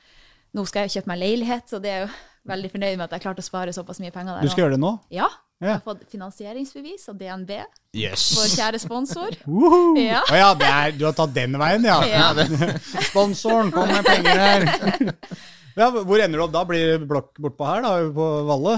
nå 0.56 0.63
skal 0.70 0.86
jeg 0.88 0.96
kjøpe 0.98 1.12
meg 1.12 1.20
leilighet, 1.22 1.65
så 1.70 1.80
det 1.84 1.91
er 1.91 2.06
jo 2.06 2.12
veldig 2.50 2.70
fornøyd 2.72 2.98
med 3.00 3.06
at 3.08 3.15
jeg 3.18 3.24
klarte 3.26 3.44
å 3.44 3.48
spare 3.48 3.74
såpass 3.76 4.00
mye 4.04 4.13
penger 4.13 4.38
der. 4.38 4.46
Du 4.46 4.54
skal 4.54 4.65
gjøre 4.65 4.78
det 4.78 4.84
nå? 4.84 4.94
Ja. 5.13 5.28
Jeg 5.63 5.72
har 5.72 5.82
fått 5.86 6.02
finansieringsbevis 6.12 7.06
av 7.13 7.15
DNB, 7.20 7.52
Yes. 7.96 8.26
vår 8.36 8.50
kjære 8.58 8.80
sponsor. 8.84 9.38
Woohoo! 9.48 9.94
Ja. 10.02 10.20
Oh, 10.28 10.36
ja, 10.36 10.50
det 10.60 10.68
er, 10.68 10.96
du 11.00 11.06
har 11.08 11.15
tatt 11.15 11.32
den 11.36 11.56
veien, 11.62 11.86
ja. 11.88 12.00
Ja. 12.12 12.28
Sponsoren, 13.10 13.72
kom 13.76 13.88
med 13.91 14.04
penger 14.08 14.41
her. 14.46 15.13
Ja, 15.76 15.89
hvor 15.91 16.22
ender 16.24 16.39
du 16.39 16.44
opp 16.46 16.54
da? 16.54 16.62
Blir 16.63 16.86
det 16.94 17.08
blokk 17.10 17.34
bortpå 17.44 17.65
her, 17.68 17.82
da? 17.84 17.89
På 18.15 18.26
Valle? 18.48 18.78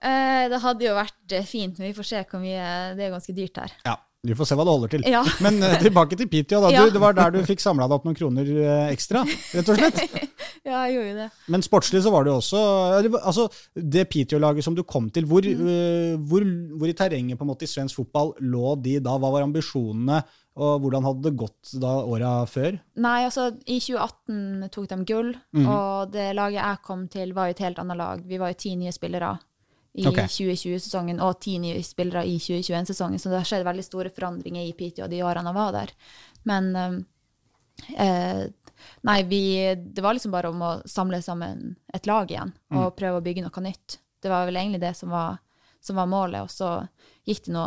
Eh, 0.00 0.46
det 0.48 0.60
hadde 0.62 0.86
jo 0.86 0.94
vært 0.96 1.34
eh, 1.36 1.44
fint, 1.44 1.76
men 1.76 1.90
vi 1.90 1.96
får 1.98 2.06
se 2.08 2.22
hvor 2.30 2.40
mye 2.40 2.68
Det 2.96 3.04
er 3.04 3.12
ganske 3.12 3.34
dyrt 3.36 3.60
her. 3.60 3.74
Ja, 3.84 3.96
vi 4.26 4.34
får 4.34 4.48
se 4.50 4.56
hva 4.58 4.64
det 4.66 4.72
holder 4.74 4.90
til. 4.96 5.04
Ja. 5.06 5.20
Men 5.44 5.60
uh, 5.62 5.76
tilbake 5.78 6.18
til 6.18 6.26
Piteå. 6.30 6.58
da. 6.64 6.72
Ja. 6.74 6.86
Det 6.90 7.02
var 7.02 7.14
der 7.14 7.36
du 7.36 7.38
fikk 7.46 7.62
samla 7.62 7.86
deg 7.86 8.00
opp 8.00 8.08
noen 8.08 8.18
kroner 8.18 8.50
uh, 8.50 8.88
ekstra, 8.90 9.22
rett 9.54 9.70
og 9.70 9.78
slett. 9.78 10.02
Ja, 10.68 10.82
jeg 10.84 10.98
gjorde 10.98 11.22
det. 11.22 11.26
Men 11.54 11.62
sportslig 11.64 12.00
så 12.04 12.10
var 12.12 12.26
det 12.26 12.32
jo 12.32 12.40
også 12.42 12.58
altså, 13.22 13.46
Det 13.72 14.02
Piteå-laget 14.10 14.66
som 14.66 14.74
du 14.76 14.82
kom 14.84 15.06
til, 15.14 15.24
hvor, 15.24 15.46
eh, 15.46 16.18
hvor, 16.28 16.44
hvor 16.76 16.90
i 16.90 16.96
terrenget 16.98 17.38
på 17.38 17.46
en 17.46 17.50
måte 17.52 17.64
i 17.64 17.70
svensk 17.70 18.02
fotball 18.02 18.34
lå 18.44 18.74
de 18.84 18.98
da? 19.00 19.14
Hva 19.16 19.30
var 19.32 19.46
ambisjonene, 19.46 20.18
og 20.58 20.82
hvordan 20.82 21.06
hadde 21.08 21.24
det 21.24 21.34
gått 21.40 21.72
da 21.80 21.94
åra 22.02 22.32
før? 22.50 22.76
Nei, 23.00 23.16
altså, 23.30 23.48
i 23.64 23.78
2018 23.80 24.68
tok 24.74 24.90
de 24.92 24.98
gull, 25.08 25.32
og 25.62 26.12
det 26.12 26.30
laget 26.36 26.60
jeg 26.60 26.84
kom 26.90 27.06
til, 27.16 27.32
var 27.38 27.48
jo 27.48 27.56
et 27.56 27.64
helt 27.64 27.80
annet 27.84 28.02
lag. 28.02 28.26
Vi 28.28 28.42
var 28.42 28.52
jo 28.52 28.60
ti 28.66 28.74
nye 28.76 28.92
spillere 28.92 29.32
i 29.98 30.06
okay. 30.06 30.28
2020-sesongen 30.30 31.20
og 31.24 31.40
ti 31.42 31.56
nye 31.62 31.80
spillere 31.82 32.24
i 32.28 32.36
2021-sesongen, 32.38 33.18
så 33.18 33.32
det 33.32 33.40
har 33.40 33.48
skjedd 33.48 33.66
veldig 33.66 33.84
store 33.86 34.12
forandringer 34.14 34.66
i 34.66 34.74
Piteå 34.76 35.08
de 35.10 35.22
årene 35.26 35.50
jeg 35.50 35.58
var 35.58 35.74
der. 35.74 35.94
Men 36.48 36.70
um, 36.76 36.98
eh, 37.96 38.46
Nei, 39.02 39.22
vi, 39.26 39.42
det 39.74 40.02
var 40.04 40.14
liksom 40.14 40.30
bare 40.30 40.52
om 40.52 40.60
å 40.62 40.70
samle 40.86 41.18
sammen 41.22 41.72
et 41.94 42.06
lag 42.06 42.30
igjen 42.30 42.52
og 42.78 42.92
prøve 42.94 43.18
å 43.18 43.24
bygge 43.24 43.42
noe 43.42 43.62
nytt. 43.64 43.98
Det 44.22 44.30
var 44.30 44.46
vel 44.46 44.60
egentlig 44.60 44.80
det 44.82 44.92
som 44.94 45.10
var, 45.10 45.40
som 45.82 45.98
var 45.98 46.06
målet, 46.10 46.46
og 46.46 46.52
så 46.52 46.70
gikk 47.26 47.48
det 47.48 47.54
nå 47.56 47.64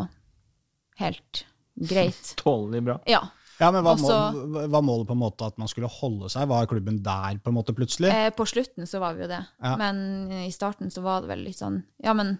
helt 1.02 1.44
greit. 1.76 2.34
Tålelig 2.44 2.84
bra. 2.88 2.98
Ja. 3.12 3.26
Ja, 3.62 3.70
men 3.72 3.84
Var, 3.86 3.96
Også- 3.96 4.20
mål, 4.34 4.70
var 4.74 4.82
målet 4.82 5.08
på 5.08 5.14
en 5.14 5.22
måte 5.22 5.46
at 5.46 5.58
man 5.62 5.70
skulle 5.70 5.88
holde 5.94 6.30
seg? 6.34 6.48
Var 6.50 6.66
klubben 6.72 6.98
der 7.06 7.38
på 7.44 7.52
en 7.52 7.58
måte 7.60 7.76
plutselig? 7.78 8.10
Eh, 8.10 8.32
på 8.34 8.48
slutten 8.50 8.88
så 8.90 9.00
var 9.00 9.14
vi 9.14 9.22
jo 9.28 9.28
det, 9.30 9.44
Ja. 9.62 9.76
men 9.78 10.32
i 10.48 10.52
starten 10.52 10.90
så 10.92 11.04
var 11.06 11.22
det 11.22 11.30
vel 11.30 11.44
litt 11.46 11.60
sånn 11.60 11.84
Ja, 12.04 12.14
men 12.18 12.40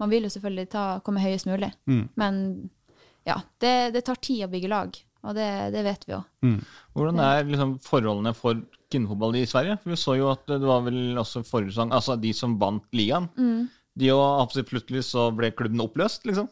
man 0.00 0.08
vil 0.10 0.24
jo 0.24 0.30
selvfølgelig 0.32 0.70
ta, 0.72 1.00
komme 1.04 1.20
høyest 1.20 1.46
mulig. 1.46 1.72
Mm. 1.86 2.08
Men 2.16 2.70
ja, 3.26 3.36
det, 3.60 3.92
det 3.92 4.04
tar 4.04 4.16
tid 4.16 4.46
å 4.46 4.50
bygge 4.50 4.68
lag, 4.72 4.96
og 5.22 5.34
det, 5.36 5.72
det 5.76 5.84
vet 5.84 6.06
vi 6.08 6.14
jo. 6.16 6.22
Hvordan 6.96 7.20
er 7.22 7.44
liksom 7.44 7.76
forholdene 7.84 8.32
for 8.34 8.54
kvinnefotball 8.90 9.36
i 9.38 9.44
Sverige? 9.46 9.76
For 9.82 9.90
Vi 9.92 9.96
så 10.00 10.16
jo 10.18 10.30
at 10.32 10.42
det 10.48 10.58
var 10.64 10.80
vel 10.88 11.14
også 11.20 11.44
forrige 11.46 11.70
sesong 11.76 11.92
Altså 11.94 12.16
de 12.20 12.32
som 12.32 12.56
vant 12.58 12.82
ligaen. 12.92 13.28
De 13.96 14.08
og 14.10 14.40
absolutt 14.42 14.70
plutselig 14.72 15.04
så 15.04 15.28
ble 15.36 15.52
klubben 15.52 15.80
oppløst, 15.84 16.24
liksom. 16.24 16.48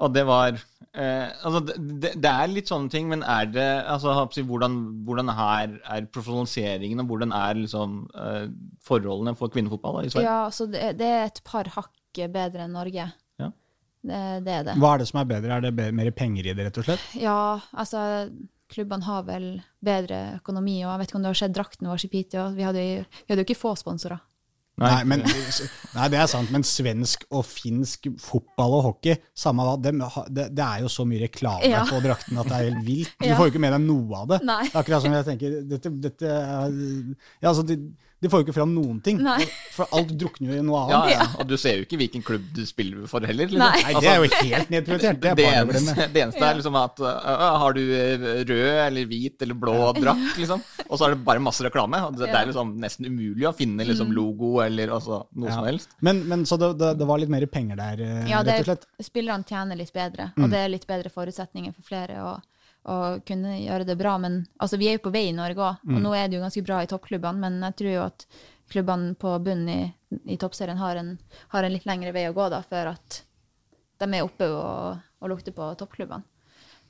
Og 0.00 0.12
det 0.14 0.24
var 0.28 0.56
eh, 0.56 1.28
Altså, 1.44 1.60
det, 1.76 2.14
det, 2.16 2.30
er 2.30 2.52
litt 2.52 2.70
sånne 2.70 2.92
ting, 2.92 3.08
men 3.12 3.24
er 3.26 3.48
det 3.52 3.68
altså, 3.84 4.14
hvordan, 4.48 4.78
hvordan 5.06 5.32
her 5.36 5.78
er 5.84 6.10
profesjonaliseringen, 6.12 7.02
og 7.02 7.10
hvordan 7.12 7.34
er 7.36 7.62
liksom 7.62 7.98
eh, 8.14 8.46
forholdene 8.86 9.36
for 9.38 9.52
kvinnefotball 9.52 10.00
da, 10.00 10.06
i 10.06 10.12
Sverige? 10.12 10.28
Ja, 10.28 10.38
altså 10.48 10.68
det, 10.70 10.94
det 11.00 11.10
er 11.16 11.26
et 11.28 11.42
par 11.46 11.68
hakk 11.76 12.22
bedre 12.32 12.64
enn 12.66 12.74
Norge. 12.74 13.10
Ja. 13.38 13.50
Det, 14.00 14.22
det 14.46 14.54
er 14.54 14.64
det. 14.70 14.78
Hva 14.80 14.94
er 14.94 15.02
det 15.02 15.10
som 15.12 15.20
er 15.20 15.28
bedre? 15.34 15.52
Er 15.58 15.68
det 15.68 15.76
bedre, 15.76 15.98
mer 16.00 16.10
penger 16.16 16.48
i 16.48 16.56
det, 16.56 16.70
rett 16.70 16.80
og 16.80 16.88
slett? 16.88 17.04
Ja, 17.20 17.42
altså 17.70 18.00
klubbene 18.70 19.02
har 19.06 19.24
vel 19.26 19.46
bedre 19.82 20.18
økonomi, 20.38 20.78
og 20.84 20.92
jeg 20.92 21.02
vet 21.02 21.10
ikke 21.10 21.18
om 21.18 21.24
det 21.24 21.32
har 21.32 21.38
skjedd 21.40 21.54
drakten 21.56 21.88
vår 21.90 22.06
i 22.06 22.10
Piteå. 22.12 22.48
Vi 22.54 22.62
vi 22.62 22.66
hadde 22.70 23.42
jo 23.42 23.46
ikke 23.46 23.58
få 23.58 23.74
sponsorer. 23.78 24.22
Nei, 24.80 25.04
men, 25.04 25.20
nei, 25.94 26.04
det 26.08 26.16
er 26.22 26.28
sant, 26.30 26.48
men 26.54 26.62
svensk 26.64 27.26
og 27.36 27.42
finsk 27.44 28.06
fotball 28.22 28.78
og 28.78 28.84
hockey, 28.86 29.18
samme 29.36 29.66
hva, 29.66 29.74
det, 29.76 29.92
det 30.56 30.64
er 30.64 30.80
jo 30.86 30.88
så 30.88 31.04
mye 31.04 31.20
reklame 31.26 31.68
Ja. 31.68 31.82
på 31.84 31.98
drakten 32.00 32.38
at 32.40 32.48
det 32.48 32.56
er 32.56 32.70
helt 32.70 32.86
vilt. 32.86 33.12
Du 33.20 33.26
Ja. 33.28 33.36
får 33.36 33.50
jo 33.50 33.52
ikke 33.52 33.60
med 33.66 33.72
deg 33.76 33.82
noe 33.84 34.16
av 34.22 34.28
det. 34.28 34.38
Nei. 34.48 34.62
Det 34.64 34.74
er 34.74 34.80
akkurat 34.80 35.02
som 35.04 35.12
jeg 35.18 35.26
tenker, 35.28 35.58
dette, 35.68 35.92
dette 36.00 36.22
er, 36.32 36.78
ja, 37.42 37.48
altså, 37.50 37.66
de, 37.68 37.76
de 38.20 38.28
får 38.28 38.42
jo 38.42 38.44
ikke 38.46 38.54
fram 38.58 38.72
noen 38.76 38.98
ting, 39.04 39.18
Nei. 39.24 39.44
for 39.72 39.88
alt 39.96 40.10
drukner 40.20 40.52
jo 40.52 40.58
i 40.60 40.64
noe 40.66 40.80
annet. 40.84 41.12
ja, 41.14 41.26
og 41.40 41.46
du 41.48 41.54
ser 41.56 41.78
jo 41.80 41.86
ikke 41.86 41.96
hvilken 42.02 42.24
klubb 42.26 42.42
du 42.52 42.62
spiller 42.68 43.06
for 43.08 43.24
heller. 43.24 43.48
Liksom. 43.48 43.62
Nei. 43.64 43.82
Nei, 43.86 43.94
det 44.04 44.10
er 44.10 44.18
jo 44.20 44.28
helt 44.50 44.70
nedprioritert, 44.74 45.20
det 45.22 45.30
er 45.30 45.38
det 45.40 45.46
eneste, 45.50 45.94
det 46.12 46.22
eneste 46.26 46.44
er 46.50 46.58
liksom 46.60 46.76
at 46.82 47.00
uh, 47.00 47.46
har 47.64 47.72
du 47.78 47.80
rød 48.50 48.52
eller 48.86 49.08
hvit 49.10 49.42
eller 49.46 49.54
blå 49.62 49.76
drakt, 49.96 50.36
liksom, 50.40 50.60
og 50.86 50.94
så 51.00 51.06
er 51.08 51.14
det 51.16 51.20
bare 51.24 51.40
masse 51.44 51.64
reklame. 51.64 52.02
og 52.06 52.16
Det, 52.18 52.28
det 52.28 52.38
er 52.42 52.50
liksom 52.52 52.74
nesten 52.82 53.08
umulig 53.08 53.48
å 53.48 53.54
finne 53.56 53.86
liksom 53.88 54.12
logo 54.16 54.58
eller 54.64 54.92
altså, 54.98 55.22
noe 55.32 55.48
Ja. 55.48 55.56
som 55.56 55.66
helst. 55.70 55.96
Men, 56.04 56.20
men 56.28 56.44
så 56.46 56.58
det, 56.60 56.74
det, 56.80 56.92
det 57.00 57.08
var 57.08 57.18
litt 57.22 57.32
mer 57.32 57.46
penger 57.50 57.76
der, 57.80 58.04
Ja, 58.28 58.44
rett 58.44 58.60
og 58.62 58.68
slett. 58.68 58.86
Ja, 59.00 59.04
spillerne 59.08 59.44
tjener 59.48 59.76
litt 59.80 59.92
bedre, 59.96 60.30
Mm. 60.36 60.44
og 60.44 60.50
det 60.52 60.58
er 60.60 60.68
litt 60.70 60.86
bedre 60.86 61.10
forutsetninger 61.10 61.72
for 61.74 61.82
flere 61.88 62.20
å, 62.22 62.36
å 62.88 63.20
kunne 63.26 63.58
gjøre 63.60 63.84
det 63.86 63.96
bra. 64.00 64.16
Men 64.18 64.46
altså, 64.60 64.78
vi 64.80 64.88
er 64.88 64.96
jo 64.98 65.04
på 65.08 65.12
vei 65.12 65.26
i 65.28 65.36
Norge 65.36 65.58
òg, 65.60 65.76
Mm. 65.84 65.96
og 65.96 66.02
nå 66.02 66.14
er 66.16 66.28
det 66.28 66.36
jo 66.38 66.42
ganske 66.44 66.64
bra 66.64 66.80
i 66.82 66.86
toppklubbene, 66.86 67.38
men 67.38 67.60
jeg 67.68 67.76
tror 67.76 67.92
jo 67.92 68.02
at 68.06 68.26
klubbene 68.70 69.14
på 69.18 69.34
bunnen 69.44 69.68
i, 69.68 69.94
i 70.32 70.36
toppserien 70.38 70.78
har 70.78 70.96
en, 70.96 71.18
har 71.48 71.64
en 71.64 71.72
litt 71.72 71.84
lengre 71.86 72.12
vei 72.12 72.26
å 72.28 72.34
gå 72.34 72.48
da, 72.50 72.62
før 72.62 72.92
at 72.94 73.22
de 74.00 74.08
er 74.16 74.22
oppe 74.24 74.46
og, 74.48 74.98
og 75.20 75.28
lukter 75.28 75.52
på 75.52 75.74
toppklubbene. 75.76 76.22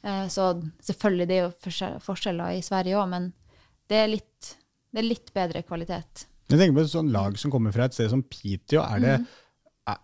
Eh, 0.03 0.27
så 0.33 0.53
selvfølgelig, 0.83 1.27
det 1.29 1.37
er 1.37 1.43
jo 1.49 1.53
forskjell- 1.65 2.01
forskjeller 2.01 2.57
i 2.57 2.63
Sverige 2.65 2.97
òg, 2.97 3.09
men 3.11 3.33
det 3.91 3.97
er, 4.05 4.09
litt, 4.09 4.55
det 4.95 5.03
er 5.03 5.09
litt 5.09 5.33
bedre 5.35 5.63
kvalitet. 5.67 6.27
Jeg 6.51 6.59
tenker 6.59 6.79
på 6.79 6.85
et 6.87 6.91
sånt 6.93 7.13
lag 7.13 7.37
som 7.39 7.51
kommer 7.51 7.73
fra 7.75 7.85
et 7.87 7.95
sted 7.95 8.09
som 8.11 8.23
Piteå. 8.23 8.81
Er 8.83 9.01
det, 9.03 9.11
er- 9.19 9.25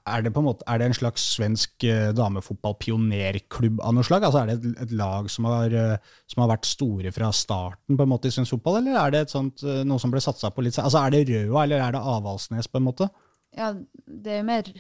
er 0.09 0.25
det, 0.25 0.33
på 0.35 0.43
en 0.43 0.47
måte, 0.49 0.65
er 0.71 0.81
det 0.81 0.89
en 0.89 0.97
slags 0.97 1.25
svensk 1.35 1.85
damefotballpionerklubb 2.17 3.81
av 3.85 3.95
noe 3.97 4.07
slag? 4.07 4.27
Altså 4.27 4.43
Er 4.43 4.53
det 4.53 4.73
et, 4.83 4.93
lag 4.97 5.31
som 5.33 5.49
har, 5.51 5.73
eh, 5.73 6.11
som 6.31 6.43
har 6.43 6.53
vært 6.55 6.69
store 6.69 7.13
fra 7.15 7.31
starten 7.35 7.99
på 7.99 8.07
en 8.07 8.13
måte 8.13 8.31
i 8.31 8.35
svensk 8.35 8.57
fotball, 8.57 8.81
eller 8.81 8.99
er 9.01 9.15
det 9.15 9.23
et 9.27 9.35
sånt, 9.35 9.63
eh, 9.63 9.85
noe 9.87 10.03
som 10.03 10.13
ble 10.13 10.23
satsa 10.23 10.51
på 10.51 10.65
litt 10.65 10.79
Altså 10.79 11.05
Er 11.05 11.15
det 11.15 11.25
Røa, 11.31 11.65
eller 11.65 11.83
er 11.83 11.97
det 11.97 12.03
Avaldsnes, 12.03 12.69
på 12.69 12.81
en 12.81 12.87
måte? 12.89 13.09
Ja, 13.57 13.73
det 13.73 14.33
er 14.33 14.43
jo 14.43 14.49
mer 14.51 14.71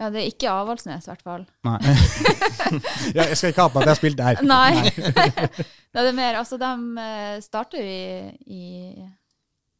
Ja, 0.00 0.08
det 0.08 0.22
er 0.22 0.28
ikke 0.30 0.48
Avaldsnes, 0.48 1.04
i 1.04 1.10
hvert 1.10 1.22
fall. 1.22 1.46
Nei. 1.66 1.78
ja, 3.16 3.26
jeg 3.28 3.36
skal 3.36 3.52
ikke 3.52 3.66
ha 3.66 3.72
på 3.72 3.82
at 3.82 3.88
jeg 3.88 3.92
har 3.92 3.98
spilt 3.98 4.20
der. 4.20 4.40
Nei. 4.48 4.72
det 5.92 6.04
er 6.06 6.16
mer, 6.16 6.38
altså 6.40 6.56
de 6.56 7.04
starter 7.44 7.82
jo 7.82 7.84
i, 7.84 8.30
i, 8.48 8.62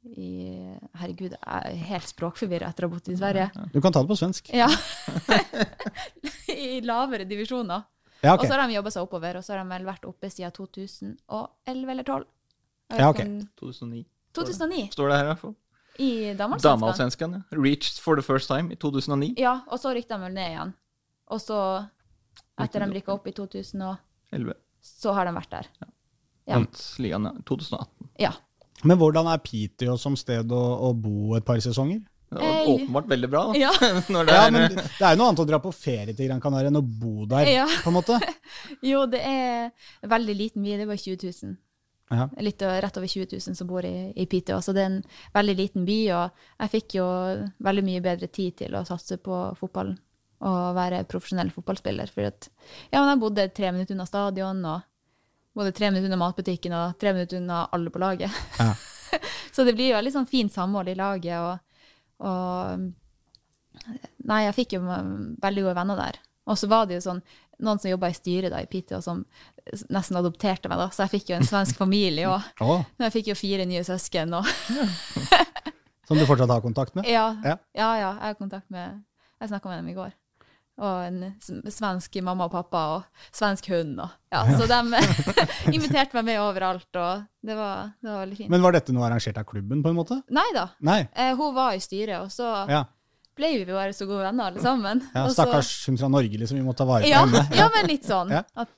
i 0.08 0.30
Herregud, 0.96 1.34
jeg 1.34 1.72
er 1.72 1.80
helt 1.90 2.08
språkforvirra 2.08 2.70
etter 2.72 2.86
å 2.86 2.88
ha 2.88 2.94
bodd 2.94 3.08
i 3.12 3.16
Sverige. 3.18 3.48
Du 3.74 3.80
kan 3.84 3.92
ta 3.92 4.00
det 4.00 4.08
på 4.08 4.16
svensk. 4.16 4.48
Ja. 4.56 4.68
I 6.54 6.80
lavere 6.86 7.26
divisjoner. 7.28 7.84
Ja, 8.24 8.34
Og 8.36 8.44
så 8.44 8.52
har 8.52 8.66
de 8.66 8.76
jobba 8.76 8.92
seg 8.92 9.04
oppover, 9.06 9.38
og 9.38 9.44
så 9.44 9.54
har 9.54 9.62
de 9.62 9.72
vel 9.72 9.86
vært 9.88 10.06
oppe 10.08 10.28
siden 10.32 10.52
2011 10.56 11.92
eller 11.94 12.08
2012. 12.08 12.26
Ja, 12.98 13.10
ok. 13.12 13.22
2009 13.60 14.02
2009, 14.36 14.88
står 14.94 15.10
det 15.10 15.16
her 15.18 15.24
i 15.24 15.30
hvert 15.30 15.42
fall. 15.44 15.54
i. 16.00 16.10
Damallsvenskan. 16.38 17.32
Ja. 17.38 17.58
Reached 17.58 18.00
for 18.02 18.16
the 18.16 18.24
first 18.24 18.48
time 18.48 18.72
i 18.72 18.76
2009. 18.76 19.34
Ja, 19.40 19.60
og 19.68 19.80
så 19.82 19.94
rykka 19.96 20.16
de 20.16 20.28
vel 20.28 20.36
ned 20.36 20.52
igjen. 20.52 20.74
Og 21.30 21.40
så, 21.42 21.58
etter 22.60 22.84
de 22.84 22.94
rykka 22.98 23.14
opp 23.16 23.26
i 23.30 23.34
2011, 23.36 24.54
så 24.80 25.14
har 25.16 25.28
de 25.28 25.34
vært 25.36 25.56
der. 25.56 25.70
Ja. 25.80 25.90
Vant 26.56 26.84
ligaen 27.02 27.28
ja. 27.28 27.34
2018. 27.46 28.10
Ja. 28.22 28.33
Men 28.85 28.96
hvordan 29.00 29.26
er 29.33 29.42
Piteå 29.44 29.96
som 30.00 30.16
sted 30.16 30.50
å, 30.52 30.60
å 30.88 30.92
bo 30.96 31.35
et 31.37 31.44
par 31.44 31.60
sesonger? 31.60 32.00
Det 32.31 32.38
var 32.38 32.52
Hey. 32.60 32.66
åpenbart 32.76 33.08
veldig 33.10 33.28
bra, 33.31 33.40
da. 33.50 33.58
Ja. 33.58 33.70
Når 34.14 34.26
det 34.28 34.35
Ja, 34.37 34.42
er, 34.46 34.52
men 34.54 34.76
Det 34.76 35.02
er 35.02 35.16
jo 35.16 35.18
noe 35.18 35.28
annet 35.33 35.40
å 35.42 35.46
dra 35.48 35.58
på 35.58 35.72
ferie 35.74 36.14
til 36.14 36.28
Gran 36.28 36.40
Canaria 36.40 36.70
enn 36.70 36.78
å 36.78 36.85
bo 36.85 37.24
der, 37.26 37.48
Ja. 37.50 37.64
på 37.83 37.90
en 37.90 37.96
måte. 37.98 38.20
Jo, 38.92 39.02
det 39.10 39.20
er 39.26 39.72
veldig 40.06 40.37
liten 40.38 40.62
by. 40.62 40.76
Det 40.78 40.87
var 40.87 41.00
20 41.02 41.33
000. 41.42 41.56
Ja. 42.10 42.28
Litt 42.42 42.62
rett 42.62 42.96
over 42.98 43.06
20 43.10 43.35
000 43.35 43.54
som 43.58 43.66
bor 43.70 43.85
i, 43.87 44.12
i 44.18 44.26
Piteå. 44.31 44.60
Så 44.62 44.72
det 44.74 44.83
er 44.85 44.92
en 44.92 45.00
veldig 45.35 45.56
liten 45.58 45.85
by, 45.87 45.98
og 46.20 46.31
jeg 46.62 46.72
fikk 46.76 46.96
jo 47.00 47.08
veldig 47.66 47.85
mye 47.87 48.04
bedre 48.06 48.26
tid 48.31 48.56
til 48.62 48.74
å 48.78 48.85
satse 48.88 49.18
på 49.22 49.42
fotballen 49.58 49.98
og 50.40 50.70
være 50.78 51.02
profesjonell 51.10 51.50
fotballspiller. 51.52 52.08
For 52.14 52.31
at, 52.31 52.46
ja, 52.94 53.02
men 53.02 53.10
jeg 53.12 53.20
bodde 53.26 53.48
tre 53.54 53.70
minutter 53.74 53.94
unna 53.98 54.06
stadion, 54.08 54.62
og 54.70 54.87
bodde 55.57 55.73
tre 55.77 55.90
minutter 55.90 56.09
unna 56.11 56.19
matbutikken 56.21 56.75
og 56.77 56.96
tre 57.01 57.13
minutter 57.17 57.40
unna 57.40 57.65
alle 57.75 57.90
på 57.90 57.98
laget. 58.03 58.31
Ja. 58.59 58.71
så 59.55 59.65
det 59.67 59.75
blir 59.75 59.90
jo 59.90 59.98
veldig 59.98 60.13
sånn 60.15 60.29
fint 60.31 60.55
samhold 60.55 60.88
i 60.92 60.96
laget, 60.98 61.38
og, 61.42 61.87
og 62.27 62.88
Nei, 64.29 64.42
jeg 64.44 64.55
fikk 64.55 64.75
jo 64.77 64.81
veldig 64.85 65.63
gode 65.65 65.75
venner 65.79 65.96
der. 65.98 66.19
Og 66.51 66.59
så 66.59 66.69
var 66.71 66.85
det 66.87 66.98
jo 66.98 67.03
sånn, 67.05 67.21
noen 67.65 67.79
som 67.81 67.90
jobba 67.90 68.11
i 68.11 68.17
styret 68.17 68.53
da, 68.53 68.61
i 68.63 68.69
Piteå, 68.71 68.98
som 69.03 69.23
nesten 69.92 70.19
adopterte 70.19 70.69
meg, 70.71 70.79
da. 70.81 70.88
Så 70.92 71.05
jeg 71.07 71.13
fikk 71.15 71.31
jo 71.33 71.38
en 71.38 71.46
svensk 71.48 71.79
familie 71.81 72.29
òg. 72.29 72.44
Å, 72.67 72.77
Jeg 73.07 73.15
fikk 73.15 73.31
jo 73.33 73.37
fire 73.38 73.67
nye 73.71 73.83
søsken. 73.87 74.35
Og, 74.37 74.46
som 76.09 76.19
du 76.19 76.27
fortsatt 76.29 76.53
har 76.53 76.63
kontakt 76.65 76.94
med? 76.98 77.09
ja, 77.17 77.31
Ja. 77.46 77.57
ja, 77.77 77.90
ja, 78.03 78.11
jeg 78.19 78.27
har 78.29 78.38
kontakt 78.38 78.69
med 78.71 79.01
Jeg 79.40 79.53
snakka 79.53 79.71
med 79.73 79.81
dem 79.81 79.90
i 79.94 79.96
går. 79.96 80.13
Og 80.81 81.00
en 81.04 81.35
svensk 81.68 82.14
mamma 82.24 82.46
og 82.48 82.54
pappa 82.54 82.83
og 82.94 83.26
svensk 83.37 83.66
hund. 83.68 83.98
Og, 84.00 84.12
ja, 84.33 84.44
Så 84.56 84.68
de 84.70 85.02
inviterte 85.76 86.16
meg 86.16 86.24
med 86.31 86.38
overalt, 86.40 86.88
og 86.96 87.26
det 87.44 87.56
var, 87.58 87.90
det 88.00 88.08
var 88.08 88.22
veldig 88.24 88.38
fint. 88.38 88.50
Men 88.54 88.64
var 88.64 88.72
dette 88.78 88.94
noe 88.96 89.04
arrangert 89.08 89.40
av 89.42 89.44
klubben, 89.50 89.83
på 89.85 89.92
en 89.92 89.98
måte? 89.98 90.20
Nei 90.33 90.46
da. 90.56 90.70
Nei. 90.88 91.02
Eh, 91.12 91.35
hun 91.37 91.52
var 91.56 91.76
i 91.76 91.83
styret, 91.85 92.16
og 92.22 92.33
så 92.33 92.48
Ja. 92.70 92.85
ble 93.37 93.52
vi 93.58 93.66
bare 93.68 93.92
så 93.96 94.06
gode 94.08 94.24
venner 94.24 94.48
alle 94.50 94.60
sammen. 94.64 95.02
ja 95.14 95.24
Og 95.26 95.31
så- 95.35 95.44
Stakkars 95.44 95.87
hun 95.87 95.98
fra 96.00 96.08
Norge, 96.08 96.38
liksom. 96.40 96.56
Vi 96.56 96.64
må 96.64 96.74
ta 96.76 96.85
vare 96.88 97.02
på 97.04 97.08
Ja, 97.12 97.26
henne. 97.26 97.44
ja, 97.60 97.68
men 97.74 97.87
litt 97.87 98.08
sånn. 98.08 98.31
Ja. 98.31 98.42
At 98.56 98.72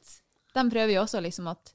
de 0.55 0.67
prøver 0.71 0.95
jo 0.95 1.03
også 1.07 1.23
liksom 1.23 1.49
at 1.55 1.73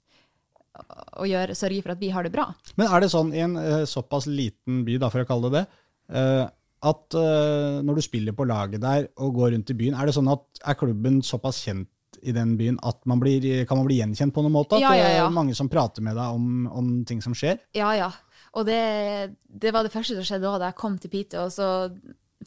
å 1.18 1.26
gjøre, 1.26 1.56
sørge 1.58 1.82
for 1.84 1.92
at 1.96 2.00
vi 2.00 2.10
har 2.14 2.24
det 2.28 2.32
bra. 2.36 2.54
Men 2.78 2.92
er 2.92 3.02
det 3.02 3.10
sånn 3.10 3.32
i 3.34 3.40
en 3.42 3.56
uh, 3.58 3.86
såpass 3.90 4.28
liten 4.30 4.84
by, 4.86 4.98
da, 5.02 5.10
for 5.10 5.24
å 5.24 5.28
kalle 5.30 5.50
det 5.50 5.64
det, 5.64 5.68
eh, 6.16 6.48
at 6.86 7.18
uh, 7.18 7.80
når 7.82 7.98
du 7.98 8.06
spiller 8.06 8.36
på 8.38 8.46
laget 8.46 8.84
der 8.84 9.08
og 9.18 9.38
går 9.40 9.56
rundt 9.56 9.72
i 9.74 9.78
byen, 9.78 9.96
er 9.98 10.10
det 10.10 10.16
sånn 10.18 10.30
at 10.30 10.62
er 10.62 10.78
klubben 10.78 11.22
såpass 11.26 11.64
kjent 11.66 11.90
i 12.22 12.34
den 12.34 12.56
byen 12.58 12.78
at 12.86 13.00
man 13.10 13.22
blir, 13.22 13.44
kan 13.70 13.80
man 13.80 13.88
bli 13.88 14.00
gjenkjent 14.00 14.34
på 14.34 14.44
noen 14.46 14.56
måte? 14.56 14.78
At 14.78 14.84
Ja, 14.84 14.94
ja, 14.98 15.08
det 15.08 15.18
ja. 15.20 15.26
er 15.26 15.34
mange 15.34 15.56
som 15.58 15.70
prater 15.70 16.06
med 16.06 16.18
deg 16.18 16.38
om, 16.38 16.68
om 16.70 16.94
ting 17.08 17.22
som 17.24 17.36
skjer? 17.38 17.60
Ja, 17.78 17.92
ja. 17.98 18.12
Og 18.58 18.66
det, 18.66 19.38
det 19.48 19.74
var 19.74 19.86
det 19.86 19.94
første 19.94 20.18
som 20.18 20.26
skjedde 20.26 20.50
da, 20.50 20.72
jeg 20.72 20.80
kom 20.80 20.98
til 21.02 21.14
Pite. 21.14 21.44
Og 21.44 21.54
så 21.54 21.90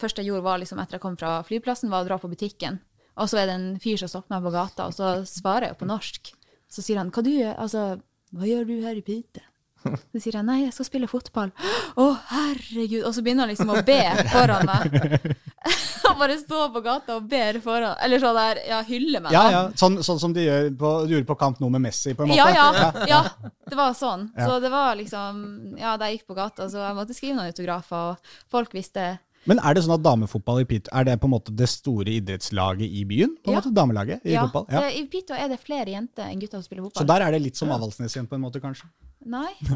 første 0.00 0.22
jeg 0.22 0.30
gjorde 0.30 0.46
var 0.46 0.62
liksom 0.62 0.80
etter 0.82 0.98
jeg 0.98 1.04
kom 1.04 1.18
fra 1.20 1.38
flyplassen, 1.46 1.90
var 1.92 2.04
å 2.04 2.08
dra 2.08 2.18
på 2.20 2.30
butikken. 2.30 2.80
Og 3.20 3.30
så 3.30 3.42
er 3.42 3.50
det 3.50 3.58
en 3.58 3.70
fyr 3.82 4.00
som 4.00 4.10
stopper 4.10 4.34
meg 4.34 4.46
på 4.46 4.54
gata, 4.54 4.88
og 4.88 4.96
så 4.96 5.20
svarer 5.28 5.70
jeg 5.70 5.80
på 5.80 5.88
norsk. 5.90 6.32
Så 6.70 6.84
sier 6.86 7.00
han, 7.00 7.10
hva 7.14 7.24
du? 7.26 7.34
Altså, 7.50 7.84
hva 8.34 8.48
gjør 8.48 8.68
du 8.68 8.76
her 8.84 8.98
i 8.98 9.04
Piteå? 9.04 9.44
Så 9.84 10.20
sier 10.20 10.36
jeg, 10.36 10.46
nei, 10.46 10.58
jeg 10.64 10.74
skal 10.76 10.88
spille 10.88 11.08
fotball. 11.10 11.52
Å, 11.96 12.06
herregud. 12.30 13.04
Og 13.08 13.14
så 13.16 13.24
begynner 13.24 13.46
han 13.46 13.52
liksom 13.52 13.72
å 13.72 13.80
be 13.86 14.00
foran 14.32 14.68
meg. 14.68 15.30
Han 16.10 16.16
bare 16.18 16.36
står 16.40 16.70
på 16.74 16.80
gata 16.82 17.18
og 17.18 17.26
ber 17.30 17.58
foran, 17.62 17.92
eller 18.02 18.22
sånn 18.22 18.36
der, 18.36 18.60
ja, 18.66 18.78
hyller 18.88 19.22
meg. 19.22 19.34
Ja, 19.36 19.42
ja. 19.52 19.60
Sånn, 19.78 20.00
sånn 20.04 20.18
som 20.18 20.32
de 20.34 20.46
gjør 20.46 20.70
på, 20.80 20.92
gjorde 21.12 21.28
på 21.28 21.36
Kamp 21.38 21.60
nå 21.62 21.68
med 21.70 21.84
Messi, 21.84 22.14
på 22.16 22.24
en 22.24 22.32
måte? 22.32 22.40
Ja, 22.40 22.48
ja, 22.72 23.04
ja. 23.08 23.50
Det 23.70 23.78
var 23.78 23.94
sånn. 23.94 24.30
Så 24.34 24.58
det 24.64 24.72
var 24.72 24.96
liksom 24.98 25.42
Ja, 25.78 25.94
da 26.00 26.08
jeg 26.08 26.18
gikk 26.18 26.32
på 26.32 26.38
gata, 26.38 26.66
så 26.72 26.82
jeg 26.82 26.96
måtte 26.98 27.14
skrive 27.16 27.36
noen 27.38 27.52
autografer, 27.52 28.14
og 28.14 28.34
folk 28.50 28.74
visste 28.74 29.12
Men 29.48 29.60
er 29.64 29.72
det 29.76 29.82
sånn 29.86 29.94
at 29.96 30.02
damefotball 30.04 30.60
i 30.60 30.66
Pito 30.68 30.90
er 30.92 31.06
det 31.08 31.14
på 31.20 31.28
en 31.28 31.32
måte 31.32 31.52
det 31.56 31.68
store 31.72 32.12
idrettslaget 32.18 32.84
i 32.84 33.04
byen? 33.08 33.36
på 33.40 33.48
en 33.48 33.54
Ja. 33.54 33.60
måte, 33.60 33.72
Damelaget 33.72 34.26
i 34.26 34.32
Ja, 34.34 34.42
fotball? 34.46 34.66
Ja. 34.68 34.88
I 34.90 35.06
Pito 35.06 35.32
er 35.32 35.48
det 35.48 35.60
flere 35.60 35.88
jenter 35.88 36.24
enn 36.28 36.40
gutter 36.40 36.58
som 36.60 36.62
spiller 36.62 36.82
fotball. 36.84 37.02
Så 37.02 37.06
der 37.08 37.22
er 37.24 37.30
det 37.32 37.40
litt 37.42 37.56
som 37.56 37.70
Avaldsnes 37.72 38.12
igjen, 38.12 38.28
på 38.28 38.34
en 38.36 38.42
måte, 38.42 38.60
kanskje? 38.60 38.84
Nei. 39.24 39.52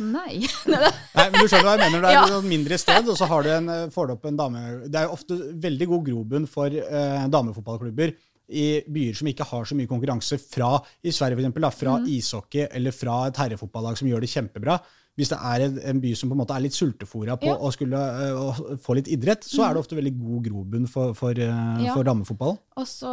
Nei. 0.00 0.46
Nei, 1.16 1.26
men 1.30 1.38
du 1.40 1.46
skjønner 1.46 1.66
hva 1.66 1.76
jeg 1.76 1.92
mener. 1.92 2.02
Det 2.02 2.10
er 2.10 2.16
Ja. 2.16 2.26
et 2.38 2.44
mindre 2.50 2.78
sted, 2.78 3.08
og 3.08 3.16
så 3.18 3.26
har 3.30 3.42
du 3.42 3.50
en, 3.50 3.68
eh, 3.68 3.88
får 3.90 4.06
du 4.06 4.12
opp 4.16 4.26
en 4.26 4.36
dame... 4.36 4.64
Det 4.88 5.00
er 5.00 5.06
jo 5.06 5.16
ofte 5.16 5.38
veldig 5.62 5.86
god 5.92 6.04
grobunn 6.10 6.46
for 6.50 6.66
eh, 6.66 7.26
damefotballklubber 7.28 8.14
i 8.46 8.66
byer 8.86 9.14
som 9.18 9.26
ikke 9.26 9.46
har 9.48 9.64
så 9.66 9.74
mye 9.74 9.90
konkurranse 9.90 10.38
fra, 10.38 10.76
i 11.02 11.10
Sverige 11.10 11.34
for 11.34 11.42
eksempel, 11.42 11.66
da, 11.66 11.70
fra 11.74 11.96
mm. 11.98 12.06
ishockey 12.14 12.68
eller 12.70 12.94
fra 12.94 13.26
et 13.26 13.40
herrefotballag 13.42 13.98
som 13.98 14.08
gjør 14.10 14.22
det 14.22 14.30
kjempebra. 14.30 14.78
Hvis 15.16 15.30
det 15.32 15.38
er 15.40 15.62
en, 15.64 15.78
en 15.80 16.00
by 16.02 16.10
som 16.18 16.28
på 16.28 16.36
en 16.36 16.40
måte 16.42 16.52
er 16.52 16.60
litt 16.66 16.76
sultefòra 16.76 17.38
på 17.40 17.48
Ja. 17.48 17.54
Å 17.56 17.70
skulle 17.72 18.00
å 18.36 18.76
få 18.84 18.98
litt 18.98 19.08
idrett, 19.08 19.46
så 19.48 19.64
er 19.64 19.72
det 19.72 19.80
ofte 19.80 19.96
veldig 19.96 20.12
god 20.18 20.42
grobunn 20.50 20.86
for, 20.92 21.14
for, 21.16 21.30
eh, 21.32 21.84
Ja. 21.86 21.94
for 21.94 22.04
damefotball. 22.04 22.58
Og 22.76 22.84
så 22.86 23.12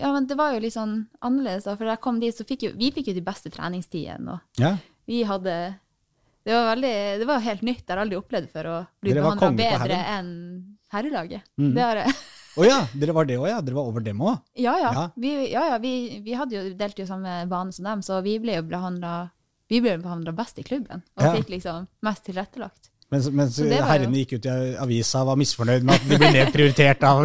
Ja, 0.00 0.12
men 0.14 0.26
det 0.26 0.36
var 0.38 0.54
jo 0.54 0.60
litt 0.64 0.72
sånn 0.72 1.06
annerledes, 1.20 1.64
da. 1.68 1.76
For 1.76 1.84
da 1.84 1.92
jeg 1.98 2.00
kom 2.00 2.20
dit, 2.20 2.34
så 2.34 2.46
fikk 2.48 2.62
jo 2.62 2.72
Vi 2.76 2.90
fikk 2.90 3.12
jo 3.12 3.14
de 3.20 3.26
beste 3.26 3.50
treningstidene, 3.52 4.28
og 4.32 4.40
Ja. 4.58 4.76
vi 5.06 5.22
hadde 5.24 5.76
Det 6.46 6.52
var 6.56 6.74
veldig 6.74 7.18
Det 7.20 7.26
var 7.26 7.40
helt 7.40 7.62
nytt. 7.62 7.84
Jeg 7.86 7.96
har 7.96 8.04
aldri 8.06 8.16
opplevd 8.16 8.48
før 8.50 8.64
å 8.64 8.86
bli 9.02 9.12
behandla 9.12 9.50
bedre 9.56 9.98
enn 10.16 10.30
herrelaget. 10.90 11.42
Mm. 11.58 11.74
Det 11.74 11.82
har 11.82 11.96
jeg. 11.96 12.14
Å 12.58 12.64
ja, 12.66 12.78
dere 12.98 13.12
var 13.12 13.24
det 13.26 13.36
òg, 13.38 13.46
ja. 13.46 13.60
Dere 13.60 13.74
var 13.76 13.84
over 13.86 14.00
dem 14.00 14.18
òg. 14.18 14.40
Ja, 14.56 14.72
ja. 14.78 14.90
Ja. 14.92 15.10
Vi, 15.16 15.50
ja, 15.52 15.68
ja 15.68 15.78
vi, 15.78 16.20
vi 16.24 16.32
hadde 16.32 16.56
jo 16.56 16.74
delt 16.74 16.98
jo 16.98 17.04
samme 17.06 17.46
bane 17.46 17.72
som 17.72 17.84
dem, 17.84 18.00
så 18.02 18.22
vi 18.24 18.38
ble 18.42 18.56
jo 18.56 18.62
behandla 18.62 19.30
vi 19.70 19.80
ble 19.80 19.96
behandla 20.02 20.32
best 20.36 20.58
i 20.58 20.64
klubben, 20.66 21.02
og 21.16 21.24
Ja. 21.24 21.32
fikk 21.38 21.48
liksom 21.54 21.86
mest 22.02 22.24
tilrettelagt. 22.26 22.90
Mens, 23.10 23.26
mens 23.34 23.56
jo- 23.58 23.66
herrene 23.66 24.14
gikk 24.20 24.36
ut 24.38 24.44
i 24.46 24.76
avisa 24.78 25.22
og 25.24 25.32
var 25.32 25.36
misfornøyd 25.40 25.82
med 25.82 25.94
at 25.96 26.04
de 26.08 26.18
ble 26.20 26.28
nedprioritert 26.30 27.02
av 27.02 27.24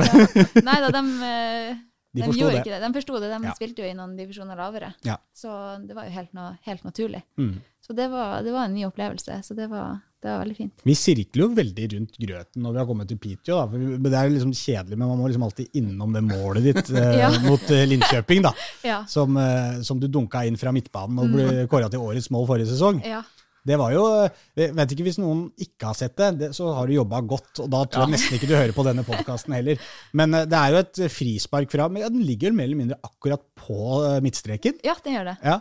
Nei 0.65 0.79
da, 0.81 0.89
de, 0.97 1.03
eh, 1.27 1.75
De 2.15 2.21
de 2.23 2.31
gjorde 2.39 2.55
det. 2.55 2.61
ikke 2.63 2.71
det. 2.73 2.81
De 2.81 2.93
forsto 2.95 3.19
det, 3.19 3.29
de 3.29 3.43
Ja. 3.45 3.53
spilte 3.53 3.83
jo 3.83 3.89
i 3.91 3.93
noen 3.93 4.15
divisjoner 4.17 4.55
lavere. 4.57 4.93
Ja. 5.03 5.17
Så 5.35 5.51
det 5.85 5.93
var 5.95 6.05
jo 6.05 6.11
helt, 6.15 6.31
helt 6.65 6.83
naturlig. 6.87 7.21
Mm. 7.37 7.61
Så 7.85 7.93
det 7.93 8.09
var, 8.09 8.41
det 8.41 8.51
var 8.53 8.65
en 8.65 8.73
ny 8.73 8.85
opplevelse, 8.87 9.43
så 9.45 9.55
det 9.55 9.69
var, 9.69 9.99
det 10.25 10.31
var 10.33 10.41
veldig 10.41 10.55
fint. 10.57 10.83
Vi 10.89 10.95
sirkler 10.97 11.43
jo 11.45 11.49
veldig 11.61 11.85
rundt 11.93 12.17
grøten 12.25 12.65
når 12.65 12.73
vi 12.75 12.81
har 12.81 12.87
kommet 12.89 13.11
til 13.13 13.19
Piteå. 13.21 13.59
Det 14.01 14.13
er 14.17 14.33
liksom 14.33 14.55
kjedelig, 14.57 14.97
men 14.97 15.07
man 15.13 15.21
må 15.21 15.29
liksom 15.29 15.45
alltid 15.47 15.79
innom 15.81 16.17
det 16.17 16.23
målet 16.25 16.65
ditt 16.71 16.89
eh, 16.97 17.19
Ja. 17.21 17.29
mot 17.45 17.61
Linkjøping. 17.69 17.93
Linköping, 17.95 18.43
da. 18.49 18.53
Ja. 18.91 18.99
Som, 19.09 19.37
eh, 19.37 19.79
som 19.85 20.01
du 20.01 20.09
dunka 20.11 20.43
inn 20.49 20.57
fra 20.59 20.73
midtbanen 20.75 21.21
og 21.23 21.31
ble 21.37 21.67
kåra 21.71 21.87
til 21.93 22.01
årets 22.03 22.31
mål 22.33 22.49
forrige 22.51 22.73
sesong. 22.73 23.01
ja. 23.05 23.23
Det 23.65 23.79
var 23.81 23.95
jo, 23.95 24.01
eh, 24.29 24.69
vet 24.77 24.91
ikke 24.93 25.07
Hvis 25.07 25.15
noen 25.17 25.47
ikke 25.57 25.87
har 25.89 25.95
sett 25.97 26.13
det, 26.21 26.27
det 26.37 26.49
så 26.53 26.67
har 26.77 26.85
du 26.85 26.93
jobba 26.93 27.17
godt. 27.25 27.63
og 27.63 27.71
Da 27.73 27.79
tror 27.89 28.03
jeg 28.05 28.13
nesten 28.13 28.35
ikke 28.37 28.49
du 28.51 28.53
hører 28.53 28.73
på 28.77 28.83
denne 28.85 29.01
podkasten 29.07 29.55
heller. 29.57 29.79
Men 30.13 30.35
eh, 30.37 30.43
det 30.45 30.59
er 30.59 30.75
jo 30.75 30.81
et 30.83 30.99
frispark 31.09 31.71
fra 31.73 31.87
men 31.89 32.05
Den 32.13 32.21
ligger 32.27 32.53
mer 32.53 32.67
eller 32.69 32.77
mindre 32.83 32.99
akkurat 33.01 33.41
på 33.57 33.79
eh, 34.05 34.19
midtstreken. 34.21 34.77
ja, 34.85 34.93
den 35.01 35.17
gjør 35.17 35.31
det. 35.31 35.37
Ja, 35.41 35.55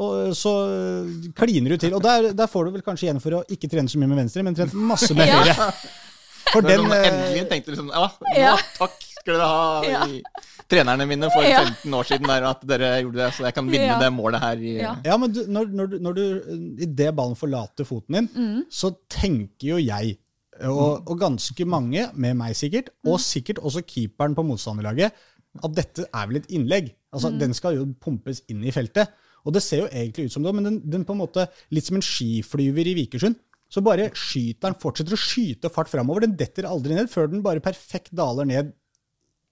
og 0.00 0.34
så 0.38 0.52
øh, 0.70 1.08
kliner 1.36 1.74
du 1.74 1.80
til. 1.82 1.94
Og 1.98 2.02
der, 2.04 2.30
der 2.36 2.48
får 2.50 2.64
du 2.68 2.70
vel 2.78 2.84
kanskje 2.86 3.08
igjen 3.08 3.20
for 3.22 3.40
å 3.40 3.44
ikke 3.52 3.68
trene 3.72 3.90
så 3.92 4.00
mye 4.00 4.10
med 4.12 4.22
venstre, 4.24 4.44
men 4.46 4.56
trene 4.56 4.72
masse 4.90 5.12
med 5.16 5.28
Ja. 5.30 5.42
høyre. 5.42 5.70
For 6.50 6.64
den 6.66 6.80
sånn, 6.82 6.94
øh, 6.96 7.08
endelig 7.10 7.42
tenkte 7.50 7.74
liksom 7.74 7.90
Ja, 7.94 8.06
Ja. 8.34 8.40
ja, 8.40 8.54
takk 8.78 8.96
skal 9.20 9.36
dere 9.36 9.48
ha, 9.50 9.82
Ja. 9.84 10.00
i, 10.08 10.22
trenerne 10.70 11.04
mine 11.10 11.28
for 11.34 11.42
15 11.44 11.94
år 11.98 12.06
siden, 12.08 12.26
der, 12.30 12.44
at 12.48 12.60
dere 12.70 12.88
gjorde 13.02 13.18
det, 13.20 13.28
så 13.36 13.44
jeg 13.48 13.54
kan 13.58 13.68
vinne 13.70 13.88
Ja. 13.90 13.98
det 14.00 14.08
målet 14.14 14.40
her. 14.40 14.56
I, 14.62 14.72
Ja. 14.80 14.94
Ja, 15.04 15.16
men 15.20 15.32
du, 15.34 15.42
når, 15.46 15.66
når, 15.76 15.86
du- 15.92 15.98
når 16.06 16.14
du 16.16 16.24
idet 16.86 17.10
ballen 17.18 17.36
forlater 17.36 17.84
foten 17.84 18.14
din, 18.16 18.28
Mm. 18.34 18.64
så 18.70 18.92
tenker 19.10 19.68
jo 19.74 19.76
jeg, 19.82 20.16
og, 20.62 21.08
og 21.10 21.18
ganske 21.20 21.66
mange, 21.66 22.08
med 22.14 22.34
meg 22.36 22.54
sikkert, 22.56 22.88
og 23.06 23.18
sikkert 23.20 23.58
også 23.58 23.82
keeperen 23.86 24.34
på 24.34 24.44
motstanderlaget, 24.46 25.12
at 25.64 25.74
dette 25.74 26.04
er 26.14 26.26
vel 26.30 26.36
et 26.40 26.46
innlegg. 26.50 26.92
Altså, 27.12 27.30
Den 27.38 27.52
skal 27.54 27.74
jo 27.74 27.86
pumpes 28.00 28.42
inn 28.48 28.62
i 28.64 28.70
feltet. 28.70 29.08
Og 29.46 29.54
det 29.56 29.62
ser 29.64 29.84
jo 29.84 29.88
egentlig 29.90 30.26
ut 30.28 30.34
som 30.34 30.44
det, 30.44 30.52
men 30.56 30.66
den, 30.68 30.78
den 30.96 31.04
på 31.08 31.14
en 31.16 31.22
måte, 31.22 31.46
litt 31.74 31.86
som 31.86 31.96
en 31.98 32.04
skiflyver 32.04 32.90
i 32.90 32.96
Vikersund. 32.98 33.38
Så 33.70 33.82
bare 33.86 34.08
skyter 34.18 34.66
den, 34.72 34.78
fortsetter 34.82 35.14
å 35.14 35.20
skyte 35.20 35.70
fart 35.70 35.90
framover. 35.92 36.24
Den 36.26 36.32
detter 36.38 36.66
aldri 36.66 36.96
ned 36.98 37.10
før 37.12 37.28
den 37.30 37.42
bare 37.44 37.62
perfekt 37.62 38.10
daler 38.18 38.48
ned 38.50 38.72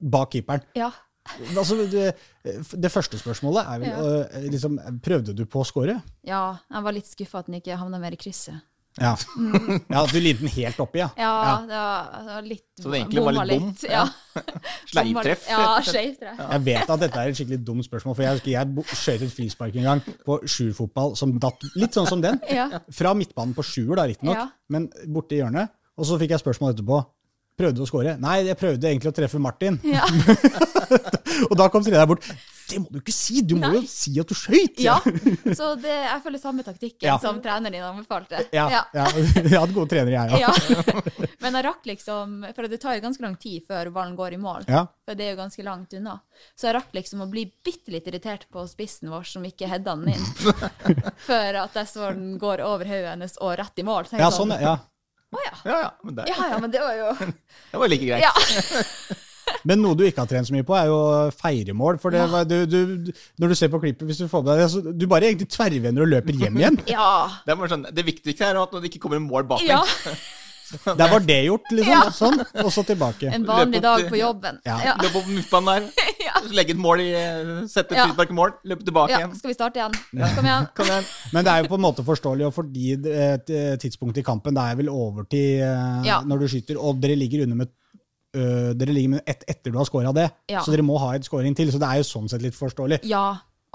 bak 0.02 0.32
keeperen. 0.34 0.64
Ja. 0.78 0.90
Altså, 1.52 1.76
det, 1.92 2.14
det 2.80 2.90
første 2.90 3.18
spørsmålet 3.20 3.66
er 3.68 3.80
vel 3.82 3.88
Ja. 3.90 3.98
øh, 4.00 4.46
liksom, 4.50 4.78
Prøvde 5.04 5.34
du 5.36 5.44
på 5.46 5.60
å 5.60 5.66
score? 5.68 5.98
ja, 6.24 6.42
jeg 6.72 6.82
var 6.86 6.94
litt 6.96 7.06
skuffa 7.10 7.42
at 7.42 7.46
den 7.50 7.58
ikke 7.60 7.76
havna 7.76 8.00
mer 8.00 8.16
i 8.16 8.20
krysset. 8.20 8.56
Ja. 9.00 9.12
ja 9.94 10.02
du 10.10 10.16
limte 10.20 10.42
den 10.44 10.52
helt 10.54 10.78
oppi, 10.82 11.00
ja. 11.02 11.08
Ja, 11.18 11.32
det 11.68 11.76
var, 11.78 12.08
det 12.24 12.32
var 12.36 12.46
litt 12.48 12.64
Så 12.82 12.90
det 12.92 13.00
egentlig 13.00 13.24
var 13.24 13.36
litt 13.36 13.52
bom? 13.60 13.68
litt, 13.70 13.84
Ja. 13.90 14.04
Sleivtreff. 14.92 15.46
Ja, 15.50 15.62
sleivtreff. 15.84 16.38
Jeg 16.44 16.64
vet 16.68 16.90
at 16.94 17.02
dette 17.02 17.20
er 17.22 17.32
et 17.32 17.38
skikkelig 17.38 17.58
dumt 17.66 17.86
spørsmål, 17.86 18.14
for 18.18 18.26
jeg 18.26 18.38
husker 18.38 18.52
jeg 18.54 18.86
skjøt 19.02 19.24
et 19.26 19.34
frispark 19.34 19.78
en 19.80 19.88
gang 19.90 20.02
på 20.26 20.38
sjuerfotball 20.46 21.14
som 21.18 21.34
datt 21.42 21.66
litt 21.78 21.96
sånn 21.98 22.08
som 22.10 22.22
den. 22.24 22.40
Ja. 22.58 22.68
Fra 22.94 23.12
midtbanen 23.14 23.54
på 23.56 23.62
sjuer, 23.66 23.94
da, 24.00 24.06
riktignok, 24.10 24.36
Ja. 24.38 24.48
men 24.72 24.88
borte 25.06 25.36
i 25.36 25.42
hjørnet. 25.42 25.70
Og 25.98 26.06
så 26.06 26.18
fikk 26.20 26.34
jeg 26.36 26.42
spørsmål 26.44 26.74
etterpå. 26.76 27.00
Prøvde 27.58 27.80
du 27.80 27.82
å 27.82 27.88
score? 27.90 28.12
Nei, 28.22 28.36
jeg 28.46 28.54
prøvde 28.58 28.86
egentlig 28.86 29.10
å 29.10 29.16
treffe 29.16 29.40
Martin. 29.42 29.80
Ja. 29.82 30.04
Og 31.50 31.56
da 31.58 31.66
kom 31.72 31.82
treneren 31.82 32.12
bort. 32.12 32.26
Det 32.68 32.78
må 32.82 32.90
du 32.92 32.98
ikke 33.00 33.12
si! 33.14 33.40
Du 33.48 33.54
må 33.56 33.64
Nei. 33.70 33.78
jo 33.78 33.82
si 33.88 34.12
at 34.20 34.28
du 34.28 34.34
skøyt! 34.36 34.76
ja. 34.84 34.98
Så 35.58 35.70
det, 35.80 35.94
jeg 36.04 36.20
følger 36.24 36.42
samme 36.42 36.64
taktikken 36.66 37.06
Ja. 37.08 37.14
som 37.22 37.38
treneren 37.44 37.72
din 37.72 37.84
anbefalte. 37.86 38.42
Ja, 38.52 38.66
Ja. 38.72 38.82
ja. 38.94 39.06
Jeg 39.48 39.54
hadde 39.56 39.72
gode 39.76 39.88
trenere, 39.88 40.12
jeg 40.12 40.36
òg. 40.36 40.40
Ja. 40.42 41.26
Men 41.42 41.54
jeg 41.56 41.64
rakk 41.68 41.86
liksom 41.88 42.34
For 42.56 42.68
det 42.68 42.80
tar 42.82 42.96
jo 42.98 43.04
ganske 43.06 43.22
lang 43.24 43.36
tid 43.40 43.64
før 43.68 43.88
ballen 43.94 44.16
går 44.18 44.36
i 44.36 44.40
mål. 44.42 44.66
For 44.68 45.16
det 45.16 45.24
er 45.28 45.32
jo 45.32 45.38
ganske 45.40 45.64
langt 45.64 45.94
unna. 45.96 46.18
Så 46.58 46.68
jeg 46.68 46.76
rakk 46.76 46.92
liksom 46.98 47.22
å 47.24 47.28
bli 47.30 47.46
bitte 47.64 47.94
litt 47.94 48.06
irritert 48.10 48.44
på 48.52 48.66
spissen 48.68 49.08
vår 49.12 49.24
som 49.30 49.46
ikke 49.48 49.70
heada 49.70 49.94
den 49.96 50.12
inn. 50.12 50.28
Før 51.24 51.62
at 51.64 51.78
jeg 51.80 51.88
så 51.94 52.10
den 52.12 52.36
går 52.42 52.60
over 52.66 52.84
hodet 52.90 53.14
hennes 53.14 53.38
og 53.40 53.56
rett 53.62 53.80
i 53.80 53.86
mål. 53.86 54.10
Så 54.10 54.20
ja, 54.20 54.28
sånn, 54.34 54.52
ja. 54.60 54.76
Å 55.28 55.40
ja. 55.44 55.54
Ja, 55.68 55.78
ja, 55.84 55.88
men 56.04 56.14
det, 56.16 56.24
Ja, 56.30 56.44
ja, 56.52 56.58
men 56.62 56.70
det 56.72 56.80
var 56.80 56.94
jo 56.96 57.08
det 57.72 57.80
var 57.82 57.90
like 57.92 58.06
greit. 58.08 58.24
Ja. 58.24 58.32
Men 59.68 59.82
noe 59.82 59.98
du 59.98 60.04
ikke 60.06 60.22
har 60.24 60.30
trent 60.30 60.48
så 60.48 60.54
mye 60.54 60.66
på, 60.66 60.76
er 60.78 60.88
jo 60.90 60.98
feiremål. 61.38 61.98
For 62.02 62.14
det, 62.14 62.24
ja. 62.24 62.42
du, 62.48 62.56
du, 62.70 63.12
når 63.42 63.52
du 63.54 63.58
ser 63.58 63.72
på 63.72 63.80
klippet, 63.82 64.06
hvis 64.08 64.22
du 64.22 64.28
får 64.30 64.44
med 64.44 64.52
deg 64.54 64.64
det, 64.64 64.70
så 64.74 64.82
du 65.02 65.06
bare 65.10 65.30
egentlig 65.30 65.50
tverrvender 65.52 66.06
og 66.06 66.12
løper 66.16 66.42
hjem 66.44 66.60
igjen. 66.62 66.80
ja. 66.96 67.12
Det, 67.44 67.54
er 67.54 67.62
bare 67.62 67.72
sånn, 67.74 67.88
det 67.94 68.06
viktigste 68.06 68.48
er 68.52 68.60
at 68.62 68.74
når 68.74 68.84
det 68.84 68.92
ikke 68.92 69.06
kommer 69.06 69.20
en 69.20 69.28
mål 69.28 69.48
bak 69.50 69.64
Ja. 69.66 69.82
deg, 69.84 70.18
Der 70.68 71.08
var 71.08 71.22
det 71.24 71.38
gjort, 71.46 71.70
liksom. 71.72 71.94
Ja. 71.94 72.00
Sånn, 72.12 72.42
og 72.60 72.66
så 72.74 72.82
tilbake. 72.84 73.30
En 73.32 73.46
vanlig 73.48 73.80
dag 73.80 74.02
på 74.10 74.18
jobben. 74.20 74.58
Ja. 74.68 74.76
Ja. 74.84 74.94
Løp 75.00 75.14
opp 75.22 75.30
Muffaen 75.32 75.70
der, 75.70 75.86
Ja. 76.26 76.42
legge 76.52 76.74
et 76.74 76.80
mål 76.82 77.00
i 77.06 77.08
Sette 77.72 77.94
et 77.94 78.02
Ja. 78.02 78.04
frispark 78.04 78.34
i 78.34 78.36
mål, 78.36 78.52
løpe 78.68 78.84
tilbake 78.84 79.14
ja, 79.14 79.22
igjen. 79.22 79.32
skal 79.38 79.48
vi 79.48 79.56
starte 79.56 79.80
igjen? 79.80 79.96
Kom 80.36 80.44
igjen. 80.50 80.68
Kom 80.76 80.90
igjen. 80.90 81.08
Men 81.32 81.46
det 81.46 81.54
er 81.54 81.62
jo 81.64 81.70
på 81.72 81.78
en 81.80 81.86
måte 81.86 82.04
forståelig, 82.04 82.50
og 82.50 82.54
fordi 82.58 82.84
tidspunktet 83.00 83.54
eh, 83.56 83.76
tidspunkt 83.80 84.20
i 84.20 84.26
kampen, 84.26 84.58
det 84.58 84.66
er 84.68 84.76
vel 84.82 84.92
overtid 84.92 85.62
eh, 85.64 86.04
Ja. 86.10 86.20
når 86.28 86.44
du 86.44 86.48
skyter, 86.52 86.76
og 86.76 87.00
dere 87.00 87.16
ligger 87.16 87.46
under 87.46 87.62
med 87.64 87.72
øh, 88.38 88.70
dere 88.78 88.94
ligger 88.94 89.16
med 89.16 89.22
ett 89.34 89.42
etter 89.50 89.74
du 89.74 89.78
har 89.80 89.88
scora 89.88 90.12
det, 90.16 90.28
Ja. 90.52 90.62
så 90.62 90.72
dere 90.74 90.86
må 90.86 90.96
ha 91.02 91.12
et 91.18 91.26
scoring 91.28 91.56
til. 91.58 91.70
Så 91.74 91.80
det 91.82 91.88
er 91.90 92.00
jo 92.02 92.06
sånn 92.08 92.30
sett 92.30 92.42
litt 92.44 92.56
forståelig. 92.56 93.02
Ja. 93.10 93.26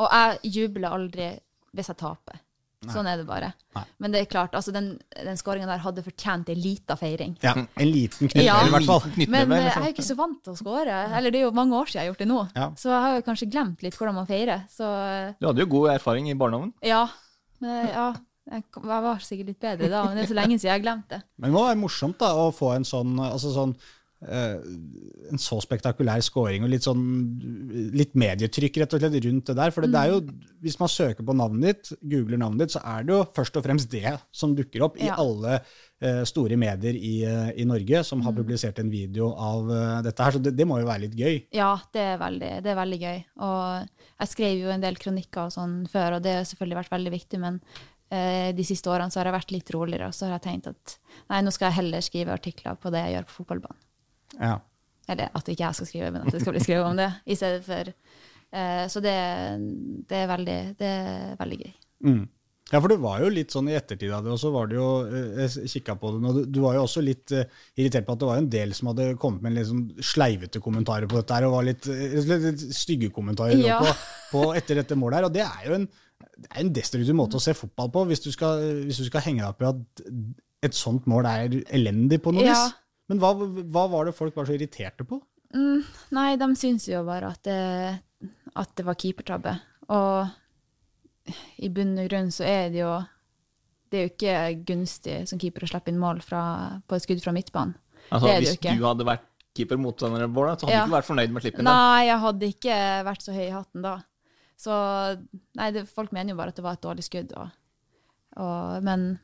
Og 0.02 0.10
jeg 0.10 0.54
jubler 0.56 0.96
aldri 0.98 1.30
hvis 1.76 1.92
jeg 1.92 1.98
taper. 2.02 2.40
Sånn 2.92 3.08
er 3.08 3.16
det 3.16 3.24
bare. 3.24 3.54
Nei. 3.78 3.84
Men 4.04 4.12
det 4.12 4.20
er 4.20 4.26
klart, 4.28 4.52
altså 4.60 4.74
den, 4.76 4.90
den 5.16 5.38
skåringa 5.40 5.70
der 5.70 5.80
hadde 5.86 6.02
fortjent 6.04 6.50
ei 6.52 6.56
lita 6.60 6.98
feiring. 7.00 7.38
Ja, 7.42 7.54
En 7.80 7.88
liten 7.88 8.28
knyttneve, 8.28 8.44
Ja. 8.44 8.58
i 8.68 8.74
hvert 8.74 8.90
fall. 8.90 9.06
Men 9.32 9.54
eh, 9.56 9.62
jeg 9.70 9.78
er 9.78 9.86
jo 9.88 9.94
ikke 9.94 10.04
så 10.10 10.18
vant 10.20 10.42
til 10.44 10.52
å 10.52 10.58
skåre. 10.60 10.98
Eller 11.16 11.32
det 11.32 11.40
er 11.40 11.46
jo 11.46 11.54
mange 11.56 11.78
år 11.80 11.88
siden 11.88 12.02
jeg 12.02 12.04
har 12.04 12.12
gjort 12.12 12.24
det 12.26 12.28
nå. 12.28 12.42
Ja. 12.58 12.68
Så 12.76 12.92
jeg 12.92 13.00
har 13.06 13.16
jo 13.16 13.24
kanskje 13.30 13.48
glemt 13.54 13.86
litt 13.88 13.96
hvordan 13.96 14.18
man 14.20 14.28
feirer. 14.28 14.66
Så 14.74 14.84
eh, 14.84 15.32
Du 15.40 15.48
hadde 15.48 15.64
jo 15.64 15.70
god 15.78 15.94
erfaring 15.96 16.28
i 16.28 16.36
barndommen. 16.36 16.74
ja. 16.84 17.06
Men 17.64 17.88
ja, 17.88 18.10
jeg, 18.52 18.64
var 18.84 19.22
sikkert 19.24 19.48
litt 19.54 19.60
bedre 19.64 19.88
da, 19.88 20.04
men 20.04 20.18
det 20.18 20.26
er 20.26 20.32
så 20.34 20.36
lenge 20.36 20.58
siden 20.60 20.68
jeg 20.68 20.76
har 20.76 20.84
glemt 20.84 21.08
det. 21.14 21.22
Men 21.40 21.48
det 21.48 21.56
må 21.56 21.62
være 21.64 21.80
morsomt 21.80 22.18
da, 22.20 22.34
å 22.36 22.50
få 22.52 22.74
en 22.76 22.84
sånn, 22.84 23.14
altså 23.24 23.54
sånn 23.56 23.72
en 24.28 25.40
så 25.42 25.58
spektakulær 25.64 26.22
scoring 26.24 26.66
og 26.66 26.72
litt 26.72 26.86
sånn 26.86 27.04
litt 27.96 28.14
medietrykk 28.20 28.82
rett 28.82 28.96
og 28.96 29.02
slett 29.04 29.18
rundt 29.26 29.50
det 29.50 29.56
der. 29.58 29.74
For 29.76 29.88
det 29.88 30.00
er 30.00 30.12
jo, 30.14 30.20
hvis 30.64 30.78
man 30.82 30.92
søker 30.92 31.26
på 31.26 31.36
navnet 31.38 31.64
ditt, 31.66 32.04
googler 32.14 32.42
navnet 32.42 32.66
ditt, 32.66 32.76
så 32.76 32.84
er 32.96 33.08
det 33.08 33.16
jo 33.16 33.22
først 33.36 33.60
og 33.60 33.66
fremst 33.66 33.92
det 33.94 34.16
som 34.32 34.56
dukker 34.58 34.86
opp 34.88 35.00
i 35.00 35.08
Ja. 35.10 35.18
alle 35.22 35.60
uh, 35.60 36.24
store 36.28 36.58
medier 36.60 36.96
i, 36.96 37.16
uh, 37.28 37.52
i 37.56 37.66
Norge 37.68 38.04
som 38.08 38.22
har 38.26 38.36
publisert 38.36 38.80
en 38.80 38.92
video 38.92 39.32
av 39.34 39.72
uh, 39.72 40.02
dette 40.06 40.24
her. 40.24 40.38
Så 40.38 40.44
det, 40.44 40.56
det 40.58 40.68
må 40.70 40.80
jo 40.82 40.90
være 40.90 41.06
litt 41.08 41.18
gøy. 41.20 41.40
Ja, 41.56 41.74
det 41.96 42.04
er, 42.14 42.20
veldig, 42.22 42.52
det 42.66 42.74
er 42.74 42.80
veldig 42.80 43.02
gøy. 43.04 43.24
Og 43.48 44.04
jeg 44.20 44.34
skrev 44.36 44.62
jo 44.62 44.74
en 44.74 44.84
del 44.84 45.00
kronikker 45.02 45.48
og 45.48 45.56
sånn 45.56 45.82
før, 45.92 46.18
og 46.18 46.24
det 46.26 46.38
har 46.40 46.48
selvfølgelig 46.48 46.82
vært 46.84 46.94
veldig 46.94 47.14
viktig, 47.16 47.40
men 47.44 47.60
eh, 48.14 48.52
de 48.56 48.66
siste 48.68 48.92
årene 48.92 49.12
så 49.12 49.20
har 49.20 49.32
jeg 49.32 49.38
vært 49.40 49.56
litt 49.56 49.74
roligere, 49.76 50.12
og 50.12 50.16
så 50.16 50.28
har 50.30 50.38
jeg 50.38 50.46
tenkt 50.48 50.70
at 50.72 50.98
nei, 51.32 51.42
nå 51.44 51.52
skal 51.54 51.70
jeg 51.70 51.80
heller 51.82 52.06
skrive 52.06 52.36
artikler 52.36 52.78
på 52.80 52.94
det 52.94 53.02
jeg 53.04 53.18
gjør 53.18 53.28
på 53.30 53.38
fotballbanen. 53.42 53.82
Ja. 54.40 54.60
Eller 55.10 55.34
at 55.36 55.50
ikke 55.52 55.66
jeg 55.66 55.80
skal 55.80 55.90
skrive, 55.90 56.12
men 56.16 56.24
at 56.24 56.32
det 56.34 56.42
skal 56.44 56.56
bli 56.56 56.64
skrevet 56.64 56.88
om 56.88 57.00
det, 57.00 57.10
i 57.28 57.36
stedet 57.36 57.64
for 57.66 57.90
eh, 57.92 58.86
Så 58.92 59.02
det, 59.04 59.18
det, 60.08 60.22
er 60.22 60.32
veldig, 60.32 60.62
det 60.80 60.94
er 60.94 61.36
veldig 61.42 61.60
gøy. 61.60 61.74
Mm. 62.08 62.24
Ja, 62.72 62.80
for 62.80 62.90
det 62.90 62.98
var 63.04 63.20
jo 63.22 63.28
litt 63.30 63.52
sånn 63.54 63.68
i 63.70 63.76
ettertid 63.76 64.12
av 64.16 64.24
det, 64.24 64.32
og 64.34 64.40
så 64.40 64.50
var 64.54 64.70
det 64.72 64.78
jo, 64.80 64.88
eh, 65.06 65.44
jeg 65.44 65.70
kikka 65.74 65.98
på 66.00 66.14
det 66.16 66.22
nå, 66.24 66.32
du, 66.38 66.40
du 66.48 66.62
var 66.64 66.78
jo 66.78 66.86
også 66.88 67.04
litt 67.04 67.34
uh, 67.36 67.44
irritert 67.76 68.08
på 68.08 68.16
at 68.16 68.22
det 68.24 68.30
var 68.30 68.40
en 68.40 68.48
del 68.56 68.72
som 68.78 68.90
hadde 68.90 69.10
kommet 69.22 69.44
med 69.46 69.58
litt 69.58 69.68
sånn 69.70 69.84
sleivete 70.14 70.62
kommentarer 70.64 71.10
på 71.12 71.20
dette 71.20 71.36
her, 71.38 71.50
og 71.50 71.58
var 71.58 71.68
litt, 71.68 71.90
litt, 71.92 72.32
litt 72.48 72.64
stygge 72.74 73.12
kommentarer 73.14 73.60
Ja. 73.60 73.82
på, 73.84 73.92
på 74.32 74.46
etter 74.58 74.80
dette 74.80 74.98
målet 74.98 75.20
her, 75.20 75.28
og 75.28 75.36
det 75.36 75.44
er 75.44 75.68
jo 75.68 75.76
en, 75.82 75.90
det 76.24 76.50
er 76.50 76.64
en 76.64 76.74
destruktiv 76.80 77.20
måte 77.20 77.38
å 77.38 77.44
se 77.44 77.54
fotball 77.58 77.92
på, 77.94 78.08
hvis 78.10 78.24
du 78.24 78.32
skal, 78.34 78.64
hvis 78.88 79.04
du 79.04 79.10
skal 79.12 79.28
henge 79.28 79.44
deg 79.44 79.52
opp 79.52 79.62
i 79.62 79.70
at 79.70 80.10
et 80.64 80.78
sånt 80.80 81.06
mål 81.12 81.28
er 81.28 81.60
elendig 81.76 82.24
på 82.24 82.32
noe 82.34 82.48
Ja. 82.48 82.64
Men 83.10 83.20
hva, 83.20 83.34
hva 83.36 83.84
var 83.92 84.06
det 84.08 84.16
folk 84.16 84.36
var 84.36 84.46
så 84.48 84.56
irriterte 84.56 85.06
på? 85.08 85.20
Mm, 85.54 85.84
nei, 86.16 86.30
de 86.40 86.48
syntes 86.58 86.88
jo 86.90 87.04
bare 87.06 87.30
at 87.36 87.44
det, 87.46 87.58
at 88.56 88.72
det 88.80 88.86
var 88.88 88.96
keepertabbe. 88.98 89.58
Og 89.94 90.28
i 91.64 91.70
bunn 91.72 91.98
og 92.00 92.08
grunn 92.10 92.32
så 92.36 92.44
er 92.48 92.70
det 92.74 92.82
jo 92.82 92.94
Det 93.94 94.00
er 94.00 94.08
jo 94.08 94.12
ikke 94.12 94.66
gunstig 94.66 95.18
som 95.30 95.40
keeper 95.40 95.64
å 95.64 95.70
slippe 95.70 95.92
inn 95.94 96.00
mål 96.02 96.20
fra, 96.26 96.80
på 96.90 96.96
et 96.98 97.04
skudd 97.06 97.22
fra 97.24 97.32
midtbanen. 97.36 97.76
Altså, 98.10 98.26
Det 98.26 98.32
er 98.32 98.40
det 98.40 98.42
hvis 98.48 98.56
jo 98.56 98.60
ikke. 98.60 98.78
du 98.80 98.88
hadde 98.88 99.06
vært 99.06 99.28
keeper 99.54 99.78
mot 99.78 100.00
Bård, 100.34 100.48
da, 100.50 100.56
så 100.58 100.66
hadde 100.66 100.74
Ja. 100.74 100.80
du 100.82 100.90
ikke 100.90 100.98
vært 100.98 101.10
fornøyd 101.12 101.30
med 101.30 101.38
å 101.38 101.44
slippe 101.46 101.60
inn. 101.62 101.66
da. 101.66 101.74
Nei, 101.78 102.06
jeg 102.08 102.20
hadde 102.24 102.50
ikke 102.50 102.78
vært 103.06 103.22
så 103.22 103.34
høy 103.36 103.44
i 103.46 103.52
hatten 103.54 103.82
da. 103.86 103.94
Så 104.58 104.72
nei, 105.56 105.70
det, 105.72 105.88
folk 105.90 106.12
mener 106.12 106.34
jo 106.34 106.38
bare 106.40 106.50
at 106.50 106.56
det 106.56 106.64
var 106.66 106.74
et 106.74 106.82
dårlig 106.82 107.04
skudd, 107.06 107.34
og, 107.38 107.52
og, 108.38 108.82
men 108.84 109.20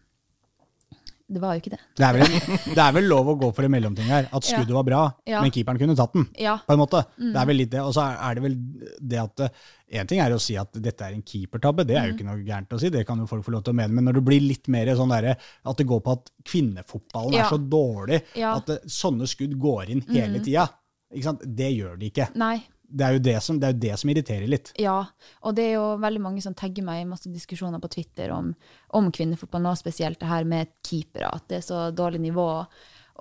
det 1.30 1.42
var 1.42 1.54
jo 1.56 1.62
ikke 1.62 1.72
det. 1.76 1.80
Det 1.96 2.06
er 2.08 2.14
vel, 2.18 2.32
det 2.76 2.82
er 2.84 2.94
vel 2.96 3.06
lov 3.08 3.28
å 3.30 3.36
gå 3.40 3.50
for 3.54 3.64
en 3.68 3.72
mellomting 3.72 4.08
her, 4.10 4.28
at 4.34 4.44
skuddet 4.48 4.74
var 4.74 4.84
bra, 4.88 5.02
Ja. 5.30 5.42
men 5.44 5.52
keeperen 5.54 5.78
kunne 5.78 5.96
tatt 5.96 6.14
den. 6.18 6.26
Ja. 6.42 6.56
på 6.66 6.74
en 6.74 6.80
måte. 6.82 7.04
Det 7.20 7.36
er 7.38 7.46
vel 7.46 7.60
litt 7.62 7.70
det. 7.76 7.80
Og 7.86 7.94
så 7.94 8.02
er- 8.10 8.36
det 8.40 8.44
vel 8.44 8.56
det 9.00 9.20
at 9.22 9.52
Én 9.90 10.06
ting 10.06 10.20
er 10.22 10.30
å 10.30 10.38
si 10.40 10.54
at 10.56 10.72
dette 10.74 11.02
er 11.02 11.14
en 11.16 11.24
keepertabbe, 11.26 11.82
det 11.88 11.96
er 11.98 12.10
jo 12.12 12.14
ikke 12.14 12.26
noe 12.28 12.44
gærent 12.46 12.70
å 12.70 12.80
si, 12.80 12.90
det 12.94 13.08
kan 13.08 13.18
jo 13.18 13.26
folk 13.26 13.42
få 13.44 13.52
lov 13.56 13.64
til 13.66 13.74
å 13.74 13.78
mene, 13.80 13.90
men 13.90 14.06
når 14.06 14.20
det 14.20 14.26
blir 14.28 14.44
litt 14.48 14.68
mer 14.70 14.86
sånn 14.94 15.10
der, 15.10 15.32
at 15.66 15.78
det 15.82 15.88
går 15.90 16.04
på 16.06 16.12
at 16.14 16.30
kvinnefotballen 16.46 17.34
Ja. 17.34 17.46
er 17.46 17.50
så 17.50 17.58
dårlig 17.58 18.22
at 18.38 18.66
det, 18.68 18.84
sånne 18.86 19.26
skudd 19.26 19.58
går 19.60 19.90
inn 19.90 20.02
hele 20.10 20.40
tida, 20.46 20.68
ikke 21.12 21.24
sant? 21.24 21.42
det 21.56 21.72
gjør 21.76 21.98
de 21.98 22.12
ikke. 22.12 22.28
Nei. 22.36 22.60
Det 22.90 23.06
er, 23.06 23.40
som, 23.46 23.60
det 23.62 23.68
er 23.68 23.74
jo 23.76 23.82
det 23.84 23.96
som 24.02 24.10
irriterer 24.10 24.50
litt. 24.50 24.72
Ja, 24.82 24.98
og 25.46 25.56
det 25.58 25.68
er 25.68 25.74
jo 25.78 25.86
veldig 26.02 26.22
mange 26.24 26.42
som 26.42 26.56
tagger 26.58 26.86
meg 26.86 27.04
i 27.04 27.10
masse 27.10 27.30
diskusjoner 27.30 27.82
på 27.84 27.92
Twitter 27.94 28.34
om, 28.34 28.52
om 28.98 29.12
kvinnefotball, 29.14 29.62
nå 29.62 29.76
spesielt 29.78 30.20
det 30.22 30.30
her 30.30 30.48
med 30.50 30.72
keepere, 30.86 31.30
at 31.30 31.46
det 31.52 31.60
er 31.60 31.68
så 31.68 31.84
dårlig 31.94 32.24
nivå, 32.24 32.48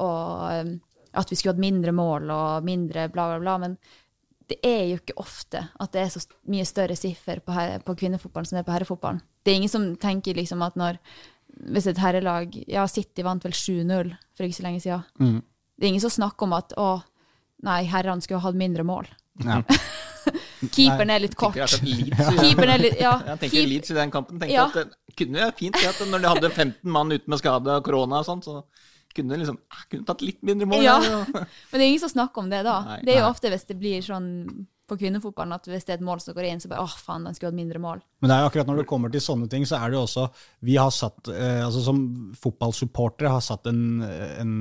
og 0.00 0.64
um, 0.64 0.72
at 1.18 1.32
vi 1.32 1.38
skulle 1.38 1.56
hatt 1.56 1.62
mindre 1.62 1.92
mål 1.92 2.30
og 2.32 2.66
mindre 2.66 3.08
bla, 3.12 3.26
bla, 3.32 3.40
bla. 3.42 3.56
Men 3.60 3.76
det 4.48 4.58
er 4.64 4.84
jo 4.88 5.00
ikke 5.00 5.18
ofte 5.20 5.64
at 5.76 5.92
det 5.92 6.04
er 6.04 6.12
så 6.12 6.22
mye 6.48 6.66
større 6.68 6.96
siffer 6.96 7.42
på, 7.44 7.52
her, 7.52 7.78
på 7.84 7.96
kvinnefotballen 7.98 8.48
som 8.48 8.56
det 8.58 8.62
er 8.62 8.68
på 8.68 8.76
herrefotballen. 8.76 9.20
Det 9.44 9.52
er 9.52 9.60
ingen 9.60 9.72
som 9.72 9.90
tenker 10.00 10.38
liksom 10.38 10.64
at 10.64 10.78
når 10.78 11.00
Hvis 11.72 11.86
et 11.88 11.98
herrelag 11.98 12.52
Ja, 12.68 12.84
City 12.86 13.24
vant 13.24 13.44
vel 13.44 13.52
7-0 13.56 14.12
for 14.36 14.44
ikke 14.44 14.56
så 14.58 14.62
lenge 14.66 14.80
siden. 14.84 15.04
Det 15.76 15.86
er 15.86 15.88
ingen 15.88 16.04
som 16.04 16.12
snakker 16.12 16.46
om 16.46 16.52
at 16.52 16.74
å, 16.76 17.00
nei, 17.64 17.82
herrene 17.88 18.22
skulle 18.22 18.40
ha 18.42 18.50
hatt 18.50 18.58
mindre 18.58 18.84
mål. 18.86 19.08
Ja. 19.44 19.62
Keeperen 20.74 21.10
er 21.14 21.22
litt 21.22 21.36
kort. 21.38 21.54
Keeperen 21.56 22.72
er 22.74 22.82
litt 22.82 22.98
Ja. 23.00 23.14
Jeg 23.32 23.38
tenker 23.44 23.54
keep- 23.56 23.68
Leeds 23.70 23.90
i 23.92 23.96
den 23.96 24.10
kampen 24.14 24.38
tenkte 24.40 24.54
Ja. 24.54 24.66
at 24.66 24.74
det 24.74 25.16
kunne 25.18 25.40
jo 25.46 25.50
fint 25.58 25.76
at 25.78 26.00
når 26.06 26.22
de 26.24 26.28
hadde 26.34 26.50
15 26.50 26.92
mann 26.94 27.12
ute 27.14 27.30
med 27.30 27.40
skade 27.40 27.76
og 27.78 27.84
korona 27.86 28.20
og 28.20 28.26
sånn, 28.28 28.42
så 28.44 28.62
kunne 29.16 29.34
de 29.34 29.40
liksom 29.42 29.56
kunne 29.90 30.04
tatt 30.06 30.20
litt 30.22 30.42
mindre 30.46 30.66
mål. 30.68 30.82
Ja. 30.84 30.98
Men 31.70 31.74
det 31.78 31.80
er 31.80 31.88
ingen 31.88 32.02
som 32.04 32.12
snakker 32.12 32.44
om 32.44 32.50
det 32.52 32.60
da. 32.66 32.76
Nei. 32.90 32.98
det 33.06 33.14
er 33.16 33.22
jo 33.24 33.30
ofte 33.30 33.50
hvis 33.54 33.64
det 33.70 33.78
blir 33.80 34.04
sånn 34.04 34.28
på 34.88 34.96
kvinnefotballen 35.00 35.56
at 35.56 35.68
hvis 35.68 35.86
det 35.86 35.94
er 35.94 35.98
et 35.98 36.06
mål 36.06 36.22
som 36.22 36.36
går 36.36 36.48
inn, 36.48 36.62
så 36.62 36.70
bare 36.70 36.84
åh, 36.86 36.94
faen, 37.04 37.26
den 37.26 37.36
skulle 37.36 37.52
hatt 37.52 37.58
mindre 37.58 37.82
mål. 37.82 38.02
Men 38.22 38.30
det 38.30 38.36
er 38.36 38.42
jo 38.42 38.50
akkurat 38.50 38.70
når 38.70 38.80
det 38.80 38.86
kommer 38.90 39.12
til 39.12 39.22
sånne 39.24 39.48
ting, 39.52 39.66
så 39.68 39.78
er 39.78 39.92
det 39.92 39.98
jo 39.98 40.04
også 40.06 40.26
Vi 40.66 40.78
har 40.80 40.92
satt, 40.94 41.30
eh, 41.32 41.60
altså 41.64 41.82
som 41.84 42.00
fotballsupportere, 42.40 43.32
har 43.32 43.44
satt 43.44 43.68
en, 43.70 44.02
en 44.02 44.54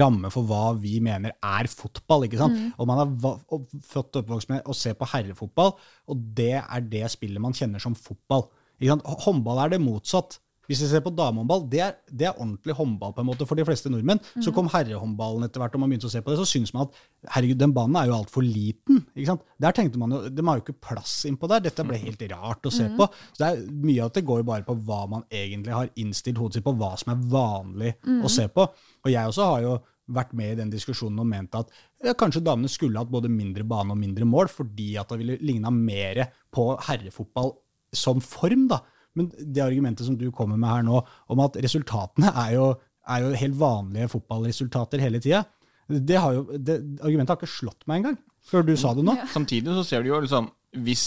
ramme 0.00 0.32
for 0.34 0.48
hva 0.48 0.74
vi 0.80 0.96
mener 1.04 1.36
er 1.36 1.70
fotball. 1.70 2.26
ikke 2.28 2.40
sant? 2.40 2.60
Og 2.78 2.88
man 2.90 3.02
har 3.02 3.40
fått 3.86 4.20
oppvokst 4.22 4.52
med 4.52 4.64
å 4.66 4.76
se 4.76 4.94
på 4.96 5.08
herrefotball, 5.12 5.74
og 6.08 6.28
det 6.36 6.56
er 6.62 6.88
det 6.90 7.06
spillet 7.12 7.42
man 7.42 7.56
kjenner 7.56 7.82
som 7.82 7.96
fotball. 7.98 8.48
Håndball 8.82 9.64
er 9.64 9.76
det 9.76 9.84
motsatt. 9.84 10.40
Hvis 10.68 10.80
vi 10.84 10.88
ser 10.90 11.02
på 11.04 11.12
damehåndball, 11.14 11.66
det 11.70 11.80
er, 11.84 11.94
det 12.08 12.28
er 12.28 12.38
ordentlig 12.38 12.76
håndball 12.78 13.12
på 13.16 13.22
en 13.24 13.28
måte 13.28 13.46
for 13.48 13.58
de 13.58 13.66
fleste 13.68 13.90
nordmenn. 13.92 14.20
Så 14.44 14.52
kom 14.54 14.70
herrehåndballen 14.72 15.44
etter 15.46 15.62
hvert, 15.62 15.76
og 15.76 15.82
man 15.82 15.92
begynte 15.92 16.08
å 16.08 16.12
se 16.14 16.22
på 16.24 16.32
det, 16.32 16.38
så 16.40 16.48
syns 16.48 16.72
man 16.74 16.86
at 16.86 17.00
herregud, 17.36 17.60
den 17.60 17.74
banen 17.76 17.98
er 18.00 18.08
jo 18.10 18.16
altfor 18.16 18.46
liten. 18.46 19.02
ikke 19.14 19.30
sant? 19.32 19.44
Der 19.60 19.76
tenkte 19.76 20.00
man 20.00 20.14
jo, 20.16 20.22
De 20.32 20.44
har 20.46 20.60
jo 20.60 20.64
ikke 20.64 20.78
plass 20.88 21.16
innpå 21.28 21.50
der. 21.52 21.64
Dette 21.66 21.86
ble 21.86 22.00
helt 22.00 22.22
rart 22.32 22.68
å 22.68 22.72
se 22.74 22.88
på. 22.96 23.08
Så 23.32 23.42
det 23.42 23.50
er 23.50 23.64
Mye 23.84 24.04
av 24.04 24.12
det 24.14 24.24
går 24.24 24.40
jo 24.40 24.46
bare 24.48 24.64
på 24.64 24.76
hva 24.86 25.02
man 25.10 25.24
egentlig 25.28 25.74
har 25.74 25.90
innstilt 26.00 26.38
hodet 26.40 26.58
sitt 26.58 26.64
på, 26.64 26.72
hva 26.78 26.94
som 27.00 27.12
er 27.12 27.26
vanlig 27.34 27.90
å 28.24 28.30
se 28.32 28.46
på. 28.48 28.64
Og 29.04 29.10
jeg 29.12 29.30
også 29.30 29.48
har 29.50 29.66
jo 29.66 29.74
vært 30.14 30.34
med 30.36 30.52
i 30.52 30.58
den 30.58 30.72
diskusjonen 30.72 31.22
og 31.22 31.28
ment 31.28 31.54
at 31.56 31.70
ja, 32.04 32.12
kanskje 32.18 32.42
damene 32.44 32.68
skulle 32.68 33.00
hatt 33.00 33.12
både 33.12 33.30
mindre 33.32 33.64
bane 33.64 33.94
og 33.94 34.00
mindre 34.00 34.26
mål, 34.28 34.50
fordi 34.52 34.94
at 35.00 35.08
det 35.12 35.20
ville 35.22 35.38
ligna 35.40 35.72
mer 35.72 36.26
på 36.52 36.74
herrefotball 36.88 37.54
som 37.94 38.20
form. 38.20 38.66
da. 38.68 38.82
Men 39.14 39.30
det 39.38 39.62
argumentet 39.62 40.06
som 40.06 40.16
du 40.18 40.30
kommer 40.34 40.56
med 40.58 40.68
her 40.70 40.82
nå, 40.86 41.02
om 41.30 41.40
at 41.44 41.56
resultatene 41.62 42.32
er 42.46 42.54
jo, 42.56 42.70
er 43.08 43.20
jo 43.26 43.34
helt 43.42 43.58
vanlige 43.60 44.08
fotballresultater 44.14 44.98
hele 45.04 45.20
tida, 45.22 45.44
det, 45.88 46.16
har 46.16 46.32
jo, 46.32 46.46
det 46.56 46.78
argumentet 47.04 47.34
har 47.34 47.36
ikke 47.42 47.52
slått 47.58 47.84
meg 47.86 48.00
engang, 48.02 48.18
før 48.48 48.64
du 48.64 48.74
sa 48.80 48.94
det 48.96 49.04
nå. 49.04 49.14
Samtidig 49.32 49.74
så 49.76 49.84
ser 49.84 50.02
du 50.02 50.08
jo 50.14 50.20
liksom 50.24 50.50
Hvis 50.84 51.02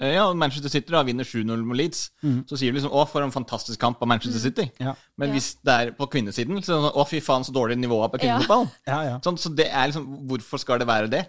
eh, 0.00 0.14
ja, 0.16 0.24
Manchester 0.34 0.68
City 0.72 0.90
da 0.92 1.02
vinner 1.06 1.24
7-0 1.24 1.60
mot 1.64 1.76
Leeds, 1.78 2.00
så 2.48 2.56
sier 2.58 2.72
du 2.72 2.78
liksom 2.80 2.90
'Å, 2.90 3.04
for 3.08 3.22
en 3.22 3.30
fantastisk 3.30 3.78
kamp 3.80 4.00
av 4.02 4.08
Manchester 4.10 4.40
City'. 4.42 4.66
Ja. 4.82 4.94
Men 5.16 5.28
Ja. 5.28 5.34
hvis 5.36 5.54
det 5.62 5.72
er 5.76 5.92
på 5.92 6.08
kvinnesiden, 6.10 6.58
så 6.58 6.72
er 6.72 6.80
det 6.80 6.82
sånn 6.90 6.96
'Å, 6.96 7.06
fy 7.08 7.20
faen, 7.20 7.44
så 7.46 7.52
dårlig 7.54 7.76
nivå 7.78 8.00
er 8.04 8.08
på 8.10 8.18
kvinnefotballen'. 8.24 8.72
Ja, 8.90 8.98
ja. 9.04 9.20
Sånn, 9.20 9.38
så 9.38 9.54
det 9.54 9.68
er 9.70 9.86
liksom, 9.92 10.26
Hvorfor 10.26 10.58
skal 10.58 10.78
det 10.80 10.88
være 10.88 11.08
det? 11.12 11.22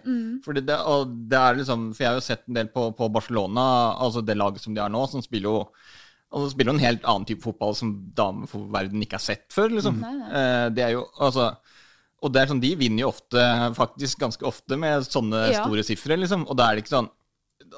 Fordi 0.44 0.64
det, 0.66 0.76
og 0.80 1.06
det 1.28 1.38
er 1.38 1.54
liksom, 1.60 1.94
for 1.94 2.02
Jeg 2.04 2.10
har 2.10 2.18
jo 2.20 2.26
sett 2.26 2.42
en 2.48 2.54
del 2.54 2.66
på, 2.72 2.90
på 2.96 3.08
Barcelona, 3.12 3.94
altså 4.00 4.24
det 4.24 4.36
laget 4.36 4.60
som 4.60 4.74
de 4.74 4.80
har 4.80 4.90
nå, 4.90 5.06
som 5.08 5.22
spiller 5.22 5.48
jo 5.52 5.68
altså 6.32 6.50
spiller 6.52 6.72
hun 6.74 6.80
en 6.80 6.84
helt 6.86 7.04
annen 7.08 7.24
type 7.28 7.42
fotball 7.42 7.74
som 7.78 7.92
dameverden 8.14 9.00
ikke 9.04 9.16
har 9.16 9.24
sett 9.24 9.46
før. 9.54 9.70
liksom. 9.72 10.00
Nei, 10.00 10.14
nei. 10.18 10.30
Eh, 10.30 10.68
det 10.76 10.84
er 10.84 10.90
jo, 10.98 11.06
altså, 11.18 11.56
Og 12.20 12.32
det 12.34 12.40
er 12.42 12.48
sånn, 12.50 12.60
de 12.60 12.72
vinner 12.74 13.04
jo 13.04 13.12
ofte, 13.12 13.38
faktisk 13.78 14.18
ganske 14.18 14.42
ofte 14.42 14.76
med 14.76 15.04
sånne 15.06 15.52
Ja. 15.52 15.62
store 15.62 15.84
sifre. 15.86 16.16
liksom, 16.18 16.48
Og 16.50 16.56
da 16.56 16.66
er 16.70 16.74
det 16.76 16.82
ikke 16.84 16.96
sånn 16.98 17.10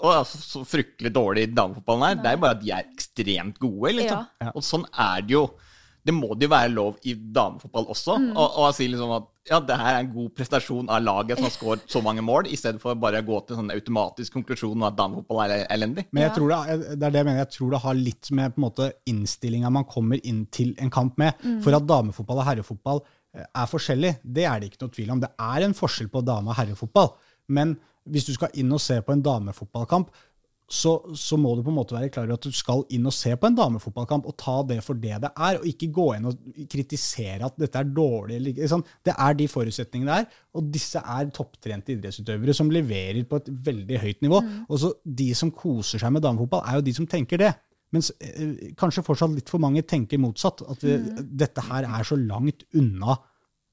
å, 0.00 0.12
altså, 0.14 0.38
så 0.38 0.62
fryktelig 0.64 1.12
dårlig 1.12 1.54
damefotballen 1.54 2.10
er. 2.10 2.14
Det 2.22 2.26
er 2.26 2.36
jo 2.36 2.40
bare 2.40 2.56
at 2.56 2.62
de 2.62 2.70
er 2.70 2.84
ekstremt 2.88 3.58
gode, 3.58 3.92
liksom. 3.96 4.26
Ja. 4.40 4.52
Og 4.54 4.62
sånn 4.62 4.84
er 4.96 5.20
det 5.22 5.30
jo. 5.34 5.50
Det 6.06 6.14
må 6.16 6.32
det 6.34 6.46
jo 6.46 6.52
være 6.52 6.72
lov 6.72 6.96
i 7.08 7.12
damefotball 7.14 7.90
også. 7.92 8.16
Mm. 8.22 8.30
Og, 8.32 8.56
og 8.62 8.72
si 8.76 8.86
liksom 8.88 9.12
at 9.18 9.28
ja, 9.50 9.58
det 9.64 9.76
her 9.80 9.96
er 9.96 10.04
en 10.04 10.12
god 10.12 10.30
prestasjon 10.36 10.90
av 10.92 11.02
laget 11.02 11.38
som 11.38 11.46
har 11.48 11.52
skåret 11.54 11.84
så 11.90 12.02
mange 12.04 12.22
mål, 12.24 12.48
i 12.48 12.58
stedet 12.60 12.80
for 12.82 12.98
bare 13.00 13.22
å 13.22 13.26
gå 13.26 13.40
til 13.44 13.56
en 13.56 13.62
sånn 13.62 13.74
automatisk 13.74 14.36
konklusjon 14.36 14.76
om 14.78 14.86
at 14.88 14.96
damefotball 14.98 15.42
er 15.46 15.64
elendig. 15.72 16.06
Men 16.14 16.26
jeg 16.26 16.34
tror 16.36 16.52
det, 16.52 16.78
det 17.00 17.08
er 17.08 17.14
det 17.14 17.22
jeg 17.22 17.28
mener. 17.28 17.42
Jeg 17.42 17.52
tror 17.56 17.74
det 17.74 17.82
har 17.84 17.98
litt 17.98 18.32
med 18.36 18.54
på 18.54 18.60
en 18.60 18.66
måte 18.68 18.90
innstillinga 19.10 19.72
man 19.74 19.88
kommer 19.90 20.20
inn 20.22 20.44
til 20.54 20.74
en 20.80 20.92
kamp 20.92 21.20
med. 21.20 21.40
For 21.64 21.76
at 21.76 21.88
damefotball 21.88 22.42
og 22.42 22.48
herrefotball 22.48 23.02
eh, 23.02 23.44
er 23.44 23.70
forskjellig, 23.70 24.16
det 24.22 24.48
er 24.48 24.60
det 24.60 24.70
ikke 24.70 24.84
noe 24.84 24.96
tvil 24.96 25.14
om. 25.16 25.22
Det 25.24 25.32
er 25.50 25.66
en 25.66 25.76
forskjell 25.76 26.12
på 26.12 26.24
dame- 26.26 26.52
og 26.52 26.60
herrefotball. 26.60 27.14
Men 27.50 27.76
hvis 28.10 28.28
du 28.28 28.34
skal 28.36 28.54
inn 28.60 28.70
og 28.72 28.82
se 28.82 29.00
på 29.04 29.14
en 29.14 29.24
damefotballkamp, 29.24 30.12
så, 30.70 30.92
så 31.18 31.34
må 31.40 31.56
du 31.56 31.64
på 31.66 31.72
en 31.72 31.78
måte 31.80 31.96
være 31.96 32.12
klar 32.14 32.28
over 32.28 32.38
at 32.38 32.46
du 32.46 32.54
skal 32.54 32.84
inn 32.94 33.08
og 33.10 33.14
se 33.14 33.32
på 33.34 33.48
en 33.48 33.56
damefotballkamp 33.58 34.28
og 34.30 34.36
ta 34.38 34.60
det 34.68 34.76
for 34.86 34.98
det 35.02 35.16
det 35.24 35.30
er, 35.32 35.58
og 35.58 35.66
ikke 35.66 35.88
gå 35.96 36.04
inn 36.14 36.28
og 36.30 36.60
kritisere 36.70 37.48
at 37.48 37.56
dette 37.58 37.80
er 37.80 37.88
dårlig. 37.90 38.38
Liksom. 38.46 38.84
Det 39.06 39.16
er 39.16 39.34
de 39.40 39.48
forutsetningene 39.50 40.10
det 40.10 40.20
er, 40.22 40.44
og 40.54 40.68
disse 40.74 41.02
er 41.02 41.32
topptrente 41.34 41.96
idrettsutøvere 41.96 42.54
som 42.54 42.70
leverer 42.70 43.26
på 43.26 43.40
et 43.42 43.50
veldig 43.66 43.98
høyt 44.04 44.22
nivå. 44.26 44.40
Og 44.68 44.78
så 44.84 44.92
De 45.20 45.32
som 45.34 45.50
koser 45.50 46.02
seg 46.02 46.14
med 46.14 46.22
damefotball, 46.22 46.62
er 46.62 46.78
jo 46.78 46.86
de 46.86 46.94
som 46.94 47.10
tenker 47.10 47.42
det. 47.42 47.50
Mens 47.90 48.12
eh, 48.22 48.70
kanskje 48.78 49.02
fortsatt 49.02 49.34
litt 49.34 49.50
for 49.50 49.62
mange 49.62 49.82
tenker 49.82 50.22
motsatt. 50.22 50.62
At 50.70 50.86
vi, 50.86 50.94
dette 51.18 51.66
her 51.66 51.88
er 51.88 52.06
så 52.06 52.18
langt 52.18 52.62
unna 52.78 53.18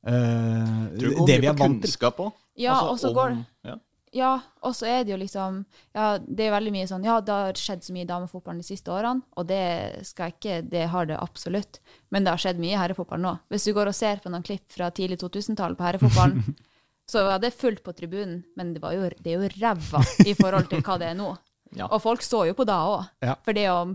eh, 0.07 0.87
det 0.97 1.41
vi 1.43 1.49
er 1.49 1.53
vant 1.53 1.77
til. 1.77 1.85
kunnskap 1.85 2.25
også. 2.25 2.41
Ja, 2.57 2.79
og 2.89 2.97
så 2.97 3.13
går 3.13 3.35
ja. 3.67 3.77
Ja, 4.17 4.31
og 4.65 4.73
så 4.73 4.87
er 4.89 5.03
det 5.05 5.13
jo 5.13 5.19
liksom 5.21 5.59
Ja, 5.95 6.17
det 6.17 6.47
er 6.47 6.53
veldig 6.55 6.71
mye 6.73 6.87
sånn 6.89 7.05
Ja, 7.05 7.19
det 7.21 7.33
har 7.33 7.59
skjedd 7.59 7.83
så 7.85 7.93
mye 7.95 8.05
i 8.05 8.09
damefotballen 8.09 8.61
de 8.63 8.67
siste 8.67 8.93
årene, 8.93 9.25
og 9.37 9.49
det 9.49 10.05
skal 10.07 10.31
jeg 10.31 10.37
ikke 10.37 10.55
Det 10.71 10.85
har 10.93 11.09
det 11.09 11.19
absolutt. 11.21 11.81
Men 12.13 12.25
det 12.25 12.33
har 12.33 12.41
skjedd 12.41 12.61
mye 12.61 12.73
i 12.73 12.79
herrefotballen 12.79 13.27
nå. 13.27 13.35
Hvis 13.53 13.67
du 13.67 13.73
går 13.77 13.91
og 13.91 13.97
ser 13.97 14.23
på 14.23 14.31
noen 14.33 14.45
klipp 14.47 14.65
fra 14.73 14.89
tidlig 14.95 15.19
2000-tall 15.21 15.77
på 15.77 15.85
herrefotballen, 15.87 16.55
så 17.11 17.23
var 17.27 17.43
det 17.43 17.53
fullt 17.55 17.83
på 17.85 17.93
tribunen, 17.95 18.41
men 18.59 18.73
det, 18.75 18.81
var 18.83 18.95
jo, 18.95 19.09
det 19.19 19.33
er 19.33 19.43
jo 19.43 19.51
ræva 19.61 20.03
i 20.25 20.33
forhold 20.37 20.71
til 20.71 20.83
hva 20.83 20.97
det 21.01 21.11
er 21.13 21.19
nå. 21.19 21.33
Ja. 21.75 21.89
Og 21.91 21.99
folk 21.99 22.21
så 22.23 22.45
jo 22.47 22.53
på 22.55 22.63
da 22.63 22.77
òg. 22.87 23.09
Ja. 23.19 23.33
For 23.43 23.51
det, 23.51 23.65
om, 23.67 23.89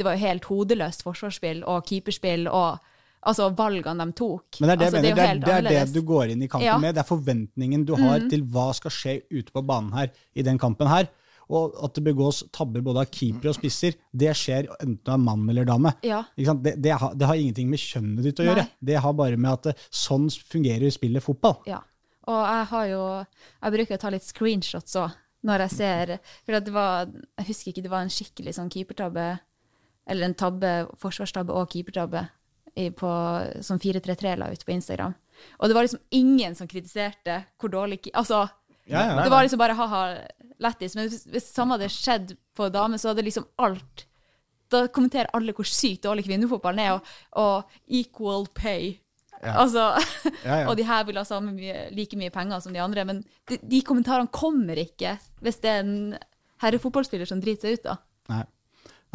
det 0.00 0.06
var 0.06 0.14
jo 0.16 0.22
helt 0.22 0.46
hodeløst 0.48 1.02
forsvarsspill 1.04 1.58
og 1.68 1.84
keeperspill 1.84 2.46
og 2.48 2.80
altså 3.20 3.50
valgene 3.56 4.06
de 4.06 4.14
tok. 4.16 4.60
Men 4.60 4.70
det 4.70 4.74
er 4.74 4.78
det, 4.80 4.86
altså, 4.86 5.00
det, 5.02 5.10
er, 5.12 5.40
det 5.44 5.54
er 5.56 5.66
det 5.68 5.94
du 5.94 6.02
går 6.06 6.32
inn 6.34 6.42
i 6.44 6.48
kampen 6.48 6.66
Ja. 6.66 6.76
Mm. 6.78 6.84
med. 6.86 6.94
Det 6.96 7.02
er 7.04 7.08
forventningen 7.10 7.86
du 7.88 7.94
har 8.00 8.28
til 8.30 8.44
hva 8.48 8.70
skal 8.76 8.94
skje 8.94 9.16
ute 9.30 9.52
på 9.52 9.62
banen 9.66 9.92
her 9.96 10.12
i 10.34 10.42
den 10.46 10.58
kampen 10.58 10.88
her. 10.88 11.10
Og 11.50 11.74
at 11.82 11.96
det 11.98 12.04
begås 12.06 12.44
tabber 12.54 12.80
både 12.86 13.02
av 13.02 13.08
keepere 13.10 13.50
og 13.50 13.56
spisser, 13.58 13.96
det 14.14 14.30
skjer 14.38 14.68
enten 14.76 15.00
du 15.02 15.10
er 15.10 15.18
mann 15.18 15.48
eller 15.50 15.66
dame. 15.66 15.90
Ja. 16.06 16.22
Det, 16.38 16.76
det, 16.78 16.92
har, 16.94 17.14
det 17.18 17.26
har 17.26 17.34
ingenting 17.40 17.68
med 17.72 17.82
kjønnet 17.82 18.22
ditt 18.22 18.38
å 18.38 18.44
Nei. 18.46 18.52
gjøre. 18.52 18.66
Det 18.78 19.00
har 19.02 19.16
bare 19.18 19.36
med 19.36 19.50
at 19.56 19.66
det, 19.66 19.74
sånn 19.90 20.28
fungerer 20.30 20.94
spillet 20.94 21.24
fotball. 21.24 21.58
Ja. 21.66 21.80
Og 22.30 22.36
jeg 22.44 22.66
har 22.70 22.86
jo 22.86 23.02
Jeg 23.64 23.72
bruker 23.74 23.96
å 23.96 24.00
ta 24.02 24.10
litt 24.12 24.22
screenshots 24.28 24.94
òg, 25.00 25.14
når 25.48 25.62
jeg 25.64 25.72
ser 25.72 26.10
For 26.44 26.60
det 26.60 26.72
var 26.74 27.08
Jeg 27.08 27.46
husker 27.48 27.72
ikke, 27.72 27.82
det 27.86 27.90
var 27.90 28.04
en 28.04 28.12
skikkelig 28.12 28.52
sånn 28.58 28.68
keepertabbe, 28.70 29.24
eller 30.06 30.28
en 30.28 30.34
tabbe, 30.38 30.72
forsvarstabbe 31.00 31.56
og 31.56 31.72
keepertabbe, 31.72 32.26
på, 32.96 33.10
som 33.66 33.80
433 33.80 34.36
la 34.40 34.50
ut 34.52 34.64
på 34.66 34.72
Instagram. 34.74 35.14
Og 35.58 35.68
det 35.68 35.74
var 35.76 35.86
liksom 35.86 36.02
ingen 36.10 36.54
som 36.54 36.68
kritiserte 36.68 37.40
hvor 37.60 37.72
dårlig 37.72 38.10
Altså, 38.14 38.48
Ja, 38.84 39.06
ja. 39.06 39.22
det 39.24 39.30
var 39.30 39.42
liksom 39.42 39.58
bare 39.58 39.76
ha-ha, 39.78 40.02
lættis. 40.60 40.94
Men 40.96 41.08
hvis, 41.08 41.26
hvis 41.30 41.50
samme 41.54 41.76
hadde 41.76 41.88
skjedd 41.92 42.34
på 42.56 42.68
dame, 42.72 42.98
så 42.98 43.12
hadde 43.12 43.24
liksom 43.24 43.46
alt 43.58 44.06
Da 44.70 44.84
kommenterer 44.86 45.30
alle 45.34 45.52
hvor 45.56 45.66
sykt 45.66 46.04
dårlig 46.04 46.24
kvinnefotballen 46.28 46.78
er, 46.84 46.92
og, 46.94 47.06
og 47.32 47.64
equal 47.88 48.46
pay. 48.54 48.92
Altså, 49.42 49.88
Ja, 50.44 50.60
ja. 50.62 50.68
Og 50.68 50.76
de 50.78 50.84
her 50.86 51.04
vil 51.08 51.18
ha 51.18 51.24
samme 51.26 51.50
mye, 51.56 51.88
like 51.96 52.16
mye 52.16 52.30
penger 52.30 52.60
som 52.62 52.72
de 52.76 52.82
andre. 52.82 53.04
Men 53.08 53.24
de, 53.50 53.58
de 53.58 53.80
kommentarene 53.82 54.30
kommer 54.30 54.78
ikke 54.78 55.16
hvis 55.40 55.58
det 55.64 55.70
er 55.72 55.82
en 55.82 56.16
herrefotballspiller 56.62 57.26
som 57.26 57.40
driter 57.42 57.70
seg 57.70 57.80
ut, 57.80 57.86
da. 57.88 57.96
Nei. 58.30 58.44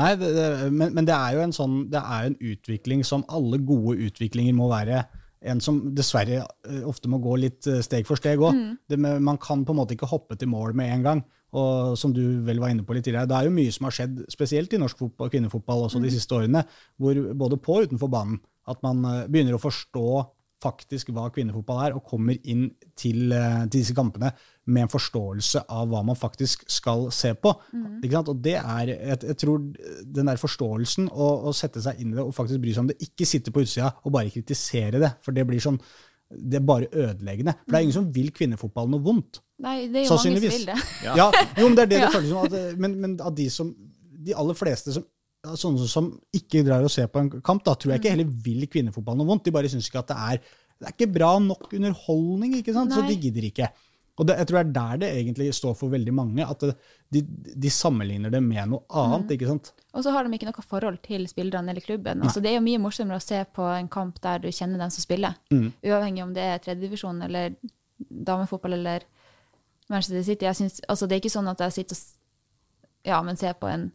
Nei, 0.01 0.09
det, 0.19 0.31
det, 0.35 0.47
men, 0.75 0.91
men 0.95 1.07
det 1.07 1.15
er 1.15 1.37
jo 1.37 1.43
en 1.45 1.55
sånn, 1.55 1.77
det 1.91 2.01
er 2.01 2.29
en 2.29 2.39
utvikling 2.39 3.05
som 3.07 3.23
alle 3.31 3.61
gode 3.63 3.95
utviklinger 4.09 4.55
må 4.57 4.67
være 4.71 5.05
en 5.45 5.61
som 5.63 5.79
dessverre 5.95 6.41
eh, 6.41 6.83
ofte 6.87 7.09
må 7.11 7.19
gå 7.23 7.37
litt 7.41 7.67
eh, 7.69 7.83
steg 7.85 8.07
for 8.07 8.19
steg 8.19 8.41
òg. 8.41 8.57
Man 8.97 9.39
kan 9.41 9.65
på 9.65 9.73
en 9.75 9.79
måte 9.81 9.95
ikke 9.95 10.09
hoppe 10.09 10.37
til 10.39 10.49
mål 10.51 10.75
med 10.77 10.93
en 10.93 11.05
gang. 11.05 11.23
Og 11.55 11.95
som 11.99 12.11
du 12.11 12.23
vel 12.43 12.59
var 12.59 12.73
inne 12.73 12.83
på 12.83 12.95
litt 12.97 13.05
tidligere, 13.07 13.29
det 13.31 13.37
er 13.37 13.47
jo 13.47 13.55
mye 13.55 13.71
som 13.71 13.87
har 13.87 13.95
skjedd, 13.95 14.23
spesielt 14.33 14.73
i 14.75 14.79
norsk 14.81 14.99
fotball, 14.99 15.29
kvinnefotball 15.31 15.85
også 15.85 16.01
de 16.03 16.11
siste 16.11 16.35
årene, 16.35 16.65
hvor 16.99 17.19
både 17.37 17.59
på 17.63 17.77
og 17.77 17.87
utenfor 17.87 18.11
banen, 18.11 18.41
at 18.67 18.81
man 18.83 19.05
eh, 19.07 19.21
begynner 19.31 19.55
å 19.55 19.61
forstå 19.61 20.07
faktisk 20.65 21.13
hva 21.13 21.29
kvinnefotball 21.33 21.83
er, 21.85 21.95
og 21.97 22.05
kommer 22.09 22.37
inn 22.43 22.67
til, 22.97 23.29
eh, 23.33 23.61
til 23.69 23.79
disse 23.79 23.95
kampene 23.97 24.31
med 24.65 24.87
en 24.87 24.91
forståelse 24.91 25.61
av 25.69 25.87
hva 25.91 26.01
man 26.05 26.17
faktisk 26.17 26.65
skal 26.71 27.07
se 27.13 27.35
på. 27.37 27.53
Ikke 28.01 28.17
sant? 28.17 28.33
Og 28.33 28.41
det 28.41 28.57
er, 28.57 28.91
jeg, 28.95 29.21
jeg 29.29 29.37
tror 29.43 29.61
den 30.17 30.31
der 30.31 30.41
forståelsen, 30.41 31.11
å 31.13 31.53
sette 31.53 31.83
seg 31.85 32.01
inn 32.01 32.11
i 32.15 32.17
det 32.17 32.25
og 32.25 32.33
faktisk 32.35 32.63
bry 32.63 32.73
seg 32.73 32.85
om 32.85 32.91
det, 32.91 32.97
ikke 33.05 33.29
sitte 33.29 33.53
på 33.53 33.61
utsida 33.65 33.93
og 34.03 34.13
bare 34.17 34.33
kritisere 34.33 35.01
det, 35.01 35.13
for 35.25 35.37
det 35.37 35.45
blir 35.47 35.63
sånn 35.63 35.79
det 36.35 36.57
er 36.57 36.63
bare 36.65 36.87
ødeleggende. 36.89 37.53
For 37.63 37.71
det 37.71 37.77
er 37.77 37.85
ingen 37.85 37.95
som 37.99 38.07
vil 38.13 38.31
kvinnefotball 38.35 38.89
noe 38.89 39.03
vondt. 39.05 39.41
Nei, 39.61 39.85
det 39.93 40.01
er 40.01 40.07
jo 40.07 40.15
mange 40.17 40.39
som 40.41 40.47
vil 40.49 40.65
det. 40.67 40.77
Ja. 41.05 41.27
jo, 41.55 41.67
men 41.67 41.77
det 41.77 41.83
er 41.85 41.91
det 41.91 41.99
Ja. 42.01 42.07
det 42.09 42.15
føles 42.15 42.31
som. 42.31 42.47
At, 42.47 42.79
men, 42.81 42.95
men 43.03 43.13
av 43.21 43.35
de 43.37 43.45
som 43.53 43.69
De 44.25 44.33
aller 44.33 44.57
fleste 44.57 44.95
som 44.95 45.05
sånne 45.59 45.87
som 45.89 46.11
ikke 46.35 46.63
drar 46.65 46.85
og 46.85 46.91
ser 46.93 47.09
på 47.11 47.21
en 47.21 47.31
kamp, 47.45 47.63
da 47.65 47.75
tror 47.77 47.95
jeg 47.95 48.03
ikke 48.03 48.13
heller 48.15 48.37
vil 48.45 48.67
kvinnefotball 48.71 49.17
noe 49.19 49.29
vondt. 49.29 49.47
De 49.47 49.53
bare 49.55 49.71
syns 49.71 49.89
ikke 49.89 50.03
at 50.03 50.13
det 50.13 50.21
er 50.29 50.45
Det 50.75 50.89
er 50.89 50.95
ikke 50.97 51.13
bra 51.15 51.35
nok 51.39 51.69
underholdning, 51.71 52.57
ikke 52.59 52.73
sant? 52.75 52.91
så 52.91 53.05
de 53.07 53.15
gidder 53.15 53.45
ikke. 53.47 53.69
Og 54.19 54.27
det, 54.27 54.35
jeg 54.39 54.47
tror 54.47 54.57
det 54.57 54.65
er 54.65 54.73
der 54.75 54.99
det 54.99 55.09
egentlig 55.21 55.45
står 55.55 55.73
for 55.75 55.91
veldig 55.91 56.13
mange, 56.15 56.43
at 56.43 56.61
de, 57.11 57.21
de 57.63 57.71
sammenligner 57.71 58.31
det 58.31 58.41
med 58.43 58.71
noe 58.71 58.83
annet. 58.91 59.31
ikke 59.35 59.47
sant? 59.47 59.71
Og 59.95 60.03
så 60.03 60.11
har 60.11 60.27
de 60.27 60.35
ikke 60.35 60.47
noe 60.49 60.65
forhold 60.67 60.99
til 61.03 61.23
spillerne 61.31 61.71
eller 61.71 61.83
klubben. 61.83 62.23
Altså, 62.23 62.43
det 62.43 62.51
er 62.51 62.57
jo 62.57 62.65
mye 62.67 62.81
morsommere 62.83 63.19
å 63.19 63.23
se 63.23 63.41
på 63.55 63.67
en 63.75 63.87
kamp 63.91 64.19
der 64.23 64.43
du 64.43 64.49
kjenner 64.51 64.79
dem 64.83 64.91
som 64.91 65.03
spiller. 65.03 65.35
Uavhengig 65.51 66.23
om 66.23 66.35
det 66.35 66.43
er 66.43 66.63
tredjedivisjon 66.63 67.23
eller 67.27 67.55
damefotball 67.99 68.75
eller 68.79 69.07
Manchester 69.91 70.23
City. 70.27 70.51
Synes, 70.59 70.79
altså, 70.87 71.07
det 71.07 71.17
er 71.17 71.23
ikke 71.23 71.35
sånn 71.35 71.51
at 71.51 71.63
jeg 71.67 71.79
sitter 71.79 71.99
og 71.99 72.13
ja, 73.05 73.21
men 73.21 73.37
ser 73.37 73.53
på 73.59 73.69
en 73.69 73.89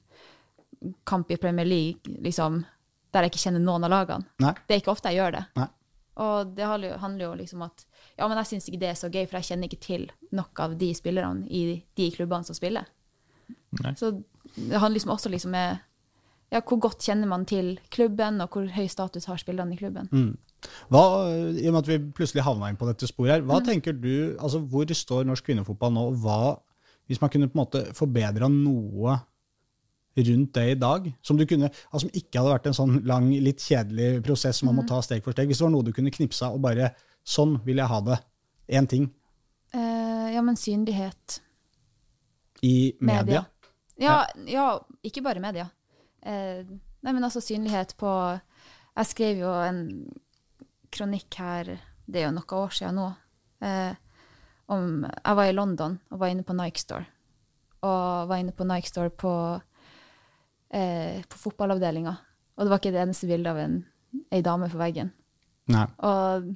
kamp 1.05 1.31
i 1.31 1.39
Premier 1.41 1.69
League 1.69 2.21
liksom, 2.25 2.63
der 3.13 3.27
jeg 3.27 3.35
ikke 3.35 3.45
kjenner 3.45 3.63
noen 3.65 3.85
av 3.87 3.93
lagene. 3.93 4.27
Nei. 4.43 4.55
Det 4.67 4.77
er 4.77 4.83
ikke 4.83 4.95
ofte 4.95 5.13
jeg 5.13 5.21
gjør 5.21 5.37
det. 5.39 5.45
Nei. 5.59 5.69
Og 6.21 6.51
det 6.57 6.67
handler 6.67 7.23
jo, 7.25 7.35
liksom 7.39 7.63
at 7.65 7.85
ja, 8.19 8.27
men 8.27 8.37
jeg 8.43 8.51
syns 8.51 8.67
ikke 8.69 8.81
det 8.83 8.91
er 8.91 8.99
så 8.99 9.09
gøy, 9.09 9.25
for 9.25 9.39
jeg 9.39 9.53
kjenner 9.53 9.71
ikke 9.71 9.85
til 9.85 10.09
nok 10.37 10.61
av 10.61 10.75
de 10.81 10.91
spillerne 10.97 11.47
i 11.49 11.63
de 11.97 12.09
klubbene 12.13 12.45
som 12.45 12.57
spiller. 12.57 12.89
Nei. 13.81 13.95
Så 13.97 14.13
det 14.57 14.77
handler 14.77 14.99
liksom 14.99 15.15
også 15.15 15.33
liksom 15.33 15.55
med 15.55 15.81
ja, 16.51 16.61
hvor 16.61 16.81
godt 16.83 17.07
kjenner 17.07 17.31
man 17.31 17.47
til 17.49 17.77
klubben, 17.95 18.41
og 18.43 18.53
hvor 18.53 18.67
høy 18.75 18.89
status 18.91 19.29
har 19.31 19.41
spillerne 19.41 19.77
i 19.77 19.81
klubben. 19.81 20.11
Hva, 20.91 21.03
I 21.31 21.69
og 21.71 21.77
med 21.77 21.81
at 21.81 21.89
vi 21.89 21.99
plutselig 22.19 22.45
havna 22.45 22.69
inn 22.69 22.79
på 22.81 22.89
dette 22.91 23.09
sporet 23.09 23.39
her, 23.39 23.45
hva 23.47 23.63
tenker 23.65 23.95
du, 23.97 24.37
altså 24.37 24.61
hvor 24.61 24.91
står 24.91 25.29
norsk 25.29 25.47
kvinnefotball 25.47 25.95
nå, 25.95 26.09
og 26.11 26.19
hva, 26.25 26.41
hvis 27.09 27.23
man 27.23 27.33
kunne 27.33 27.49
på 27.49 27.57
en 27.57 27.63
måte 27.63 27.85
forbedra 27.97 28.51
noe 28.53 29.17
rundt 30.17 30.55
det 30.57 30.65
i 30.73 30.79
dag, 30.81 31.07
som 31.23 31.39
du 31.39 31.47
kunne, 31.47 31.71
altså 31.91 32.07
som 32.07 32.17
ikke 32.19 32.41
hadde 32.41 32.57
vært 32.57 32.67
en 32.71 32.77
sånn 32.77 32.99
lang, 33.07 33.31
litt 33.45 33.63
kjedelig 33.63 34.25
prosess 34.27 34.61
som 34.61 34.71
man 34.71 34.81
må 34.81 34.89
ta 34.89 34.99
steg 35.05 35.23
for 35.25 35.37
steg, 35.37 35.49
hvis 35.49 35.63
det 35.63 35.67
var 35.69 35.73
noe 35.77 35.87
du 35.87 35.95
kunne 35.97 36.13
knipsa 36.13 36.51
og 36.51 36.65
bare, 36.67 36.91
sånn 37.25 37.59
vil 37.65 37.79
jeg 37.81 37.93
ha 37.93 38.01
det, 38.09 38.19
én 38.81 38.89
ting, 38.91 39.07
Uh, 39.75 40.35
ja, 40.35 40.43
men 40.43 40.57
synlighet. 40.57 41.43
i 42.63 42.97
media. 43.01 43.45
Ja, 43.97 44.27
ja, 44.47 44.81
ikke 45.03 45.23
bare 45.23 45.41
media. 45.41 45.69
Uh, 46.27 46.67
nei, 47.01 47.13
men 47.13 47.25
altså 47.25 47.41
synlighet 47.41 47.95
på 47.97 48.11
Jeg 48.91 49.09
skrev 49.09 49.39
jo 49.41 49.53
en 49.65 50.11
kronikk 50.93 51.39
her, 51.41 51.71
det 52.05 52.21
er 52.21 52.27
jo 52.27 52.35
noen 52.37 52.57
år 52.59 52.75
siden 52.77 52.99
nå, 52.99 53.07
uh, 53.65 53.95
om 54.75 55.07
Jeg 55.07 55.39
var 55.39 55.49
i 55.49 55.55
London 55.57 55.97
og 56.11 56.21
var 56.21 56.35
inne 56.35 56.45
på 56.45 56.57
Nike 56.59 56.83
Store. 56.83 57.07
Og 57.81 58.29
var 58.29 58.43
inne 58.43 58.53
på 58.53 58.67
Nike 58.69 58.91
Store 58.91 59.11
på, 59.11 59.33
eh, 60.73 61.23
på 61.29 61.39
fotballavdelinga. 61.45 62.17
Og 62.57 62.65
det 62.67 62.71
var 62.73 62.79
ikke 62.83 62.93
det 62.95 63.03
eneste 63.07 63.29
bildet 63.31 63.51
av 63.53 63.59
en, 63.63 63.79
ei 64.33 64.43
dame 64.43 64.69
på 64.71 64.79
veggen. 64.81 65.13
Nei. 65.71 65.87
Og 66.07 66.51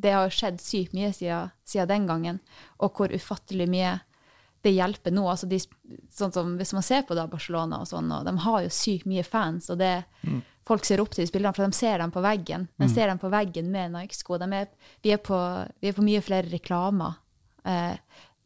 det 0.00 0.12
har 0.16 0.30
skjedd 0.32 0.60
sykt 0.62 0.94
mye 0.96 1.10
siden, 1.12 1.50
siden 1.68 1.88
den 1.90 2.06
gangen, 2.08 2.38
og 2.80 2.94
hvor 2.96 3.12
ufattelig 3.12 3.66
mye 3.68 3.98
det 4.64 4.74
hjelper 4.76 5.12
nå. 5.12 5.24
Altså 5.28 5.48
de, 5.48 5.58
sånn 6.12 6.32
som 6.32 6.54
Hvis 6.60 6.72
man 6.76 6.84
ser 6.84 7.02
på 7.08 7.16
da 7.16 7.26
Barcelona, 7.28 7.78
og 7.80 7.88
sånn, 7.88 8.10
og 8.12 8.24
de 8.28 8.34
har 8.44 8.62
jo 8.66 8.72
sykt 8.72 9.06
mye 9.08 9.24
fans, 9.24 9.70
og 9.72 9.78
det, 9.80 10.04
folk 10.68 10.84
ser 10.84 11.00
opp 11.00 11.10
til 11.14 11.24
de 11.24 11.30
spillerne, 11.30 11.54
for 11.56 11.64
de 11.66 11.76
ser 11.76 11.98
dem 11.98 12.12
på 12.12 12.20
veggen. 12.24 12.68
De 12.78 12.88
ser 12.92 13.08
dem 13.08 13.18
på 13.18 13.30
veggen 13.32 13.70
med 13.72 13.92
Nike-sko. 13.92 14.38
Vi, 15.02 15.10
er 15.12 15.16
på- 15.18 15.66
vi 15.80 15.88
er 15.88 15.96
på 15.96 16.04
mye 16.04 16.20
flere 16.22 16.48
reklamer. 16.52 17.14
Eh, 17.64 17.96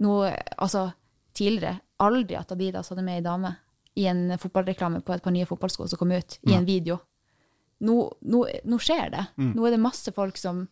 noe, 0.00 0.30
altså, 0.58 0.92
tidligere 1.34 1.80
aldri 1.98 2.36
at 2.38 2.50
Adidas 2.52 2.88
hadde 2.90 3.02
med 3.04 3.18
ei 3.18 3.22
dame 3.26 3.56
i 3.96 4.06
en 4.10 4.36
fotballreklame 4.38 5.00
på 5.06 5.14
et 5.14 5.22
par 5.22 5.30
nye 5.32 5.46
fotballsko 5.46 5.86
som 5.88 5.98
kom 5.98 6.10
ut, 6.12 6.38
i 6.48 6.52
en 6.54 6.64
video. 6.66 6.98
nå, 7.80 7.94
nå, 8.22 8.44
nå 8.64 8.78
skjer 8.80 9.10
det. 9.10 9.26
Nå 9.36 9.66
er 9.66 9.70
det 9.76 9.80
masse 9.80 10.12
folk 10.14 10.36
som 10.40 10.68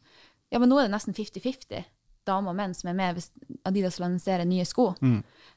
Ja, 0.50 0.58
men 0.58 0.68
nå 0.68 0.78
er 0.78 0.88
det 0.88 0.92
nesten 0.94 1.14
50-50 1.14 1.84
damer 2.26 2.50
og 2.52 2.56
menn 2.56 2.74
som 2.74 2.88
er 2.90 2.94
med 2.94 3.14
hvis 3.16 3.30
Adidas 3.64 3.98
lanserer 3.98 4.44
nye 4.46 4.64
sko. 4.68 4.94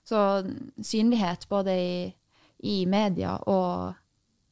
Så 0.03 0.17
synlighet 0.81 1.47
både 1.49 1.71
i, 1.77 2.13
i 2.63 2.85
media 2.85 3.35
og 3.45 3.93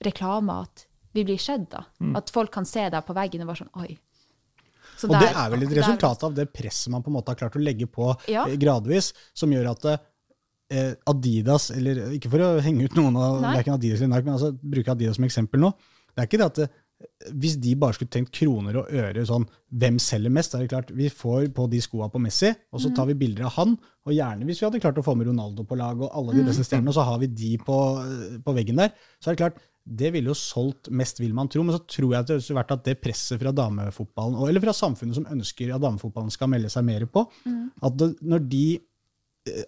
reklame, 0.04 0.62
at 0.68 0.86
vi 1.14 1.24
blir 1.24 1.38
sett, 1.40 1.70
da. 1.72 1.86
At 2.18 2.30
folk 2.34 2.52
kan 2.52 2.66
se 2.66 2.88
deg 2.90 3.06
på 3.06 3.14
veggen 3.16 3.42
og 3.46 3.48
bare 3.54 3.62
sånn 3.64 3.76
Oi. 3.82 3.98
Så 4.98 5.08
Og 5.08 5.14
der- 5.16 5.22
det 5.22 5.36
er 5.36 5.50
vel 5.50 5.64
et 5.64 5.78
resultat 5.80 6.24
av 6.24 6.34
det 6.36 6.54
presset 6.54 6.92
man 6.92 7.02
på 7.04 7.08
en 7.10 7.14
måte 7.18 7.30
har 7.34 7.36
klart 7.36 7.56
å 7.56 7.64
legge 7.64 7.88
på 7.88 8.12
Ja. 8.30 8.46
eh, 8.48 8.56
gradvis, 8.58 9.14
som 9.34 9.50
gjør 9.50 9.72
at 9.72 9.86
eh, 9.86 9.98
Adidas, 11.10 11.72
eller 11.76 12.06
ikke 12.16 12.32
for 12.32 12.42
å 12.46 12.54
henge 12.64 12.88
ut 12.88 12.96
noen 12.98 13.18
av. 13.20 13.42
Adidas 13.76 14.02
eller 14.02 14.16
Nike, 14.16 14.26
men 14.26 14.38
altså 14.38 14.54
bruke 14.58 14.96
Adidas 14.96 15.20
som 15.20 15.28
eksempel 15.28 15.62
nå, 15.62 15.74
det 16.14 16.24
er 16.24 16.30
ikke 16.30 16.40
det 16.42 16.48
at 16.52 16.62
det, 16.62 16.70
hvis 17.36 17.58
de 17.60 17.74
bare 17.80 17.96
skulle 17.98 18.12
tenkt 18.14 18.32
kroner 18.36 18.78
og 18.80 18.92
øre 18.96 19.26
sånn, 19.28 19.46
hvem 19.82 19.98
selger 20.02 20.32
mest, 20.34 20.54
er 20.56 20.64
det 20.64 20.72
klart, 20.72 20.94
vi 20.96 21.10
får 21.12 21.50
på 21.56 21.66
de 21.72 21.82
skoa 21.84 22.08
på 22.12 22.22
Messi, 22.22 22.54
og 22.72 22.80
så 22.84 22.94
tar 22.96 23.10
vi 23.10 23.18
bilder 23.20 23.50
av 23.50 23.58
han, 23.58 23.76
og 24.08 24.16
gjerne 24.16 24.48
hvis 24.48 24.62
vi 24.62 24.68
hadde 24.68 24.82
klart 24.84 25.02
å 25.02 25.06
få 25.06 25.16
med 25.20 25.28
Ronaldo 25.30 25.66
på 25.68 25.78
lag, 25.80 26.00
og 26.00 26.14
alle 26.16 26.38
de 26.38 26.46
beste 26.48 26.66
stjernene, 26.68 26.94
og 26.94 26.98
så 26.98 27.06
har 27.08 27.20
vi 27.22 27.30
de 27.34 27.52
på, 27.60 27.78
på 28.46 28.56
veggen 28.56 28.80
der, 28.80 28.94
så 29.20 29.32
er 29.32 29.36
det 29.36 29.42
klart, 29.44 29.60
det 29.84 30.14
ville 30.16 30.32
jo 30.32 30.38
solgt 30.38 30.88
mest, 30.96 31.20
vil 31.20 31.36
man 31.36 31.50
tro, 31.52 31.66
men 31.66 31.76
så 31.76 31.82
tror 31.84 32.14
jeg 32.14 32.24
at 32.24 32.30
det 32.32 32.40
har 32.40 32.60
vært 32.62 32.74
at 32.78 32.86
det 32.88 32.98
presset 33.04 33.42
fra 33.42 33.52
damefotballen, 33.56 34.40
eller 34.48 34.64
fra 34.64 34.76
samfunnet 34.78 35.20
som 35.20 35.28
ønsker 35.34 35.74
at 35.76 35.84
damefotballen 35.84 36.32
skal 36.32 36.52
melde 36.54 36.72
seg 36.72 36.88
mer 36.88 37.04
på, 37.12 37.26
at 37.84 38.00
det, 38.00 38.14
når 38.24 38.48
de 38.54 38.66
eh, 38.78 38.86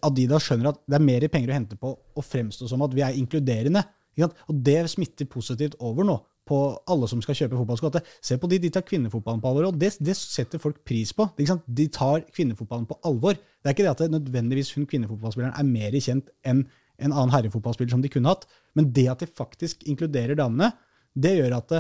Adidas 0.06 0.46
skjønner 0.46 0.72
at 0.72 0.80
det 0.88 0.98
er 0.98 1.04
mer 1.04 1.26
penger 1.32 1.52
å 1.52 1.58
hente 1.58 1.78
på 1.80 1.92
å 1.92 2.24
fremstå 2.24 2.70
som 2.72 2.84
at 2.86 2.96
vi 2.96 3.04
er 3.04 3.18
inkluderende. 3.20 3.84
Og 4.24 4.64
det 4.64 4.80
smitter 4.94 5.28
positivt 5.28 5.76
over 5.84 6.08
nå 6.08 6.16
på 6.46 6.60
alle 6.94 7.08
som 7.10 7.22
skal 7.26 7.36
kjøpe 7.40 7.58
fotballsko. 7.58 7.90
Se 8.24 8.38
på 8.40 8.48
de, 8.52 8.60
de 8.62 8.70
tar 8.72 8.86
kvinnefotballen 8.86 9.42
på 9.42 9.50
alvor, 9.50 9.72
og 9.72 9.80
det, 9.82 9.96
det 10.06 10.14
setter 10.18 10.62
folk 10.62 10.78
pris 10.88 11.12
på. 11.16 11.26
De 11.36 11.88
tar 11.92 12.24
kvinnefotballen 12.30 12.86
på 12.90 13.00
alvor. 13.10 13.36
Det 13.36 13.72
er 13.72 13.76
ikke 13.76 13.88
det 13.88 13.94
at 13.96 14.04
det 14.06 14.14
nødvendigvis 14.14 14.76
hun 14.78 14.86
kvinnefotballspilleren 14.90 15.58
er 15.58 15.68
mer 15.68 15.98
kjent 15.98 16.30
enn 16.46 16.64
en 17.02 17.12
annen 17.12 17.34
herrefotballspiller 17.34 17.92
som 17.92 18.04
de 18.04 18.12
kunne 18.14 18.32
hatt, 18.32 18.46
men 18.78 18.88
det 18.96 19.10
at 19.12 19.20
de 19.20 19.28
faktisk 19.28 19.82
inkluderer 19.90 20.38
damene, 20.40 20.70
det 21.12 21.34
gjør 21.36 21.58
at 21.58 21.74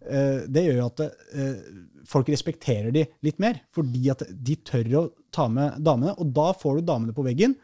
det, 0.00 0.18
eh, 0.18 0.42
det 0.48 0.64
gjør 0.66 0.84
at 0.86 1.00
det, 1.02 1.08
eh, 1.34 1.78
folk 2.08 2.28
respekterer 2.32 2.92
de 2.94 3.06
litt 3.22 3.38
mer, 3.38 3.62
fordi 3.74 4.10
at 4.10 4.24
de 4.28 4.56
tør 4.56 4.92
å 5.00 5.06
ta 5.34 5.48
med 5.48 5.80
damene, 5.84 6.14
og 6.18 6.32
da 6.32 6.52
får 6.56 6.78
du 6.78 6.86
damene 6.88 7.16
på 7.16 7.26
veggen, 7.26 7.56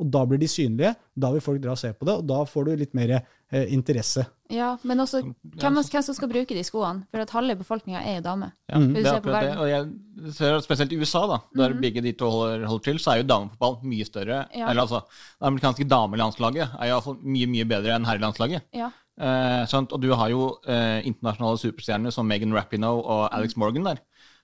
og 0.00 0.08
da 0.10 0.24
blir 0.26 0.40
de 0.40 0.48
synlige, 0.50 0.94
da 1.14 1.30
vil 1.34 1.44
folk 1.44 1.60
dra 1.62 1.76
og 1.76 1.80
se 1.80 1.92
på 1.94 2.08
det, 2.08 2.14
og 2.18 2.26
da 2.26 2.42
får 2.48 2.66
du 2.66 2.72
litt 2.80 2.94
mer 2.96 3.12
eh, 3.20 3.66
interesse. 3.74 4.24
Ja, 4.52 4.74
men 4.88 5.00
også 5.00 5.20
hvem, 5.22 5.34
hvem 5.60 5.78
som 5.80 6.16
skal 6.16 6.28
bruke 6.28 6.56
de 6.56 6.64
skoene? 6.66 7.06
For 7.12 7.22
at 7.22 7.32
halve 7.32 7.54
befolkninga 7.60 8.02
er 8.02 8.18
jo 8.18 8.24
damer. 8.24 8.52
Ja, 8.68 8.80
du 8.80 8.96
det 8.96 9.04
er 9.04 9.20
på 9.20 9.20
akkurat 9.20 9.46
det. 9.46 9.52
verden? 9.52 9.60
Og 9.62 9.70
jeg 9.70 10.34
ser 10.36 10.58
spesielt 10.64 10.92
i 10.92 10.98
USA, 11.00 11.22
da, 11.30 11.38
der 11.56 11.76
begge 11.80 12.02
de 12.04 12.12
to 12.18 12.28
holder, 12.32 12.66
holder 12.68 12.86
til, 12.88 13.00
så 13.00 13.14
er 13.14 13.22
jo 13.22 13.28
damefotball 13.30 13.78
mye 13.92 14.08
større. 14.08 14.42
Ja. 14.50 14.66
Eller 14.70 14.84
altså, 14.84 15.04
Det 15.38 15.48
amerikanske 15.52 15.88
damelandslaget 15.88 16.66
er 16.66 16.90
jo 16.90 16.96
iallfall 16.96 17.20
mye 17.22 17.52
mye 17.54 17.68
bedre 17.76 17.96
enn 17.96 18.08
herrelandslaget. 18.08 18.68
Ja. 18.76 18.90
Eh, 19.20 19.64
sant? 19.68 19.92
Og 19.92 20.00
du 20.00 20.12
har 20.16 20.30
jo 20.32 20.46
eh, 20.64 21.02
internasjonale 21.08 21.60
superstjerner 21.60 22.14
som 22.14 22.28
Megan 22.28 22.54
Rapinoe 22.56 23.02
og 23.02 23.26
Alex 23.34 23.58
Morgan 23.60 23.90
der. 23.90 24.00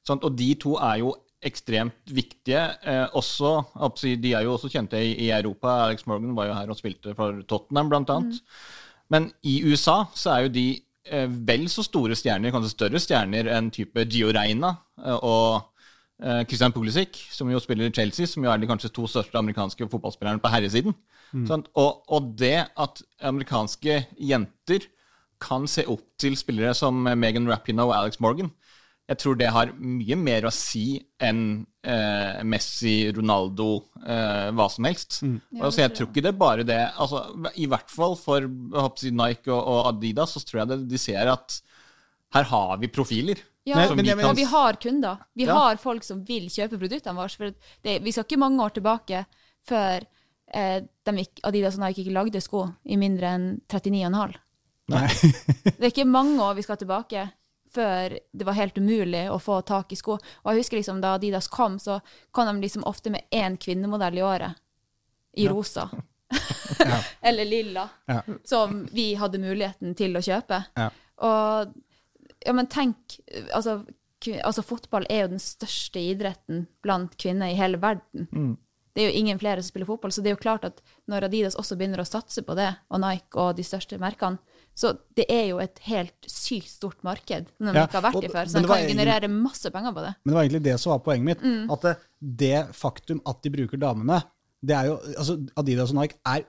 Sant? 0.06 0.24
Og 0.24 0.36
de 0.38 0.52
to 0.60 0.76
er 0.76 1.00
jo 1.02 1.14
ekstremt 1.44 2.10
viktige. 2.10 2.64
Eh, 2.82 3.06
også, 3.16 3.62
De 4.04 4.32
er 4.34 4.42
jo 4.42 4.52
også 4.56 4.68
kjente 4.68 4.98
i, 4.98 5.14
i 5.28 5.30
Europa. 5.30 5.86
Alex 5.86 6.06
Morgan 6.06 6.36
var 6.36 6.46
jo 6.50 6.58
her 6.58 6.68
og 6.68 6.76
spilte 6.76 7.14
for 7.14 7.42
Tottenham, 7.48 7.88
blant 7.88 8.10
annet. 8.10 8.42
Men 9.08 9.30
i 9.42 9.62
USA 9.64 10.04
så 10.14 10.34
er 10.34 10.46
jo 10.46 10.52
de 10.52 10.68
eh, 11.06 11.28
vel 11.28 11.68
så 11.72 11.84
store 11.86 12.16
stjerner, 12.18 12.52
kanskje 12.52 12.74
større 12.74 13.00
stjerner 13.00 13.48
enn 13.54 13.70
type 13.74 14.04
Gio 14.10 14.32
Reina 14.34 14.74
eh, 15.04 15.16
og 15.16 15.77
Christian 16.18 16.72
Pulisic, 16.74 17.20
som 17.30 17.50
jo 17.52 17.60
spiller 17.62 17.86
i 17.86 17.94
Chelsea, 17.94 18.26
som 18.26 18.42
jo 18.42 18.50
er 18.50 18.58
de 18.58 18.66
kanskje 18.66 18.90
to 18.90 19.04
største 19.06 19.38
amerikanske 19.38 19.86
fotballspillerne 19.86 20.42
på 20.42 20.50
herresiden. 20.50 20.96
Sant? 21.46 21.68
Og, 21.78 22.00
og 22.10 22.32
det 22.40 22.66
at 22.74 23.02
amerikanske 23.22 24.00
jenter 24.18 24.88
kan 25.38 25.68
se 25.70 25.84
opp 25.86 26.02
til 26.18 26.34
spillere 26.34 26.74
som 26.74 27.06
Megan 27.14 27.46
Rapinoe 27.46 27.92
og 27.92 27.94
Alex 28.00 28.18
Morgan, 28.24 28.50
jeg 29.08 29.20
tror 29.22 29.36
det 29.40 29.48
har 29.48 29.70
mye 29.80 30.16
mer 30.20 30.44
å 30.44 30.52
si 30.52 30.98
enn 31.24 31.62
eh, 31.80 32.40
Messi, 32.44 33.08
Ronaldo, 33.16 33.68
eh, 34.02 34.50
hva 34.52 34.66
som 34.68 34.84
helst. 34.84 35.22
altså, 35.62 35.80
jeg 35.80 35.94
tror 35.96 36.10
ikke 36.10 36.24
det 36.26 36.32
er 36.34 36.42
bare 36.42 36.66
det. 36.68 36.80
Altså, 37.00 37.22
I 37.56 37.68
hvert 37.72 37.88
fall 37.88 38.18
for 38.20 38.44
Nike 38.44 39.48
og, 39.54 39.62
og 39.62 39.88
Adidas, 39.94 40.36
så 40.36 40.44
tror 40.44 40.60
jeg 40.60 40.70
det, 40.74 40.78
de 40.90 41.00
ser 41.00 41.32
at 41.32 41.56
her 42.36 42.50
har 42.50 42.76
vi 42.82 42.92
profiler. 42.92 43.40
Ja, 43.68 43.94
men 43.94 44.04
kan 44.06 44.24
og 44.30 44.36
vi 44.36 44.44
har 44.48 44.78
kunder. 44.82 45.18
Vi 45.36 45.44
Ja. 45.46 45.54
har 45.54 45.76
folk 45.76 46.02
som 46.04 46.24
vil 46.24 46.48
kjøpe 46.48 46.78
produktene 46.78 47.16
våre. 47.16 47.36
For 47.36 47.52
det, 47.84 47.98
vi 48.02 48.12
skal 48.12 48.24
ikke 48.24 48.38
mange 48.40 48.62
år 48.64 48.74
tilbake 48.76 49.24
før 49.68 50.04
eh, 50.54 50.80
de 51.04 51.12
gikk, 51.20 51.40
Adidas 51.44 51.76
og 51.78 51.84
Nike 51.84 52.02
ikke 52.04 52.14
lagde 52.16 52.40
sko 52.40 52.66
i 52.88 52.96
mindre 52.96 53.34
enn 53.36 53.48
39,5. 53.68 54.36
Nei. 54.88 55.08
Det 55.64 55.82
er 55.84 55.90
ikke 55.92 56.06
mange 56.08 56.40
år 56.40 56.54
vi 56.56 56.62
skal 56.64 56.76
tilbake 56.80 57.26
før 57.68 58.14
det 58.32 58.46
var 58.48 58.56
helt 58.56 58.78
umulig 58.80 59.26
å 59.28 59.36
få 59.38 59.58
tak 59.68 59.92
i 59.92 59.96
sko. 60.00 60.14
Og 60.16 60.46
jeg 60.54 60.62
husker 60.62 60.78
liksom 60.80 61.02
da 61.02 61.14
Adidas 61.18 61.48
kom, 61.52 61.76
så 61.78 61.98
kom 62.32 62.48
de 62.48 62.62
liksom 62.64 62.86
ofte 62.88 63.10
med 63.12 63.26
én 63.30 63.58
kvinnemodell 63.60 64.16
i 64.16 64.22
året. 64.24 64.56
I 65.36 65.48
rosa. 65.52 65.90
Eller 67.20 67.44
lilla. 67.44 67.88
Ja. 68.08 68.22
Som 68.44 68.86
vi 68.92 69.14
hadde 69.14 69.38
muligheten 69.38 69.94
til 69.98 70.16
å 70.16 70.22
kjøpe. 70.24 70.62
Ja. 70.76 70.88
Og 71.20 71.74
ja, 72.46 72.52
men 72.52 72.66
tenk 72.66 73.18
altså, 73.54 73.84
altså 74.44 74.62
fotball 74.66 75.06
er 75.10 75.24
jo 75.26 75.34
den 75.34 75.42
største 75.42 76.00
idretten 76.00 76.66
blant 76.82 77.16
kvinner 77.20 77.50
i 77.52 77.58
hele 77.58 77.80
verden. 77.82 78.28
Mm. 78.32 78.56
Det 78.94 79.04
er 79.04 79.12
jo 79.12 79.18
ingen 79.20 79.38
flere 79.38 79.62
som 79.62 79.68
spiller 79.68 79.86
fotball, 79.86 80.10
så 80.10 80.22
det 80.24 80.30
er 80.32 80.34
jo 80.34 80.40
klart 80.42 80.64
at 80.66 80.80
når 81.06 81.28
Adidas 81.28 81.54
også 81.60 81.76
begynner 81.78 82.00
å 82.02 82.06
satse 82.08 82.42
på 82.42 82.56
det, 82.58 82.70
og 82.90 82.98
Nike 83.04 83.38
og 83.38 83.52
de 83.54 83.62
største 83.62 83.98
merkene, 84.02 84.40
så 84.74 84.96
det 85.14 85.26
er 85.30 85.44
jo 85.52 85.60
et 85.62 85.78
helt 85.86 86.26
sykt 86.26 86.66
stort 86.72 87.04
marked 87.06 87.46
når 87.62 87.72
de 87.76 87.78
Ja, 87.78 87.86
ikke 87.86 88.00
har 88.00 88.06
vært 88.08 88.18
og- 88.18 88.24
i 88.24 88.28
før. 88.32 88.48
Så 88.50 88.52
man 88.54 88.62
de 88.62 88.68
kan 88.68 88.76
egentlig- 88.78 88.96
generere 88.96 89.28
masse 89.28 89.70
penger 89.70 89.92
på 89.92 90.02
det. 90.02 90.14
Men 90.24 90.32
det 90.32 90.34
var 90.34 90.42
egentlig 90.42 90.62
det 90.62 90.80
som 90.80 90.90
var 90.90 90.98
poenget 90.98 91.24
mitt. 91.24 91.42
Mm. 91.42 91.70
At 91.70 91.80
det, 91.82 91.96
det 92.20 92.66
faktum 92.74 93.20
at 93.26 93.42
de 93.42 93.50
bruker 93.50 93.78
damene 93.78 94.22
det 94.64 94.74
er 94.74 94.88
jo, 94.88 94.96
altså 95.14 95.36
Adidas 95.60 95.92
og 95.94 96.00
Nike 96.00 96.16
er, 96.26 96.42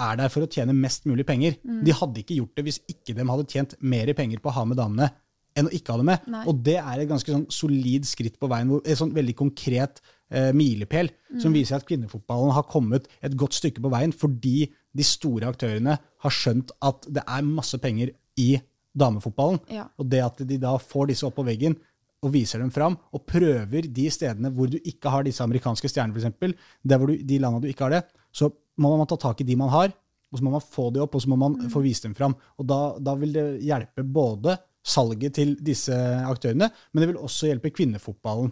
er 0.00 0.16
der 0.16 0.30
for 0.32 0.46
å 0.46 0.48
tjene 0.48 0.72
mest 0.76 1.04
mulig 1.04 1.26
penger. 1.28 1.58
Mm. 1.64 1.82
De 1.84 1.92
hadde 1.92 2.22
ikke 2.22 2.38
gjort 2.38 2.54
det 2.56 2.64
hvis 2.64 2.80
ikke 2.88 3.12
de 3.18 3.26
hadde 3.28 3.46
tjent 3.52 3.74
mer 3.84 4.12
penger 4.16 4.40
på 4.40 4.48
å 4.48 4.56
ha 4.56 4.64
med 4.64 4.78
damene 4.80 5.10
enn 5.54 5.68
å 5.68 5.72
ikke 5.76 5.92
ha 5.94 6.00
det 6.00 6.06
med. 6.08 6.24
Nei. 6.34 6.40
Og 6.50 6.62
det 6.66 6.78
er 6.80 7.02
et 7.04 7.10
ganske 7.10 7.30
sånn 7.30 7.44
solid 7.52 8.08
skritt 8.08 8.40
på 8.42 8.48
veien, 8.50 8.72
et 8.82 8.98
sånn 8.98 9.12
veldig 9.14 9.36
konkret 9.38 10.00
eh, 10.32 10.50
milepæl 10.56 11.12
som 11.38 11.52
Mm. 11.52 11.58
viser 11.60 11.76
at 11.76 11.86
kvinnefotballen 11.86 12.50
har 12.56 12.64
kommet 12.66 13.06
et 13.22 13.36
godt 13.38 13.54
stykke 13.54 13.82
på 13.84 13.90
veien 13.92 14.12
fordi 14.14 14.70
de 14.94 15.04
store 15.06 15.46
aktørene 15.52 15.98
har 16.24 16.30
skjønt 16.34 16.72
at 16.82 17.06
det 17.12 17.22
er 17.28 17.42
masse 17.46 17.78
penger 17.78 18.10
i 18.40 18.56
damefotballen. 18.96 19.60
Ja. 19.70 19.88
Og 19.98 20.08
det 20.10 20.22
at 20.24 20.42
de 20.48 20.58
da 20.58 20.76
får 20.78 21.08
disse 21.12 21.26
opp 21.26 21.36
på 21.38 21.44
veggen 21.46 21.76
og 22.24 22.32
viser 22.34 22.62
dem 22.62 22.72
fram, 22.72 22.96
og 23.12 23.24
prøver 23.28 23.88
de 23.92 24.06
stedene 24.12 24.50
hvor 24.54 24.70
du 24.72 24.78
ikke 24.80 25.12
har 25.12 25.26
disse 25.26 25.44
amerikanske 25.44 25.90
stjernene, 25.92 26.16
f.eks., 26.16 26.56
der 26.82 27.00
hvor 27.00 27.12
du, 27.12 27.18
de 27.20 27.40
landene 27.42 27.66
du 27.66 27.70
ikke 27.70 27.86
har 27.88 27.98
det, 27.98 28.02
så 28.34 28.48
må 28.80 28.94
man 28.96 29.08
ta 29.10 29.18
tak 29.20 29.42
i 29.42 29.46
de 29.48 29.56
man 29.60 29.72
har, 29.72 29.92
og 30.32 30.40
så 30.40 30.46
må 30.46 30.54
man 30.56 30.64
få 30.64 30.88
de 30.90 31.02
opp, 31.04 31.14
og 31.14 31.22
så 31.22 31.30
må 31.30 31.38
man 31.38 31.58
få 31.70 31.84
vist 31.84 32.06
dem 32.06 32.14
fram. 32.18 32.34
Og 32.58 32.66
da, 32.66 32.78
da 32.98 33.14
vil 33.20 33.34
det 33.36 33.44
hjelpe 33.62 34.02
både 34.02 34.56
salget 34.84 35.36
til 35.38 35.54
disse 35.62 35.94
aktørene, 36.26 36.68
men 36.92 37.02
det 37.02 37.12
vil 37.12 37.20
også 37.22 37.52
hjelpe 37.52 37.70
kvinnefotballen. 37.72 38.50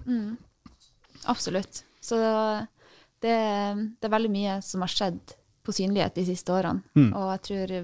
Absolutt. 1.32 1.82
Så 2.02 2.18
det, 3.22 3.34
det 3.98 4.06
er 4.06 4.14
veldig 4.14 4.30
mye 4.32 4.58
som 4.64 4.84
har 4.84 4.92
skjedd 4.92 5.34
på 5.62 5.74
synlighet 5.74 6.14
de 6.18 6.24
siste 6.26 6.54
årene. 6.54 6.82
Mm. 6.98 7.10
Og 7.10 7.26
jeg 7.34 7.42
tror 7.48 7.74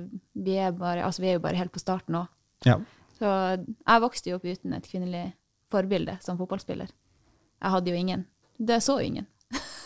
vi 0.46 0.56
er, 0.58 0.72
bare, 0.78 1.04
altså 1.06 1.22
vi 1.22 1.32
er 1.32 1.38
jo 1.38 1.44
bare 1.44 1.60
helt 1.60 1.74
på 1.74 1.82
starten 1.82 2.16
nå. 2.16 2.24
Ja. 2.66 2.78
Så 3.18 3.28
jeg 3.58 4.02
vokste 4.02 4.30
jo 4.30 4.38
opp 4.38 4.46
uten 4.46 4.74
et 4.76 4.86
kvinnelig 4.86 5.26
forbilde 5.70 6.18
som 6.24 6.38
fotballspiller. 6.38 6.88
Jeg 7.62 7.70
hadde 7.74 7.90
jo 7.92 7.96
ingen. 7.98 8.24
Det 8.58 8.80
så 8.84 8.98
jo 9.00 9.06
ingen. 9.06 9.26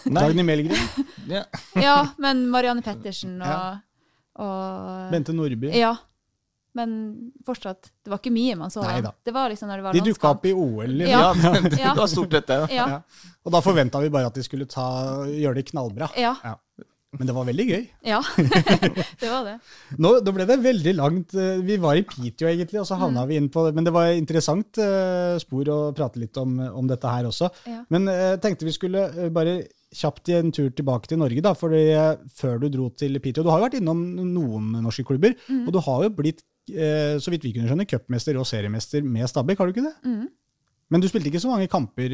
Dagny 0.05 0.43
Melgren, 0.43 0.77
Ja. 1.31 1.45
Ja, 1.79 1.97
men 2.19 2.49
Marianne 2.51 2.83
Pettersen 2.83 3.37
og, 3.41 3.47
Ja. 3.47 3.77
og 4.43 5.13
Bente 5.13 5.33
Nordby. 5.33 5.71
Ja. 5.79 5.95
Men 6.75 7.31
fortsatt, 7.47 7.91
det 8.03 8.09
var 8.11 8.19
ikke 8.19 8.33
mye 8.33 8.57
man 8.57 8.71
så. 8.73 8.81
Nei. 8.83 9.03
Det 9.25 9.35
var 9.37 9.51
liksom 9.53 9.69
når 9.69 9.77
det 9.83 9.85
var 9.85 9.93
De 9.99 10.01
dukka 10.07 10.31
opp 10.33 10.47
i 10.49 10.53
OL. 10.57 10.89
Liksom. 11.03 11.43
Ja. 11.45 11.53
Ja, 11.83 11.93
det 11.93 12.01
var 12.01 12.09
stort 12.11 12.33
dette. 12.33 12.57
Ja. 12.73 12.87
Ja. 12.97 13.01
Og 13.45 13.53
da 13.53 13.61
forventa 13.61 14.01
vi 14.01 14.09
bare 14.15 14.31
at 14.33 14.35
de 14.39 14.43
skulle 14.47 14.65
ta, 14.67 14.87
gjøre 15.29 15.61
det 15.61 15.67
knallbra. 15.69 16.09
Ja. 16.17 16.33
Men 17.19 17.29
det 17.29 17.35
var 17.37 17.45
veldig 17.45 17.65
gøy. 17.69 17.83
ja. 18.09 18.21
det 19.21 19.29
var 19.29 19.45
det. 19.45 19.55
Nå, 20.01 20.13
da 20.25 20.33
ble 20.33 20.47
det 20.49 20.57
veldig 20.65 20.95
langt. 20.97 21.35
eh, 21.37 21.59
Vi 21.67 21.77
var 21.83 21.99
i 22.01 22.05
Piteå, 22.09 22.49
egentlig, 22.49 22.81
og 22.81 22.87
så 22.89 22.97
Mm. 22.97 23.03
havna 23.05 23.27
vi 23.29 23.37
inn 23.37 23.51
på 23.53 23.67
det. 23.67 23.75
Men 23.77 23.85
det 23.85 23.93
var 23.93 24.07
interessant 24.17 24.79
uh, 24.81 25.37
spor 25.39 25.69
å 25.69 25.77
prate 25.95 26.17
litt 26.23 26.37
om, 26.41 26.57
om 26.73 26.87
dette 26.89 27.05
her 27.13 27.29
også. 27.29 27.51
Ja. 27.69 27.83
Men 27.93 28.07
jeg 28.09 28.23
jeg 28.33 28.41
tenkte 28.41 28.65
vi 28.65 28.73
skulle 28.73 29.03
uh, 29.13 29.29
bare 29.29 29.59
kjapt 29.93 30.31
en 30.33 30.51
tur 30.57 30.71
tilbake 30.73 31.07
til 31.11 31.19
Norge, 31.21 31.43
da. 31.45 31.53
fordi 31.53 31.83
før 32.33 32.59
du 32.63 32.69
dro 32.73 32.89
til 32.97 33.19
Piteå 33.21 33.45
Du 33.45 33.51
har 33.53 33.61
jo 33.61 33.67
vært 33.67 33.77
innom 33.83 34.01
noen 34.33 34.71
norske 34.81 35.05
klubber, 35.05 35.35
Mm. 35.51 35.67
og 35.69 35.73
du 35.77 35.81
har 35.85 36.03
jo 36.05 36.11
blitt 36.17 36.41
så 36.65 37.27
vidt 37.29 37.43
vi 37.43 37.51
kunne 37.53 37.67
skjønne, 37.69 37.85
cupmester 37.91 38.37
og 38.39 38.47
seriemester 38.47 39.03
med 39.03 39.27
Stabæk, 39.29 39.59
har 39.59 39.67
du 39.67 39.73
ikke 39.75 39.83
det? 39.89 39.97
Mm. 40.07 40.29
Men 40.95 41.01
du 41.03 41.09
spilte 41.11 41.27
ikke 41.29 41.41
så 41.43 41.51
mange 41.51 41.67
kamper 41.69 42.09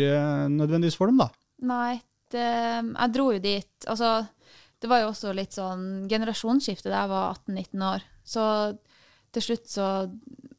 nødvendigvis 0.49 0.97
for 0.97 1.07
dem, 1.07 1.19
da? 1.21 1.29
Nei, 1.69 2.01
det, 2.33 2.47
jeg 2.49 3.13
dro 3.15 3.27
jo 3.35 3.39
dit 3.45 3.87
Altså, 3.93 4.27
det 4.79 4.91
var 4.91 5.03
jo 5.03 5.11
også 5.11 5.33
litt 5.35 5.57
sånn 5.57 6.07
generasjonsskifte 6.11 6.91
da 6.91 7.03
jeg 7.03 7.11
var 7.13 7.39
18-19 7.49 7.85
år. 7.89 8.07
Så 8.29 8.45
til 9.35 9.45
slutt 9.45 9.69
så 9.71 9.89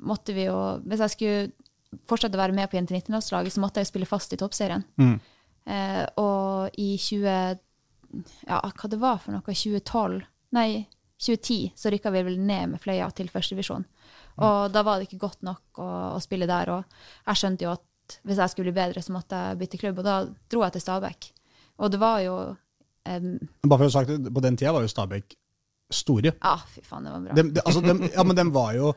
måtte 0.05 0.35
vi 0.35 0.45
jo 0.45 0.57
Hvis 0.85 1.01
jeg 1.03 1.13
skulle 1.15 1.99
fortsette 2.09 2.37
å 2.37 2.41
være 2.41 2.55
med 2.55 2.69
på 2.69 2.77
jente-19-årslaget, 2.77 3.55
så 3.55 3.63
måtte 3.63 3.81
jeg 3.81 3.87
jo 3.87 3.91
spille 3.93 4.09
fast 4.09 4.33
i 4.35 4.39
toppserien. 4.39 4.83
Mm. 5.01 5.17
Eh, 5.65 6.05
og 6.21 6.77
i 6.77 6.91
20... 7.01 7.59
Ja, 8.49 8.59
hva 8.61 8.89
det 8.89 8.99
var 9.01 9.17
for 9.23 9.33
noe? 9.33 9.41
2012? 9.45 10.21
Nei, 10.57 10.69
2010 11.17 11.73
så 11.77 11.91
rykka 11.93 12.13
vi 12.13 12.23
vel 12.25 12.39
ned 12.41 12.73
med 12.73 12.81
Fløya 12.83 13.09
til 13.15 13.29
førstevisjon. 13.33 13.85
Og 14.45 14.69
da 14.71 14.83
var 14.85 14.99
det 14.99 15.09
ikke 15.09 15.23
godt 15.25 15.43
nok 15.45 15.81
å, 15.81 15.89
å 16.15 16.21
spille 16.23 16.47
der. 16.49 16.71
Og 16.77 16.99
jeg 17.25 17.41
skjønte 17.41 17.67
jo 17.67 17.73
at 17.73 18.19
hvis 18.25 18.39
jeg 18.41 18.53
skulle 18.53 18.71
bli 18.71 18.79
bedre, 18.79 19.03
så 19.05 19.13
måtte 19.13 19.41
jeg 19.41 19.59
bytte 19.59 19.81
klubb. 19.81 19.99
Og 20.01 20.07
da 20.07 20.15
dro 20.49 20.63
jeg 20.65 20.77
til 20.77 20.85
Stabæk. 20.85 21.31
Og 21.79 21.93
det 21.93 21.99
var 22.01 22.21
jo 22.23 22.35
em, 23.07 23.37
Bare 23.63 23.77
for 23.77 23.85
å 23.85 23.89
ha 23.89 23.95
sagt 23.99 24.11
det, 24.11 24.33
På 24.33 24.43
den 24.43 24.57
tida 24.59 24.73
var 24.75 24.83
jo 24.85 24.91
Stabæk 24.91 25.37
store. 25.89 26.33
Ja, 26.37 26.55
fy 26.69 26.83
faen, 26.85 27.05
det 27.05 27.11
var 27.11 27.21
bra. 27.25 27.35
De, 27.35 27.43
de, 27.55 27.61
altså, 27.65 27.81
de, 27.81 28.09
ja, 28.13 28.25
men 28.27 28.37
de 28.37 28.45
var 28.53 28.73
jo 28.77 28.91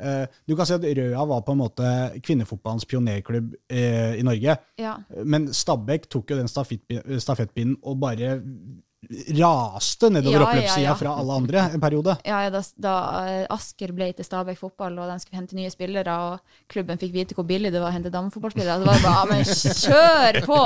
eh, 0.00 0.38
Du 0.48 0.54
kan 0.56 0.68
si 0.68 0.76
at 0.76 0.86
Røa 0.96 1.24
var 1.28 1.42
på 1.44 1.52
en 1.52 1.60
måte 1.60 1.90
kvinnefotballens 2.24 2.88
pionerklubb 2.88 3.56
eh, 3.68 4.16
i 4.16 4.24
Norge. 4.26 4.56
Ja. 4.80 4.94
Men 5.24 5.50
Stabæk 5.52 6.08
tok 6.08 6.32
jo 6.32 6.40
den 6.40 6.48
stafettpinnen 6.48 7.76
og 7.84 8.00
bare 8.00 8.38
raste 9.36 10.10
nedover 10.12 10.36
Ja, 10.36 10.40
ja, 10.40 10.46
oppløpssida 10.46 10.86
ja. 10.86 10.96
fra 10.96 11.12
alle 11.20 11.36
andre 11.42 11.66
en 11.74 11.82
periode. 11.82 12.16
Ja, 12.24 12.42
ja, 12.44 12.50
da, 12.52 12.60
da 12.76 12.96
eh, 13.26 13.44
Asker 13.52 13.94
ble 13.96 14.10
til 14.16 14.28
Stabæk 14.28 14.60
fotball, 14.60 14.98
og 15.00 15.12
de 15.12 15.16
skulle 15.22 15.40
hente 15.40 15.56
nye 15.56 15.72
spillere, 15.72 16.16
og 16.30 16.72
klubben 16.72 17.00
fikk 17.00 17.14
vite 17.16 17.36
hvor 17.36 17.48
billig 17.48 17.72
det 17.72 17.80
var 17.80 17.92
å 17.92 17.96
hente 17.96 18.12
damefotballspillere, 18.12 18.80
det 18.82 18.90
var 18.90 19.04
bare 19.04 19.22
ja, 19.22 19.30
men 19.32 19.46
kjør 19.84 20.42
på! 20.48 20.60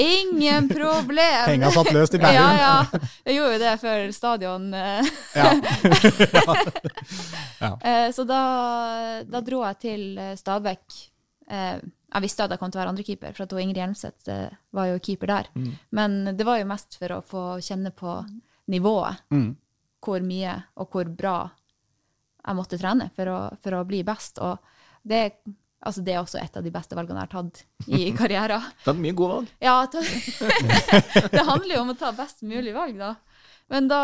Ingen 0.00 0.68
problem! 0.68 1.44
Penga 1.46 1.70
satt 1.74 1.90
løst 1.92 2.14
i 2.16 2.18
Bærum. 2.22 2.34
Ja, 2.34 2.46
ja. 2.58 3.00
Jeg 3.28 3.36
gjorde 3.36 3.52
jo 3.56 3.60
det 3.62 3.74
før 3.82 4.04
stadion. 4.16 4.70
ja. 4.72 5.50
Ja. 7.60 7.78
Eh, 7.80 8.10
Så 8.12 8.24
da, 8.28 8.40
da 9.28 9.40
dro 9.44 9.62
jeg 9.64 9.78
til 9.84 10.06
eh, 10.18 10.34
Stabæk. 10.36 10.96
Eh, 11.50 11.78
Jeg 12.14 12.22
visste 12.22 12.44
at 12.44 12.52
jeg 12.54 12.60
kom 12.60 12.70
til 12.70 12.78
å 12.78 12.82
være 12.84 12.92
andrekeeper, 12.94 13.32
for 13.34 13.42
at 13.46 13.52
Ingrid 13.58 13.78
Hjelmseth 13.80 14.28
eh, 14.30 14.52
var 14.76 14.86
jo 14.92 15.00
keeper 15.02 15.26
der. 15.32 15.48
Men 15.90 16.36
det 16.36 16.46
var 16.46 16.60
jo 16.60 16.68
mest 16.70 16.94
for 17.00 17.16
å 17.16 17.22
få 17.26 17.44
kjenne 17.64 17.90
på 17.90 18.16
nivået. 18.70 19.18
Mm. 19.34 19.48
Hvor 20.04 20.22
mye 20.22 20.54
og 20.78 20.90
hvor 20.94 21.08
bra 21.10 21.36
jeg 22.44 22.56
måtte 22.58 22.78
trene 22.78 23.08
for 23.16 23.30
å, 23.32 23.38
for 23.64 23.78
å 23.80 23.84
bli 23.88 24.02
best. 24.06 24.38
Og 24.44 24.58
det, 25.02 25.24
altså 25.84 26.02
det 26.04 26.14
er 26.14 26.20
også 26.22 26.40
et 26.40 26.56
av 26.58 26.64
de 26.64 26.72
beste 26.74 26.96
valgene 26.98 27.22
jeg 27.22 27.28
har 27.28 27.34
tatt 27.34 27.62
i 27.86 28.10
karrieren. 28.18 28.66
Det 28.84 28.92
er 28.92 29.00
mye 29.04 29.16
gode 29.16 29.38
valg. 29.38 29.54
Ja, 29.64 29.76
det 31.36 31.46
handler 31.46 31.76
jo 31.76 31.82
om 31.84 31.94
å 31.94 31.98
ta 32.00 32.12
best 32.16 32.44
mulig 32.46 32.74
valg, 32.76 32.98
da. 33.00 33.14
Men 33.72 33.88
da, 33.88 34.00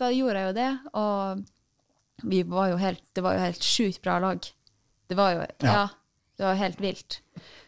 da 0.00 0.08
gjorde 0.14 0.40
jeg 0.40 0.48
jo 0.50 0.56
det, 0.56 0.70
og 0.96 1.44
vi 2.30 2.40
var 2.48 2.70
jo 2.72 2.78
helt, 2.80 3.02
det 3.16 3.24
var 3.24 3.36
jo 3.36 3.44
helt 3.44 3.64
sjukt 3.64 4.00
bra 4.04 4.18
lag. 4.24 4.46
Det 5.06 5.18
var 5.18 5.34
jo 5.34 5.44
Ja. 5.44 5.72
ja. 5.72 5.84
det 6.38 6.48
var 6.48 6.60
helt 6.62 6.80
vilt. 6.80 7.20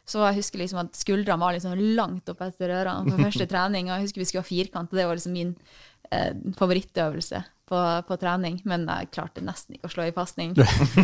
Så 0.08 0.22
jeg 0.24 0.38
husker 0.38 0.62
liksom 0.62 0.80
at 0.86 0.96
skuldrene 0.96 1.40
var 1.42 1.52
liksom 1.52 1.76
langt 1.98 2.30
opp 2.32 2.40
etter 2.46 2.72
ørene 2.78 3.12
på 3.12 3.20
første 3.26 3.48
trening. 3.50 3.90
Og 3.90 3.98
jeg 3.98 4.06
husker 4.08 4.22
vi 4.24 4.28
skulle 4.30 4.46
ha 4.46 4.48
firkant, 4.48 4.92
og 4.92 4.96
det 5.00 5.06
var 5.08 5.20
liksom 5.20 5.36
min 5.36 5.52
eh, 6.10 6.32
favorittøvelse 6.56 7.42
på, 7.68 7.80
på 8.08 8.16
trening. 8.20 8.60
Men 8.68 8.86
jeg 8.88 9.10
klarte 9.14 9.44
nesten 9.44 9.76
ikke 9.76 9.90
å 9.90 9.92
slå 9.92 10.08
i 10.08 10.14
pasning. 10.16 10.54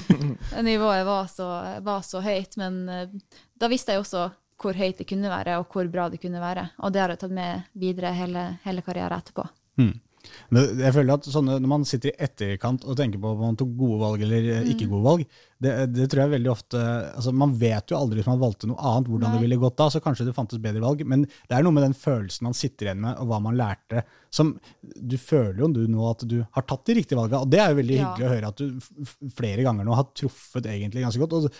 Nivået 0.68 1.04
var 1.06 1.28
så, 1.32 1.48
var 1.84 2.06
så 2.06 2.22
høyt. 2.24 2.56
Men 2.60 2.80
eh, 2.88 3.12
da 3.60 3.70
visste 3.72 3.94
jeg 3.94 4.04
også 4.04 4.30
hvor 4.64 4.78
høyt 4.78 5.00
det 5.02 5.08
kunne 5.10 5.28
være, 5.28 5.58
og 5.60 5.72
hvor 5.74 5.88
bra 5.92 6.08
det 6.08 6.22
kunne 6.22 6.40
være. 6.40 6.68
Og 6.86 6.94
det 6.94 7.02
har 7.02 7.12
jeg 7.12 7.20
tatt 7.24 7.34
med 7.34 7.68
videre 7.76 8.14
hele, 8.16 8.46
hele 8.64 8.84
karrieren 8.86 9.18
etterpå. 9.18 9.46
Men 9.82 10.13
jeg 10.52 10.92
føler 10.94 11.14
at 11.14 11.26
sånne, 11.28 11.58
Når 11.60 11.68
man 11.68 11.84
sitter 11.84 12.10
i 12.12 12.16
etterkant 12.26 12.84
og 12.84 12.96
tenker 12.96 13.18
på 13.20 13.32
om 13.34 13.40
man 13.40 13.56
tok 13.56 13.74
gode 13.76 13.98
valg 14.00 14.22
eller 14.22 14.48
eh, 14.52 14.62
Mm. 14.64 14.70
ikke 14.74 14.88
gode 14.88 15.04
valg, 15.04 15.26
det, 15.64 15.72
det 15.94 16.08
tror 16.10 16.22
jeg 16.24 16.32
veldig 16.34 16.50
ofte 16.52 16.80
altså 17.16 17.32
Man 17.32 17.52
vet 17.58 17.88
jo 17.90 17.96
aldri 17.96 18.20
hvis 18.20 18.26
man 18.28 18.40
valgte 18.42 18.66
noe 18.68 18.76
annet, 18.80 19.08
hvordan 19.08 19.30
Nei. 19.30 19.38
det 19.38 19.42
ville 19.44 19.60
gått 19.62 19.76
da. 19.80 19.88
Så 19.90 20.00
kanskje 20.04 20.26
det 20.28 20.34
fantes 20.36 20.58
bedre 20.60 20.80
valg. 20.84 21.04
Men 21.06 21.24
det 21.24 21.54
er 21.56 21.62
noe 21.64 21.72
med 21.72 21.84
den 21.86 21.94
følelsen 21.96 22.42
man 22.48 22.54
sitter 22.58 22.86
igjen 22.90 23.00
med, 23.00 23.16
og 23.20 23.28
hva 23.30 23.40
man 23.40 23.56
lærte. 23.56 24.02
som 24.30 24.58
Du 24.82 25.16
føler 25.16 25.58
jo 25.60 25.68
du 25.72 25.86
nå 25.88 26.10
at 26.10 26.26
du 26.28 26.44
har 26.52 26.62
tatt 26.68 26.84
de 26.86 26.94
riktige 26.98 27.16
valgene. 27.18 27.40
Og 27.42 27.50
det 27.50 27.60
er 27.60 27.70
jo 27.70 27.80
veldig 27.82 27.96
Ja. 27.96 28.04
hyggelig 28.14 28.26
å 28.26 28.34
høre 28.34 28.48
at 28.48 28.56
du 28.56 29.30
flere 29.36 29.62
ganger 29.62 29.84
nå 29.84 29.94
har 29.94 30.04
truffet 30.14 30.66
egentlig 30.66 31.04
ganske 31.06 31.20
godt. 31.22 31.32
og 31.44 31.52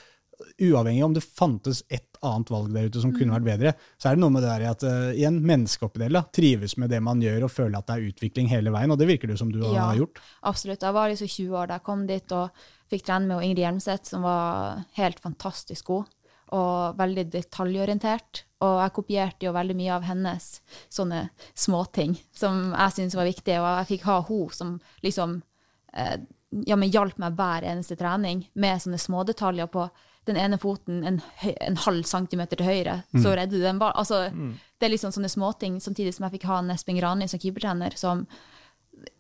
Uavhengig 0.59 1.05
om 1.07 1.15
det 1.15 1.23
fantes 1.25 1.83
et 1.89 2.09
annet 2.25 2.51
valg 2.51 2.73
der 2.75 2.89
ute 2.89 3.01
som 3.03 3.13
kunne 3.13 3.33
Mm. 3.33 3.37
vært 3.45 3.47
bedre, 3.59 3.73
så 3.99 4.09
er 4.11 4.15
det 4.17 4.21
noe 4.23 4.31
med 4.31 4.43
det 4.43 4.51
der 4.51 4.65
i 4.65 4.71
at 4.71 4.83
uh, 4.83 5.13
igjen, 5.15 5.41
mennesket 5.45 5.83
oppi 5.87 5.99
det 6.09 6.25
trives 6.33 6.77
med 6.81 6.91
det 6.91 7.01
man 7.03 7.21
gjør 7.21 7.45
og 7.45 7.51
føler 7.51 7.79
at 7.79 7.87
det 7.87 7.95
er 7.99 8.09
utvikling 8.13 8.49
hele 8.49 8.71
veien. 8.75 8.91
Og 8.91 8.99
det 8.99 9.07
virker 9.09 9.29
det 9.29 9.39
som 9.39 9.51
du 9.53 9.61
Ja. 9.61 9.91
har 9.91 9.97
gjort. 9.97 10.19
Absolutt. 10.43 10.81
Jeg 10.83 10.93
var 10.95 11.09
liksom 11.09 11.29
20 11.29 11.55
år 11.57 11.67
da 11.69 11.75
jeg 11.75 11.83
kom 11.85 12.07
dit 12.07 12.33
og 12.33 12.51
fikk 12.91 13.05
trene 13.05 13.27
med 13.27 13.43
Ingrid 13.45 13.59
Hjelmseth, 13.65 14.05
som 14.09 14.23
var 14.23 14.85
helt 14.95 15.21
fantastisk 15.21 15.85
god 15.87 16.05
og 16.55 16.97
veldig 16.99 17.31
detaljorientert. 17.33 18.45
Og 18.61 18.81
jeg 18.81 18.93
kopierte 18.97 19.47
jo 19.47 19.53
veldig 19.53 19.75
mye 19.77 19.93
av 19.97 20.03
hennes 20.03 20.61
sånne 20.93 21.31
småting 21.55 22.17
som 22.33 22.73
jeg 22.73 22.93
syntes 22.97 23.17
var 23.19 23.25
viktige, 23.29 23.61
og 23.61 23.79
jeg 23.85 23.99
fikk 23.99 24.05
ha 24.09 24.21
hun 24.23 24.49
som 24.51 24.81
liksom 25.03 25.43
eh, 25.97 26.17
ja, 26.67 26.77
men 26.77 26.91
hjalp 26.91 27.19
meg 27.19 27.35
hver 27.37 27.63
eneste 27.67 27.97
trening 27.99 28.47
med 28.55 28.81
sånne 28.81 28.99
smådetaljer 29.03 29.67
på 29.73 29.89
den 30.27 30.37
ene 30.41 30.57
foten 30.59 31.03
en, 31.05 31.21
en 31.61 31.77
halv 31.77 32.05
centimeter 32.09 32.57
til 32.57 32.67
høyre, 32.67 33.03
så 33.13 33.35
redder 33.37 33.59
du 33.59 33.63
den 33.63 33.79
bare. 33.79 33.93
Altså, 34.01 34.31
Det 34.81 34.87
er 34.87 34.91
liksom 34.95 35.13
sånne 35.13 35.29
småting, 35.29 35.81
samtidig 35.81 36.15
som 36.15 36.25
jeg 36.25 36.39
fikk 36.39 36.47
ha 36.49 36.59
en 36.59 36.71
Espen 36.71 36.97
Grani 36.99 37.29
som 37.29 37.39
keepertrener, 37.39 37.97
som 37.97 38.27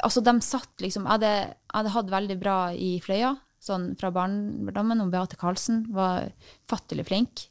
altså 0.02 0.20
de 0.24 0.32
satt 0.40 0.80
liksom 0.80 1.02
Jeg 1.04 1.10
hadde, 1.12 1.32
jeg 1.34 1.74
hadde 1.74 1.90
hatt 1.94 2.10
veldig 2.10 2.36
bra 2.40 2.58
i 2.72 3.00
Fløya, 3.00 3.34
sånn 3.60 3.96
fra 4.00 4.10
barndommen. 4.10 5.00
Og 5.02 5.10
Beate 5.12 5.36
Karlsen 5.36 5.86
var 5.92 6.30
fattelig 6.68 7.06
flink. 7.08 7.48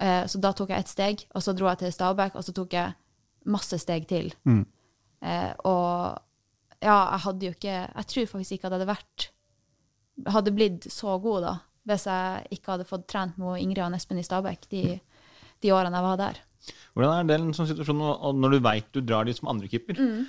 Eh, 0.00 0.26
så 0.26 0.38
da 0.42 0.52
tok 0.52 0.70
jeg 0.70 0.78
ett 0.84 0.88
steg, 0.88 1.26
og 1.34 1.42
så 1.42 1.54
dro 1.54 1.68
jeg 1.70 1.78
til 1.78 1.92
Stabæk, 1.94 2.34
og 2.36 2.44
så 2.44 2.52
tok 2.52 2.72
jeg 2.74 2.94
masse 3.46 3.78
steg 3.78 4.06
til. 4.10 4.32
Eh, 5.22 5.52
og 5.64 6.18
ja, 6.82 6.96
jeg 7.14 7.20
hadde 7.24 7.46
jo 7.46 7.52
ikke 7.54 7.74
Jeg 7.96 8.06
tror 8.10 8.26
faktisk 8.26 8.52
ikke 8.52 8.66
at 8.66 8.72
jeg 8.74 8.80
hadde 8.80 8.90
vært 8.90 9.30
Hadde 10.34 10.52
blitt 10.52 10.84
så 10.92 11.14
god 11.18 11.42
da, 11.46 11.52
hvis 11.88 12.08
jeg 12.08 12.56
ikke 12.56 12.74
hadde 12.74 12.88
fått 12.88 13.06
trent 13.10 13.38
med 13.40 13.60
Ingrid 13.62 13.84
og 13.84 13.96
Espen 13.98 14.20
i 14.20 14.26
Stabæk 14.26 14.68
de, 14.72 14.84
de 15.62 15.72
årene 15.74 16.00
jeg 16.00 16.08
var 16.08 16.20
der. 16.20 16.42
Hvordan 16.94 17.12
er 17.18 17.26
det 17.26 17.36
en 17.36 17.54
sånn 17.56 17.66
situasjon 17.68 18.00
når 18.38 18.54
du 18.54 18.58
veit 18.64 18.86
du 18.94 19.00
drar 19.02 19.26
dit 19.26 19.36
som 19.36 19.50
andrekeeper? 19.50 19.98
Mm. 19.98 20.26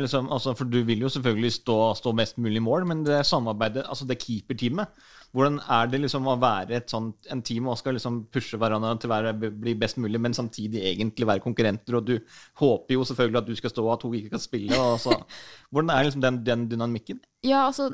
liksom, 0.00 0.30
altså, 0.32 0.54
For 0.56 0.64
du 0.64 0.80
vil 0.88 1.04
jo 1.04 1.10
selvfølgelig 1.12 1.52
stå, 1.60 1.76
stå 1.94 2.12
mest 2.16 2.40
mulig 2.40 2.56
i 2.56 2.64
mål, 2.64 2.86
men 2.88 3.04
det 3.04 3.20
samarbeidet, 3.28 3.84
altså 3.86 4.08
det 4.08 4.18
keeperteamet 4.18 4.88
Hvordan 5.30 5.60
er 5.70 5.86
det 5.86 6.00
liksom 6.02 6.26
å 6.26 6.38
være 6.42 6.74
et 6.74 6.90
sånt, 6.90 7.28
en 7.30 7.42
team 7.46 7.68
og 7.70 7.78
skal 7.78 7.94
liksom 7.94 8.24
pushe 8.34 8.58
hverandre 8.58 8.96
til 8.98 9.12
å 9.14 9.32
bli 9.38 9.76
best 9.78 10.00
mulig, 10.02 10.18
men 10.18 10.34
samtidig 10.34 10.82
egentlig 10.90 11.28
være 11.28 11.44
konkurrenter, 11.44 12.00
og 12.00 12.08
du 12.08 12.16
håper 12.58 12.96
jo 12.96 13.04
selvfølgelig 13.06 13.38
at 13.38 13.46
du 13.46 13.54
skal 13.60 13.70
stå, 13.70 13.84
og 13.84 13.92
at 13.94 14.02
hun 14.02 14.16
ikke 14.18 14.32
kan 14.34 14.42
spille. 14.42 14.80
Så, 14.98 15.14
hvordan 15.70 15.92
er 15.94 16.08
liksom 16.08 16.24
den, 16.24 16.40
den 16.42 16.64
dynamikken? 16.72 17.20
Ja, 17.46 17.68
altså, 17.68 17.92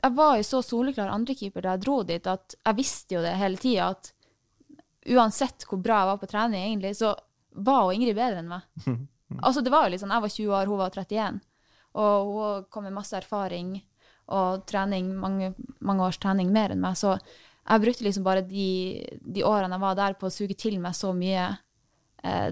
jeg 0.00 0.16
var 0.16 0.36
jo 0.38 0.46
så 0.46 0.62
soleklar 0.64 1.12
andrekeeper 1.12 1.64
da 1.64 1.74
jeg 1.74 1.84
dro 1.84 2.00
dit, 2.08 2.26
at 2.26 2.56
jeg 2.56 2.78
visste 2.78 3.16
jo 3.16 3.24
det 3.24 3.36
hele 3.40 3.60
tida, 3.60 3.90
at 3.92 4.12
uansett 5.10 5.66
hvor 5.68 5.80
bra 5.82 6.02
jeg 6.02 6.10
var 6.10 6.20
på 6.20 6.30
trening, 6.30 6.64
egentlig, 6.66 6.94
så 6.98 7.14
var 7.50 7.84
hun 7.86 7.98
Ingrid 7.98 8.18
bedre 8.18 8.42
enn 8.42 8.52
meg. 8.52 8.68
Altså, 9.30 9.60
det 9.62 9.70
var 9.70 9.84
jo 9.86 9.92
litt 9.92 10.00
sånn, 10.02 10.10
Jeg 10.10 10.22
var 10.24 10.32
20 10.34 10.54
år, 10.58 10.66
hun 10.66 10.78
var 10.80 10.90
31, 10.90 11.36
og 12.02 12.30
hun 12.34 12.64
kom 12.66 12.82
med 12.82 12.96
masse 12.96 13.14
erfaring 13.14 13.76
og 14.34 14.64
trening, 14.66 15.12
mange, 15.22 15.52
mange 15.78 16.02
års 16.02 16.18
trening 16.18 16.50
mer 16.50 16.74
enn 16.74 16.82
meg. 16.82 16.96
Så 16.98 17.12
jeg 17.14 17.84
brukte 17.84 18.06
liksom 18.06 18.24
bare 18.26 18.42
de, 18.42 19.06
de 19.22 19.44
årene 19.46 19.76
jeg 19.76 19.84
var 19.84 19.98
der, 20.00 20.16
på 20.18 20.26
å 20.26 20.34
suge 20.34 20.56
til 20.58 20.80
meg 20.82 20.96
så 20.98 21.12
mye 21.14 21.44
eh, 22.26 22.48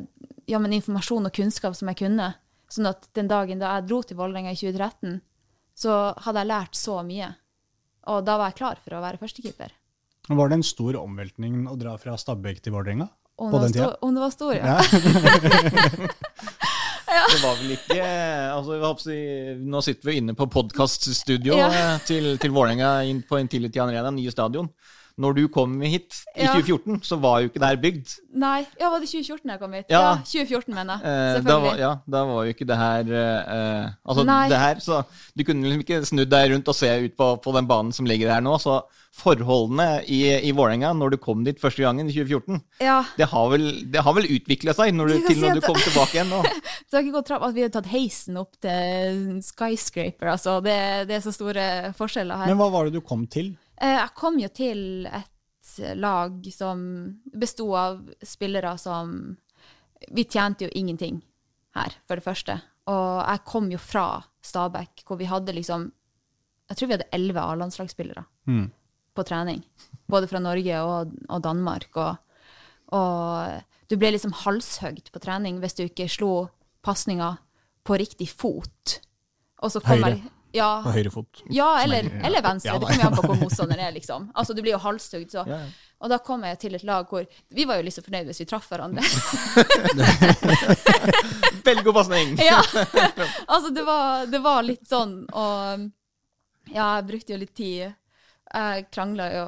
ja, 0.46 0.61
men 0.62 0.76
informasjon 0.78 1.26
og 1.26 1.34
kunnskap 1.34 1.74
som 1.74 1.90
jeg 1.90 2.01
kunne. 2.05 2.30
Sånn 2.70 2.90
at 2.90 3.11
den 3.18 3.30
dagen 3.30 3.59
da 3.59 3.74
jeg 3.76 3.88
dro 3.88 3.99
til 4.07 4.18
Vålerenga 4.20 4.55
i 4.55 4.61
2013, 4.61 5.18
så 5.79 5.99
hadde 6.24 6.43
jeg 6.43 6.51
lært 6.51 6.79
så 6.79 6.99
mye. 7.07 7.29
Og 8.11 8.24
da 8.26 8.39
var 8.41 8.51
jeg 8.51 8.59
klar 8.59 8.81
for 8.83 8.97
å 8.99 9.03
være 9.05 9.20
førstekeeper. 9.20 9.74
Var 10.29 10.51
det 10.51 10.59
en 10.59 10.66
stor 10.66 10.97
omveltning 11.01 11.62
å 11.70 11.76
dra 11.81 11.95
fra 12.01 12.16
Stabæk 12.20 12.59
til 12.64 12.74
Vålerenga? 12.74 13.07
Om, 13.39 13.53
På 13.53 13.61
den 13.62 13.72
tida? 13.76 13.93
om 14.03 14.16
det 14.16 14.22
var 14.24 14.33
stor, 14.35 14.55
ja. 14.59 14.79
Ja. 17.09 17.22
Det 17.33 17.39
var 17.41 17.55
vel 17.57 17.70
ikke 17.72 18.03
altså, 18.53 18.74
jeg 18.74 18.83
håper 18.85 19.61
Nå 19.72 19.81
sitter 19.85 20.11
vi 20.11 20.16
inne 20.20 20.35
på 20.37 20.45
podkaststudio 20.53 21.55
Ja. 21.57 21.68
eh, 21.72 22.03
til, 22.05 22.35
til 22.37 22.53
Vålerenga 22.53 22.91
på 23.31 23.39
Intility 23.41 23.81
Arena, 23.81 24.11
nye 24.12 24.29
stadion. 24.35 24.68
Når 25.19 25.35
du 25.37 25.43
kom 25.53 25.81
hit 25.83 26.21
i 26.37 26.45
Ja. 26.47 26.53
2014, 26.55 27.01
så 27.05 27.19
var 27.21 27.41
jo 27.43 27.51
ikke 27.51 27.61
det 27.62 27.69
her 27.73 27.81
bygd. 27.83 28.12
Nei, 28.39 28.61
ja, 28.81 28.91
var 28.93 29.03
det 29.03 29.09
2014 29.11 29.51
jeg 29.51 29.61
kom 29.61 29.73
hit? 29.75 29.87
Ja. 29.91 30.01
Ja, 30.01 30.12
2014 30.23 30.75
mener 30.75 30.95
jeg. 30.95 31.03
Selvfølgelig. 31.09 31.49
da, 31.49 31.59
var, 31.64 31.81
ja, 31.83 31.91
da 32.16 32.23
var 32.31 32.45
jo 32.47 32.55
ikke 32.55 32.69
det 32.71 32.79
her 32.79 33.12
eh, 33.23 33.57
eh, 33.57 33.91
Altså, 34.09 34.25
Nei. 34.29 34.49
det 34.53 34.61
her 34.62 34.81
Så 34.85 35.03
du 35.35 35.45
kunne 35.45 35.66
liksom 35.66 35.85
ikke 35.85 36.01
snudd 36.09 36.31
deg 36.31 36.53
rundt 36.55 36.71
og 36.71 36.79
se 36.79 36.93
ut 37.05 37.16
på, 37.19 37.29
på 37.43 37.55
den 37.59 37.69
banen 37.71 37.93
som 37.93 38.07
ligger 38.09 38.31
her 38.33 38.45
nå. 38.45 38.55
Så 38.62 38.79
forholdene 39.19 40.03
i, 40.07 40.21
i 40.47 40.53
Vålerenga 40.55 40.93
når 40.95 41.14
du 41.14 41.19
kom 41.23 41.43
dit 41.47 41.59
første 41.61 41.83
gangen 41.83 42.09
i 42.11 42.14
2014, 42.14 42.61
Ja, 42.85 43.01
det 43.19 43.29
har 43.33 43.49
vel, 43.51 43.66
det 43.91 44.03
har 44.05 44.14
vel 44.14 44.29
utvikla 44.37 44.75
seg 44.77 44.95
når 44.95 45.11
du, 45.11 45.16
til 45.27 45.41
når 45.43 45.59
du 45.59 45.64
kom 45.64 45.79
tilbake 45.81 46.19
igjen 46.19 46.31
nå. 46.33 46.43
det 46.87 46.95
har 46.95 47.03
ikke 47.03 47.16
gått 47.16 47.31
trapp, 47.33 47.47
at 47.49 47.57
vi 47.57 47.64
har 47.66 47.73
tatt 47.75 47.89
heisen 47.91 48.39
opp 48.41 48.55
til 48.62 49.41
skyscraper, 49.43 50.31
altså. 50.37 50.59
Det, 50.64 50.77
det 51.11 51.19
er 51.19 51.25
så 51.25 51.35
store 51.35 51.64
forskjeller 51.99 52.45
her. 52.45 52.53
Men 52.53 52.61
hva 52.61 52.71
var 52.75 52.89
det 52.89 53.01
du 53.01 53.03
kom 53.05 53.27
til? 53.31 53.57
Eh, 53.81 53.99
Jeg 53.99 54.14
kom 54.14 54.39
jo 54.41 54.49
til 54.49 55.07
et 55.07 55.95
lag 55.97 56.47
som 56.55 56.81
besto 57.35 57.68
av 57.76 58.01
spillere 58.24 58.76
som 58.79 59.37
Vi 60.14 60.24
tjente 60.24 60.64
jo 60.64 60.70
ingenting 60.74 61.20
her, 61.74 61.93
for 62.07 62.16
det 62.16 62.24
første. 62.24 62.61
Og 62.87 63.24
jeg 63.29 63.45
kom 63.45 63.70
jo 63.70 63.79
fra 63.79 64.22
Stabæk, 64.43 65.03
hvor 65.07 65.18
vi 65.18 65.26
hadde 65.26 65.53
liksom 65.55 65.91
Jeg 66.70 66.76
tror 66.76 66.87
vi 66.89 66.95
hadde 66.95 67.09
elleve 67.12 67.41
A-landslagsspillere 67.43 68.24
Mm. 68.49 68.70
på 69.14 69.24
trening. 69.24 69.62
Både 70.09 70.26
fra 70.29 70.39
Norge 70.39 70.81
og, 70.81 71.12
og 71.29 71.43
Danmark. 71.43 71.89
Og, 71.97 72.16
og 72.93 73.62
du 73.91 73.97
ble 73.97 74.12
liksom 74.12 74.33
halshøgd 74.33 75.11
på 75.12 75.20
trening 75.20 75.59
hvis 75.61 75.74
du 75.76 75.83
ikke 75.85 76.09
slo 76.09 76.49
pasninga 76.83 77.37
på 77.85 77.99
riktig 77.99 78.29
fot. 78.31 79.01
Og 79.62 79.70
så 79.72 79.81
kom 79.83 79.99
Høyre. 80.03 80.16
jeg 80.16 80.31
ja, 80.53 80.82
På 80.84 80.90
høyre 80.94 81.11
fot. 81.12 81.42
ja, 81.53 81.66
eller, 81.82 82.09
eller 82.24 82.42
venstre. 82.42 82.72
Ja, 82.72 82.78
det 82.78 82.86
kommer 82.88 83.05
jo 83.05 83.09
an 83.11 83.16
på 83.18 83.22
hvor 83.28 83.36
motstanderen 83.42 83.80
er, 83.84 83.92
liksom. 83.92 84.30
Altså, 84.34 84.55
du 84.57 84.62
blir 84.62 84.72
jo 84.72 84.78
halshugd, 84.80 85.30
så. 85.34 85.44
Ja. 85.49 85.59
Og 85.99 86.11
da 86.12 86.18
kom 86.22 86.44
jeg 86.46 86.59
til 86.62 86.74
et 86.78 86.84
lag 86.86 87.09
hvor 87.11 87.24
Vi 87.51 87.64
var 87.66 87.80
jo 87.82 87.90
så 87.90 88.03
fornøyd 88.07 88.26
hvis 88.30 88.40
vi 88.40 88.46
traff 88.49 88.68
hverandre. 88.70 89.03
Veldig 91.68 91.84
god 91.84 91.94
pasning! 91.94 92.36
ja. 92.38 92.62
Altså, 93.46 93.70
det 93.74 93.82
var, 93.82 94.26
det 94.26 94.38
var 94.44 94.62
litt 94.62 94.86
sånn, 94.88 95.22
og 95.32 95.88
ja, 96.70 96.86
jeg 96.99 97.07
brukte 97.09 97.34
jo 97.34 97.40
litt 97.42 97.55
tid. 97.57 97.96
Jeg 98.49 98.86
krangla 98.94 99.26
jo 99.34 99.46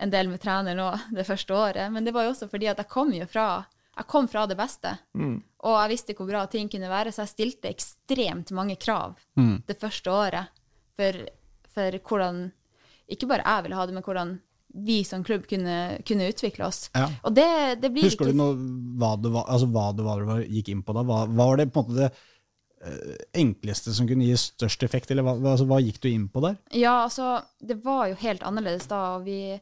en 0.00 0.12
del 0.12 0.28
med 0.30 0.42
trener 0.42 0.76
nå 0.78 0.90
det 1.16 1.24
første 1.26 1.54
året, 1.56 1.90
men 1.92 2.04
det 2.06 2.14
var 2.14 2.26
jo 2.26 2.34
også 2.34 2.48
fordi 2.52 2.68
at 2.70 2.78
jeg 2.82 2.90
kom 2.92 3.10
jo 3.16 3.26
fra 3.30 3.48
jeg 3.96 4.06
kom 4.06 4.28
fra 4.28 4.46
det 4.46 4.56
beste, 4.58 4.98
Mm. 5.16 5.42
og 5.64 5.76
jeg 5.80 5.90
visste 5.94 6.14
hvor 6.14 6.28
bra 6.28 6.46
ting 6.46 6.68
kunne 6.68 6.88
være, 6.90 7.12
så 7.12 7.24
jeg 7.24 7.28
stilte 7.34 7.70
ekstremt 7.72 8.50
mange 8.52 8.76
krav 8.76 9.16
Mm. 9.36 9.62
det 9.66 9.78
første 9.80 10.10
året 10.10 10.48
for, 10.96 11.12
for 11.74 11.90
hvordan 11.98 12.52
Ikke 13.08 13.28
bare 13.28 13.44
jeg 13.46 13.62
ville 13.62 13.76
ha 13.76 13.86
det, 13.86 13.94
men 13.94 14.02
hvordan 14.02 14.40
vi 14.74 15.02
som 15.04 15.22
klubb 15.24 15.46
kunne, 15.46 16.02
kunne 16.04 16.26
utvikle 16.28 16.66
oss. 16.66 16.90
Ja. 16.92 17.06
Og 17.24 17.32
det, 17.32 17.80
det 17.80 17.92
blir 17.94 18.02
Husker 18.02 18.26
du 18.26 18.32
noe, 18.34 18.56
hva 18.98 19.12
det 19.22 19.30
var, 19.32 19.44
altså 19.48 19.68
hva 19.70 19.92
det 19.96 20.04
var 20.04 20.18
du 20.18 20.26
var- 20.26 20.42
gikk 20.42 20.68
inn 20.68 20.82
på 20.82 20.92
da? 20.92 21.04
Hva, 21.06 21.20
hva 21.30 21.46
var 21.46 21.56
det 21.56 21.72
på 21.72 21.84
en 21.84 21.86
måte 21.86 22.00
det 22.02 22.12
eh, 22.82 23.16
enkleste 23.40 23.94
som 23.94 24.08
kunne 24.08 24.26
gi 24.26 24.34
størst 24.36 24.82
effekt, 24.82 25.10
eller 25.10 25.22
hva- 25.22 25.38
altså, 25.52 25.66
hva 25.70 25.78
gikk 25.80 26.00
du 26.02 26.08
inn 26.10 26.28
på 26.28 26.42
der? 26.42 26.58
Ja, 26.72 27.04
altså, 27.06 27.44
det 27.64 27.78
var 27.84 28.08
jo 28.08 28.16
helt 28.16 28.42
annerledes 28.42 28.88
da. 28.88 29.14
og 29.16 29.24
vi, 29.24 29.60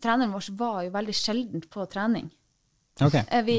Treneren 0.00 0.32
vår 0.32 0.50
var 0.56 0.82
jo 0.84 0.90
veldig 0.90 1.14
sjeldent 1.14 1.68
på 1.70 1.86
trening. 1.88 2.30
Ok. 3.04 3.16
Vi, 3.48 3.58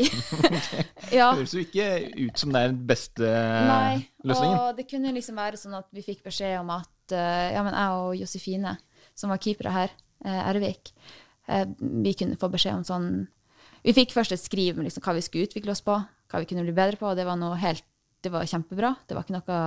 ja, 1.20 1.30
Høres 1.38 1.54
jo 1.54 1.62
ikke 1.62 1.88
ut 2.18 2.42
som 2.42 2.54
det 2.54 2.62
er 2.62 2.72
den 2.72 2.84
beste 2.90 3.32
nei. 3.70 4.08
løsningen. 4.26 4.58
Og 4.58 4.78
det 4.80 4.88
kunne 4.90 5.14
liksom 5.14 5.38
være 5.38 5.60
sånn 5.62 5.78
at 5.78 5.90
vi 5.94 6.06
fikk 6.06 6.24
beskjed 6.26 6.58
om 6.64 6.72
at 6.74 7.14
eh, 7.14 7.54
ja, 7.54 7.64
men 7.66 7.78
jeg 7.78 8.00
og 8.02 8.16
Josefine, 8.18 8.76
som 9.18 9.34
var 9.34 9.42
keepere 9.44 9.74
her, 9.76 9.94
eh, 10.26 10.40
Ervik, 10.50 10.94
eh, 11.46 11.68
vi 11.78 12.16
kunne 12.18 12.40
få 12.42 12.50
beskjed 12.54 12.80
om 12.80 12.88
sånn 12.88 13.12
Vi 13.86 13.94
fikk 13.94 14.16
først 14.16 14.34
et 14.34 14.42
skriv 14.42 14.80
om 14.80 14.88
liksom 14.88 15.06
hva 15.06 15.14
vi 15.16 15.22
skulle 15.24 15.48
utvikle 15.48 15.72
oss 15.72 15.86
på, 15.86 15.94
hva 15.96 16.42
vi 16.42 16.50
kunne 16.50 16.66
bli 16.66 16.74
bedre 16.76 16.98
på. 17.00 17.06
og 17.08 17.16
Det 17.16 17.28
var 17.28 17.38
noe 17.40 17.60
helt 17.62 17.86
det 18.26 18.32
var 18.34 18.48
kjempebra, 18.50 18.90
det 19.08 19.14
var 19.14 19.24
ikke 19.24 19.36
noe 19.36 19.58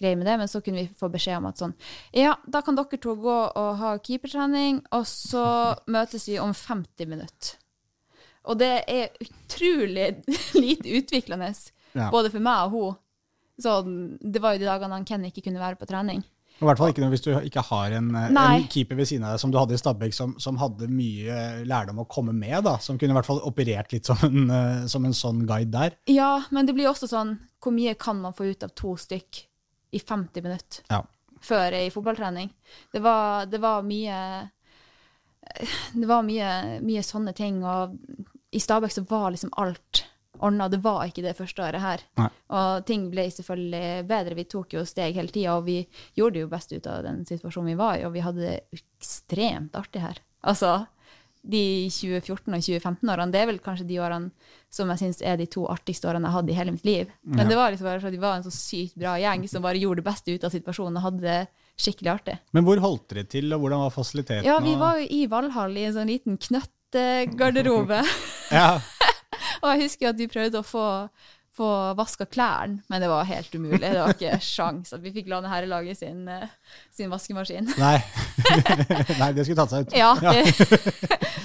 greier 0.00 0.16
med 0.16 0.26
det, 0.26 0.38
men 0.40 0.48
så 0.48 0.62
kunne 0.64 0.80
vi 0.80 0.96
få 0.96 1.10
beskjed 1.12 1.36
om 1.38 1.50
at 1.50 1.60
sånn 1.60 1.74
Ja, 2.16 2.32
da 2.48 2.62
kan 2.64 2.74
dere 2.74 2.98
to 2.98 3.12
gå 3.20 3.36
og 3.52 3.68
ha 3.78 3.92
keepertrening, 4.00 4.80
og 4.96 5.04
så 5.06 5.44
møtes 5.86 6.24
vi 6.26 6.38
om 6.40 6.56
50 6.56 7.10
minutter. 7.12 7.58
Og 8.48 8.58
det 8.60 8.70
er 8.88 9.10
utrolig 9.24 10.08
lite 10.64 10.94
utviklende, 11.00 11.52
Ja. 11.96 12.10
både 12.12 12.30
for 12.32 12.40
meg 12.44 12.66
og 12.66 12.70
hun. 12.74 12.96
Så 13.58 13.78
det 14.22 14.40
var 14.44 14.54
jo 14.54 14.60
de 14.62 14.68
dagene 14.68 14.94
han 14.94 15.04
Ken 15.08 15.24
ikke 15.26 15.42
kunne 15.48 15.60
være 15.60 15.76
på 15.80 15.86
trening. 15.88 16.20
I 16.58 16.66
hvert 16.66 16.78
fall 16.80 16.90
ikke 16.90 17.06
hvis 17.12 17.22
du 17.22 17.30
ikke 17.38 17.62
har 17.68 17.92
en, 17.94 18.08
eh, 18.18 18.32
en 18.34 18.64
keeper 18.70 18.96
ved 18.98 19.06
siden 19.06 19.22
av 19.26 19.36
deg 19.36 19.40
som 19.42 19.52
du 19.54 19.58
hadde 19.60 19.76
i 19.76 19.78
Stabæk, 19.78 20.14
som, 20.14 20.32
som 20.42 20.56
hadde 20.58 20.88
mye 20.90 21.36
lærdom 21.70 22.00
å 22.02 22.06
komme 22.10 22.32
med, 22.34 22.64
da, 22.66 22.76
som 22.82 22.98
kunne 22.98 23.14
i 23.14 23.18
hvert 23.18 23.28
fall 23.28 23.38
operert 23.46 23.92
litt 23.94 24.08
som 24.10 24.18
en, 24.26 24.50
eh, 24.50 24.86
som 24.90 25.04
en 25.06 25.14
sånn 25.14 25.44
guide 25.46 25.70
der. 25.74 25.94
Ja, 26.10 26.32
men 26.50 26.66
det 26.66 26.74
blir 26.74 26.90
også 26.90 27.06
sånn 27.10 27.36
Hvor 27.62 27.74
mye 27.74 27.94
kan 27.98 28.18
man 28.22 28.34
få 28.34 28.50
ut 28.50 28.62
av 28.66 28.74
to 28.78 28.96
stykk 28.98 29.44
i 29.94 29.98
50 30.02 30.42
minutter 30.44 30.82
Ja. 30.90 31.02
før 31.42 31.74
ei 31.78 31.88
fotballtrening? 31.94 32.50
Det 32.92 33.02
var, 33.02 33.46
det 33.46 33.60
var 33.62 33.82
mye 33.86 34.18
Det 35.94 36.06
var 36.10 36.22
mye, 36.26 36.50
mye 36.84 37.02
sånne 37.06 37.32
ting, 37.34 37.62
og 37.64 37.94
i 38.52 38.60
Stabæk 38.60 38.92
så 38.94 39.02
var 39.08 39.30
liksom 39.34 39.50
alt 39.60 40.04
ordna. 40.40 40.68
Det 40.70 40.78
var 40.84 41.02
ikke 41.08 41.22
det 41.24 41.36
første 41.36 41.62
året 41.66 41.80
her. 41.82 42.04
Nei. 42.20 42.28
Og 42.54 42.84
ting 42.86 43.08
ble 43.10 43.24
selvfølgelig 43.34 44.06
bedre. 44.08 44.36
Vi 44.38 44.44
tok 44.44 44.76
jo 44.78 44.84
steg 44.86 45.16
hele 45.18 45.28
tida, 45.34 45.56
og 45.58 45.64
vi 45.66 45.80
gjorde 46.16 46.34
det 46.38 46.44
jo 46.44 46.52
best 46.52 46.72
ut 46.72 46.86
av 46.86 47.02
den 47.04 47.24
situasjonen 47.26 47.72
vi 47.72 47.80
var 47.80 47.98
i, 47.98 48.04
og 48.06 48.14
vi 48.14 48.22
hadde 48.24 48.44
det 48.46 48.60
ekstremt 48.78 49.74
artig 49.76 50.00
her. 50.04 50.20
Altså, 50.46 50.86
de 51.48 51.88
2014- 51.90 52.54
og 52.54 52.62
2015-årene, 52.62 53.32
det 53.34 53.40
er 53.42 53.46
vel 53.50 53.58
kanskje 53.64 53.86
de 53.88 53.98
årene 54.02 54.30
som 54.70 54.90
jeg 54.92 54.98
syns 55.02 55.20
er 55.26 55.36
de 55.40 55.46
to 55.50 55.66
artigste 55.70 56.08
årene 56.10 56.28
jeg 56.28 56.36
hadde 56.38 56.52
i 56.52 56.58
hele 56.58 56.74
mitt 56.76 56.84
liv. 56.86 57.10
Men 57.24 57.44
Ja. 57.46 57.48
det 57.50 57.56
var 57.56 57.70
liksom 57.72 57.86
bare 57.90 58.00
så 58.02 58.10
de 58.12 58.18
var 58.22 58.36
en 58.36 58.42
så 58.46 58.52
sykt 58.54 58.94
bra 58.98 59.16
gjeng 59.18 59.48
som 59.48 59.62
bare 59.62 59.78
gjorde 59.80 60.02
det 60.02 60.08
beste 60.10 60.34
ut 60.34 60.44
av 60.44 60.50
situasjonen 60.54 60.96
og 60.98 61.02
hadde 61.02 61.20
det 61.26 61.48
skikkelig 61.78 62.10
artig. 62.14 62.38
Men 62.52 62.64
hvor 62.66 62.78
holdt 62.82 63.08
dere 63.08 63.24
til, 63.24 63.52
og 63.54 63.60
hvordan 63.62 63.80
var 63.86 63.90
fasiliteten? 63.94 64.44
Ja, 64.44 64.58
vi 64.60 64.74
var 64.78 64.98
jo 64.98 65.06
i 65.10 65.26
Valhall 65.30 65.76
i 65.78 65.84
en 65.88 65.94
sånn 65.94 66.10
liten 66.10 66.38
knøttegarderobe. 66.38 68.02
ja. 68.54 68.78
Og 69.62 69.72
jeg 69.72 69.84
husker 69.86 70.10
at 70.10 70.18
vi 70.18 70.28
prøvde 70.30 70.60
å 70.60 70.66
få, 70.66 70.84
få 71.56 71.68
vaska 71.98 72.26
klærne, 72.30 72.82
men 72.90 73.02
det 73.02 73.10
var 73.10 73.28
helt 73.28 73.54
umulig. 73.54 73.82
Det 73.82 73.98
var 73.98 74.14
ikke 74.14 74.38
sjans 74.54 74.94
at 74.96 75.02
vi 75.04 75.12
fikk 75.14 75.30
låne 75.32 75.50
herrelaget 75.52 76.00
sin, 76.00 76.24
eh, 76.32 76.48
sin 76.94 77.12
vaskemaskin. 77.12 77.70
Nei. 77.84 77.98
Nei, 79.18 79.30
det 79.36 79.46
skulle 79.46 79.60
tatt 79.62 79.74
seg 79.74 79.86
ut. 79.88 79.96
Ja. 79.98 80.14
Det, 80.18 80.42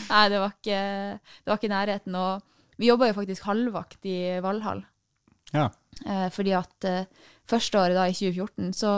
nei, 0.10 0.26
det 0.34 0.42
var, 0.42 0.58
ikke, 0.58 0.82
det 1.20 1.54
var 1.54 1.62
ikke 1.62 1.74
nærheten. 1.74 2.18
Og 2.20 2.82
vi 2.82 2.90
jobba 2.90 3.10
jo 3.10 3.20
faktisk 3.20 3.48
halvvakt 3.50 4.10
i 4.10 4.18
Valhall. 4.44 4.84
Ja. 5.54 5.70
Eh, 6.06 6.28
fordi 6.34 6.56
at 6.58 6.90
eh, 6.90 7.30
første 7.50 7.82
året 7.82 7.98
da, 7.98 8.08
i 8.10 8.18
2014, 8.18 8.74
så 8.78 8.94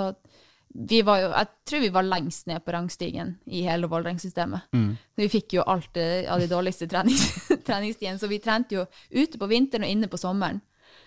vi 0.76 1.02
var 1.08 1.20
jo, 1.22 1.28
Jeg 1.32 1.48
tror 1.70 1.84
vi 1.86 1.90
var 1.96 2.04
lengst 2.04 2.48
ned 2.48 2.64
på 2.66 2.74
rangstigen 2.76 3.36
i 3.48 3.62
hele 3.64 3.88
Vålerenga-systemet. 3.88 4.68
Mm. 4.76 4.98
Vi 5.16 5.28
fikk 5.32 5.56
jo 5.56 5.64
alt 5.64 5.96
av 5.96 6.42
de 6.42 6.50
dårligste 6.52 6.88
trenings, 6.92 7.24
treningstidene, 7.68 8.20
så 8.20 8.28
vi 8.28 8.42
trente 8.44 8.76
jo 8.76 8.84
ute 9.16 9.40
på 9.40 9.48
vinteren 9.48 9.88
og 9.88 9.94
inne 9.94 10.10
på 10.12 10.20
sommeren. 10.20 10.60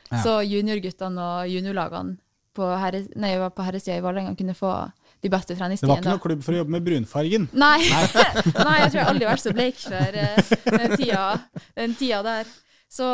Ja. 0.09 0.23
Så 0.25 0.39
juniorguttene 0.49 1.21
og 1.21 1.53
juniorlagene 1.53 2.17
på, 2.57 2.69
herre, 2.81 3.05
nei, 3.21 3.35
på 3.55 3.67
herresida 3.67 3.99
i 3.99 4.03
Vålerenga 4.03 4.33
kunne 4.39 4.57
få 4.57 4.73
de 5.23 5.31
beste 5.31 5.55
Det 5.55 5.61
var 5.61 5.99
ikke 5.99 6.15
noe 6.15 6.23
klubb 6.23 6.43
for 6.47 6.55
å 6.55 6.61
jobbe 6.63 6.75
med 6.77 6.87
brunfargen. 6.87 7.49
Nei. 7.53 7.83
Nei, 8.69 8.77
jeg 8.85 8.91
tror 8.91 9.01
jeg 9.01 9.09
aldri 9.13 9.27
har 9.27 9.35
vært 9.35 9.45
så 9.45 9.55
bleik 9.55 9.81
før 9.83 10.19
eh, 10.23 10.53
den 10.65 10.97
tida, 10.97 11.25
den 11.77 11.97
tida 11.99 12.21
der. 12.27 12.53
Så 12.89 13.07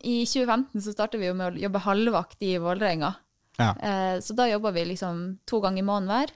i 0.00 0.22
2015 0.24 0.84
så 0.86 0.94
starta 0.94 1.18
vi 1.20 1.28
jo 1.28 1.34
med 1.36 1.58
å 1.58 1.64
jobbe 1.66 1.82
halvvakt 1.84 2.46
i 2.46 2.54
Vålerenga. 2.62 3.12
Ja. 3.58 3.72
Eh, 3.82 4.20
så 4.22 4.36
da 4.38 4.46
jobba 4.48 4.70
vi 4.76 4.84
liksom 4.92 5.24
to 5.48 5.60
ganger 5.64 5.82
i 5.82 5.86
måneden 5.86 6.12
hver. 6.12 6.32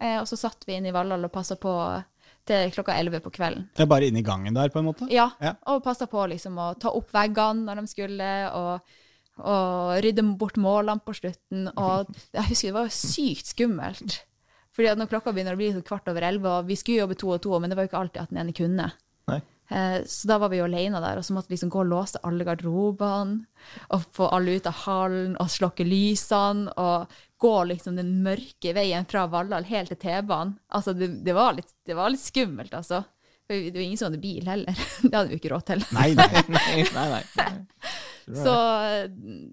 Eh, 0.00 0.18
og 0.20 0.28
så 0.28 0.36
satt 0.36 0.66
vi 0.68 0.76
inne 0.76 0.90
i 0.90 0.94
Valhall 0.94 1.24
og 1.24 1.32
passa 1.32 1.56
på 1.56 1.72
til 2.46 2.70
klokka 2.70 2.94
11 3.00 3.22
på 3.24 3.32
kvelden. 3.34 3.64
Det 3.74 3.82
er 3.86 3.90
bare 3.90 4.06
inne 4.06 4.20
i 4.20 4.26
gangen 4.26 4.54
der, 4.54 4.68
på 4.70 4.78
en 4.78 4.86
måte? 4.86 5.08
Ja, 5.10 5.30
Ja. 5.42 5.54
og 5.66 5.82
passa 5.82 6.06
på 6.06 6.26
liksom 6.30 6.58
å 6.62 6.68
ta 6.78 6.92
opp 6.94 7.10
veggene 7.16 7.64
når 7.66 7.80
de 7.80 7.86
skulle, 7.90 8.28
og, 8.54 8.80
og 9.42 9.96
rydde 10.04 10.22
bort 10.38 10.56
målene 10.60 11.02
på 11.02 11.16
slutten. 11.16 11.66
Og 11.74 12.12
jeg 12.36 12.46
husker 12.52 12.68
det 12.70 12.76
var 12.76 12.86
jo 12.90 12.94
sykt 13.00 13.50
skummelt. 13.54 14.20
Fordi 14.76 14.90
at 14.92 15.00
når 15.00 15.08
klokka 15.08 15.32
begynner 15.32 15.56
å 15.56 15.60
bli 15.60 15.72
kvart 15.80 16.08
over 16.12 16.22
elleve, 16.28 16.52
og 16.60 16.66
vi 16.68 16.76
skulle 16.76 17.00
jobbe 17.02 17.16
to 17.18 17.32
og 17.32 17.40
to, 17.42 17.56
men 17.58 17.72
det 17.72 17.78
var 17.78 17.86
jo 17.86 17.90
ikke 17.90 18.00
alltid 18.04 18.22
at 18.22 18.30
den 18.34 18.42
ene 18.44 18.52
kunne. 18.56 18.90
Nei. 19.32 19.40
Eh, 19.70 20.02
Så 20.06 20.28
da 20.30 20.38
var 20.38 20.50
vi 20.52 20.60
jo 20.60 20.66
alene 20.68 21.00
der, 21.02 21.18
og 21.18 21.24
så 21.26 21.34
måtte 21.34 21.48
vi 21.50 21.56
liksom 21.56 21.70
gå 21.74 21.80
og 21.82 21.90
låse 21.90 22.20
alle 22.22 22.44
garderobene, 22.46 23.46
og 23.90 24.04
få 24.14 24.28
alle 24.36 24.56
ut 24.58 24.66
av 24.70 24.76
hallen, 24.84 25.36
og 25.42 25.50
slokke 25.50 25.86
lysene, 25.86 26.70
og 26.76 27.10
gå 27.42 27.54
liksom 27.72 27.98
den 27.98 28.14
mørke 28.24 28.72
veien 28.76 29.04
fra 29.10 29.26
Valhall 29.28 29.66
helt 29.68 29.90
til 29.92 29.98
T-banen. 30.00 30.54
Altså, 30.72 30.94
det, 30.96 31.10
det, 31.26 31.34
var 31.36 31.56
litt, 31.58 31.72
det 31.86 31.96
var 31.98 32.10
litt 32.14 32.22
skummelt, 32.22 32.72
altså. 32.74 33.02
For 33.46 33.54
det 33.54 33.74
var 33.76 33.84
ingen 33.84 33.98
som 34.00 34.08
hadde 34.08 34.22
bil 34.22 34.46
heller. 34.48 34.74
Det 35.06 35.12
hadde 35.14 35.28
vi 35.30 35.36
ikke 35.38 35.52
råd 35.52 35.66
til. 35.68 35.84
Nei, 35.94 36.08
nei. 36.18 36.26
Nei, 36.50 36.86
nei, 36.96 37.20
nei. 37.38 37.52
Så 38.26 38.54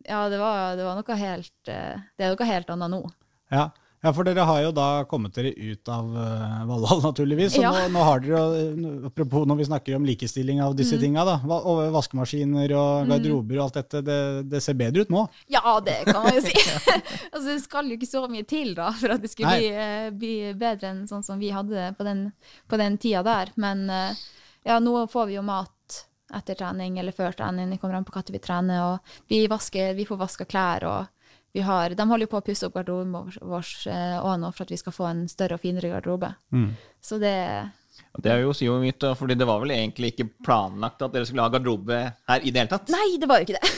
ja, 0.10 0.22
det 0.34 0.40
var, 0.42 0.74
det 0.80 0.86
var 0.88 0.96
noe 0.98 1.18
helt 1.20 1.70
eh, 1.70 2.00
Det 2.18 2.26
er 2.26 2.32
noe 2.34 2.48
helt 2.50 2.72
annet 2.74 2.90
nå. 2.90 3.02
Ja. 3.54 3.68
Ja, 4.04 4.12
for 4.12 4.28
dere 4.28 4.44
har 4.44 4.58
jo 4.66 4.72
da 4.76 4.88
kommet 5.08 5.32
dere 5.38 5.54
ut 5.56 5.88
av 5.88 6.10
uh, 6.12 6.64
Valhall, 6.68 7.00
naturligvis. 7.06 7.54
Så 7.56 7.62
Ja. 7.64 7.70
nå, 7.72 7.86
nå 7.96 8.02
har 8.04 8.20
dere 8.20 8.42
jo, 8.42 8.90
apropos 9.08 9.46
når 9.48 9.62
vi 9.62 9.68
snakker 9.70 9.96
om 9.96 10.04
likestilling 10.08 10.60
av 10.62 10.74
Mm. 10.74 10.78
disse 10.82 11.00
tinga, 11.00 11.24
da. 11.24 11.38
Og 11.56 11.80
vaskemaskiner 11.96 12.74
og 12.76 13.08
garderober 13.08 13.62
og 13.62 13.64
alt 13.70 13.78
dette, 13.80 14.02
det, 14.04 14.18
det 14.52 14.62
ser 14.66 14.76
bedre 14.76 15.06
ut 15.06 15.14
nå. 15.14 15.24
Ja, 15.48 15.80
det 15.86 16.02
kan 16.10 16.20
man 16.26 16.36
jo 16.36 16.42
si. 16.44 16.54
altså, 17.34 17.48
det 17.54 17.62
skal 17.64 17.88
jo 17.88 17.96
ikke 17.96 18.12
så 18.12 18.26
mye 18.28 18.44
til 18.50 18.74
da, 18.76 18.92
for 18.92 19.16
at 19.16 19.24
det 19.24 19.32
skulle 19.32 19.56
bli, 19.56 19.72
eh, 19.72 20.10
bli 20.12 20.34
bedre 20.60 20.92
enn 20.92 21.06
sånn 21.08 21.24
som 21.24 21.40
vi 21.40 21.54
hadde 21.56 21.72
det 21.72 21.90
på 21.98 22.04
den, 22.04 22.26
på 22.68 22.78
den 22.84 22.98
tida 23.00 23.24
der. 23.24 23.54
Men 23.56 23.88
eh, 23.90 24.20
ja, 24.68 24.80
nå 24.84 25.06
får 25.12 25.32
vi 25.32 25.40
jo 25.40 25.48
mat 25.48 25.72
etter 26.34 26.58
trening 26.58 26.98
eller 27.00 27.14
før 27.16 27.32
trening. 27.38 27.70
Det 27.72 27.80
kommer 27.80 27.96
an 28.02 28.06
på 28.08 28.16
når 28.18 28.32
vi 28.36 28.40
trener. 28.44 28.84
Og 28.98 29.18
vi, 29.30 29.46
vasker, 29.48 29.94
vi 29.96 30.06
får 30.10 30.18
vaska 30.28 30.46
klær. 30.50 30.84
og 30.90 31.13
har, 31.62 31.94
De 31.94 32.08
holder 32.10 32.26
jo 32.26 32.32
på 32.32 32.40
å 32.42 32.46
pusse 32.46 32.66
opp 32.66 32.74
garderoben 32.74 33.12
vår 33.14 33.38
vår, 33.42 33.70
eh, 33.92 34.38
nå 34.42 34.52
for 34.54 34.64
at 34.64 34.72
vi 34.74 34.78
skal 34.78 34.96
få 34.96 35.06
en 35.10 35.28
større 35.28 35.54
og 35.60 35.62
finere 35.62 35.92
garderobe. 35.94 36.34
Så 37.02 37.20
det 37.22 37.70
Det 38.18 38.32
er 38.32 38.42
jo 38.42 38.54
sier 38.54 38.72
jo 38.72 38.80
mitt, 38.82 39.00
fordi 39.00 39.36
det 39.38 39.46
var 39.46 39.60
vel 39.62 39.72
egentlig 39.72 40.14
ikke 40.14 40.30
planlagt 40.46 41.02
at 41.02 41.14
dere 41.14 41.26
skulle 41.26 41.46
ha 41.46 41.50
garderobe 41.50 42.14
her 42.28 42.40
i 42.42 42.50
det 42.50 42.60
hele 42.64 42.70
tatt? 42.70 42.90
Nei, 42.90 43.18
det 43.22 43.30
var 43.30 43.42
jo 43.42 43.46
ikke 43.46 43.60
det! 43.60 43.70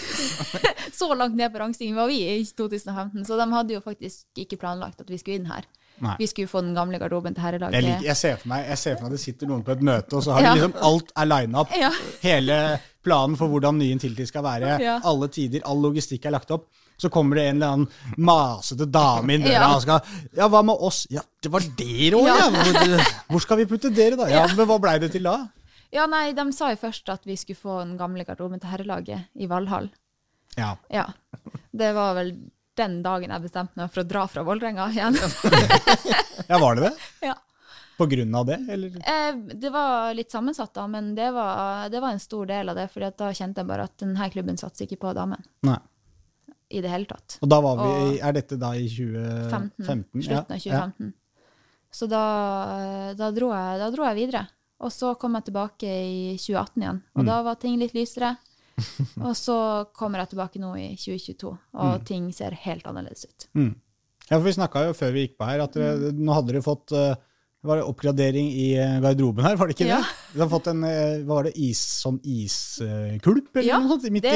så 0.99 1.13
langt 1.15 1.35
ned 1.35 1.51
på 1.51 1.59
rangstigen 1.59 1.95
var 1.95 2.07
vi 2.07 2.21
i 2.23 2.43
2015, 2.45 3.25
så 3.27 3.37
de 3.39 3.47
hadde 3.51 3.75
jo 3.75 3.81
faktisk 3.83 4.25
ikke 4.39 4.59
planlagt 4.61 5.01
at 5.01 5.09
vi 5.09 5.19
skulle 5.19 5.41
inn 5.41 5.51
her. 5.51 5.67
Nei. 6.03 6.15
Vi 6.19 6.27
skulle 6.27 6.51
få 6.51 6.61
den 6.63 6.75
gamle 6.75 6.99
garderoben 6.99 7.35
til 7.35 7.43
herrelaget. 7.45 7.77
Jeg, 7.79 7.87
liker, 7.87 8.07
jeg, 8.09 8.19
ser 8.19 8.39
for 8.41 8.51
meg, 8.51 8.65
jeg 8.67 8.79
ser 8.81 8.95
for 8.97 9.05
meg 9.05 9.11
at 9.13 9.15
det 9.15 9.23
sitter 9.23 9.51
noen 9.51 9.63
på 9.63 9.71
et 9.75 9.83
møte, 9.87 10.17
og 10.17 10.23
så 10.25 10.35
har 10.35 10.41
Ja. 10.43 10.53
de 10.53 10.59
liksom 10.61 10.75
alt 10.89 11.13
er 11.15 11.29
lina 11.31 11.61
opp. 11.61 11.75
Ja. 11.79 11.91
Hele 12.23 12.57
planen 13.05 13.37
for 13.39 13.47
hvordan 13.51 13.79
nyen 13.79 14.01
tiltid 14.01 14.27
skal 14.27 14.43
være. 14.43 14.75
Ja. 14.83 14.99
Alle 15.03 15.29
tider, 15.31 15.63
all 15.63 15.79
logistikk 15.79 16.25
er 16.25 16.35
lagt 16.35 16.51
opp. 16.51 16.67
Så 16.97 17.09
kommer 17.11 17.35
det 17.39 17.43
en 17.49 17.57
eller 17.57 17.73
annen 17.75 18.21
masete 18.23 18.85
dame 18.87 19.35
inn 19.35 19.43
døra 19.43 19.51
Ja. 19.53 19.75
og 19.75 19.81
skal 19.83 20.01
Ja, 20.37 20.47
hva 20.47 20.61
med 20.63 20.79
oss? 20.79 21.05
Ja, 21.11 21.21
det 21.43 21.51
var 21.51 21.65
dere 21.75 22.15
òg, 22.21 22.27
ja! 22.29 22.37
Ja. 22.39 23.03
Hvor, 23.27 23.41
skal 23.43 23.57
vi 23.59 23.65
putte 23.67 23.91
dere, 23.93 24.15
da? 24.19 24.29
Ja, 24.31 24.45
Men 24.55 24.67
hva 24.69 24.79
blei 24.79 24.97
det 25.03 25.11
til 25.11 25.23
da? 25.27 25.37
Ja, 25.91 26.05
nei, 26.11 26.31
de 26.35 26.45
sa 26.55 26.71
jo 26.73 26.79
først 26.81 27.09
at 27.13 27.23
vi 27.27 27.35
skulle 27.39 27.59
få 27.59 27.79
den 27.83 27.95
gamle 27.99 28.23
garderoben 28.27 28.59
til 28.59 28.71
herrelaget 28.71 29.27
i 29.35 29.47
Valhall. 29.47 29.89
Ja. 30.57 30.75
Ja. 30.91 31.05
Det 31.71 31.93
var 31.95 32.15
vel 32.17 32.33
den 32.75 33.01
dagen 33.03 33.31
jeg 33.31 33.43
bestemte 33.45 33.79
meg 33.79 33.91
for 33.93 34.03
å 34.03 34.07
dra 34.07 34.25
fra 34.27 34.43
Vålerenga 34.43 34.89
igjen. 34.91 35.15
ja, 36.49 36.57
var 36.59 36.75
det 36.75 36.89
det? 36.89 36.93
ja. 37.29 37.35
På 37.97 38.05
grunn 38.11 38.35
av 38.35 38.43
det, 38.49 38.57
eller? 38.69 38.95
Eh, 39.07 39.35
Det 39.55 39.69
var 39.71 40.13
litt 40.17 40.31
sammensatt, 40.31 40.73
da, 40.75 40.83
men 40.91 41.13
det 41.15 41.29
var, 41.31 41.87
det 41.89 42.01
var 42.03 42.11
en 42.11 42.19
stor 42.19 42.45
del 42.49 42.69
av 42.69 42.75
det. 42.75 42.89
For 42.91 42.99
da 43.07 43.29
kjente 43.31 43.63
jeg 43.63 43.69
bare 43.69 43.85
at 43.87 43.95
denne 44.03 44.27
klubben 44.33 44.57
satser 44.59 44.83
ikke 44.89 44.99
på 45.05 45.13
damen 45.15 45.39
Nei. 45.63 45.77
I 46.71 46.81
det 46.81 46.89
hele 46.89 47.05
tatt. 47.05 47.37
Og 47.41 47.49
da 47.49 47.59
var 47.61 47.75
vi 47.77 47.89
Og- 48.15 48.19
Er 48.25 48.33
dette 48.33 48.57
da 48.59 48.71
i 48.73 48.87
2015? 48.87 50.21
Slutten 50.23 50.51
av 50.55 50.59
2015. 50.59 51.13
Så 51.91 52.09
da, 52.09 53.13
da, 53.15 53.31
dro 53.31 53.51
jeg, 53.53 53.79
da 53.79 53.89
dro 53.93 54.03
jeg 54.03 54.15
videre. 54.15 54.47
Og 54.83 54.91
så 54.91 55.13
kom 55.17 55.33
jeg 55.37 55.45
tilbake 55.45 55.87
i 55.87 56.35
2018 56.37 56.81
igjen, 56.83 57.01
og 57.15 57.21
Mm. 57.23 57.25
da 57.29 57.43
var 57.43 57.55
ting 57.55 57.79
litt 57.79 57.93
lysere. 57.93 58.37
og 59.23 59.31
så 59.39 59.87
kommer 59.95 60.19
jeg 60.19 60.29
tilbake 60.35 60.59
nå 60.59 60.73
i 60.75 60.95
2022, 60.99 61.57
og 61.75 62.05
ting 62.05 62.31
ser 62.33 62.51
helt 62.51 62.83
annerledes 62.83 63.23
ut. 63.25 63.47
Mm. 63.55 63.75
Ja, 64.29 64.37
for 64.37 64.43
Vi 64.43 64.51
snakka 64.51 64.87
jo 64.87 64.93
før 64.93 65.13
vi 65.13 65.27
gikk 65.27 65.37
på 65.37 65.45
her 65.47 65.61
at 65.61 65.71
dere, 65.73 66.11
Mm. 66.11 66.19
nå 66.25 66.33
hadde 66.33 66.47
dere 66.51 66.61
fått 66.65 66.91
eh, 66.91 67.15
var 67.65 67.79
det 67.81 67.85
oppgradering 67.89 68.47
i 68.51 68.67
eh, 68.79 68.99
garderoben 69.03 69.45
her, 69.45 69.55
var 69.59 69.67
det 69.67 69.75
ikke 69.77 69.87
Ja. 69.89 69.97
det? 70.03 70.33
Du 70.35 70.39
har 70.43 70.49
fått 70.51 70.67
en 70.71 70.83
eh, 70.83 71.23
var 71.27 71.43
det, 71.47 71.53
is, 71.57 71.79
sånn 72.03 72.19
iskulp 72.23 73.55
eller 73.55 73.67
Ja, 73.67 73.79
noe 73.79 73.95
sånt? 73.95 74.07
Midt 74.11 74.23
Det, 74.25 74.33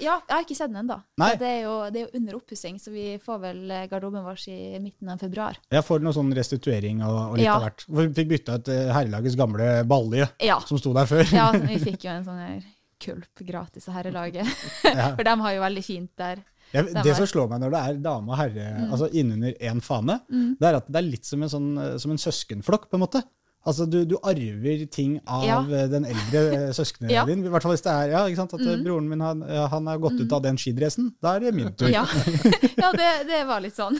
i 0.00 0.04
ja, 0.06 0.16
jeg 0.28 0.34
har 0.34 0.44
ikke 0.44 0.56
sett 0.58 0.70
den 0.72 0.80
ennå. 0.84 0.96
Det, 1.20 1.48
er 1.48 1.60
jo- 1.64 1.90
det 1.90 2.00
er 2.00 2.06
jo 2.06 2.18
under 2.20 2.36
oppussing, 2.38 2.78
så 2.80 2.90
vi 2.94 3.06
får 3.22 3.40
vel 3.40 3.70
eh, 3.70 3.86
garderoben 3.90 4.24
vår 4.24 4.44
i 4.48 4.78
midten 4.82 5.08
av 5.14 5.18
februar. 5.18 5.58
Jeg 5.70 5.84
får 5.84 6.00
noe 6.04 6.12
sånn 6.16 6.32
restituering 6.34 7.02
og, 7.04 7.18
og 7.32 7.36
litt 7.38 7.44
Ja. 7.46 7.56
av 7.58 7.62
hvert. 7.68 7.84
Vi 7.88 8.08
fikk 8.20 8.28
bytta 8.34 8.58
ut 8.60 8.68
eh, 8.68 8.92
herrelagets 8.92 9.36
gamle 9.36 9.84
balje 9.88 10.28
Ja. 10.40 10.60
som 10.60 10.78
sto 10.78 10.92
der 10.96 11.06
før. 11.06 11.24
ja, 11.32 11.50
vi 11.52 11.78
fikk 11.88 12.04
jo 12.04 12.10
en 12.10 12.24
sånn 12.24 12.40
her 12.40 12.62
kulp 13.04 13.42
gratis 13.44 13.88
av 13.90 13.94
herrelaget. 13.98 14.46
Ja. 14.84 15.10
For 15.16 15.24
de 15.26 15.34
har 15.40 15.52
jo 15.56 15.60
veldig 15.60 15.84
fint 15.84 16.10
der. 16.16 16.38
Jeg, 16.74 16.90
det 17.06 17.14
som 17.16 17.26
slår 17.30 17.48
meg 17.52 17.62
når 17.62 17.70
det 17.74 17.80
er 17.86 18.02
dame 18.02 18.32
og 18.34 18.38
herre 18.40 18.66
altså 18.88 19.06
innunder 19.14 19.54
én 19.62 19.80
fane, 19.84 20.18
Mm. 20.28 20.56
det 20.58 20.68
er 20.68 20.76
at 20.80 20.88
det 20.90 20.98
er 21.00 21.06
litt 21.06 21.24
som 21.28 21.42
en, 21.46 21.48
sånn, 21.52 21.70
eh, 21.78 21.96
som 22.02 22.10
en 22.14 22.18
søskenflokk, 22.18 22.88
på 22.90 22.98
en 22.98 23.04
måte. 23.04 23.22
Altså, 23.64 23.86
du, 23.88 24.02
du 24.04 24.18
arver 24.20 24.82
ting 24.92 25.14
av 25.24 25.44
Ja. 25.46 25.60
eh, 25.64 25.86
den 25.88 26.04
eldre 26.04 26.42
eh, 26.52 26.72
søskenen 26.78 27.10
Ja. 27.14 27.22
din. 27.24 27.44
I 27.46 27.48
hvert 27.52 27.62
fall 27.64 27.72
hvis 27.72 27.84
det 27.86 27.94
er 27.94 28.10
ja, 28.12 28.24
ikke 28.28 28.42
sant? 28.42 28.56
At 28.58 28.60
mm. 28.66 28.82
broren 28.84 29.08
min 29.08 29.22
han, 29.24 29.40
han 29.72 29.88
er 29.88 30.02
gått 30.02 30.18
ut 30.20 30.32
av 30.36 30.42
den 30.44 30.58
skidressen. 30.60 31.14
Da 31.22 31.36
er 31.38 31.46
det 31.46 31.54
min 31.56 31.70
tur. 31.72 31.88
Mm. 31.88 31.94
Ja, 31.94 32.04
ja 32.82 32.90
det, 32.92 33.10
det 33.30 33.44
var 33.48 33.62
litt 33.64 33.78
sånn. 33.78 33.96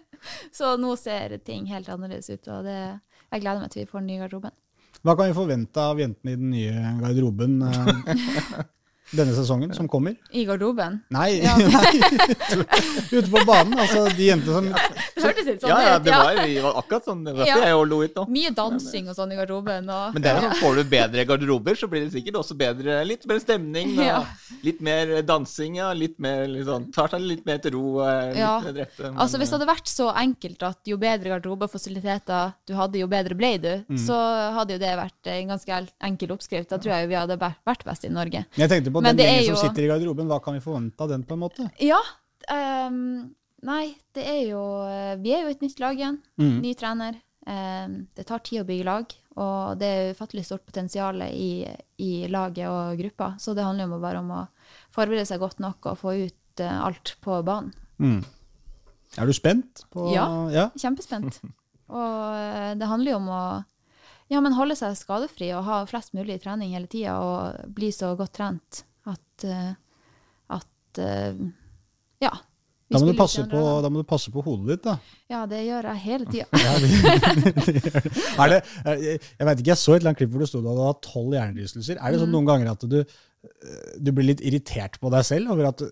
Så 0.56 0.76
nå 0.80 0.94
ser 0.96 1.36
ting 1.44 1.66
helt 1.68 1.90
annerledes 1.92 2.30
ut, 2.32 2.48
og 2.48 2.64
det, 2.64 2.78
jeg 3.28 3.42
gleder 3.42 3.60
meg 3.60 3.74
til 3.74 3.82
vi 3.84 3.90
får 3.90 4.00
den 4.00 4.06
nye 4.14 4.22
garderoben. 4.22 4.54
Hva 5.04 5.12
kan 5.18 5.28
vi 5.28 5.34
forvente 5.36 5.82
av 5.84 5.98
jentene 6.00 6.32
i 6.32 6.38
den 6.40 6.54
nye 6.54 6.94
garderoben 7.02 7.58
denne 9.12 9.34
sesongen 9.36 9.74
som 9.74 9.88
kommer? 9.88 10.16
I 10.32 10.44
garderoben? 10.48 11.00
Nei, 11.10 11.40
Ja. 11.44 11.56
ute 13.12 13.28
på 13.30 13.40
banen. 13.46 13.74
Altså 13.78 14.04
de 14.16 14.28
jentene 14.30 14.54
som 14.54 14.68
Det 14.72 15.22
hørtes 15.24 15.46
litt 15.48 15.60
sånn 15.62 15.70
Ja, 15.70 15.78
ja, 15.84 15.98
det 16.02 16.12
var, 16.14 16.38
var 16.64 16.78
akkurat 16.80 17.04
sånn. 17.08 17.24
Det 17.26 17.34
var 17.36 17.46
Ja. 17.46 17.58
jeg 17.64 17.88
lo 17.90 18.00
litt 18.02 18.14
nå. 18.16 18.26
Mye 18.28 18.50
dansing 18.54 19.08
og 19.08 19.16
sånn 19.18 19.32
i 19.32 19.36
garderoben. 19.38 19.88
Og, 19.90 20.14
Men 20.14 20.22
det 20.22 20.30
er 20.32 20.40
sånn, 20.40 20.56
får 20.62 20.76
du 20.80 20.84
bedre 20.94 21.24
garderober, 21.28 21.74
så 21.78 21.88
blir 21.90 22.04
det 22.06 22.12
sikkert 22.14 22.38
også 22.40 22.56
bedre, 22.58 23.04
litt 23.06 23.26
bedre 23.26 23.40
stemning. 23.44 23.98
Og 23.98 24.04
Ja. 24.04 24.24
Litt 24.64 24.80
mer 24.80 25.22
dansing, 25.22 25.76
ja. 25.76 25.92
Litt 25.92 26.18
mer 26.18 26.46
sånn, 26.64 26.90
tar 26.92 27.08
seg 27.08 27.20
litt 27.20 27.44
mer 27.46 27.58
til 27.58 27.72
ro. 27.72 28.00
eh, 28.00 28.28
Litt 28.28 28.36
Ja. 28.38 28.60
mer 28.60 28.72
rette. 28.72 29.02
men, 29.02 29.16
altså 29.18 29.38
Hvis 29.38 29.50
det 29.50 29.54
eh, 29.54 29.58
hadde 29.58 29.72
vært 29.74 29.88
så 29.88 30.12
enkelt 30.14 30.62
at 30.62 30.78
jo 30.86 30.96
bedre 30.96 31.28
garderobefasiliteter 31.40 31.72
fasiliteter 31.74 32.52
du 32.66 32.74
hadde, 32.74 32.98
jo 32.98 33.06
bedre 33.06 33.34
ble 33.36 33.58
du, 33.58 33.84
Mm. 33.88 33.98
så 33.98 34.14
hadde 34.54 34.72
jo 34.74 34.78
det 34.78 34.96
vært 34.96 35.26
en 35.26 35.48
ganske 35.48 35.88
enkel 36.02 36.28
oppskrift. 36.30 36.68
Da 36.68 36.78
tror 36.78 36.92
jeg 37.00 37.08
vi 37.08 37.14
hadde 37.14 37.36
vært 37.38 37.84
best 37.84 38.04
i 38.04 38.08
Norge. 38.08 38.44
Jeg 38.56 38.68
tenkte 38.70 38.90
på 38.94 39.02
Men 39.04 39.18
den 39.18 39.28
gjengen 39.28 39.48
jo... 39.50 39.56
som 39.56 39.68
sitter 39.68 39.86
i 39.86 39.88
garderoben. 39.90 40.28
Hva 40.30 40.40
kan 40.44 40.56
vi 40.56 40.62
forvente 40.64 41.04
av 41.04 41.10
den, 41.10 41.24
på 41.26 41.36
en 41.36 41.42
måte? 41.42 41.66
Ja. 41.82 42.00
Um, 42.48 43.34
nei, 43.64 43.84
det 44.14 44.24
er 44.28 44.42
jo 44.50 44.60
eh, 44.84 45.14
Vi 45.22 45.32
er 45.32 45.46
jo 45.46 45.52
et 45.54 45.62
nytt 45.64 45.80
lag 45.82 45.98
igjen. 45.98 46.20
Mm. 46.40 46.56
Ny 46.64 46.74
trener. 46.78 47.18
Um, 47.44 47.96
det 48.16 48.24
tar 48.28 48.44
tid 48.44 48.62
å 48.62 48.68
bygge 48.68 48.86
lag, 48.88 49.10
og 49.36 49.74
det 49.80 49.88
er 49.90 50.14
ufattelig 50.16 50.46
stort 50.48 50.64
potensial 50.64 51.20
i, 51.26 51.66
i 52.00 52.12
laget 52.32 52.70
og 52.70 52.96
gruppa. 53.02 53.34
Så 53.42 53.52
det 53.56 53.66
handler 53.66 53.90
jo 53.90 54.00
bare 54.00 54.22
om 54.22 54.30
å 54.32 54.46
forberede 54.94 55.26
seg 55.28 55.42
godt 55.42 55.60
nok 55.60 55.90
og 55.92 56.00
få 56.00 56.16
ut 56.22 56.64
uh, 56.64 56.78
alt 56.86 57.16
på 57.24 57.42
banen. 57.44 57.74
Mm. 58.00 58.22
Er 59.20 59.28
du 59.28 59.34
spent? 59.36 59.84
På, 59.92 60.08
Ja. 60.14 60.26
ja. 60.50 60.70
Kjempespent. 60.80 61.42
Og 61.94 62.34
eh, 62.34 62.72
det 62.80 62.88
handler 62.88 63.14
jo 63.14 63.20
om 63.20 63.28
å 63.30 63.44
ja, 64.32 64.40
men 64.40 64.56
holde 64.56 64.76
seg 64.78 64.96
skadefri 64.96 65.50
og 65.56 65.66
ha 65.66 65.82
flest 65.88 66.14
mulig 66.16 66.38
trening 66.42 66.72
hele 66.74 66.88
tida 66.90 67.18
og 67.20 67.68
bli 67.76 67.90
så 67.94 68.14
godt 68.18 68.36
trent 68.38 68.84
at, 69.10 69.44
eh, 69.44 69.72
at 70.56 71.00
eh, 71.02 71.44
ja. 72.24 72.32
Da 72.94 73.00
må, 73.00 73.08
du 73.10 73.16
passe 73.18 73.42
på, 73.48 73.60
da 73.82 73.88
må 73.90 74.02
du 74.02 74.06
passe 74.06 74.30
på 74.30 74.42
hodet 74.44 74.76
ditt, 74.76 74.84
da. 74.84 74.94
Ja, 75.32 75.44
det 75.50 75.62
gjør 75.64 75.88
jeg 75.90 76.02
hele 76.04 76.26
tida. 76.30 76.46
Jeg 78.44 79.48
vet 79.48 79.62
ikke, 79.62 79.72
jeg 79.72 79.80
så 79.80 79.94
et 79.94 80.02
eller 80.02 80.12
annet 80.12 80.20
klipp 80.20 80.34
hvor 80.34 80.44
det 80.44 80.50
sto 80.50 80.60
at 80.60 80.66
du 80.66 80.82
hadde 80.84 81.06
tolv 81.06 81.32
hjernerystelser. 81.34 81.96
Er 81.98 82.12
det 82.12 82.20
sånn 82.20 82.34
noen 82.34 82.48
ganger 82.48 82.70
at 82.74 82.84
du, 82.86 83.00
du 83.98 84.10
blir 84.12 84.28
litt 84.28 84.44
irritert 84.44 85.00
på 85.00 85.10
deg 85.12 85.26
selv 85.26 85.56
over 85.56 85.72
at 85.72 85.82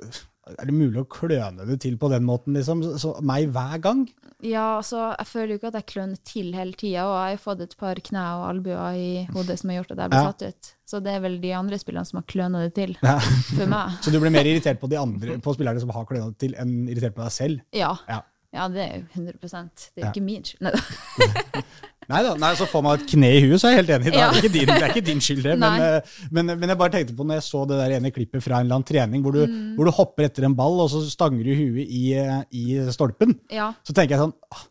er 0.50 0.66
det 0.66 0.74
mulig 0.74 0.98
å 1.02 1.06
kløne 1.06 1.64
det 1.68 1.76
til 1.84 1.94
på 2.00 2.08
den 2.10 2.24
måten, 2.26 2.56
liksom? 2.56 2.80
Så, 2.82 2.96
så 2.98 3.10
meg 3.22 3.52
hver 3.54 3.76
gang? 3.84 4.00
Ja, 4.42 4.78
altså, 4.80 5.12
jeg 5.14 5.28
føler 5.30 5.52
jo 5.54 5.58
ikke 5.60 5.70
at 5.70 5.76
jeg 5.78 5.86
kløner 5.92 6.18
til 6.26 6.48
hele 6.56 6.72
tida, 6.74 7.04
og 7.06 7.14
jeg 7.14 7.36
har 7.36 7.42
fått 7.44 7.60
et 7.62 7.76
par 7.78 8.00
kne 8.02 8.24
og 8.40 8.48
albuer 8.48 8.98
i 8.98 9.06
hodet 9.32 9.58
som 9.60 9.70
har 9.70 9.78
gjort 9.82 9.92
at 9.94 10.02
jeg 10.02 10.10
ble 10.14 10.22
Ja. 10.24 10.32
satt 10.32 10.42
ut. 10.48 10.72
Så 10.92 11.00
det 11.04 11.12
er 11.14 11.20
vel 11.24 11.38
de 11.40 11.52
andre 11.54 11.78
spillerne 11.78 12.04
som 12.10 12.18
har 12.18 12.26
kløna 12.26 12.64
det 12.66 12.74
til 12.74 12.96
Ja. 13.06 13.18
for 13.20 13.66
meg. 13.70 13.94
Så 14.02 14.10
du 14.10 14.18
blir 14.18 14.34
mer 14.34 14.44
irritert 14.50 14.80
på 14.82 14.90
de 14.90 14.98
andre, 14.98 15.38
på 15.38 15.54
spillerne 15.54 15.80
som 15.80 15.94
har 15.94 16.04
kløna 16.10 16.32
det 16.32 16.38
til, 16.42 16.54
enn 16.58 16.88
irritert 16.90 17.14
på 17.14 17.22
deg 17.22 17.32
selv? 17.38 17.62
Ja. 17.72 17.94
Ja. 18.10 18.20
Ja, 18.52 18.66
det 18.68 18.82
er 18.84 18.98
jo 18.98 19.06
100% 19.22 19.86
Det 19.96 20.02
er 20.04 20.10
ikke 20.10 20.26
min 20.26 20.42
skyld. 20.44 20.66
Neida. 22.12 22.34
Nei 22.42 22.52
så 22.60 22.66
får 22.70 22.82
man 22.86 22.98
et 23.00 23.06
kne 23.10 23.30
i 23.34 23.42
huet, 23.46 23.58
så 23.62 23.68
er 23.70 23.74
jeg 23.76 23.80
helt 23.82 23.92
enig. 23.96 24.12
Ja. 24.12 24.28
Det, 24.30 24.38
er 24.38 24.42
ikke 24.42 24.52
din, 24.58 24.68
det 24.70 24.78
er 24.78 24.92
ikke 24.94 25.04
din 25.10 25.22
skyld, 25.24 25.42
det. 25.48 25.54
Men, 25.62 25.84
eh, 25.86 26.16
men, 26.30 26.52
men 26.60 26.72
jeg 26.74 26.78
bare 26.82 26.94
tenkte 26.98 27.16
på 27.18 27.26
når 27.26 27.40
jeg 27.40 27.46
så 27.48 27.62
det 27.70 27.78
der 27.80 27.96
ene 27.98 28.12
klippet 28.14 28.44
fra 28.44 28.60
en 28.60 28.66
eller 28.68 28.78
annen 28.80 28.88
trening, 28.92 29.22
hvor 29.24 29.34
du, 29.36 29.42
Mm. 29.48 29.72
hvor 29.76 29.88
du 29.88 29.90
hopper 29.96 30.28
etter 30.28 30.44
en 30.46 30.54
ball, 30.56 30.78
og 30.84 30.90
så 30.92 31.00
stanger 31.10 31.42
du 31.48 31.52
huet 31.56 31.88
i, 31.88 32.04
eh, 32.20 32.42
i 32.54 32.76
stolpen. 32.94 33.34
Ja. 33.50 33.72
Så 33.82 33.96
tenker 33.96 34.14
jeg 34.16 34.22
sånn 34.28 34.36
ah, 34.52 34.68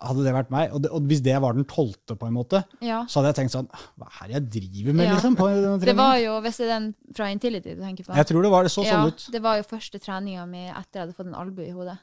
Hadde 0.00 0.22
det 0.24 0.32
vært 0.32 0.48
meg, 0.54 0.70
og, 0.72 0.80
det, 0.80 0.88
og 0.96 1.02
hvis 1.10 1.20
det 1.20 1.34
var 1.44 1.52
den 1.52 1.66
tolvte, 1.68 2.14
på 2.16 2.24
en 2.30 2.32
måte, 2.32 2.62
ja. 2.80 3.02
så 3.04 3.18
hadde 3.20 3.34
jeg 3.34 3.38
tenkt 3.42 3.52
sånn 3.52 3.66
ah, 3.76 3.82
Hva 4.00 4.06
er 4.24 4.30
det 4.30 4.36
jeg 4.38 4.46
driver 4.54 4.94
med, 4.96 5.04
Ja. 5.04 5.16
liksom? 5.18 5.36
På 5.36 5.48
denne 5.52 5.74
Det 5.84 5.96
var 5.98 6.14
jo, 6.22 6.38
hvis 6.46 6.56
det 6.62 6.64
er 6.64 6.70
den 6.78 6.86
fra 7.18 7.28
Intility 7.34 7.74
du 7.76 7.82
tenker 7.84 8.06
på 8.08 8.16
Jeg 8.16 8.30
tror 8.30 8.46
det 8.46 8.52
var 8.54 8.64
det 8.64 8.72
så 8.72 8.86
ja, 8.86 8.94
sånn 8.94 9.12
ut. 9.12 9.26
Det 9.34 9.42
var 9.44 9.58
jo 9.60 9.66
første 9.68 10.00
treninga 10.00 10.46
mi 10.48 10.62
etter 10.70 10.94
jeg 10.94 11.02
hadde 11.04 11.18
fått 11.18 11.28
en 11.28 11.36
albue 11.42 11.66
i 11.68 11.74
hodet. 11.76 11.98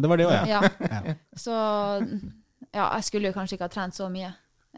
Det 0.00 0.08
var 0.12 0.20
det 0.20 0.26
òg. 0.28 0.36
Ja. 0.52 0.60
Ja. 0.90 1.14
Så 1.46 1.56
ja, 2.74 2.86
jeg 2.96 3.04
skulle 3.08 3.30
jo 3.30 3.36
kanskje 3.36 3.56
ikke 3.58 3.66
ha 3.68 3.72
trent 3.74 3.96
så 3.96 4.08
mye 4.12 4.28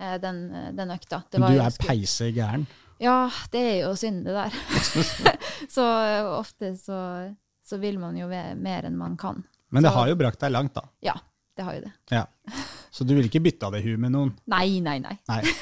eh, 0.01 0.17
den, 0.23 0.43
den 0.77 0.95
økta. 0.95 1.23
Det 1.31 1.41
Men 1.43 1.53
du 1.57 1.61
er 1.61 1.71
peisegæren? 1.77 1.89
peise 1.89 2.31
gæren. 2.37 2.67
Ja, 3.03 3.17
det 3.51 3.61
er 3.67 3.77
jo 3.83 3.95
synd, 3.99 4.25
det 4.25 4.35
der. 4.37 4.55
så 5.75 5.87
eh, 6.07 6.29
ofte 6.39 6.73
så, 6.79 7.01
så 7.67 7.79
vil 7.83 7.99
man 7.99 8.17
jo 8.17 8.29
mer 8.31 8.87
enn 8.89 8.97
man 8.97 9.17
kan. 9.19 9.43
Men 9.73 9.83
det 9.83 9.91
Så- 9.91 9.99
har 9.99 10.09
jo 10.13 10.17
brakt 10.21 10.41
deg 10.45 10.53
langt, 10.55 10.75
da. 10.77 10.85
Ja, 11.03 11.17
det 11.57 11.65
har 11.67 11.75
jo 11.79 11.85
det. 11.89 11.93
Ja. 12.15 12.27
Så 12.93 13.05
du 13.09 13.15
ville 13.17 13.27
ikke 13.31 13.43
bytta 13.43 13.71
det 13.73 13.83
huet 13.85 13.99
med 14.01 14.13
noen? 14.15 14.35
Nei, 14.53 14.79
nei, 14.85 14.99
nei. 15.03 15.17
Nei. 15.29 15.43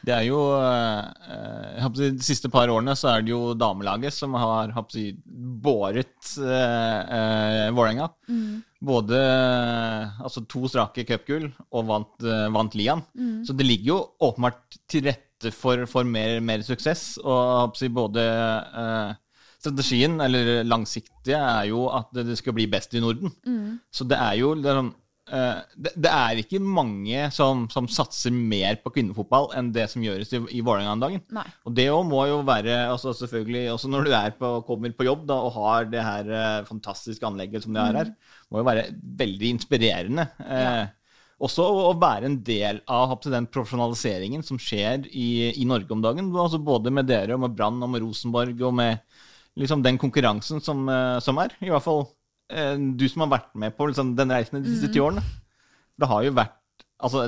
Det 0.00 0.14
er 0.16 0.22
jo 0.24 0.38
eh, 0.56 1.88
De 1.98 2.06
siste 2.24 2.48
par 2.48 2.70
årene 2.72 2.94
så 2.96 3.10
er 3.12 3.24
det 3.26 3.34
jo 3.34 3.52
damelaget 3.58 4.14
som 4.16 4.32
har 4.40 4.72
håper 4.72 5.10
båret 5.60 6.30
eh, 6.40 7.00
eh, 7.18 7.66
Vålerenga. 7.76 8.06
Både 8.80 9.16
altså 10.24 10.40
to 10.48 10.64
strake 10.70 11.04
cupgull 11.08 11.50
og 11.70 11.88
vant, 11.90 12.14
eh, 12.24 12.46
vant 12.54 12.76
Lian. 12.78 13.02
Så 13.44 13.52
det 13.56 13.66
ligger 13.66 13.90
jo 13.92 13.98
åpenbart 14.30 14.78
til 14.88 15.04
rette 15.04 15.52
for, 15.52 15.84
for 15.88 16.04
mer, 16.04 16.38
mer 16.40 16.64
suksess. 16.64 17.18
Og 17.20 17.76
både 17.92 18.24
eh, 18.24 19.12
strategien, 19.60 20.16
eller 20.24 20.64
langsiktige, 20.64 21.36
er 21.36 21.68
jo 21.68 21.88
at 21.92 22.08
det 22.16 22.38
skal 22.40 22.56
bli 22.56 22.66
best 22.72 22.96
i 22.96 23.04
Norden. 23.04 23.34
Så 23.92 24.08
det 24.08 24.16
er 24.16 24.40
jo 24.40 24.54
det 24.56 24.72
er 24.72 24.80
sånn 24.80 24.94
det, 25.30 25.92
det 25.94 26.10
er 26.10 26.40
ikke 26.42 26.58
mange 26.62 27.28
som, 27.34 27.64
som 27.70 27.86
satser 27.90 28.34
mer 28.34 28.80
på 28.82 28.90
kvinnefotball 28.94 29.50
enn 29.58 29.70
det 29.74 29.86
som 29.92 30.02
gjøres 30.02 30.32
i, 30.34 30.40
i 30.58 30.62
Vålerenga 30.66 30.96
om 30.96 31.04
dagen. 31.04 31.22
Nei. 31.36 31.46
Og 31.68 31.74
det 31.76 31.86
òg 31.94 32.04
må 32.08 32.24
jo 32.30 32.40
være 32.46 32.80
altså 32.90 33.14
selvfølgelig, 33.16 33.66
Også 33.74 33.90
når 33.92 34.08
du 34.08 34.14
er 34.16 34.34
på, 34.38 34.52
kommer 34.66 34.94
på 34.96 35.06
jobb 35.06 35.26
da, 35.30 35.38
og 35.46 35.54
har 35.58 35.90
det 35.92 36.02
her 36.02 36.32
eh, 36.34 36.64
fantastiske 36.68 37.26
anlegget 37.26 37.66
som 37.66 37.76
det 37.76 37.84
er 37.84 38.00
her, 38.02 38.14
må 38.50 38.62
jo 38.62 38.66
være 38.70 38.88
veldig 39.22 39.54
inspirerende. 39.56 40.26
Eh, 40.44 40.84
Også 41.40 41.64
å, 41.64 41.88
å 41.88 41.96
være 41.96 42.28
en 42.28 42.38
del 42.44 42.82
av 42.90 43.14
den 43.24 43.46
profesjonaliseringen 43.48 44.42
som 44.44 44.58
skjer 44.60 45.06
i, 45.08 45.54
i 45.56 45.64
Norge 45.64 45.94
om 45.94 46.02
dagen. 46.04 46.28
Altså 46.36 46.60
både 46.60 46.92
med 46.92 47.08
dere 47.08 47.38
og 47.38 47.46
med 47.46 47.54
Brann 47.56 47.80
og 47.80 47.94
med 47.94 48.02
Rosenborg 48.04 48.60
og 48.60 48.74
med 48.76 49.00
liksom 49.60 49.82
den 49.82 49.96
konkurransen 49.98 50.60
som, 50.60 50.84
eh, 50.88 51.18
som 51.24 51.40
er. 51.40 51.54
I 51.64 51.72
hvert 51.72 51.86
fall 51.86 52.04
eh, 52.04 52.19
du 52.98 53.04
som 53.10 53.22
har 53.22 53.30
vært 53.36 53.52
med 53.62 53.76
på 53.76 53.86
liksom, 53.86 54.14
den 54.18 54.32
reisen 54.34 54.62
de 54.62 54.72
siste 54.72 54.90
ti 54.90 55.02
årene. 55.02 55.22
Det 56.00 56.08
har 56.10 56.24
jo 56.26 56.32
vært 56.34 56.56
altså, 57.04 57.26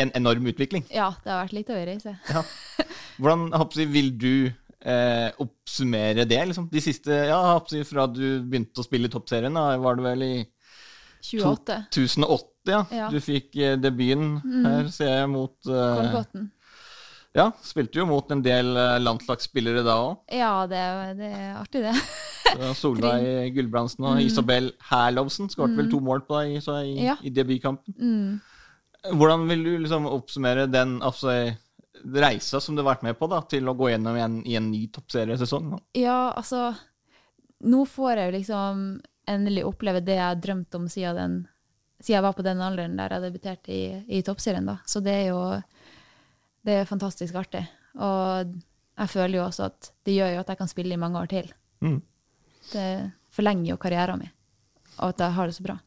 en 0.00 0.12
enorm 0.18 0.48
utvikling. 0.50 0.86
Ja, 0.92 1.12
det 1.24 1.32
har 1.32 1.44
vært 1.44 1.56
litt 1.56 1.70
av 1.72 1.80
en 1.80 1.88
reise. 1.88 2.16
Ja. 2.30 2.44
Hvordan 3.20 3.48
jeg 3.76 3.90
vil 3.92 4.12
du 4.18 4.34
eh, 4.48 5.28
oppsummere 5.42 6.26
det? 6.28 6.40
Liksom? 6.50 6.68
De 6.72 6.82
siste, 6.84 7.12
ja, 7.30 7.40
jeg 7.72 7.88
Fra 7.88 8.06
du 8.10 8.40
begynte 8.42 8.80
å 8.80 8.86
spille 8.86 9.10
i 9.10 9.12
Toppserien, 9.12 9.56
da 9.56 9.76
var 9.80 9.98
det 9.98 10.06
vel 10.06 10.26
i 10.26 10.34
28. 11.20 11.82
2008 11.92 12.46
ja. 12.70 12.80
Ja. 12.92 13.10
du 13.12 13.20
fikk 13.20 13.56
eh, 13.60 13.76
debuten 13.80 14.38
her, 14.64 14.88
ser 14.92 15.12
jeg, 15.18 15.28
mot 15.32 15.68
eh, 15.68 16.00
Kolbotn. 16.00 16.48
Ja, 17.36 17.50
spilte 17.62 18.00
jo 18.00 18.08
mot 18.10 18.32
en 18.34 18.40
del 18.42 18.72
eh, 18.74 18.96
landslagsspillere 19.02 19.84
da 19.86 19.98
òg. 20.02 20.16
Ja, 20.34 20.54
det, 20.70 20.80
det 21.20 21.30
er 21.30 21.52
artig, 21.60 21.84
det. 21.86 21.94
Solveig 22.80 23.54
Gulbrandsen 23.56 24.04
og 24.10 24.20
Isabel 24.22 24.70
Herlovsen 24.90 25.50
skåret 25.52 25.76
vel 25.78 25.90
to 25.92 26.00
mål 26.04 26.22
på 26.28 26.40
deg 26.42 26.62
så 26.64 26.78
i, 26.84 26.96
Ja. 27.04 27.16
i 27.22 27.30
debutkampen. 27.34 28.40
Hvordan 29.16 29.46
vil 29.48 29.64
du 29.64 29.70
liksom 29.84 30.06
oppsummere 30.10 30.66
den 30.70 30.98
altså, 31.02 31.54
reisa 32.04 32.60
som 32.60 32.76
du 32.76 32.82
har 32.82 32.90
vært 32.94 33.02
med 33.06 33.16
på 33.18 33.28
da, 33.32 33.40
til 33.48 33.68
å 33.68 33.74
gå 33.76 33.90
gjennom 33.92 34.16
i 34.16 34.24
en, 34.24 34.40
i 34.46 34.56
en 34.60 34.70
ny 34.72 34.86
toppseriesesong? 34.92 35.72
Ja, 35.96 36.32
altså 36.36 36.74
Nå 37.60 37.82
får 37.84 38.16
jeg 38.16 38.28
jo 38.30 38.36
liksom 38.38 38.84
endelig 39.28 39.64
oppleve 39.68 40.00
det 40.00 40.14
jeg 40.16 40.24
har 40.24 40.38
drømt 40.40 40.74
om 40.78 40.86
siden, 40.88 41.16
den, 41.18 41.34
siden 42.00 42.14
jeg 42.16 42.24
var 42.24 42.32
på 42.38 42.44
den 42.46 42.62
alderen 42.64 42.94
der 42.96 43.12
jeg 43.12 43.24
debuterte 43.26 43.72
i, 43.74 43.82
i 44.08 44.22
Toppserien. 44.24 44.64
da. 44.64 44.78
Så 44.88 45.02
det 45.04 45.12
er 45.12 45.26
jo 45.28 45.42
det 46.64 46.78
er 46.80 46.88
fantastisk 46.88 47.36
artig. 47.36 47.62
Og 48.00 48.54
jeg 49.00 49.12
føler 49.12 49.38
jo 49.38 49.44
også 49.44 49.66
at 49.68 49.90
det 50.08 50.14
gjør 50.16 50.32
jo 50.34 50.40
at 50.40 50.48
jeg 50.52 50.60
kan 50.60 50.68
spille 50.72 50.96
i 50.96 51.00
mange 51.00 51.20
år 51.20 51.28
til. 51.32 51.52
Mm. 51.84 52.00
Det 52.70 52.88
forlenger 53.34 53.72
jo 53.72 53.78
karrieren 53.80 54.20
min, 54.22 54.34
og 54.98 55.12
at 55.12 55.24
jeg 55.24 55.36
har 55.36 55.50
det 55.50 55.56
så 55.56 55.66
bra. 55.66 55.78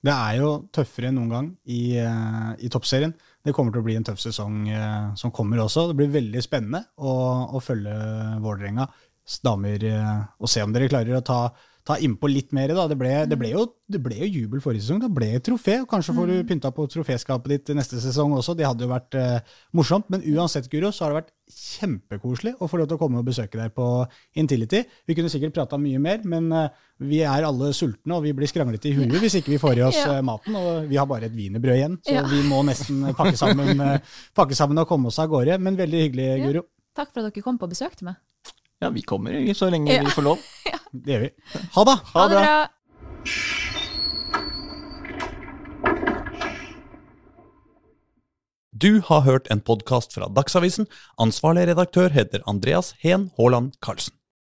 Det 0.00 0.12
er 0.14 0.38
jo 0.40 0.52
tøffere 0.72 1.10
enn 1.10 1.18
noen 1.18 1.32
gang 1.32 1.48
i, 1.68 1.98
eh, 2.00 2.52
i 2.64 2.70
toppserien. 2.72 3.12
Det 3.44 3.52
kommer 3.56 3.74
til 3.74 3.82
å 3.82 3.84
bli 3.84 3.98
en 3.98 4.06
tøff 4.08 4.20
sesong 4.22 4.62
eh, 4.72 5.10
som 5.20 5.32
kommer 5.32 5.60
også. 5.60 5.90
Det 5.90 5.98
blir 5.98 6.14
veldig 6.14 6.40
spennende 6.44 6.86
å, 6.96 7.12
å 7.52 7.60
følge 7.60 7.96
Vålerengas 8.40 9.40
damer 9.44 9.84
eh, 9.84 10.22
og 10.40 10.48
se 10.50 10.64
om 10.64 10.72
dere 10.72 10.88
klarer 10.88 11.18
å 11.18 11.24
ta, 11.24 11.40
ta 11.84 11.96
innpå 11.98 12.28
litt 12.30 12.52
mer. 12.52 12.68
Da. 12.76 12.86
Det, 12.90 12.96
ble, 13.00 13.12
det, 13.26 13.38
ble 13.40 13.50
jo, 13.54 13.64
det 13.88 14.00
ble 14.04 14.16
jo 14.20 14.28
jubel 14.42 14.60
forrige 14.60 14.82
sesong. 14.84 15.00
Det 15.00 15.10
ble 15.16 15.28
et 15.38 15.44
trofé. 15.46 15.78
og 15.82 15.88
Kanskje 15.88 16.14
får 16.14 16.26
du 16.30 16.34
pynta 16.48 16.70
på 16.76 16.84
troféskapet 16.92 17.48
ditt 17.54 17.72
neste 17.78 18.00
sesong 18.02 18.34
også. 18.36 18.54
Det 18.58 18.66
hadde 18.68 18.84
jo 18.84 18.90
vært 18.92 19.16
eh, 19.18 19.40
morsomt. 19.76 20.10
Men 20.12 20.22
uansett, 20.34 20.68
Guro, 20.72 20.90
så 20.92 21.06
har 21.06 21.14
det 21.14 21.20
vært 21.22 21.32
kjempekoselig 21.50 22.52
å 22.62 22.68
få 22.70 22.78
lov 22.80 22.88
til 22.90 22.98
å 22.98 23.00
komme 23.00 23.20
og 23.22 23.26
besøke 23.26 23.58
deg 23.58 23.72
på 23.74 23.86
Intility. 24.40 24.82
Vi 25.08 25.16
kunne 25.18 25.30
sikkert 25.32 25.54
prata 25.56 25.78
mye 25.80 25.98
mer, 26.02 26.20
men 26.28 26.50
eh, 26.52 26.68
vi 27.10 27.22
er 27.26 27.46
alle 27.48 27.72
sultne, 27.76 28.18
og 28.18 28.24
vi 28.26 28.34
blir 28.36 28.50
skranglete 28.50 28.90
i 28.90 28.94
huet 28.98 29.16
hvis 29.22 29.38
ikke 29.40 29.54
vi 29.54 29.60
får 29.62 29.80
i 29.80 29.86
oss 29.88 29.98
Ja. 30.04 30.18
eh, 30.18 30.24
maten. 30.26 30.56
Og 30.60 30.86
vi 30.90 30.98
har 31.00 31.08
bare 31.10 31.30
et 31.30 31.36
wienerbrød 31.36 31.78
igjen, 31.80 31.96
så 32.06 32.18
Ja. 32.20 32.26
vi 32.28 32.42
må 32.48 32.60
nesten 32.68 33.02
pakke 33.18 33.36
sammen, 33.40 33.80
eh, 33.80 33.98
pakke 34.38 34.58
sammen 34.58 34.78
og 34.84 34.88
komme 34.90 35.10
oss 35.10 35.18
av 35.22 35.30
gårde. 35.32 35.58
Men 35.64 35.80
veldig 35.80 36.04
hyggelig, 36.06 36.28
Ja. 36.36 36.44
Guro. 36.46 36.66
Takk 36.96 37.12
for 37.14 37.22
at 37.22 37.32
dere 37.32 37.42
kom 37.46 37.56
på 37.58 37.68
besøk 37.70 37.94
til 37.96 38.10
meg. 38.10 38.16
Ja, 38.80 38.88
vi 38.90 39.02
kommer 39.02 39.30
i 39.32 39.54
så 39.54 39.70
lenge 39.70 39.92
Ja. 39.92 40.02
vi 40.04 40.10
får 40.10 40.22
lov. 40.22 40.38
Det 40.92 41.12
gjør 41.12 41.20
vi. 41.20 41.30
Ha 41.74 41.84
det! 41.84 41.96
Ha 42.14 42.28
det 42.28 42.36
bra! 42.40 42.68
Du 48.72 49.00
har 49.04 49.20
hørt 49.26 49.50
en 49.50 49.60
podkast 49.60 50.14
fra 50.14 50.28
Dagsavisen. 50.32 50.86
Ansvarlig 51.20 51.66
redaktør 51.70 52.08
heter 52.14 52.42
Andreas 52.50 52.94
Heen 53.02 53.28
Haaland 53.36 53.74
Karlsen. 53.82 54.14